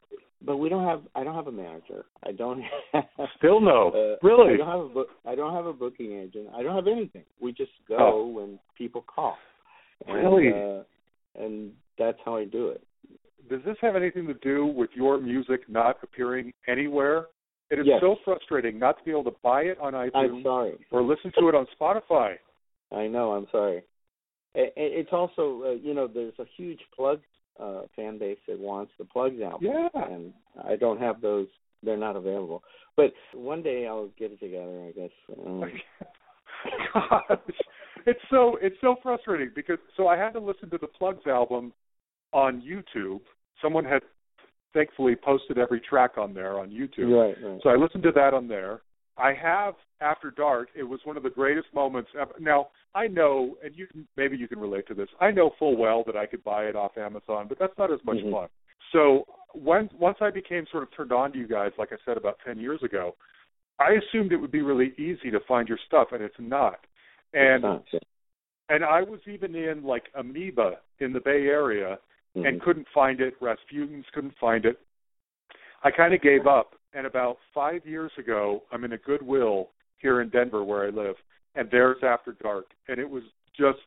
But 0.45 0.57
we 0.57 0.69
don't 0.69 0.85
have 0.87 1.03
I 1.15 1.25
don't 1.25 1.35
have 1.35 1.47
a 1.47 1.53
manager. 1.53 2.05
I 2.25 2.33
don't 2.33 2.63
have 2.93 3.05
Still 3.39 3.61
no. 3.61 3.89
uh, 4.23 4.27
really? 4.27 4.55
I 4.55 4.57
don't 4.57 4.69
have 4.69 4.81
a 4.81 4.89
book. 4.89 5.09
I 5.27 5.35
don't 5.35 5.53
have 5.55 5.67
a 5.67 5.73
booking 5.73 6.13
agent. 6.13 6.49
I 6.55 6.63
don't 6.63 6.75
have 6.75 6.87
anything. 6.87 7.25
We 7.41 7.53
just 7.53 7.73
go 7.89 7.97
Oh. 7.99 8.27
when 8.27 8.59
people 8.77 9.03
call. 9.03 9.37
And, 10.07 10.17
Really? 10.17 10.51
Uh, 10.53 10.83
and 11.43 11.73
that's 11.99 12.19
how 12.25 12.37
I 12.37 12.45
do 12.45 12.69
it. 12.69 12.83
Does 13.49 13.61
this 13.65 13.77
have 13.81 13.97
anything 13.97 14.27
to 14.29 14.35
do 14.35 14.67
with 14.67 14.91
your 14.95 15.19
music 15.21 15.61
not 15.69 15.99
appearing 16.03 16.53
anywhere? 16.69 17.27
It 17.71 17.79
is 17.79 17.87
Yes. 17.87 18.01
so 18.01 18.17
frustrating 18.25 18.79
not 18.79 18.99
to 18.99 19.05
be 19.05 19.11
able 19.11 19.25
to 19.25 19.37
buy 19.43 19.63
it 19.63 19.79
on 19.81 19.95
I'm 19.95 20.11
iTunes 20.11 20.43
sorry. 20.43 20.79
or 20.91 21.03
listen 21.03 21.33
to 21.39 21.49
it 21.49 21.55
on 21.55 21.67
Spotify. 21.79 22.37
I 22.93 23.07
know. 23.07 23.33
I'm 23.33 23.47
sorry. 23.53 23.79
It, 24.55 24.73
it's 24.77 25.13
also 25.13 25.63
uh, 25.67 25.71
you 25.73 25.95
know 25.95 26.09
there's 26.09 26.39
a 26.41 26.45
huge 26.57 26.81
plug 26.97 27.21
uh, 27.59 27.83
fan 27.97 28.19
base 28.19 28.39
that 28.49 28.59
wants 28.59 28.93
the 28.99 29.05
Plugz 29.05 29.43
album. 29.43 29.71
Yeah. 29.73 29.89
And 30.09 30.33
I 30.65 30.77
don't 30.77 31.01
have 31.01 31.21
those. 31.21 31.47
They're 31.83 31.97
not 31.97 32.17
available. 32.17 32.63
But 32.97 33.13
one 33.35 33.63
day 33.63 33.87
I'll 33.87 34.11
get 34.19 34.33
it 34.33 34.41
together. 34.41 34.89
I 34.89 34.93
guess. 34.93 35.11
Um, 35.47 35.65
Gosh, 36.93 37.39
it's 38.07 38.21
so 38.31 38.59
it's 38.61 38.77
so 38.81 38.97
frustrating 39.03 39.51
because 39.55 39.79
so 39.97 40.09
I 40.09 40.17
had 40.17 40.33
to 40.33 40.41
listen 40.41 40.69
to 40.71 40.79
the 40.79 40.89
Plugz 41.01 41.27
album 41.27 41.73
on 42.33 42.63
YouTube. 42.63 43.21
Someone 43.63 43.85
had 43.85 44.03
thankfully 44.73 45.17
posted 45.17 45.59
every 45.59 45.81
track 45.81 46.19
on 46.19 46.35
there 46.35 46.59
on 46.59 46.71
YouTube. 46.71 47.11
right. 47.17 47.37
Right. 47.43 47.61
So 47.63 47.71
I 47.71 47.77
listened 47.77 48.03
to 48.05 48.13
that 48.13 48.35
on 48.35 48.47
there. 48.49 48.83
I 49.21 49.35
have 49.35 49.75
After 50.01 50.31
Dark. 50.31 50.69
It 50.75 50.83
was 50.83 51.01
one 51.05 51.17
of 51.17 51.23
the 51.23 51.31
greatest 51.31 51.69
moments 51.75 52.11
ever. 52.19 52.33
Now 52.41 52.69
I 52.95 53.07
know, 53.07 53.57
and 53.63 53.75
you 53.77 53.87
can, 53.87 54.07
maybe 54.17 54.37
you 54.37 54.49
can 54.49 54.59
relate 54.59 54.87
to 54.89 54.95
this. 54.95 55.09
I 55.21 55.31
know 55.31 55.51
full 55.59 55.77
well 55.77 56.03
that 56.07 56.17
I 56.17 56.27
could 56.27 56.43
buy 56.43 56.65
it 56.65 56.77
off 56.77 56.97
Amazon, 56.97 57.47
but 57.49 57.59
that's 57.59 57.77
not 57.79 57.93
as 57.93 58.01
much 58.05 58.17
Mhm. 58.19 58.33
fun. 58.33 58.49
So 58.93 59.27
once 59.55 59.93
once 59.93 60.19
I 60.21 60.31
became 60.31 60.67
sort 60.67 60.83
of 60.83 60.91
turned 60.93 61.13
on 61.13 61.33
to 61.33 61.39
you 61.39 61.47
guys, 61.47 61.73
like 61.79 61.93
I 61.93 61.97
said 62.05 62.17
about 62.17 62.39
ten 62.45 62.59
years 62.59 62.83
ago, 62.83 63.15
I 63.79 63.93
assumed 63.93 64.33
it 64.33 64.37
would 64.37 64.51
be 64.51 64.63
really 64.63 64.95
easy 64.99 65.31
to 65.31 65.41
find 65.41 65.69
your 65.69 65.79
stuff, 65.87 66.13
and 66.13 66.23
it's 66.23 66.39
not. 66.39 66.85
And 67.33 67.65
It's 67.65 67.93
not, 67.93 68.03
and 68.71 68.85
I 68.85 69.03
was 69.03 69.21
even 69.27 69.55
in 69.55 69.85
like 69.85 70.05
Amoeba 70.15 70.81
in 70.99 71.13
the 71.13 71.21
Bay 71.21 71.47
Area 71.47 71.99
yeah. 72.35 72.49
and 72.49 72.61
couldn't 72.61 72.89
find 72.95 73.21
it. 73.21 73.39
Rasputins 73.41 74.11
couldn't 74.13 74.35
find 74.41 74.65
it. 74.65 74.81
I 75.83 75.91
kind 75.91 76.13
of 76.15 76.21
gave 76.21 76.47
up. 76.47 76.75
And 76.93 77.07
about 77.07 77.39
five 77.55 77.87
years 77.87 78.11
ago, 78.19 78.63
I'm 78.73 78.85
in 78.85 78.93
a 78.93 78.99
Goodwill 78.99 79.69
here 79.99 80.21
in 80.23 80.29
Denver 80.29 80.65
where 80.65 80.87
I 80.87 80.91
live, 80.91 81.15
and 81.55 81.69
there's 81.71 81.99
After 82.03 82.37
Dark, 82.43 82.67
and 82.89 82.99
it 82.99 83.09
was 83.09 83.23
just 83.57 83.79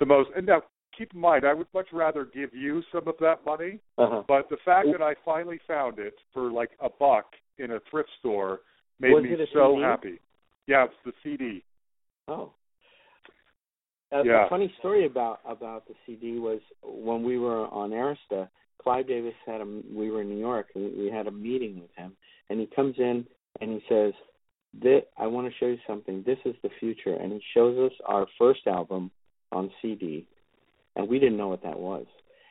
the 0.00 0.06
most. 0.06 0.30
And 0.36 0.46
now, 0.46 0.62
keep 0.96 1.14
in 1.14 1.20
mind, 1.20 1.44
I 1.46 1.54
would 1.54 1.68
much 1.72 1.88
rather 1.92 2.24
give 2.26 2.50
you 2.52 2.82
some 2.92 3.08
of 3.08 3.14
that 3.20 3.44
money, 3.46 3.78
uh-huh. 3.96 4.22
but 4.28 4.48
the 4.50 4.58
fact 4.64 4.88
that 4.92 5.02
I 5.02 5.14
finally 5.24 5.60
found 5.66 5.98
it 5.98 6.14
for 6.34 6.50
like 6.50 6.70
a 6.80 6.88
buck 6.98 7.26
in 7.58 7.72
a 7.72 7.78
thrift 7.90 8.10
store 8.18 8.60
made 9.00 9.12
Was 9.12 9.24
me 9.24 9.36
so 9.54 9.74
CD? 9.76 9.82
happy. 9.82 10.20
Yeah, 10.66 10.84
it's 10.84 10.94
the 11.04 11.12
CD. 11.22 11.64
Oh. 12.28 12.52
A, 14.12 14.24
Yeah. 14.24 14.46
a 14.46 14.48
funny 14.50 14.72
story 14.78 15.06
about 15.06 15.40
about 15.46 15.86
the 15.88 15.94
CD 16.04 16.38
was 16.38 16.60
when 16.82 17.22
we 17.22 17.38
were 17.38 17.66
on 17.68 17.90
Arista, 17.90 18.48
Clive 18.82 19.08
Davis 19.08 19.34
had 19.46 19.60
a 19.60 19.66
we 19.94 20.10
were 20.10 20.22
in 20.22 20.28
New 20.28 20.38
York 20.38 20.68
and 20.74 20.96
we 20.98 21.10
had 21.10 21.26
a 21.26 21.30
meeting 21.30 21.80
with 21.80 21.90
him 21.96 22.12
and 22.50 22.60
he 22.60 22.66
comes 22.74 22.94
in 22.98 23.24
and 23.60 23.70
he 23.70 23.80
says 23.88 24.12
this, 24.82 25.02
I 25.18 25.26
want 25.26 25.46
to 25.46 25.52
show 25.58 25.66
you 25.66 25.78
something. 25.86 26.22
This 26.24 26.38
is 26.44 26.54
the 26.62 26.70
future 26.80 27.14
and 27.14 27.32
he 27.32 27.42
shows 27.54 27.78
us 27.78 27.96
our 28.06 28.26
first 28.38 28.66
album 28.66 29.10
on 29.50 29.70
CD 29.80 30.26
and 30.96 31.08
we 31.08 31.18
didn't 31.18 31.36
know 31.36 31.48
what 31.48 31.62
that 31.62 31.78
was. 31.78 32.06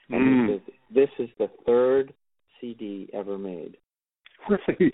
And 0.09 0.21
Mm. 0.21 0.47
he 0.47 0.53
says 0.53 0.61
this 0.93 1.09
is 1.19 1.29
the 1.37 1.49
third 1.65 2.13
CD 2.59 3.09
ever 3.13 3.37
made. 3.37 3.77
Really? 4.49 4.93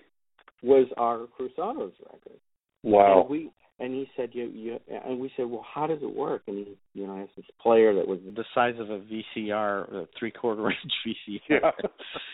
Was 0.64 0.88
our 0.98 1.28
Cruzados 1.40 1.94
record. 2.12 2.40
Wow. 2.84 3.22
And 3.22 3.30
we 3.30 3.52
and 3.80 3.94
he 3.94 4.08
said 4.16 4.30
you 4.34 4.46
you 4.46 4.80
and 5.06 5.20
we 5.20 5.32
said 5.38 5.46
well 5.46 5.66
how 5.74 5.86
does 5.88 6.00
it 6.02 6.16
work 6.16 6.42
and 6.48 6.58
he 6.58 6.78
you 7.00 7.06
know 7.08 7.16
has 7.18 7.30
this 7.36 7.46
player 7.62 7.94
that 7.96 8.08
was 8.08 8.20
The 8.36 8.44
size 8.56 8.76
of 8.80 8.90
a 8.90 9.00
VCR, 9.00 9.94
a 9.94 10.08
three 10.18 10.32
quarter 10.32 10.68
inch 10.84 10.94
VCR. 11.06 11.40
Yeah. 11.50 11.72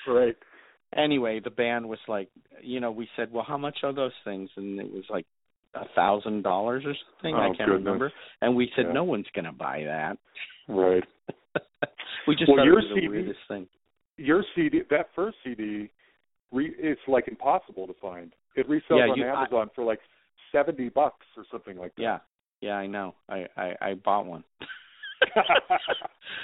right. 0.08 0.36
Anyway, 0.96 1.40
the 1.44 1.50
band 1.50 1.90
was 1.90 1.98
like, 2.08 2.30
you 2.62 2.80
know, 2.80 2.92
we 2.92 3.08
said, 3.16 3.32
well, 3.32 3.44
how 3.48 3.58
much 3.58 3.80
are 3.82 3.92
those 3.94 4.12
things? 4.24 4.48
And 4.58 4.80
it 4.80 4.92
was 4.94 5.04
like 5.10 5.26
a 5.74 5.86
thousand 5.96 6.44
dollars 6.44 6.84
or 6.86 6.94
something. 7.16 7.34
I 7.34 7.46
Oh, 7.48 7.54
can't 7.58 7.58
goodness. 7.70 7.78
remember. 7.86 8.14
And 8.42 8.56
we 8.56 8.70
said, 8.76 8.86
Yeah. 8.88 8.94
no 8.94 9.04
one's 9.04 9.26
going 9.34 9.46
to 9.46 9.52
buy 9.52 9.84
that. 9.86 10.20
Right. 10.68 11.04
we 12.28 12.36
just 12.36 12.48
Well, 12.48 12.58
thought 12.58 12.66
your 12.66 12.74
it 12.80 12.84
was 12.84 12.92
the 12.94 12.96
CD 13.02 13.08
weirdest 13.08 13.40
thing. 13.48 13.68
Your 14.18 14.44
CD, 14.56 14.82
that 14.92 15.08
first 15.16 15.38
CD, 15.44 15.90
re, 16.52 16.76
it's 16.78 17.02
like 17.08 17.28
impossible 17.28 17.88
to 17.88 17.94
find. 18.00 18.32
It 18.56 18.70
resells 18.70 18.82
Yeah, 19.00 19.08
on 19.10 19.18
you- 19.18 19.26
I- 19.26 19.42
Amazon 19.42 19.72
for 19.74 19.84
like 19.84 20.00
seventy 20.52 20.90
bucks 20.90 21.26
or 21.38 21.44
something 21.52 21.78
like 21.78 21.96
that. 21.96 22.02
Yeah, 22.02 22.18
yeah, 22.62 22.74
I 22.76 22.88
know. 22.88 23.16
I 23.30 23.46
I, 23.58 23.76
I 23.82 23.94
bought 23.96 24.26
one. 24.26 24.44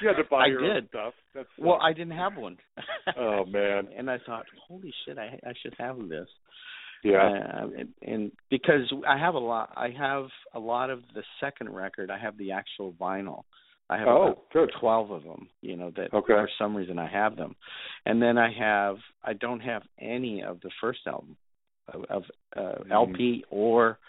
you 0.01 0.07
had 0.07 0.15
to 0.17 0.23
buy 0.29 0.43
I 0.43 0.47
your 0.47 0.63
own 0.63 0.73
did. 0.75 0.87
stuff. 0.89 1.13
That's 1.35 1.47
Well, 1.57 1.79
I 1.81 1.91
didn't 1.93 2.17
have 2.17 2.37
one. 2.37 2.57
Oh 3.17 3.45
man. 3.45 3.87
and 3.97 4.09
I 4.09 4.17
thought, 4.25 4.45
holy 4.67 4.93
shit, 5.05 5.17
I 5.17 5.39
I 5.45 5.53
should 5.61 5.75
have 5.77 5.97
this. 6.09 6.27
Yeah. 7.03 7.17
Uh, 7.63 7.67
and, 7.77 7.89
and 8.01 8.31
because 8.49 8.91
I 9.07 9.17
have 9.17 9.33
a 9.33 9.39
lot, 9.39 9.71
I 9.75 9.89
have 9.97 10.25
a 10.53 10.59
lot 10.59 10.89
of 10.89 11.01
the 11.15 11.23
second 11.39 11.73
record. 11.73 12.11
I 12.11 12.19
have 12.19 12.37
the 12.37 12.51
actual 12.51 12.93
vinyl. 12.93 13.43
I 13.89 13.97
have 13.97 14.07
Oh, 14.07 14.23
about 14.27 14.49
good. 14.53 14.71
twelve 14.79 15.09
of 15.11 15.23
them. 15.23 15.49
You 15.61 15.75
know 15.77 15.91
that 15.95 16.13
Okay. 16.13 16.33
for 16.33 16.49
some 16.57 16.75
reason 16.75 16.99
I 16.99 17.07
have 17.07 17.35
them, 17.35 17.55
and 18.05 18.21
then 18.21 18.37
I 18.37 18.51
have 18.57 18.97
I 19.23 19.33
don't 19.33 19.61
have 19.61 19.83
any 19.99 20.43
of 20.43 20.61
the 20.61 20.69
first 20.81 20.99
album 21.07 21.35
of, 22.09 22.23
uh, 22.55 22.75
Mhm. 22.83 22.91
LP 22.91 23.45
or 23.49 23.99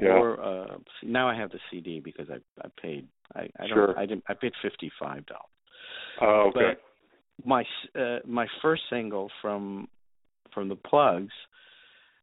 Yeah. 0.00 0.08
or 0.18 0.40
uh 0.40 0.78
now 1.02 1.28
I 1.28 1.34
have 1.34 1.50
the 1.50 1.60
CD 1.70 2.00
because 2.00 2.30
I 2.30 2.38
I 2.64 2.68
paid 2.80 3.06
I 3.34 3.42
I 3.58 3.66
don't 3.66 3.76
Sure. 3.76 3.98
I 3.98 4.06
didn't 4.06 4.24
I 4.28 4.34
paid 4.34 4.54
fifty 4.62 4.90
five 4.98 5.26
dollars. 5.26 5.44
Oh, 6.20 6.48
okay. 6.48 6.74
But 6.76 7.46
my 7.46 7.64
uh, 8.00 8.20
my 8.24 8.46
first 8.62 8.82
single 8.88 9.30
from 9.40 9.88
from 10.52 10.68
the 10.68 10.76
Plugz 10.76 11.30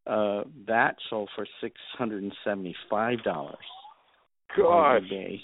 uh 0.08 0.44
that 0.66 0.96
sold 1.10 1.30
for 1.36 1.46
six 1.62 1.80
hundred 1.98 2.24
and 2.24 2.34
seventy 2.44 2.76
five 2.90 3.22
dollars 3.24 3.66
God. 4.58 5.04
EBay. 5.04 5.42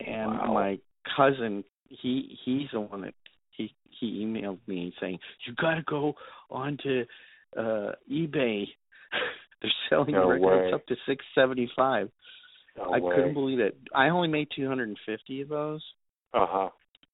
And 0.00 0.30
Wow. 0.38 0.52
my 0.52 0.78
cousin 1.16 1.64
he 1.88 2.38
he's 2.44 2.70
the 2.72 2.80
one 2.80 3.00
that 3.00 3.14
he 3.50 3.74
he 3.90 4.24
emailed 4.24 4.60
me 4.68 4.94
saying 5.00 5.18
you 5.44 5.54
got 5.54 5.74
to 5.74 5.82
go 5.82 6.14
onto 6.50 7.04
uh 7.56 7.92
eBay. 8.10 8.68
They're 9.62 9.70
selling 9.88 10.12
No 10.12 10.28
records 10.28 10.66
way. 10.66 10.72
up 10.72 10.86
to 10.86 10.96
six 11.06 11.24
seventy 11.34 11.70
five. 11.76 12.10
No 12.76 12.84
I 12.84 12.98
way. 13.00 13.14
couldn't 13.14 13.34
believe 13.34 13.58
it. 13.60 13.76
I 13.94 14.08
only 14.10 14.28
made 14.28 14.48
two 14.54 14.68
hundred 14.68 14.88
and 14.88 14.98
fifty 15.04 15.40
of 15.40 15.48
those 15.48 15.82
Uh 16.34 16.46
huh. 16.48 16.68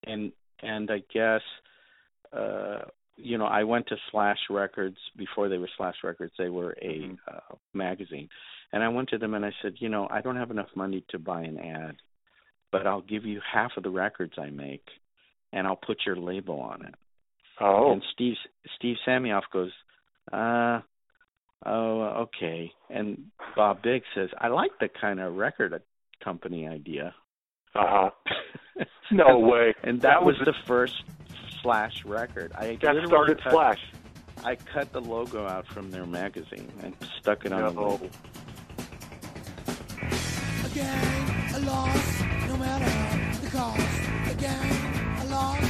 and 0.06 0.32
and 0.62 0.90
I 0.90 1.02
guess 1.12 1.40
uh 2.32 2.80
you 3.16 3.38
know 3.38 3.46
I 3.46 3.64
went 3.64 3.86
to 3.88 3.96
Slash 4.10 4.38
Records 4.50 4.98
before 5.16 5.48
they 5.48 5.58
were 5.58 5.68
Slash 5.76 5.96
Records 6.02 6.32
they 6.38 6.48
were 6.48 6.72
a 6.82 7.00
Mhm. 7.00 7.18
uh, 7.32 7.54
magazine 7.72 8.28
and 8.72 8.82
I 8.82 8.88
went 8.88 9.08
to 9.10 9.18
them 9.18 9.34
and 9.34 9.44
I 9.44 9.52
said 9.62 9.74
you 9.78 9.88
know 9.88 10.08
I 10.10 10.20
don't 10.20 10.36
have 10.36 10.50
enough 10.50 10.70
money 10.74 11.04
to 11.10 11.18
buy 11.18 11.42
an 11.42 11.58
ad 11.58 11.96
but 12.72 12.86
I'll 12.86 13.02
give 13.02 13.24
you 13.24 13.40
half 13.50 13.70
of 13.76 13.84
the 13.84 13.90
records 13.90 14.34
I 14.36 14.50
make 14.50 14.84
and 15.52 15.66
I'll 15.66 15.76
put 15.76 15.98
your 16.04 16.16
label 16.16 16.60
on 16.60 16.84
it 16.84 16.94
Oh. 17.60 17.92
and 17.92 18.02
Steve 18.12 18.34
Steve 18.76 18.96
Samiof 19.06 19.42
goes 19.52 19.70
uh 20.32 20.80
oh 21.66 22.00
okay 22.24 22.72
and 22.90 23.26
Bob 23.56 23.82
Biggs 23.82 24.06
says 24.14 24.30
I 24.38 24.48
like 24.48 24.72
the 24.80 24.88
kind 25.00 25.20
of 25.20 25.34
record 25.36 25.80
company 26.22 26.66
idea 26.68 27.14
Uh 27.74 27.84
huh. 27.86 28.10
No 29.12 29.38
way. 29.38 29.74
and 29.82 30.00
that, 30.00 30.24
was, 30.24 30.36
was 30.38 30.46
the 30.46 30.54
first 30.66 31.04
Slash 31.62 32.04
record. 32.04 32.52
I 32.56 32.76
That 32.82 32.96
started 33.06 33.42
cut, 33.42 33.52
Flash. 33.52 33.80
I 34.44 34.56
cut 34.56 34.92
the 34.92 35.00
logo 35.00 35.46
out 35.46 35.66
from 35.68 35.90
their 35.90 36.04
magazine 36.06 36.70
and 36.82 36.94
stuck 37.18 37.46
it 37.46 37.52
on 37.52 37.62
the 37.62 37.80
No. 37.80 37.88
label. 37.92 38.10
Again, 40.64 41.54
a 41.54 41.60
loss, 41.60 42.20
no 42.48 42.56
matter 42.56 43.40
the 43.40 43.50
cost. 43.50 44.32
Again, 44.32 45.20
a 45.20 45.24
loss, 45.30 45.60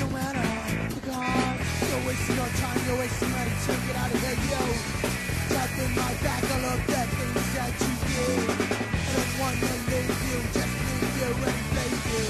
no 0.00 0.08
matter 0.10 0.94
the 0.94 1.00
cost. 1.10 1.90
You're 1.90 2.06
wasting 2.08 2.36
your 2.36 2.46
time, 2.46 2.78
you're 2.88 2.98
wasting 2.98 3.30
money. 3.30 3.50
So 3.50 3.72
get 3.86 3.96
out 3.96 4.14
of 4.14 4.20
here, 4.22 4.36
yo. 4.50 5.23
Tap 5.54 5.70
in 5.78 5.90
my 5.94 6.12
back, 6.24 6.42
all 6.50 6.64
of 6.66 6.80
the 6.84 7.00
things 7.14 7.48
that 7.54 7.72
you 7.78 7.92
did. 8.10 8.50
I 8.50 9.14
don't 9.14 9.32
wanna 9.38 9.72
leave 9.86 10.18
you, 10.28 10.38
just 10.50 10.74
leave 10.82 11.14
you 11.18 11.30
and 11.48 11.60
play 11.70 11.90
you. 12.10 12.22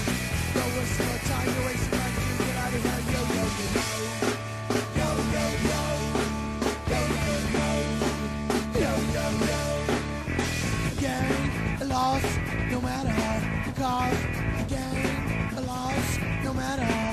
You're 0.54 0.70
wasting 0.76 1.08
your 1.08 1.20
time, 1.30 1.48
you're 1.54 1.64
wasting 1.64 1.96
money. 2.00 2.20
So 2.20 2.44
get 2.44 2.56
out 2.62 2.74
of 2.76 2.84
here, 2.84 3.00
yo, 3.14 3.20
yo, 3.36 3.44
yo, 3.58 3.66
yo. 3.72 3.88
Yo, 4.98 5.08
yo, 5.34 5.44
yo. 5.70 5.80
Yo, 6.92 7.00
yo, 7.24 7.36
yo. 7.56 7.68
Yo, 8.84 8.92
yo, 9.16 9.26
yo. 11.02 11.16
Loss, 11.92 12.26
no 12.70 12.78
matter 12.82 13.24
the 13.64 13.72
cost. 13.80 14.22
Again, 14.62 15.56
a 15.56 15.60
loss, 15.62 16.08
no 16.44 16.50
matter 16.52 17.03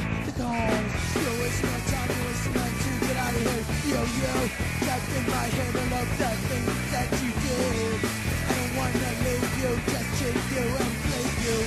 In 4.41 4.47
my 4.47 5.45
head, 5.53 5.75
I 5.75 5.85
love 5.93 6.17
that 6.17 6.37
thing 6.49 6.65
that 6.89 7.09
you 7.21 7.29
did. 7.29 8.01
I 8.41 8.57
don't 8.57 8.73
wanna 8.73 9.11
leave 9.21 9.53
you, 9.61 9.69
just 9.85 10.17
you 10.17 10.65
and 10.81 10.93
play 11.05 11.25
you. 11.45 11.57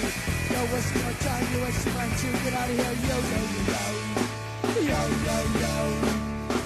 Wasting 0.74 1.06
time, 1.22 1.46
wasting 1.62 1.94
my 1.94 2.06
time. 2.08 2.34
Get 2.42 2.54
out 2.54 2.66
of 2.66 2.74
here, 2.74 2.94
yo. 3.06 3.16
Yo 4.74 5.00
yo 5.22 5.38
yo. 5.62 5.74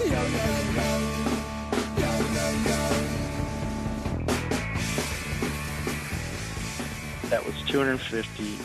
Yo 0.08 0.22
yo 0.32 0.48
yo. 0.78 0.90
Yo 2.00 2.12
yo 2.36 2.46
yo. 2.68 2.80
That 7.28 7.42
was 7.44 7.56
250 7.68 8.58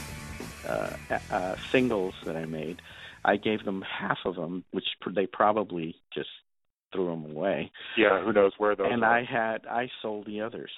uh, 0.66 0.96
uh, 1.30 1.56
singles 1.72 2.14
that 2.24 2.38
I 2.38 2.46
made. 2.46 2.82
I 3.26 3.36
gave 3.36 3.66
them 3.66 3.82
half 3.82 4.20
of 4.24 4.36
them, 4.36 4.64
which 4.72 4.88
they 5.10 5.26
probably 5.26 5.96
just 6.14 6.30
threw 6.94 7.08
them 7.10 7.36
away. 7.36 7.72
Yeah. 7.98 8.24
Who 8.24 8.32
knows 8.34 8.52
where 8.58 8.76
those 8.76 8.88
and 8.92 9.04
are. 9.04 9.18
I 9.20 9.24
had 9.24 9.66
I 9.70 9.90
sold 10.02 10.26
the 10.28 10.42
others, 10.42 10.72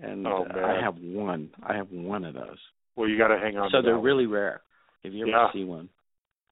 and 0.00 0.26
Oh, 0.26 0.46
uh. 0.48 0.58
I 0.60 0.80
have 0.82 0.96
one. 0.98 1.50
I 1.62 1.74
have 1.74 1.88
one 1.90 2.24
of 2.24 2.34
those. 2.34 2.58
Well, 2.96 3.08
you 3.08 3.18
got 3.18 3.28
to 3.28 3.38
hang 3.38 3.56
on. 3.56 3.70
So 3.70 3.82
they're 3.82 3.98
really 3.98 4.26
rare. 4.26 4.60
If 5.04 5.12
you 5.12 5.22
ever 5.22 5.30
Yeah. 5.30 5.52
see 5.52 5.64
one. 5.64 5.88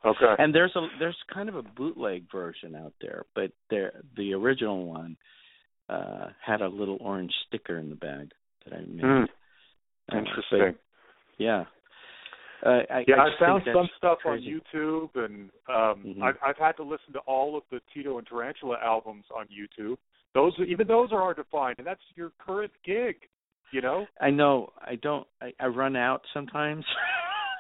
okay. 0.05 0.35
and 0.39 0.55
there's 0.55 0.75
a 0.77 0.87
there's 0.99 1.17
kind 1.33 1.49
of 1.49 1.57
a 1.57 1.63
bootleg 1.63 2.31
version 2.31 2.75
out 2.77 2.93
there, 3.01 3.25
but 3.35 3.51
there 3.71 3.93
the 4.17 4.35
original 4.35 4.87
one 4.87 5.17
uh 5.89 6.29
had 6.45 6.61
a 6.63 6.69
little 6.69 6.99
orange 7.01 7.33
sticker 7.49 7.79
in 7.79 7.89
the 7.91 7.97
bag 7.97 8.31
that 8.65 8.75
I 8.75 8.81
made. 8.87 9.05
Uh, 9.05 9.27
Interesting. 10.19 10.59
but, 10.61 10.75
yeah. 11.39 11.65
Uh, 12.65 12.81
I, 12.91 13.05
Yeah, 13.07 13.17
I 13.17 13.27
I, 13.27 13.39
found 13.39 13.63
some 13.73 13.89
stuff 13.99 14.19
crazy. 14.23 14.55
on 14.55 14.61
YouTube, 14.75 15.25
and 15.25 15.51
um, 15.69 16.03
Mhm. 16.17 16.23
I've, 16.23 16.37
I've 16.45 16.57
had 16.57 16.73
to 16.77 16.83
listen 16.83 17.13
to 17.13 17.19
all 17.21 17.57
of 17.57 17.65
the 17.71 17.81
Tito 17.93 18.19
and 18.19 18.27
Tarantula 18.27 18.79
albums 18.83 19.25
on 19.35 19.47
YouTube. 19.49 19.97
Those, 20.35 20.55
even 20.67 20.87
those 20.87 21.13
are 21.13 21.21
hard 21.21 21.37
to 21.37 21.45
find, 21.45 21.79
and 21.79 21.87
that's 21.87 22.01
your 22.15 22.33
current 22.39 22.73
gig. 22.85 23.17
You 23.73 23.81
know, 23.83 24.07
I 24.21 24.31
know. 24.31 24.73
I 24.81 24.95
don't. 24.97 25.27
I, 25.43 25.53
I 25.59 25.67
run 25.67 25.97
out 25.97 26.23
sometimes. 26.33 26.85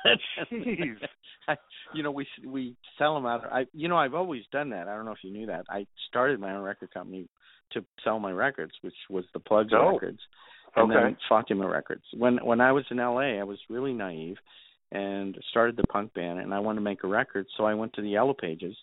Jeez. 0.52 0.96
I, 1.48 1.56
you 1.94 2.02
know, 2.02 2.10
we 2.10 2.26
we 2.44 2.76
sell 2.98 3.14
them 3.14 3.26
out. 3.26 3.44
I, 3.52 3.66
you 3.72 3.88
know, 3.88 3.96
I've 3.96 4.14
always 4.14 4.42
done 4.52 4.70
that. 4.70 4.88
I 4.88 4.94
don't 4.94 5.04
know 5.04 5.12
if 5.12 5.22
you 5.22 5.32
knew 5.32 5.46
that. 5.46 5.64
I 5.68 5.86
started 6.08 6.40
my 6.40 6.54
own 6.54 6.62
record 6.62 6.92
company 6.92 7.28
to 7.72 7.84
sell 8.04 8.18
my 8.18 8.30
records, 8.32 8.72
which 8.82 8.94
was 9.10 9.24
the 9.32 9.40
Plugz 9.40 9.72
Oh. 9.72 9.92
records, 9.94 10.20
and 10.76 10.90
Okay. 10.90 11.02
then 11.02 11.16
Fatima 11.28 11.66
Records. 11.68 12.04
When 12.16 12.38
when 12.44 12.60
I 12.60 12.72
was 12.72 12.84
in 12.90 12.98
LA, 12.98 13.38
I 13.40 13.42
was 13.42 13.58
really 13.68 13.92
naive 13.92 14.36
and 14.92 15.36
started 15.50 15.76
the 15.76 15.84
punk 15.84 16.14
band, 16.14 16.40
and 16.40 16.54
I 16.54 16.60
wanted 16.60 16.76
to 16.76 16.84
make 16.84 17.04
a 17.04 17.08
record. 17.08 17.46
So 17.56 17.64
I 17.64 17.74
went 17.74 17.92
to 17.94 18.02
the 18.02 18.10
Yellow 18.10 18.34
Pages. 18.34 18.76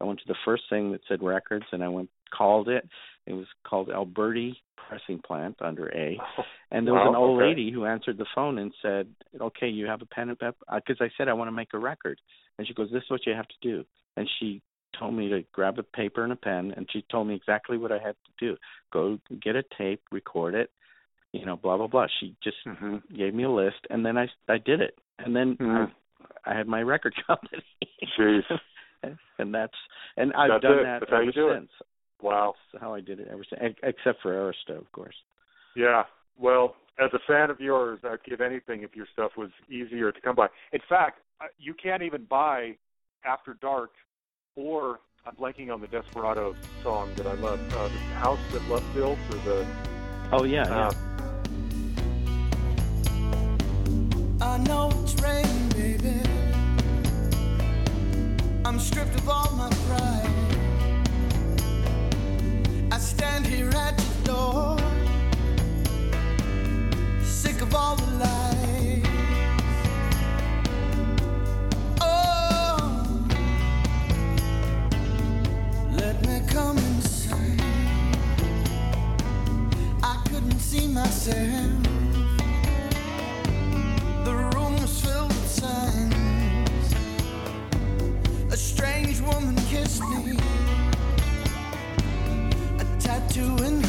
I 0.00 0.04
went 0.04 0.18
to 0.20 0.28
the 0.28 0.36
first 0.44 0.64
thing 0.70 0.92
that 0.92 1.02
said 1.08 1.22
records, 1.22 1.66
and 1.72 1.84
I 1.84 1.88
went 1.88 2.08
called 2.36 2.68
it. 2.68 2.88
It 3.26 3.34
was 3.34 3.46
called 3.66 3.90
Alberti 3.90 4.56
Pressing 4.76 5.20
Plant 5.26 5.56
under 5.60 5.88
A. 5.94 6.18
And 6.72 6.86
there 6.86 6.94
was 6.94 7.02
Wow, 7.02 7.10
an 7.10 7.16
old 7.16 7.38
okay. 7.40 7.48
lady 7.48 7.70
who 7.72 7.84
answered 7.84 8.16
the 8.16 8.26
phone 8.34 8.58
and 8.58 8.72
said, 8.80 9.08
"Okay, 9.40 9.68
you 9.68 9.86
have 9.86 10.02
a 10.02 10.06
pen 10.06 10.28
and 10.28 10.38
paper?" 10.38 10.54
Because 10.74 10.96
I 11.00 11.10
said 11.16 11.28
I 11.28 11.32
want 11.32 11.48
to 11.48 11.52
make 11.52 11.74
a 11.74 11.78
record, 11.78 12.20
and 12.58 12.66
she 12.66 12.74
goes, 12.74 12.90
"This 12.92 13.02
is 13.02 13.10
what 13.10 13.26
you 13.26 13.34
have 13.34 13.48
to 13.48 13.54
do." 13.60 13.84
And 14.16 14.28
she 14.38 14.62
told 14.98 15.14
me 15.14 15.28
to 15.28 15.42
grab 15.52 15.78
a 15.78 15.82
paper 15.82 16.22
and 16.22 16.32
a 16.32 16.36
pen, 16.36 16.72
and 16.76 16.88
she 16.92 17.02
told 17.10 17.26
me 17.26 17.34
exactly 17.34 17.76
what 17.76 17.92
I 17.92 17.98
had 17.98 18.14
to 18.24 18.32
do. 18.38 18.56
Go 18.92 19.18
get 19.42 19.56
a 19.56 19.64
tape, 19.76 20.02
record 20.12 20.54
it, 20.54 20.70
you 21.32 21.44
know, 21.44 21.56
blah 21.56 21.76
blah 21.76 21.86
blah. 21.88 22.06
She 22.20 22.36
just 22.42 22.56
hmm 22.64 22.96
gave 23.16 23.34
me 23.34 23.44
a 23.44 23.50
list, 23.50 23.86
and 23.90 24.04
then 24.04 24.16
I 24.16 24.28
I 24.48 24.58
did 24.58 24.80
it, 24.80 24.96
and 25.24 25.34
then 25.34 25.56
Mhm. 25.56 25.90
I, 26.46 26.50
I 26.52 26.56
had 26.56 26.66
my 26.66 26.82
record 26.82 27.14
company. 27.26 27.62
Jeez. 28.18 28.42
and 29.38 29.54
that's 29.54 29.74
and 30.16 30.32
I've 30.34 30.48
That's 30.50 30.62
done 30.62 30.78
it. 30.80 30.82
that 30.84 31.00
That's 31.00 31.10
how 31.10 31.22
ever 31.22 31.32
do 31.32 31.48
it. 31.50 31.54
since. 31.60 31.70
Wow. 32.22 32.54
That's 32.72 32.82
how 32.82 32.94
I 32.94 33.00
did 33.00 33.20
it 33.20 33.28
ever 33.32 33.44
since, 33.48 33.60
ex- 33.62 33.80
except 33.82 34.20
for 34.22 34.32
Arista, 34.32 34.76
of 34.76 34.90
course. 34.92 35.14
Yeah. 35.74 36.02
Well, 36.38 36.76
as 36.98 37.10
a 37.14 37.18
fan 37.26 37.50
of 37.50 37.60
yours, 37.60 38.00
I'd 38.04 38.22
give 38.24 38.40
anything 38.40 38.82
if 38.82 38.94
your 38.94 39.06
stuff 39.12 39.32
was 39.36 39.50
easier 39.70 40.12
to 40.12 40.20
come 40.20 40.36
by. 40.36 40.48
In 40.72 40.80
fact, 40.88 41.20
uh, 41.40 41.46
you 41.58 41.72
can't 41.74 42.02
even 42.02 42.24
buy 42.24 42.76
After 43.24 43.54
Dark 43.54 43.90
or 44.56 45.00
I'm 45.26 45.34
blanking 45.36 45.72
on 45.72 45.80
the 45.80 45.86
Desperado 45.86 46.54
song 46.82 47.10
that 47.16 47.26
I 47.26 47.34
love, 47.34 47.60
uh, 47.74 47.84
the 47.88 47.98
House 48.18 48.40
That 48.52 48.62
Love 48.68 48.84
Built 48.94 49.18
or 49.30 49.36
the 49.44 49.66
Oh 50.32 50.44
yeah, 50.44 50.64
yeah. 50.68 50.88
uh, 50.88 50.92
I 50.92 51.09
stripped 58.80 59.14
of 59.14 59.28
all 59.28 59.52
my 59.56 59.68
pride. 59.86 60.30
I 62.90 62.98
stand 62.98 63.46
here 63.46 63.68
at 63.68 64.02
your 64.02 64.24
door, 64.24 64.78
sick 67.22 67.60
of 67.60 67.74
all 67.74 67.96
the 67.96 68.06
lies. 68.24 69.06
Oh, 72.00 73.28
let 75.92 76.26
me 76.26 76.40
come 76.48 76.78
inside. 76.78 77.60
I 80.02 80.22
couldn't 80.30 80.58
see 80.58 80.88
myself. 80.88 81.89
Woman 89.32 89.56
kissed 89.68 90.02
me. 90.02 90.36
A 92.78 92.84
tattoo 92.98 93.56
in 93.64 93.79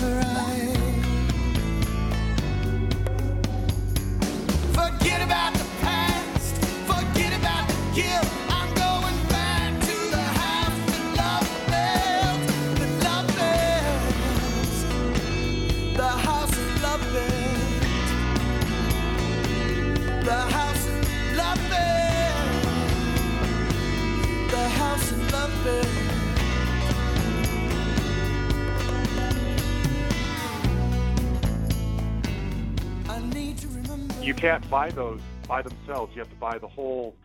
you 34.32 34.40
can't 34.42 34.70
buy 34.70 34.92
those 34.92 35.20
by 35.48 35.62
themselves. 35.62 36.12
You 36.16 36.22
have 36.22 36.30
to 36.30 36.40
buy 36.40 36.58
the 36.58 36.68
whole 36.68 37.16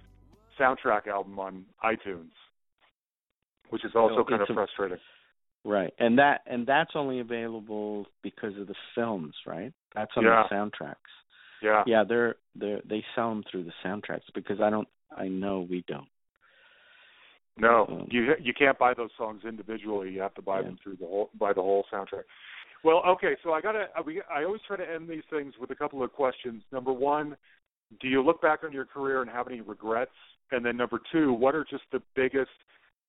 soundtrack 0.59 1.07
album 1.07 1.39
on 1.39 1.65
iTunes, 1.85 2.31
which 3.70 3.85
is 3.85 3.93
also 3.95 4.24
kind 4.24 4.43
of 4.43 4.49
frustrating. 4.53 4.99
Right, 5.65 5.93
and 5.99 6.19
that 6.19 6.41
and 6.47 6.66
that's 6.66 6.93
only 6.95 7.20
available 7.20 8.07
because 8.23 8.57
of 8.59 8.66
the 8.66 8.74
films, 8.95 9.35
right? 9.47 9.73
That's 9.95 10.11
on 10.16 10.24
Yeah. 10.24 10.45
the 10.49 10.55
soundtracks. 10.55 10.95
Yeah. 11.62 11.85
Yeah, 11.87 12.05
they're 12.05 12.37
they 12.57 12.81
they 12.85 13.05
sell 13.15 13.31
them 13.31 13.45
through 13.51 13.65
the 13.65 13.73
soundtracks 13.85 14.27
because 14.35 14.61
I 14.61 14.70
don't 14.70 14.89
I 15.16 15.28
know 15.28 15.61
we 15.61 15.85
don't. 15.87 16.09
No, 17.57 17.87
Um, 17.89 18.09
you 18.11 18.35
you 18.41 18.53
can't 18.53 18.78
buy 18.78 18.95
those 18.95 19.11
songs 19.16 19.45
individually. 19.45 20.11
You 20.11 20.20
have 20.20 20.35
to 20.35 20.43
buy 20.43 20.59
Yeah. 20.59 20.66
them 20.66 20.78
through 20.83 20.97
the 20.97 21.07
whole 21.07 21.31
buy 21.35 21.53
the 21.53 21.62
whole 21.62 21.85
soundtrack. 21.93 22.24
Well, 22.87 23.03
okay, 23.05 23.35
so 23.43 23.53
I 23.53 23.61
gotta 23.61 23.87
I, 23.97 24.01
we, 24.01 24.23
I 24.33 24.45
always 24.45 24.61
try 24.65 24.77
to 24.77 24.89
end 24.89 25.09
these 25.09 25.25
things 25.29 25.55
with 25.61 25.73
a 25.73 25.75
couple 25.75 26.05
of 26.05 26.13
questions. 26.13 26.63
Number 26.71 26.93
one, 26.93 27.37
do 28.01 28.07
you 28.07 28.23
look 28.23 28.41
back 28.41 28.61
on 28.63 28.73
your 28.73 28.85
career 28.85 29.23
and 29.23 29.29
have 29.29 29.49
any 29.49 29.61
regrets? 29.61 30.13
And 30.53 30.65
then 30.65 30.77
number 30.77 31.01
two, 31.11 31.33
what 31.33 31.57
are 31.57 31.67
just 31.69 31.83
the 31.91 32.01
biggest, 32.15 32.53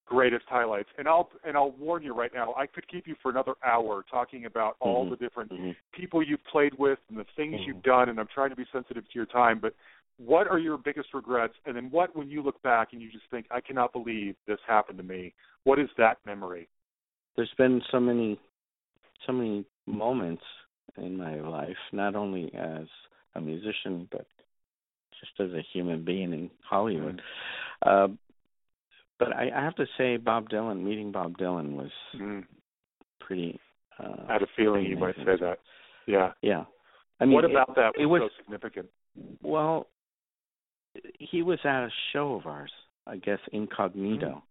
greatest 0.08 0.46
highlights? 0.50 0.90
And 0.98 1.08
I'll 1.08 1.30
and 1.44 1.56
I'll 1.56 1.74
warn 1.74 2.02
you 2.02 2.16
right 2.16 2.32
now, 2.34 2.56
I 2.58 2.66
could 2.66 2.88
keep 2.88 3.06
you 3.06 3.14
for 3.22 3.30
another 3.30 3.54
hour 3.64 4.04
talking 4.10 4.46
about 4.46 4.78
all 4.80 5.06
Mhm. 5.06 5.12
the 5.12 5.16
different 5.18 5.52
Mhm. 5.52 5.76
people 5.92 6.24
you've 6.24 6.44
played 6.46 6.74
with 6.80 6.98
and 7.10 7.20
the 7.20 7.26
things 7.36 7.62
Mhm. 7.62 7.68
you've 7.68 7.84
done. 7.84 8.10
And 8.10 8.20
I'm 8.20 8.26
trying 8.34 8.50
to 8.50 8.56
be 8.56 8.66
sensitive 8.72 9.08
to 9.08 9.14
your 9.14 9.28
time, 9.28 9.60
but 9.60 9.76
what 10.18 10.48
are 10.48 10.58
your 10.58 10.80
biggest 10.80 11.14
regrets? 11.14 11.54
And 11.68 11.76
then 11.76 11.92
what, 11.92 12.16
when 12.16 12.32
you 12.32 12.42
look 12.42 12.60
back 12.64 12.94
and 12.94 13.02
you 13.04 13.12
just 13.12 13.30
think, 13.30 13.46
I 13.52 13.62
cannot 13.62 13.94
believe 13.94 14.36
this 14.48 14.60
happened 14.66 14.98
to 14.98 15.04
me? 15.04 15.36
What 15.66 15.78
is 15.78 15.90
that 15.98 16.18
memory? 16.26 16.68
There's 17.36 17.54
been 17.54 17.80
so 17.92 18.00
many 18.00 18.40
so 19.26 19.34
many 19.34 19.66
moments 19.86 20.44
in 20.98 21.18
my 21.18 21.36
life, 21.42 21.78
not 21.92 22.16
only 22.16 22.54
as 22.54 22.86
a 23.36 23.42
musician 23.42 24.08
but 24.12 24.26
just 25.20 25.40
as 25.40 25.52
a 25.58 25.66
human 25.74 26.04
being 26.04 26.32
in 26.34 26.50
Hollywood. 26.68 27.22
Uh, 27.86 28.08
but 29.20 29.34
I, 29.36 29.50
I 29.56 29.64
have 29.64 29.76
to 29.76 29.86
say, 29.98 30.18
Bob 30.18 30.50
Dylan, 30.50 30.84
meeting 30.84 31.12
Bob 31.12 31.38
Dylan 31.38 31.74
was 31.76 31.92
Mm. 32.16 32.46
pretty. 33.20 33.60
Uh, 34.00 34.26
I 34.30 34.34
had 34.34 34.44
a 34.44 34.48
feeling 34.56 34.86
you 34.86 34.96
might 34.98 35.16
say 35.16 35.36
that. 35.42 35.58
Yeah. 36.06 36.34
Yeah, 36.42 36.66
I 37.20 37.26
mean, 37.26 37.34
what 37.34 37.46
it- 37.46 37.52
about 37.52 37.76
that 37.76 37.94
it 38.00 38.06
was, 38.06 38.22
was 38.22 38.32
so 38.38 38.44
significant? 38.44 38.88
Well, 39.42 39.88
he 41.20 41.42
was 41.42 41.60
at 41.64 41.84
a 41.84 41.90
show 42.14 42.36
of 42.36 42.46
ours, 42.46 42.72
I 43.08 43.18
guess, 43.18 43.40
incognito. 43.52 44.44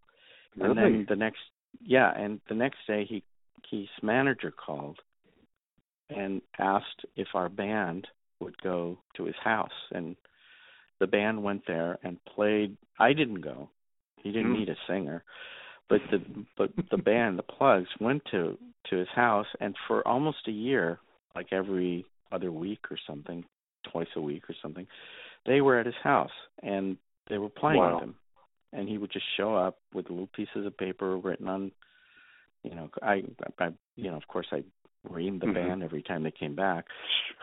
And 0.60 0.76
Really? 0.76 0.92
then 0.92 1.06
the 1.08 1.16
next, 1.16 1.38
yeah, 1.80 2.12
and 2.16 2.40
the 2.48 2.54
next 2.54 2.78
day 2.88 3.04
he 3.04 3.22
his 3.70 3.88
manager 4.02 4.50
called 4.52 4.98
and 6.10 6.40
asked 6.58 7.04
if 7.16 7.28
our 7.34 7.48
band 7.48 8.06
would 8.40 8.56
go 8.62 8.98
to 9.16 9.24
his 9.24 9.34
house, 9.42 9.72
and 9.90 10.16
the 11.00 11.06
band 11.06 11.42
went 11.42 11.62
there 11.66 11.98
and 12.02 12.22
played. 12.24 12.76
I 12.98 13.12
didn't 13.12 13.40
go. 13.40 13.68
He 14.22 14.30
didn't 14.30 14.52
Mm. 14.54 14.58
need 14.58 14.68
a 14.68 14.76
singer, 14.86 15.24
but 15.88 16.00
the 16.10 16.18
but 16.56 16.70
the 16.90 16.98
band, 16.98 17.38
the 17.38 17.42
Plugz, 17.42 17.88
went 18.00 18.24
to 18.26 18.58
to 18.84 18.96
his 18.96 19.08
house, 19.08 19.48
and 19.60 19.76
for 19.86 20.06
almost 20.06 20.46
a 20.46 20.52
year, 20.52 21.00
like 21.34 21.52
every 21.52 22.04
other 22.30 22.52
week 22.52 22.90
or 22.90 22.96
something, 23.06 23.44
twice 23.84 24.08
a 24.16 24.20
week 24.20 24.48
or 24.48 24.54
something, 24.54 24.86
they 25.44 25.60
were 25.60 25.78
at 25.78 25.86
his 25.86 25.94
house 25.96 26.32
and 26.62 26.96
they 27.28 27.38
were 27.38 27.48
playing 27.48 27.80
Wow. 27.80 27.94
with 27.94 28.04
him 28.04 28.16
and 28.72 28.88
he 28.88 28.98
would 28.98 29.10
just 29.10 29.26
show 29.36 29.54
up 29.54 29.78
with 29.94 30.08
little 30.10 30.28
pieces 30.28 30.66
of 30.66 30.76
paper 30.76 31.16
written 31.16 31.48
on 31.48 31.72
you 32.66 32.74
know 32.74 32.90
i 33.02 33.22
i 33.58 33.68
you 33.96 34.10
know 34.10 34.16
of 34.16 34.26
course 34.28 34.46
i 34.52 34.62
reamed 35.08 35.40
the 35.40 35.46
Mhm. 35.46 35.54
band 35.54 35.82
every 35.82 36.02
time 36.02 36.22
they 36.22 36.32
came 36.32 36.54
back 36.54 36.86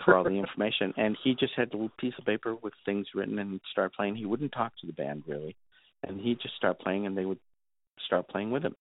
for 0.03 0.15
all 0.15 0.23
the 0.23 0.31
information. 0.31 0.93
And 0.97 1.15
he 1.23 1.33
just 1.33 1.53
had 1.53 1.69
a 1.69 1.77
little 1.77 1.97
piece 1.97 2.17
of 2.19 2.25
paper 2.25 2.55
with 2.55 2.73
things 2.83 3.07
written 3.15 3.39
and 3.39 3.61
start 3.71 3.93
playing. 3.93 4.15
He 4.15 4.25
wouldn't 4.25 4.51
talk 4.51 4.75
to 4.77 4.87
the 4.87 4.93
band 4.93 5.23
really. 5.27 5.55
And 6.03 6.19
he'd 6.19 6.41
just 6.41 6.55
start 6.55 6.79
playing 6.79 7.05
and 7.05 7.17
they 7.17 7.25
would 7.25 7.39
start 8.05 8.27
playing 8.27 8.51
with 8.51 8.63
him. 8.63 8.75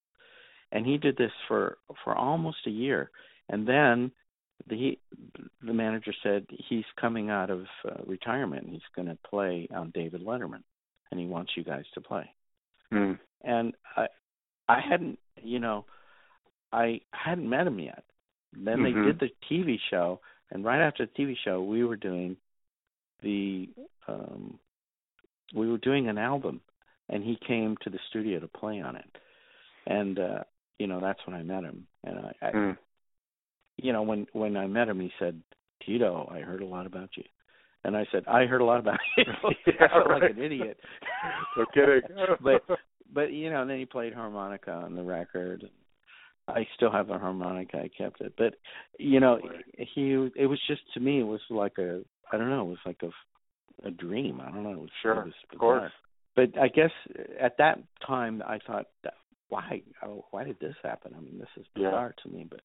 And 0.72 0.84
he 0.84 0.98
did 0.98 1.16
this 1.16 1.30
for 1.46 1.78
for 2.02 2.14
almost 2.16 2.66
a 2.66 2.70
year. 2.70 3.10
And 3.48 3.68
then 3.68 4.10
the 4.66 4.98
the 5.62 5.72
manager 5.72 6.12
said 6.22 6.46
he's 6.68 6.84
coming 6.96 7.30
out 7.30 7.50
of 7.50 7.66
uh, 7.88 8.02
retirement. 8.04 8.68
He's 8.68 8.80
going 8.96 9.08
to 9.08 9.18
play 9.30 9.68
on 9.70 9.90
David 9.90 10.22
Letterman 10.22 10.64
and 11.10 11.20
he 11.20 11.26
wants 11.26 11.52
you 11.56 11.62
guys 11.62 11.84
to 11.94 12.00
play. 12.00 12.28
Mm. 12.92 13.18
and 13.42 13.74
I 13.96 14.08
I 14.68 14.80
hadn't 14.80 15.18
you 15.42 15.60
know 15.60 15.86
I 16.72 17.00
hadn't 17.12 17.48
met 17.48 17.66
him 17.66 17.78
yet. 17.78 18.04
Then 18.52 18.78
Mhm. 18.78 18.82
they 18.84 18.92
did 18.92 19.18
the 19.18 19.30
TV 19.48 19.78
show, 19.90 20.20
and 20.50 20.64
right 20.64 20.80
after 20.80 21.06
the 21.06 21.12
TV 21.12 21.36
show, 21.36 21.62
we 21.62 21.84
were 21.84 21.96
doing 21.96 22.36
the 23.20 23.68
um 24.08 24.58
we 25.54 25.70
were 25.70 25.78
doing 25.78 26.08
an 26.08 26.18
album, 26.18 26.60
and 27.08 27.22
he 27.22 27.36
came 27.36 27.76
to 27.78 27.90
the 27.90 27.98
studio 28.08 28.40
to 28.40 28.48
play 28.48 28.80
on 28.80 28.96
it, 28.96 29.18
and 29.86 30.18
uh 30.18 30.44
you 30.78 30.86
know 30.86 31.00
that's 31.00 31.24
when 31.26 31.36
I 31.36 31.42
met 31.42 31.64
him, 31.64 31.86
and 32.04 32.18
I, 32.18 32.34
I 32.42 32.52
Mm. 32.52 32.78
you 33.76 33.92
know 33.92 34.02
when 34.02 34.26
when 34.32 34.56
I 34.56 34.66
met 34.66 34.88
him, 34.88 35.00
he 35.00 35.12
said, 35.18 35.42
Tito, 35.84 36.28
I 36.30 36.40
heard 36.40 36.62
a 36.62 36.66
lot 36.66 36.86
about 36.86 37.16
you. 37.16 37.24
And 37.84 37.96
I 37.96 38.06
said, 38.12 38.24
I 38.28 38.46
heard 38.46 38.60
a 38.60 38.64
lot 38.64 38.78
about 38.78 39.00
you. 39.16 39.24
Yeah, 39.66 39.86
I 39.86 39.88
felt 39.88 40.08
right. 40.08 40.22
like 40.22 40.30
an 40.30 40.42
idiot. 40.42 40.78
No 41.56 41.66
kidding. 41.74 42.02
but 42.40 42.64
but 43.12 43.32
you 43.32 43.50
know, 43.50 43.62
and 43.62 43.70
then 43.70 43.78
he 43.78 43.86
played 43.86 44.14
harmonica 44.14 44.70
on 44.72 44.94
the 44.94 45.02
record. 45.02 45.68
I 46.48 46.66
still 46.76 46.90
have 46.90 47.06
the 47.06 47.18
harmonica. 47.18 47.78
I 47.78 47.88
kept 47.96 48.20
it, 48.20 48.34
but 48.36 48.54
you 48.98 49.20
know, 49.20 49.38
he. 49.76 50.28
It 50.36 50.46
was 50.46 50.58
just 50.66 50.80
to 50.94 51.00
me, 51.00 51.20
it 51.20 51.24
was 51.24 51.40
like 51.50 51.78
a. 51.78 52.02
I 52.32 52.36
don't 52.36 52.50
know. 52.50 52.62
It 52.62 52.70
was 52.70 52.78
like 52.86 53.02
a, 53.02 53.86
a 53.88 53.90
dream. 53.90 54.40
I 54.40 54.50
don't 54.50 54.64
know. 54.64 54.72
It 54.72 54.78
was, 54.78 54.90
Sure, 55.02 55.20
it 55.20 55.24
was 55.26 55.34
of 55.52 55.58
course. 55.58 55.92
But 56.34 56.58
I 56.58 56.68
guess 56.68 56.90
at 57.40 57.58
that 57.58 57.78
time, 58.06 58.42
I 58.46 58.58
thought 58.66 58.86
why 59.48 59.82
oh, 60.02 60.24
why 60.30 60.44
did 60.44 60.58
this 60.60 60.74
happen? 60.82 61.12
I 61.16 61.20
mean, 61.20 61.38
this 61.38 61.48
is 61.56 61.66
Yeah. 61.76 61.90
bizarre 61.90 62.14
to 62.22 62.28
me. 62.28 62.48
But 62.48 62.60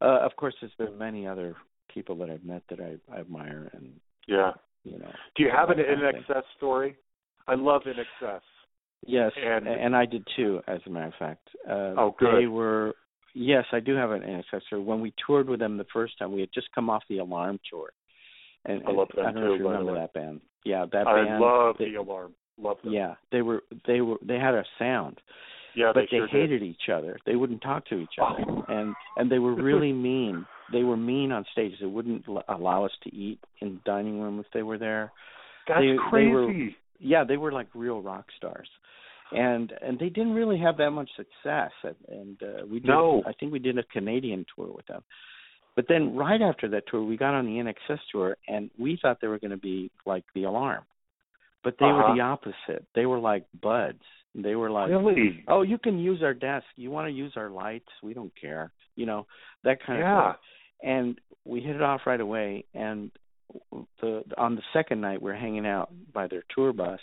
uh, 0.00 0.20
of 0.24 0.34
course, 0.36 0.54
there's 0.60 0.72
been 0.78 0.98
many 0.98 1.26
other 1.26 1.54
people 1.92 2.16
that 2.16 2.30
I've 2.30 2.44
met 2.44 2.62
that 2.70 2.80
I, 2.80 2.96
I 3.14 3.20
admire, 3.20 3.70
and 3.74 3.92
Yeah. 4.26 4.52
you 4.84 4.98
know. 4.98 5.12
Do 5.36 5.42
you 5.42 5.50
have 5.54 5.70
an 5.70 5.78
in 5.78 6.02
excess 6.04 6.44
story? 6.56 6.96
I 7.46 7.54
love 7.54 7.82
INXS. 7.82 8.40
Yes, 9.06 9.32
And- 9.36 9.66
and, 9.66 9.96
I 9.96 10.04
did 10.06 10.26
too, 10.36 10.60
as 10.66 10.80
a 10.86 10.90
matter 10.90 11.06
of 11.06 11.14
fact. 11.14 11.48
Uh, 11.68 11.94
Oh, 11.96 12.14
good. 12.18 12.34
They 12.42 12.46
were. 12.46 12.94
Yes, 13.34 13.64
I 13.72 13.80
do 13.80 13.94
have 13.94 14.10
an 14.10 14.22
ancestor. 14.22 14.80
When 14.80 15.00
we 15.00 15.12
toured 15.24 15.48
with 15.48 15.60
them 15.60 15.76
the 15.76 15.84
first 15.92 16.18
time, 16.18 16.32
we 16.32 16.40
had 16.40 16.52
just 16.52 16.72
come 16.72 16.90
off 16.90 17.04
the 17.08 17.18
Alarm 17.18 17.60
tour, 17.70 17.90
and, 18.64 18.82
I 18.86 18.90
love 18.90 19.08
and 19.10 19.18
them 19.18 19.26
I 19.26 19.32
don't 19.32 19.44
know 19.44 19.52
if 19.54 19.60
you 19.60 19.68
remember 19.68 19.94
that 19.94 20.12
band. 20.12 20.40
Yeah, 20.64 20.86
that 20.92 21.06
I 21.06 21.14
band. 21.24 21.34
I 21.34 21.38
love 21.38 21.76
they, 21.78 21.90
the 21.90 21.94
alarm. 21.96 22.34
Love 22.60 22.78
them. 22.82 22.92
Yeah, 22.92 23.14
they 23.30 23.42
were 23.42 23.62
they 23.86 24.00
were 24.00 24.16
they 24.22 24.38
had 24.38 24.54
a 24.54 24.64
sound, 24.78 25.20
Yeah, 25.74 25.92
but 25.94 26.06
they, 26.10 26.16
sure 26.18 26.26
hated 26.26 26.62
each 26.62 26.88
other. 26.92 27.18
They 27.26 27.36
wouldn't 27.36 27.62
talk 27.62 27.86
to 27.86 27.98
each 27.98 28.18
other, 28.20 28.44
and 28.68 28.94
and 29.16 29.30
they 29.30 29.38
were 29.38 29.54
really 29.70 29.92
mean. 29.92 30.44
They 30.72 30.82
were 30.82 30.96
mean 30.96 31.30
on 31.32 31.44
stage. 31.52 31.72
They 31.80 31.86
wouldn't 31.86 32.28
l- 32.28 32.44
allow 32.48 32.84
us 32.84 32.92
to 33.04 33.14
eat 33.14 33.38
in 33.60 33.74
the 33.74 33.80
dining 33.84 34.20
room 34.20 34.40
if 34.40 34.46
they 34.52 34.62
were 34.62 34.76
there. 34.78 35.12
That's 35.68 35.80
they- 35.80 35.92
they 35.92 35.96
crazy. 36.10 36.30
were- 36.32 36.68
yeah, 36.98 37.24
they 37.24 37.36
were 37.36 37.52
like 37.52 37.68
real 37.74 38.00
rock 38.02 38.26
stars, 38.36 38.68
and 39.32 39.72
and 39.82 39.98
they 39.98 40.08
didn't 40.08 40.34
really 40.34 40.58
have 40.58 40.76
that 40.78 40.90
much 40.90 41.10
success. 41.16 41.70
And, 41.82 41.96
and 42.08 42.42
uh, 42.42 42.66
we 42.66 42.80
did, 42.80 42.88
No. 42.88 43.22
I 43.26 43.32
think 43.38 43.52
we 43.52 43.58
did 43.58 43.78
a 43.78 43.82
Canadian 43.84 44.44
tour 44.54 44.70
with 44.74 44.86
them. 44.86 45.02
But 45.76 45.86
then 45.88 46.16
right 46.16 46.42
after 46.42 46.68
that 46.70 46.84
tour, 46.90 47.04
we 47.04 47.16
got 47.16 47.34
on 47.34 47.44
the 47.46 47.52
INXS 47.52 47.98
tour, 48.10 48.36
and 48.48 48.70
we 48.78 48.98
thought 49.00 49.18
they 49.20 49.28
were 49.28 49.38
going 49.38 49.52
to 49.52 49.56
be 49.56 49.90
like 50.06 50.24
the 50.34 50.44
Alarm, 50.44 50.82
but 51.62 51.76
they 51.78 51.86
Uh-huh. 51.86 52.08
were 52.08 52.14
the 52.14 52.20
opposite. 52.20 52.84
They 52.94 53.06
were 53.06 53.20
like 53.20 53.44
buds. 53.62 54.02
They 54.34 54.56
were 54.56 54.70
like, 54.70 54.90
really? 54.90 55.44
oh, 55.48 55.62
you 55.62 55.78
can 55.78 55.98
use 55.98 56.22
our 56.22 56.34
desk. 56.34 56.66
You 56.76 56.90
want 56.90 57.06
to 57.08 57.12
use 57.12 57.32
our 57.36 57.48
lights? 57.48 57.88
We 58.02 58.12
don't 58.12 58.32
care. 58.40 58.72
You 58.96 59.06
know 59.06 59.26
that 59.64 59.80
kind 59.84 60.00
Yeah. 60.00 60.30
of 60.30 60.34
thing. 60.34 60.90
And 60.90 61.20
we 61.44 61.60
hit 61.60 61.76
it 61.76 61.82
off 61.82 62.02
right 62.06 62.20
away. 62.20 62.64
And 62.74 63.10
the 64.00 64.22
on 64.36 64.56
the 64.56 64.62
second 64.72 65.00
night, 65.00 65.22
we're 65.22 65.34
hanging 65.34 65.66
out 65.66 65.90
by 66.12 66.26
their 66.26 66.44
tour 66.54 66.72
bus, 66.72 67.00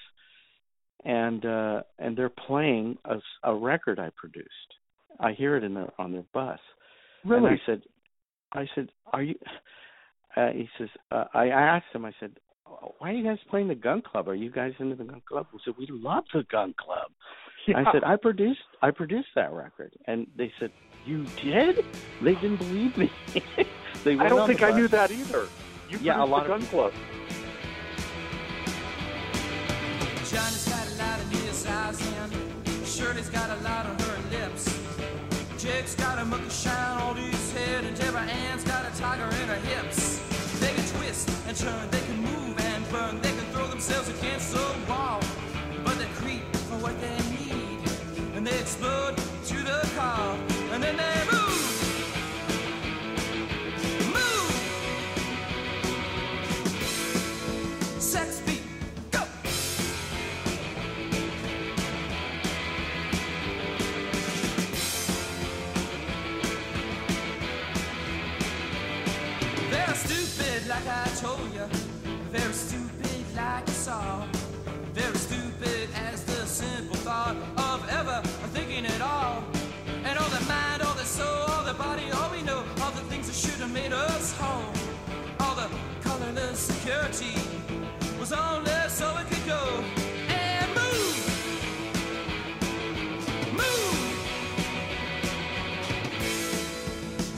and 1.04 1.46
uh 1.46 1.82
and 2.00 2.18
they're 2.18 2.30
playing 2.30 2.98
a 3.44 3.54
record 3.54 4.00
I 4.00 4.10
produced. 4.16 4.50
I 5.20 5.34
hear 5.34 5.56
it 5.56 5.64
in 5.64 5.74
their 5.74 5.92
on 5.98 6.12
their 6.12 6.26
bus. 6.34 6.60
Really? 7.24 7.48
And 7.48 7.60
I 7.60 7.66
said, 7.66 7.82
I 8.54 8.66
said, 8.76 8.90
are 9.12 9.24
you? 9.24 9.36
Uh, 10.36 10.50
he 10.52 10.68
says, 10.78 10.90
uh, 11.12 11.26
I 11.34 11.48
asked 11.48 11.86
him. 11.94 12.04
I 12.04 12.12
said, 12.20 12.32
why 13.00 13.12
are 13.12 13.14
you 13.14 13.24
guys 13.24 13.38
playing 13.50 13.70
the 13.70 13.76
Gun 13.76 14.02
Club? 14.02 14.28
Are 14.28 14.36
you 14.36 14.52
guys 14.52 14.74
into 14.80 14.96
the 14.96 15.06
Gun 15.06 15.22
Club? 15.28 15.48
He 15.52 15.60
said, 15.64 15.76
we 15.78 15.88
love 15.90 16.26
the 16.34 16.44
Gun 16.52 16.74
Club. 16.78 17.12
yeah. 17.68 17.78
I 17.78 17.92
said, 17.92 18.04
I 18.04 18.16
produced 18.16 18.60
I 18.82 18.92
produced 18.92 19.30
that 19.36 19.52
record, 19.54 19.94
and 20.08 20.28
they 20.38 20.52
said, 20.60 20.72
you 21.06 21.26
did? 21.42 21.86
They 22.22 22.34
didn't 22.36 22.58
believe 22.58 22.98
me. 22.98 23.12
they 24.04 24.18
I 24.18 24.28
don't 24.28 24.48
think 24.48 24.62
I 24.64 24.72
knew 24.72 24.88
that 24.90 25.12
either. 25.12 25.48
You 25.90 26.00
Yeah, 26.02 26.24
a 26.24 26.26
lot 26.26 26.48
the 26.48 26.54
of 26.54 26.60
Gun 26.60 26.68
Club. 26.70 26.94
Johnny's 30.26 30.68
got 30.68 30.88
a 30.88 30.96
lot 30.98 31.20
in 31.22 31.28
his 31.46 31.66
eyes 31.68 32.02
and 32.18 32.88
Shirley's 32.88 33.30
got 33.30 33.50
a 33.52 33.62
lot 33.62 33.86
on 33.86 34.00
her 34.00 34.18
lips. 34.32 34.80
Jake's 35.60 35.96
got 35.96 36.18
a 36.18 36.26
monkey 36.26 36.50
shine 36.50 37.02
on 37.02 37.16
his 37.16 37.54
head 37.54 37.84
and 37.84 37.96
Deborah 37.96 38.22
Ann's 38.22 38.64
got 38.64 38.86
a 38.92 38.98
tiger 38.98 39.26
in 39.42 39.48
her 39.48 39.62
hips. 39.70 40.20
They 40.60 40.74
can 40.74 40.86
twist 40.98 41.30
and 41.48 41.56
turn, 41.56 41.90
they 41.92 42.05
colorless 87.12 88.20
was 88.20 88.32
only 88.34 88.72
so 88.90 89.18
it 89.18 89.28
could 89.28 89.46
go 89.46 89.84
and 90.30 90.70
move. 90.74 91.18
Move. 93.54 94.18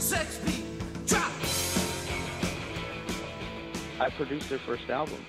Sex 0.00 0.38
beat, 0.44 0.64
drop. 1.06 1.32
I 4.00 4.10
produced 4.16 4.48
their 4.48 4.58
first 4.60 4.88
album. 4.88 5.24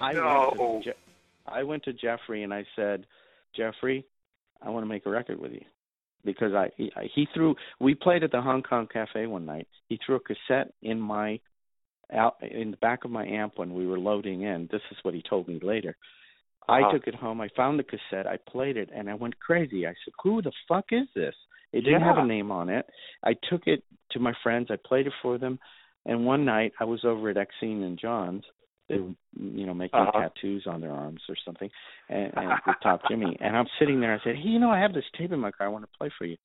I 0.00 0.12
No. 0.12 0.52
went 0.56 0.84
to 0.84 0.90
Je- 0.90 0.98
I 1.46 1.62
went 1.62 1.82
to 1.84 1.92
Jeffrey 1.92 2.42
and 2.42 2.52
I 2.54 2.64
said, 2.76 3.06
Jeffrey, 3.54 4.04
I 4.62 4.70
want 4.70 4.84
to 4.84 4.88
make 4.88 5.04
a 5.06 5.10
record 5.10 5.38
with 5.40 5.52
you 5.52 5.64
because 6.24 6.54
I 6.54 6.70
he, 6.76 6.90
he 7.14 7.26
threw. 7.34 7.54
We 7.80 7.94
played 7.94 8.22
at 8.24 8.30
the 8.32 8.40
Hong 8.40 8.62
Kong 8.62 8.86
Cafe 8.92 9.26
one 9.26 9.44
night. 9.46 9.68
He 9.88 9.98
threw 10.04 10.16
a 10.16 10.20
cassette 10.20 10.72
in 10.82 11.00
my 11.00 11.40
out 12.12 12.36
in 12.42 12.70
the 12.70 12.76
back 12.78 13.04
of 13.04 13.10
my 13.10 13.26
amp 13.26 13.54
when 13.58 13.74
we 13.74 13.86
were 13.86 13.98
loading 13.98 14.42
in. 14.42 14.68
This 14.70 14.82
is 14.90 14.98
what 15.02 15.14
he 15.14 15.22
told 15.28 15.48
me 15.48 15.58
later. 15.62 15.96
I 16.68 16.80
took 16.92 17.06
it 17.06 17.14
home. 17.14 17.40
I 17.40 17.48
found 17.56 17.78
the 17.78 17.84
cassette. 17.84 18.26
I 18.26 18.38
played 18.48 18.76
it, 18.76 18.88
and 18.94 19.10
I 19.10 19.14
went 19.14 19.38
crazy. 19.38 19.86
I 19.86 19.90
said, 20.04 20.14
"Who 20.22 20.40
the 20.40 20.52
fuck 20.66 20.86
is 20.92 21.06
this?" 21.14 21.34
It 21.72 21.82
didn't 21.82 22.02
have 22.02 22.16
a 22.18 22.26
name 22.26 22.50
on 22.52 22.68
it. 22.68 22.86
I 23.22 23.34
took 23.50 23.66
it 23.66 23.82
to 24.12 24.18
my 24.20 24.32
friends. 24.42 24.68
I 24.70 24.76
played 24.76 25.06
it 25.06 25.12
for 25.22 25.38
them. 25.38 25.58
And 26.06 26.24
one 26.24 26.44
night, 26.44 26.72
I 26.80 26.84
was 26.84 27.04
over 27.04 27.30
at 27.30 27.36
Exene 27.36 27.82
and 27.84 27.98
John's. 27.98 28.44
They 28.88 28.98
were, 28.98 29.10
you 29.38 29.66
know, 29.66 29.74
making 29.74 29.98
Uh-huh. 29.98 30.20
tattoos 30.20 30.66
on 30.66 30.80
their 30.80 30.92
arms 30.92 31.22
or 31.28 31.36
something, 31.44 31.70
and, 32.10 32.32
and 32.36 32.50
with 32.66 32.76
Top 32.82 33.00
Jimmy. 33.08 33.36
And 33.40 33.56
I'm 33.56 33.66
sitting 33.78 34.00
there. 34.00 34.14
I 34.14 34.18
said, 34.22 34.36
"Hey, 34.36 34.48
you 34.50 34.58
know, 34.58 34.70
I 34.70 34.78
have 34.78 34.92
this 34.94 35.04
tape 35.18 35.32
in 35.32 35.40
my 35.40 35.50
car. 35.50 35.66
I 35.66 35.70
want 35.70 35.84
to 35.84 35.98
play 35.98 36.10
for 36.16 36.24
you." 36.26 36.36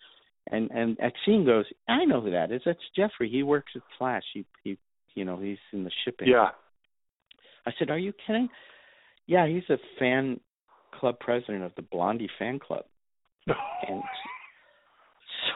And 0.52 0.70
and 0.72 0.98
Exene 1.00 1.46
goes, 1.46 1.66
"I 1.88 2.06
know 2.06 2.22
who 2.22 2.32
that 2.32 2.52
is. 2.52 2.62
That's 2.66 2.80
Jeffrey. 2.96 3.30
He 3.30 3.44
works 3.44 3.72
at 3.76 3.82
Slash. 3.98 4.24
He 4.34 4.46
he, 4.64 4.78
you 5.16 5.26
know, 5.26 5.38
he's 5.38 5.58
in 5.74 5.84
the 5.84 5.92
shipping." 6.06 6.28
Yeah. 6.28 6.50
I 7.66 7.72
said, 7.78 7.90
"Are 7.90 7.98
you 7.98 8.14
kidding?" 8.26 8.50
Yeah, 9.28 9.48
he's 9.48 9.70
a 9.70 9.78
fan 10.00 10.40
club 11.00 11.20
president 11.20 11.64
of 11.64 11.72
the 11.76 11.84
Blondie 11.84 12.30
fan 12.40 12.60
club, 12.60 12.86
and 13.48 14.02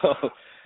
so 0.00 0.14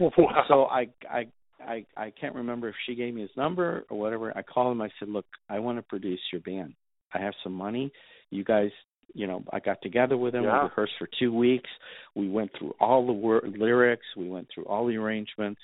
wow. 0.00 0.44
so 0.48 0.64
I 0.66 0.88
I 1.10 1.26
I 1.60 1.86
I 1.96 2.12
can't 2.20 2.34
remember 2.34 2.68
if 2.68 2.74
she 2.86 2.94
gave 2.94 3.14
me 3.14 3.22
his 3.22 3.30
number 3.36 3.84
or 3.90 3.98
whatever. 3.98 4.36
I 4.36 4.42
called 4.42 4.72
him. 4.72 4.82
I 4.82 4.90
said, 4.98 5.08
"Look, 5.08 5.26
I 5.48 5.58
want 5.58 5.78
to 5.78 5.82
produce 5.82 6.20
your 6.32 6.40
band. 6.42 6.74
I 7.14 7.20
have 7.20 7.34
some 7.42 7.52
money. 7.52 7.90
You 8.30 8.44
guys, 8.44 8.70
you 9.14 9.26
know, 9.26 9.42
I 9.52 9.60
got 9.60 9.80
together 9.82 10.16
with 10.16 10.34
him. 10.34 10.44
Yeah. 10.44 10.62
We 10.62 10.68
rehearsed 10.68 10.94
for 10.98 11.08
two 11.18 11.34
weeks. 11.34 11.70
We 12.14 12.28
went 12.28 12.50
through 12.58 12.74
all 12.80 13.06
the 13.06 13.12
wor- 13.12 13.42
lyrics. 13.46 14.06
We 14.16 14.28
went 14.28 14.48
through 14.54 14.64
all 14.64 14.86
the 14.86 14.96
arrangements. 14.96 15.60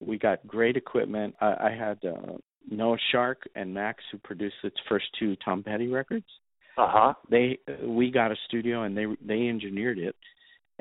We 0.00 0.18
got 0.18 0.46
great 0.46 0.76
equipment. 0.76 1.34
I, 1.40 1.46
I 1.46 1.70
had 1.78 1.98
uh, 2.04 2.32
Noah 2.70 2.98
Shark 3.12 3.42
and 3.54 3.72
Max, 3.72 4.02
who 4.12 4.18
produced 4.18 4.56
its 4.64 4.76
first 4.88 5.06
two 5.18 5.36
Tom 5.44 5.62
Petty 5.62 5.88
records 5.88 6.26
Uh 6.76 6.88
huh. 6.90 7.14
they 7.30 7.58
we 7.82 8.10
got 8.10 8.30
a 8.32 8.36
studio 8.48 8.82
and 8.82 8.96
they 8.96 9.06
they 9.24 9.48
engineered 9.48 9.98
it 9.98 10.14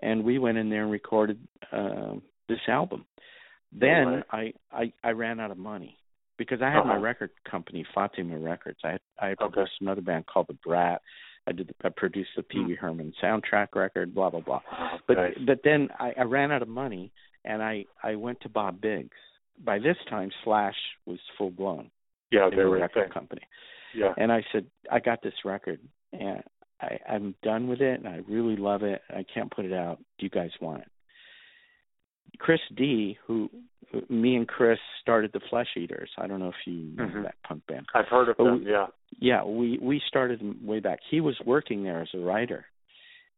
and 0.02 0.24
we 0.24 0.38
went 0.40 0.58
in 0.58 0.70
there 0.70 0.84
and 0.84 0.92
recorded 0.92 1.40
um 1.72 2.22
this 2.50 2.60
album 2.68 3.06
then 3.72 4.24
I, 4.32 4.54
I 4.72 4.92
i 5.04 5.12
ran 5.12 5.40
out 5.40 5.52
of 5.52 5.58
money 5.58 5.98
because 6.38 6.62
i 6.62 6.70
had 6.72 6.86
my 6.86 6.96
Uh-huh. 6.96 7.02
record 7.02 7.32
company 7.50 7.86
fatima 7.94 8.38
records 8.38 8.80
i 8.84 8.92
had 8.92 9.02
i 9.22 9.28
had 9.30 9.38
Okay. 9.42 9.54
produced 9.54 9.80
another 9.82 10.02
band 10.02 10.26
called 10.28 10.48
the 10.50 10.58
brat 10.66 11.02
i 11.48 11.52
did 11.54 11.68
the, 11.70 11.76
i 11.88 11.90
produced 11.90 12.32
the 12.36 12.44
pee 12.44 12.64
wee 12.68 12.76
herman 12.76 13.14
soundtrack 13.24 13.70
record 13.76 14.14
blah 14.14 14.30
blah 14.30 14.42
blah 14.42 14.62
but 15.08 15.16
Nice. 15.18 15.38
but 15.48 15.60
then 15.64 15.88
I, 16.00 16.14
I 16.18 16.24
ran 16.24 16.52
out 16.52 16.62
of 16.62 16.68
money 16.68 17.12
and 17.46 17.62
i 17.64 17.86
i 18.04 18.16
went 18.16 18.40
to 18.42 18.50
bob 18.50 18.82
biggs 18.82 19.18
by 19.64 19.80
this 19.80 19.98
time 20.10 20.30
slash 20.44 20.76
was 21.06 21.20
full 21.38 21.52
blown 21.52 21.90
Yeah, 22.32 22.50
they 22.50 22.58
were 22.58 22.78
a 22.78 22.82
record 22.82 23.14
company 23.14 23.44
Yeah. 23.94 24.14
and 24.18 24.32
I 24.32 24.44
said, 24.52 24.66
I 24.92 25.00
got 25.00 25.22
this 25.22 25.34
record 25.46 25.80
and 26.12 26.44
I, 26.82 27.00
I'm 27.10 27.36
done 27.42 27.68
with 27.70 27.80
it 27.80 28.00
and 28.00 28.08
I 28.10 28.20
really 28.28 28.58
love 28.58 28.84
it. 28.84 29.02
I 29.10 29.24
can't 29.34 29.50
put 29.50 29.64
it 29.64 29.72
out. 29.72 30.00
Do 30.20 30.26
you 30.26 30.30
guys 30.30 30.50
want 30.60 30.82
it? 30.82 30.90
Chris 32.40 32.60
D, 32.76 33.18
who 33.26 33.50
me 34.10 34.36
and 34.36 34.46
Chris 34.48 34.80
started 35.02 35.32
the 35.32 35.40
Flesh 35.50 35.70
Eaters. 35.78 36.10
I 36.18 36.28
don't 36.28 36.40
know 36.42 36.50
if 36.50 36.68
you 36.68 36.90
remember 36.98 37.20
Mhm. 37.20 37.24
that 37.24 37.36
punk 37.48 37.66
band. 37.68 37.86
I've 37.94 38.08
heard 38.10 38.28
of 38.28 38.36
But 38.38 38.44
them. 38.44 38.64
we- 38.66 38.72
Yeah. 38.72 38.88
Yeah, 39.20 39.44
we 39.46 39.78
we 39.78 40.02
started 40.02 40.42
way 40.66 40.82
back. 40.82 41.00
He 41.10 41.22
was 41.22 41.40
working 41.46 41.84
there 41.84 42.02
as 42.02 42.14
a 42.14 42.18
writer, 42.20 42.66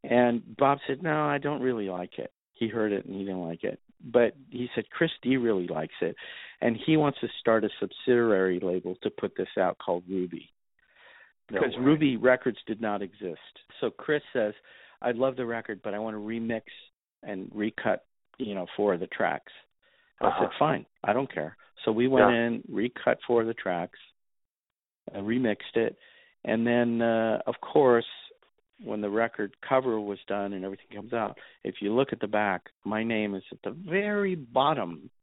and 0.04 0.42
Bob 0.58 0.80
said, 0.88 1.04
"No, 1.04 1.26
I 1.28 1.38
don't 1.38 1.62
really 1.62 1.90
like 1.90 2.18
it." 2.18 2.32
He 2.58 2.68
heard 2.68 2.92
it 2.92 3.06
and 3.06 3.16
he 3.16 3.22
didn't 3.22 3.48
like 3.48 3.64
it. 3.64 3.80
But 4.04 4.36
he 4.50 4.70
said 4.76 4.90
Chris 4.90 5.12
D 5.22 5.38
really 5.38 5.68
likes 5.68 5.96
it, 6.02 6.16
and 6.62 6.78
he 6.86 6.98
wants 6.98 7.20
to 7.22 7.28
start 7.40 7.64
a 7.64 7.70
subsidiary 7.80 8.60
label 8.60 8.96
to 9.02 9.10
put 9.10 9.36
this 9.36 9.48
out 9.60 9.78
called 9.80 10.04
Ruby 10.08 10.52
because 11.48 11.76
way. 11.78 11.84
Ruby 11.84 12.18
Records 12.18 12.60
did 12.68 12.80
not 12.82 13.02
exist. 13.02 13.40
So 13.80 13.90
Chris 13.90 14.22
says, 14.34 14.54
"I 15.02 15.12
love 15.12 15.36
the 15.36 15.46
record, 15.46 15.82
but 15.84 15.94
I 15.94 16.00
want 16.00 16.16
to 16.16 16.20
remix 16.20 16.64
and 17.24 17.50
recut, 17.54 18.06
you 18.38 18.54
know, 18.54 18.68
four 18.76 18.94
of 18.94 19.00
the 19.00 19.08
tracks." 19.08 19.52
I 20.22 20.28
Uh-huh. 20.28 20.48
said, 20.48 20.58
"Fine, 20.60 20.86
I 21.04 21.14
don't 21.14 21.32
care." 21.32 21.58
So 21.84 21.92
we 21.92 22.08
went 22.08 22.30
Yeah. 22.30 22.46
in, 22.46 22.64
recut 22.70 23.22
four 23.24 23.42
of 23.42 23.48
the 23.48 23.54
tracks, 23.54 24.00
uh, 25.14 25.20
remixed 25.20 25.76
it, 25.76 25.98
and 26.44 26.66
then, 26.66 27.02
uh, 27.02 27.42
of 27.46 27.60
course, 27.62 28.08
when 28.84 29.02
the 29.02 29.10
record 29.10 29.56
cover 29.68 30.00
was 30.00 30.20
done 30.28 30.54
and 30.54 30.64
everything 30.64 30.88
comes 30.96 31.14
out, 31.14 31.38
if 31.64 31.76
you 31.82 31.94
look 31.94 32.10
at 32.14 32.20
the 32.20 32.28
back, 32.28 32.62
my 32.86 33.04
name 33.04 33.34
is 33.36 33.44
at 33.52 33.58
the 33.64 33.72
very 33.90 34.36
bottom. 34.36 35.10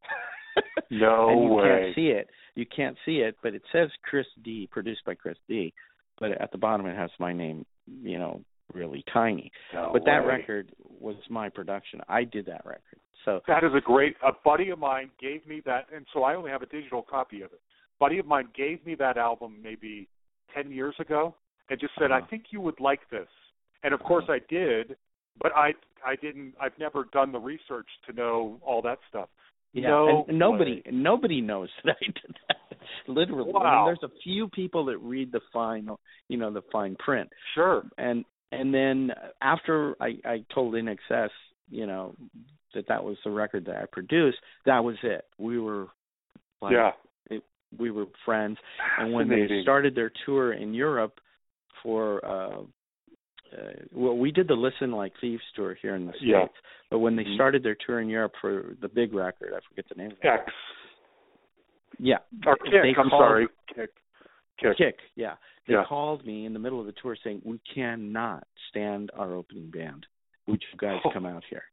No 0.90 1.28
and 1.30 1.42
you 1.44 1.48
way. 1.50 1.64
can't 1.64 1.94
see 1.96 2.06
it. 2.08 2.28
You 2.54 2.66
can't 2.66 2.96
see 3.04 3.16
it, 3.18 3.36
but 3.42 3.54
it 3.54 3.62
says 3.72 3.88
Chris 4.04 4.26
D, 4.44 4.68
produced 4.70 5.04
by 5.04 5.14
Chris 5.14 5.36
D. 5.48 5.72
But 6.20 6.32
at 6.40 6.52
the 6.52 6.58
bottom 6.58 6.86
it 6.86 6.96
has 6.96 7.10
my 7.18 7.32
name, 7.32 7.66
you 8.02 8.18
know, 8.18 8.40
really 8.72 9.02
tiny. 9.12 9.50
No 9.72 9.90
but 9.92 10.04
that 10.04 10.24
record 10.26 10.70
was 11.00 11.16
my 11.28 11.48
production. 11.48 12.00
I 12.08 12.22
did 12.24 12.46
that 12.46 12.64
record. 12.64 13.00
So 13.24 13.40
That 13.48 13.64
is 13.64 13.72
a 13.76 13.80
great. 13.80 14.14
A 14.22 14.30
buddy 14.44 14.70
of 14.70 14.78
mine 14.78 15.10
gave 15.20 15.44
me 15.46 15.60
that, 15.64 15.86
and 15.92 16.06
so 16.12 16.22
I 16.22 16.34
only 16.36 16.50
have 16.50 16.62
a 16.62 16.66
digital 16.66 17.02
copy 17.02 17.42
of 17.42 17.50
it. 17.52 17.60
buddy 17.98 18.18
of 18.18 18.26
mine 18.26 18.48
gave 18.54 18.84
me 18.86 18.94
that 18.96 19.16
album 19.16 19.56
maybe 19.62 20.06
ten 20.54 20.70
years 20.70 20.94
ago, 21.00 21.34
and 21.70 21.80
just 21.80 21.94
said, 21.98 22.12
"I 22.12 22.18
Uh-huh. 22.18 22.26
think 22.30 22.44
you 22.52 22.60
would 22.60 22.78
like 22.78 23.08
this." 23.10 23.28
And 23.84 23.94
of 23.94 24.00
course, 24.00 24.24
I 24.28 24.38
did, 24.48 24.96
but 25.40 25.52
I 25.54 25.74
I 26.04 26.16
didn't. 26.16 26.54
I've 26.60 26.76
never 26.78 27.06
done 27.12 27.30
the 27.30 27.38
research 27.38 27.86
to 28.06 28.12
know 28.12 28.58
all 28.62 28.82
that 28.82 28.98
stuff. 29.08 29.28
yeah, 29.72 29.88
no 29.88 30.24
and 30.26 30.38
nobody 30.38 30.82
way. 30.86 30.92
nobody 30.92 31.40
knows 31.40 31.68
that 31.84 31.96
I 32.00 32.06
did 32.06 32.36
that. 32.48 32.78
Literally. 33.06 33.52
I 33.54 33.76
mean, 33.76 33.86
there's 33.86 34.10
a 34.10 34.14
few 34.22 34.48
people 34.48 34.86
that 34.86 34.98
read 34.98 35.30
the 35.30 35.40
fine 35.52 35.88
you 36.28 36.38
know, 36.38 36.52
the 36.52 36.62
fine 36.72 36.96
print. 36.96 37.28
Sure. 37.54 37.84
and 37.98 38.24
and 38.50 38.72
then 38.72 39.10
after 39.42 39.96
I 40.00 40.16
I 40.24 40.44
told 40.54 40.74
INXS, 40.74 41.28
you 41.70 41.86
know, 41.86 42.14
that 42.74 42.88
that 42.88 43.04
was 43.04 43.16
the 43.24 43.30
record 43.30 43.66
that 43.66 43.76
I 43.76 43.84
produced, 43.90 44.38
that 44.66 44.82
was 44.82 44.96
it. 45.02 45.24
We 45.38 45.58
were 45.58 45.88
like 46.62 46.72
yeah. 46.72 47.38
we 47.78 47.90
were 47.90 48.06
friends 48.24 48.56
and 48.98 49.12
when 49.12 49.28
they 49.28 49.60
started 49.62 49.94
their 49.94 50.12
tour 50.24 50.52
in 50.52 50.72
Europe 50.74 51.18
for 51.82 52.24
uh 52.24 52.62
uh, 53.56 53.72
well, 53.92 54.16
we 54.16 54.30
did 54.32 54.48
the 54.48 54.54
Listen 54.54 54.92
Like 54.92 55.12
Thieves 55.20 55.42
tour 55.54 55.74
here 55.80 55.94
in 55.94 56.06
the 56.06 56.12
states, 56.12 56.24
Yeah. 56.24 56.46
but 56.90 56.98
when 56.98 57.16
they 57.16 57.24
Mhm. 57.24 57.34
started 57.34 57.62
their 57.62 57.76
tour 57.76 58.00
in 58.00 58.08
Europe 58.08 58.34
for 58.40 58.74
the 58.80 58.88
big 58.88 59.14
record, 59.14 59.52
I 59.54 59.60
forget 59.68 59.88
the 59.88 59.94
name. 59.96 60.10
of 60.12 60.18
it. 60.18 60.24
X 60.26 60.52
Yeah, 61.98 62.18
or 62.44 62.56
they 62.64 62.70
Kick. 62.90 62.98
I'm 62.98 63.08
called- 63.08 63.20
sorry. 63.20 63.48
Kick. 63.68 63.90
Kick. 64.58 64.76
Kick, 64.76 65.00
yeah. 65.14 65.36
They 65.66 65.74
Yeah. 65.74 65.84
called 65.84 66.26
me 66.26 66.44
in 66.44 66.52
the 66.52 66.58
middle 66.58 66.80
of 66.80 66.86
the 66.86 66.92
tour 66.92 67.14
saying, 67.16 67.40
"We 67.44 67.58
cannot 67.60 68.46
stand 68.68 69.10
our 69.14 69.32
opening 69.32 69.70
band. 69.70 70.06
Would 70.46 70.62
you 70.62 70.76
guys 70.76 71.00
Oh. 71.04 71.10
come 71.10 71.24
out 71.24 71.44
here?" 71.44 71.64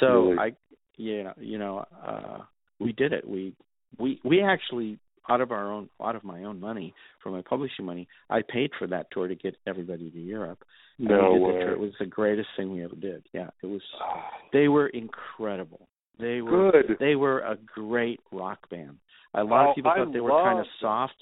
So 0.00 0.30
Really? 0.30 0.38
I, 0.38 0.56
yeah, 0.96 1.32
you 1.38 1.58
know, 1.58 1.78
uh, 2.02 2.44
we 2.78 2.92
did 2.92 3.12
it. 3.12 3.26
We 3.28 3.54
we 3.98 4.20
we 4.22 4.40
actually 4.42 4.98
out 5.28 5.40
of 5.40 5.52
our 5.52 5.70
own 5.72 5.88
out 6.02 6.16
of 6.16 6.24
my 6.24 6.44
own 6.44 6.58
money 6.60 6.94
from 7.22 7.32
my 7.32 7.42
publishing 7.42 7.84
money, 7.84 8.08
I 8.30 8.42
paid 8.42 8.70
for 8.78 8.86
that 8.88 9.06
tour 9.10 9.28
to 9.28 9.34
get 9.34 9.56
everybody 9.66 10.10
to 10.10 10.18
Europe. 10.18 10.64
No 10.98 11.34
way. 11.34 11.60
It 11.60 11.78
was 11.78 11.92
the 12.00 12.06
greatest 12.06 12.48
thing 12.56 12.72
we 12.72 12.82
ever 12.84 12.96
did. 12.96 13.24
Yeah, 13.32 13.50
it 13.62 13.66
was. 13.66 13.82
Ah. 14.02 14.30
They 14.52 14.68
were 14.68 14.88
incredible. 14.88 15.88
They 16.18 16.40
were 16.42 16.68
Oh, 16.68 16.72
Good. 16.72 16.96
they 16.98 17.14
were 17.14 17.40
a 17.40 17.56
great 17.56 18.20
rock 18.32 18.68
band. 18.70 18.98
A 19.34 19.44
lot 19.44 19.66
Oh, 19.66 19.70
of 19.70 19.74
people 19.76 19.90
I 19.90 19.96
thought 19.98 20.12
they 20.12 20.20
were 20.20 20.30
kind 20.30 20.58
of 20.58 20.66
soft, 20.80 21.14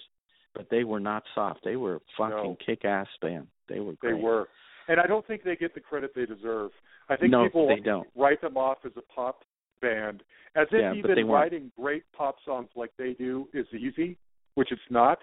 but 0.54 0.68
they 0.70 0.84
were 0.84 1.00
not 1.00 1.22
soft. 1.34 1.60
They 1.64 1.76
were 1.76 1.96
a 1.96 2.00
fucking 2.16 2.36
No. 2.36 2.56
kick-ass 2.64 3.08
band. 3.20 3.48
They 3.68 3.80
were 3.80 3.94
They 4.00 4.14
were, 4.14 4.48
and 4.88 5.00
I 5.00 5.06
don't 5.06 5.26
think 5.26 5.42
they 5.42 5.56
get 5.56 5.74
the 5.74 5.80
credit 5.80 6.14
they 6.14 6.24
deserve. 6.24 6.70
I 7.08 7.16
think 7.16 7.30
No, 7.32 7.44
people 7.44 7.66
they 7.66 7.80
don't. 7.80 8.08
write 8.14 8.40
them 8.40 8.56
off 8.56 8.78
as 8.86 8.92
a 8.96 9.02
pop 9.02 9.44
band, 9.80 10.22
as 10.54 10.66
if 10.72 10.80
Yeah, 10.80 10.94
even 10.94 11.26
writing 11.26 11.70
great 11.78 12.04
pop 12.16 12.36
songs 12.44 12.68
like 12.76 12.90
they 12.98 13.12
do 13.14 13.48
is 13.52 13.66
easy, 13.72 14.16
which 14.54 14.72
it's 14.72 14.80
not. 14.90 15.18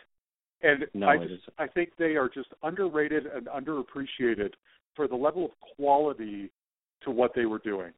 And 0.62 0.86
No, 0.94 1.08
I 1.08 1.18
just. 1.18 1.44
I 1.58 1.68
think 1.68 1.92
they 1.98 2.16
are 2.16 2.30
just 2.30 2.50
underrated 2.64 3.26
and 3.26 3.48
underappreciated 3.48 4.54
for 4.96 5.08
the 5.08 5.16
level 5.16 5.46
of 5.46 5.52
quality 5.76 6.50
to 7.04 7.12
what 7.12 7.32
they 7.36 7.46
were 7.46 7.60
doing, 7.60 7.92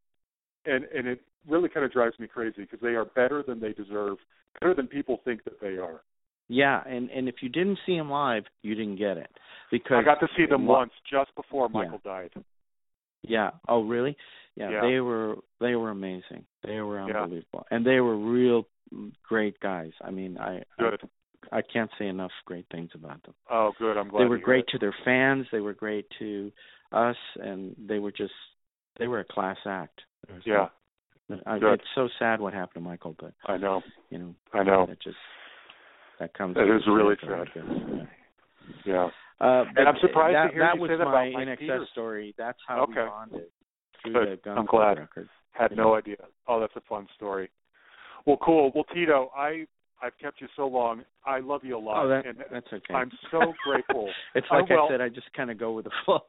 and 0.66 0.86
and 0.86 1.08
it 1.08 1.22
really 1.48 1.70
kind 1.70 1.86
of 1.86 1.92
drives 1.92 2.18
me 2.20 2.28
crazy 2.28 2.62
because 2.62 2.80
they 2.82 2.96
are 2.96 3.06
better 3.06 3.44
than 3.48 3.60
they 3.60 3.74
deserve, 3.74 4.18
better 4.60 4.74
than 4.74 4.88
people 4.88 5.22
think 5.24 5.44
that 5.44 5.60
they 5.62 5.78
are. 5.78 6.02
Yeah, 6.48 6.82
and 6.88 7.10
and 7.12 7.28
if 7.28 7.36
you 7.42 7.50
didn't 7.50 7.80
see 7.86 7.98
them 7.98 8.10
live, 8.10 8.44
you 8.64 8.76
didn't 8.76 8.98
get 8.98 9.18
it 9.18 9.30
because 9.72 9.98
I 10.00 10.04
got 10.04 10.20
to 10.20 10.28
see 10.38 10.46
them 10.46 10.66
once 10.66 10.92
just 11.10 11.34
before 11.36 11.70
Yeah. 11.72 11.80
Michael 11.80 12.02
died. 12.04 12.32
Yeah. 13.24 13.52
Oh, 13.68 13.84
really? 13.84 14.16
Yeah, 14.56 14.70
Yeah. 14.70 14.82
They 14.82 15.00
were 15.00 15.36
they 15.60 15.76
were 15.76 15.90
amazing. 15.92 16.46
They 16.64 16.80
were 16.82 16.98
Yeah. 17.08 17.22
unbelievable, 17.24 17.66
and 17.72 17.86
they 17.86 18.00
were 18.00 18.16
real 18.18 18.68
great 19.28 19.60
guys. 19.60 19.92
I 20.02 20.12
mean, 20.12 20.38
I. 20.38 20.64
I, 20.80 20.92
I 21.52 21.62
can't 21.62 21.92
say 22.00 22.08
enough 22.08 22.32
great 22.46 22.66
things 22.72 22.90
about 22.96 23.22
them. 23.22 23.36
Oh, 23.52 23.72
good. 23.78 23.98
I'm 23.98 24.08
glad 24.10 24.22
they 24.24 24.26
were 24.26 24.40
great 24.40 24.66
it. 24.68 24.72
to 24.72 24.80
their 24.80 24.96
fans. 25.06 25.46
They 25.52 25.60
were 25.60 25.74
great 25.76 26.08
to 26.18 26.52
us, 26.92 27.16
and 27.36 27.76
they 27.88 28.00
were 28.00 28.12
just 28.12 28.34
they 28.98 29.08
were 29.08 29.20
a 29.20 29.24
class 29.26 29.58
act. 29.68 30.02
Yeah, 30.44 30.70
I, 31.46 31.58
it's 31.62 31.84
so 31.94 32.10
sad 32.18 32.40
what 32.42 32.54
happened 32.54 32.84
to 32.84 32.90
Michael, 32.90 33.16
but 33.20 33.34
I 33.46 33.58
know. 33.58 33.84
you 34.10 34.18
know, 34.18 34.36
I 34.54 34.64
know. 34.64 34.88
that 34.88 35.00
just 35.04 35.18
that 36.20 36.34
comes. 36.34 36.56
That 36.56 36.66
with 36.66 36.82
really 36.88 37.16
sad. 37.22 37.48
Yeah. 37.56 38.04
Yeah. 38.86 39.10
Uh, 39.40 39.66
And 39.76 39.88
I'm 39.88 39.96
surprised 40.02 40.50
to 40.50 40.54
hear 40.56 40.64
that 40.64 40.76
you 40.76 40.82
was 40.82 40.90
say 40.90 40.98
that 40.98 41.06
my 41.06 41.26
about 41.28 41.34
Mike 41.46 41.48
INXS 41.48 41.60
Peters. 41.60 41.90
story. 41.92 42.34
That's 42.40 42.58
how 42.68 42.88
we 42.88 42.94
Okay. 42.94 43.06
bonded 43.08 43.48
through 44.12 44.26
Good. 44.26 44.40
the 44.44 44.52
I'm 44.52 44.66
glad. 44.66 45.00
record. 45.00 45.30
Had 45.52 45.72
Yeah. 45.72 45.78
no 45.78 45.96
idea. 45.96 46.18
Oh, 46.48 46.60
that's 46.60 46.76
a 46.76 46.82
fun 46.82 47.08
story. 47.16 47.50
Well, 48.26 48.38
cool. 48.38 48.72
Well, 48.74 48.86
Tito, 48.94 49.32
I 49.36 49.66
I've 50.02 50.18
kept 50.20 50.42
you 50.42 50.48
so 50.58 50.68
long. 50.68 51.04
I 51.26 51.40
love 51.40 51.64
you 51.64 51.78
a 51.78 51.80
lot, 51.80 52.06
Oh, 52.06 52.10
that, 52.10 52.26
and 52.26 52.38
that's 52.52 52.68
okay. 52.72 52.94
I'm 52.94 53.10
so 53.32 53.54
grateful. 53.64 54.10
it's 54.36 54.46
like 54.52 54.70
will- 54.70 54.86
I 54.86 54.90
said, 54.90 55.02
I 55.02 55.08
just 55.10 55.32
kind 55.34 55.50
of 55.50 55.58
go 55.58 55.72
with 55.72 55.86
the 55.86 55.92
flow. 56.06 56.22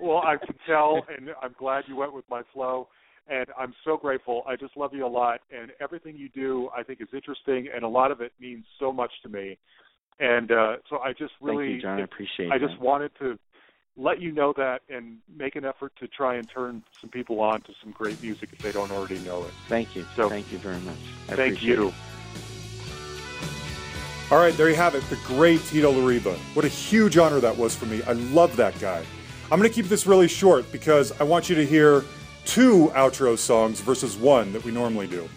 well, 0.00 0.18
I 0.18 0.36
can 0.44 0.56
tell, 0.66 1.02
and 1.16 1.30
I'm 1.40 1.54
glad 1.58 1.84
you 1.86 1.94
went 1.96 2.12
with 2.12 2.24
my 2.28 2.42
flow. 2.52 2.88
And 3.28 3.46
I'm 3.56 3.72
so 3.84 3.96
grateful. 3.96 4.42
I 4.48 4.56
just 4.56 4.76
love 4.76 4.92
you 4.92 5.06
a 5.06 5.08
lot, 5.08 5.40
and 5.56 5.70
everything 5.80 6.16
you 6.16 6.28
do, 6.30 6.68
I 6.76 6.82
think, 6.82 7.00
is 7.00 7.06
interesting, 7.14 7.68
and 7.72 7.84
a 7.84 7.88
lot 7.88 8.10
of 8.10 8.20
it 8.20 8.32
means 8.40 8.64
so 8.80 8.92
much 8.92 9.12
to 9.22 9.28
me. 9.28 9.56
And 10.18 10.50
uh, 10.50 10.76
so 10.90 10.98
I 10.98 11.12
just 11.12 11.32
really, 11.40 11.66
Thank 11.66 11.76
you, 11.76 11.82
John. 11.82 11.98
I 12.00 12.02
appreciate 12.02 12.50
I 12.50 12.58
that. 12.58 12.66
just 12.68 12.80
wanted 12.80 13.12
to 13.20 13.38
let 13.96 14.20
you 14.20 14.32
know 14.32 14.52
that 14.56 14.82
and 14.88 15.18
make 15.36 15.56
an 15.56 15.64
effort 15.64 15.92
to 16.00 16.08
try 16.08 16.36
and 16.36 16.48
turn 16.48 16.82
some 17.00 17.10
people 17.10 17.40
on 17.40 17.60
to 17.62 17.72
some 17.82 17.92
great 17.92 18.20
music 18.22 18.48
if 18.52 18.58
they 18.60 18.72
don't 18.72 18.90
already 18.90 19.18
know 19.20 19.44
it. 19.44 19.50
Thank 19.68 19.94
you. 19.94 20.06
So- 20.16 20.28
Thank 20.28 20.50
you 20.50 20.58
very 20.58 20.78
much. 20.80 20.96
I 21.28 21.34
Thank 21.34 21.62
you. 21.62 21.88
it. 21.88 21.94
All 24.30 24.38
right, 24.38 24.54
there 24.56 24.70
you 24.70 24.76
have 24.76 24.94
it, 24.94 25.02
the 25.10 25.18
great 25.26 25.62
Tito 25.66 25.92
Larriva. 25.92 26.34
What 26.54 26.64
a 26.64 26.68
huge 26.68 27.18
honor 27.18 27.38
that 27.40 27.54
was 27.54 27.76
for 27.76 27.84
me. 27.84 28.02
I 28.04 28.12
love 28.12 28.56
that 28.56 28.78
guy. 28.80 29.04
I'm 29.50 29.58
going 29.58 29.68
to 29.68 29.74
keep 29.74 29.86
this 29.90 30.06
really 30.06 30.28
short 30.28 30.70
because 30.72 31.12
I 31.20 31.24
want 31.24 31.50
you 31.50 31.54
to 31.56 31.66
hear 31.66 32.02
two 32.46 32.90
outro 32.94 33.36
songs 33.36 33.80
versus 33.80 34.16
one 34.16 34.50
that 34.54 34.64
we 34.64 34.72
normally 34.72 35.06
do. 35.06 35.28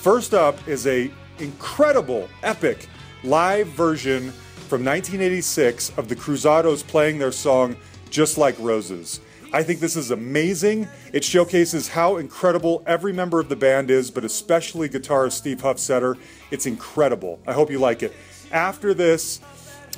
First 0.00 0.32
up 0.32 0.66
is 0.66 0.86
a 0.86 1.10
incredible, 1.38 2.30
epic 2.42 2.88
live 3.22 3.66
version 3.68 4.30
from 4.68 4.82
1986 4.82 5.92
of 5.98 6.08
the 6.08 6.16
Cruzados 6.16 6.86
playing 6.86 7.18
their 7.18 7.32
song 7.32 7.76
Just 8.10 8.38
Like 8.38 8.58
Roses. 8.58 9.20
I 9.52 9.62
think 9.62 9.80
this 9.80 9.96
is 9.96 10.10
amazing. 10.10 10.88
It 11.12 11.24
showcases 11.24 11.88
how 11.88 12.16
incredible 12.18 12.82
every 12.86 13.12
member 13.12 13.40
of 13.40 13.48
the 13.48 13.56
band 13.56 13.90
is, 13.90 14.10
but 14.10 14.24
especially 14.24 14.88
guitarist 14.88 15.32
Steve 15.32 15.58
Hufsteter. 15.62 16.18
It's 16.50 16.66
incredible. 16.66 17.40
I 17.46 17.52
hope 17.52 17.70
you 17.70 17.78
like 17.78 18.02
it. 18.02 18.14
After 18.52 18.92
this 18.92 19.40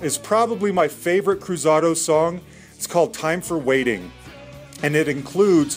is 0.03 0.17
probably 0.17 0.73
my 0.73 0.89
favorite 0.89 1.41
Cruzado 1.41 1.95
song. 1.95 2.41
It's 2.75 2.87
called 2.87 3.13
Time 3.13 3.43
for 3.43 3.59
Waiting, 3.59 4.11
and 4.83 4.97
it 4.97 5.09
includes 5.09 5.77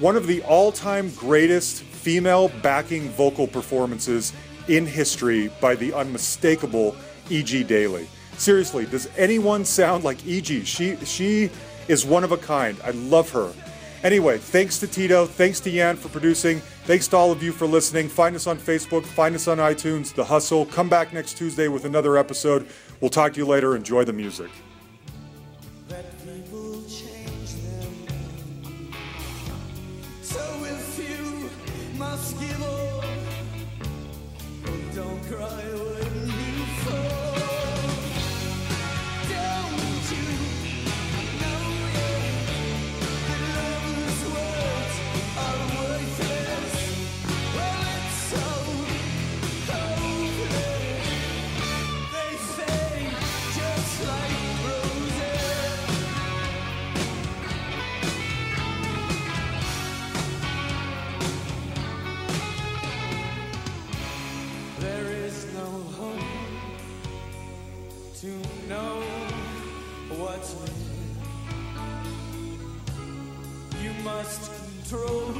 one 0.00 0.16
of 0.16 0.26
the 0.26 0.42
all 0.42 0.72
time 0.72 1.10
greatest 1.14 1.82
female 1.82 2.48
backing 2.62 3.08
vocal 3.10 3.46
performances 3.46 4.32
in 4.68 4.86
history 4.86 5.50
by 5.60 5.74
the 5.76 5.92
unmistakable 5.92 6.96
E.G. 7.28 7.62
Daly. 7.64 8.08
Seriously, 8.36 8.86
does 8.86 9.08
anyone 9.16 9.64
sound 9.64 10.02
like 10.02 10.26
E.G.? 10.26 10.64
She, 10.64 10.96
she 11.04 11.50
is 11.90 12.06
one 12.06 12.22
of 12.22 12.30
a 12.30 12.36
kind. 12.36 12.78
I 12.84 12.92
love 12.92 13.30
her. 13.32 13.52
Anyway, 14.04 14.38
thanks 14.38 14.78
to 14.78 14.86
Tito. 14.86 15.26
Thanks 15.26 15.58
to 15.60 15.70
Yan 15.70 15.96
for 15.96 16.08
producing. 16.08 16.60
Thanks 16.84 17.08
to 17.08 17.16
all 17.16 17.32
of 17.32 17.42
you 17.42 17.52
for 17.52 17.66
listening. 17.66 18.08
Find 18.08 18.34
us 18.34 18.46
on 18.46 18.56
Facebook. 18.58 19.04
Find 19.04 19.34
us 19.34 19.48
on 19.48 19.58
iTunes. 19.58 20.14
The 20.14 20.24
Hustle. 20.24 20.64
Come 20.66 20.88
back 20.88 21.12
next 21.12 21.36
Tuesday 21.36 21.68
with 21.68 21.84
another 21.84 22.16
episode. 22.16 22.68
We'll 23.00 23.10
talk 23.10 23.34
to 23.34 23.38
you 23.40 23.46
later. 23.46 23.76
Enjoy 23.76 24.04
the 24.04 24.12
music. 24.12 24.50
Must 31.98 32.40
give 32.40 32.49
know 68.80 69.00
what's 70.20 70.54
new. 70.54 70.80
You 73.82 73.92
must 74.04 74.50
control. 74.58 75.39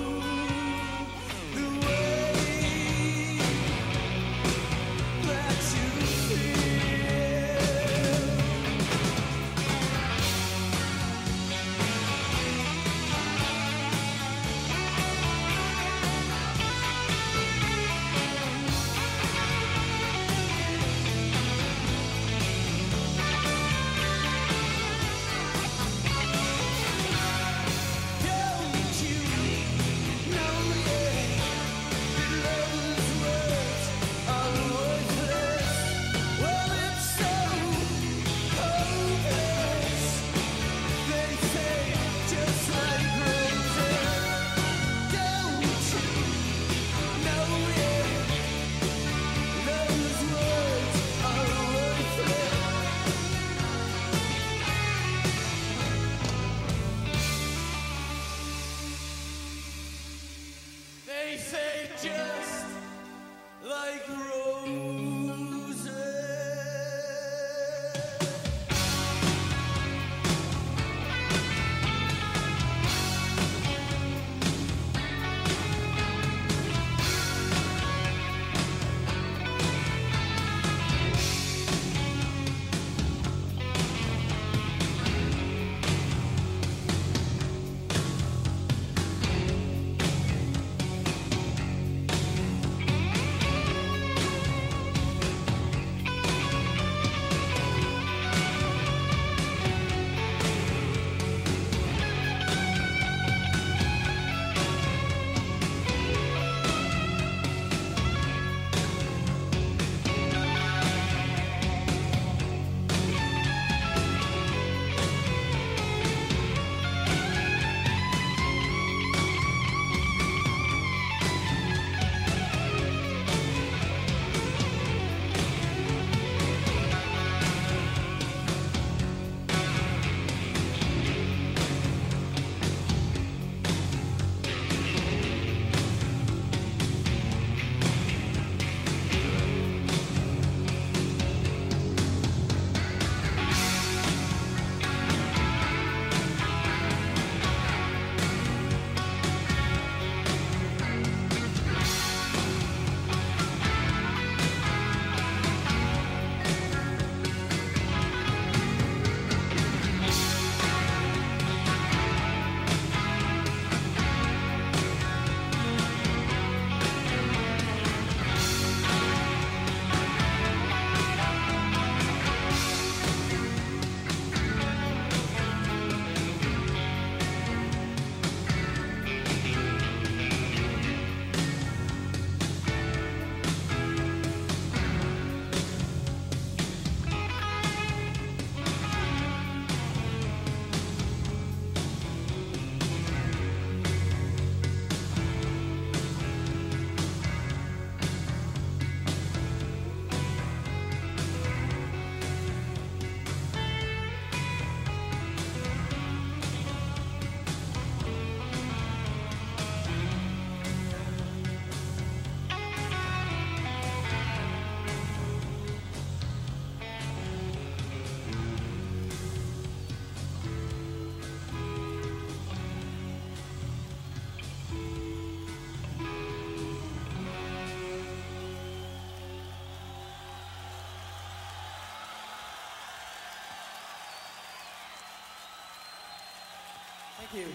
you. 237.34 237.46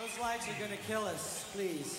Those 0.00 0.20
lights 0.20 0.48
are 0.48 0.60
gonna 0.60 0.76
kill 0.86 1.04
us, 1.04 1.44
please. 1.52 1.95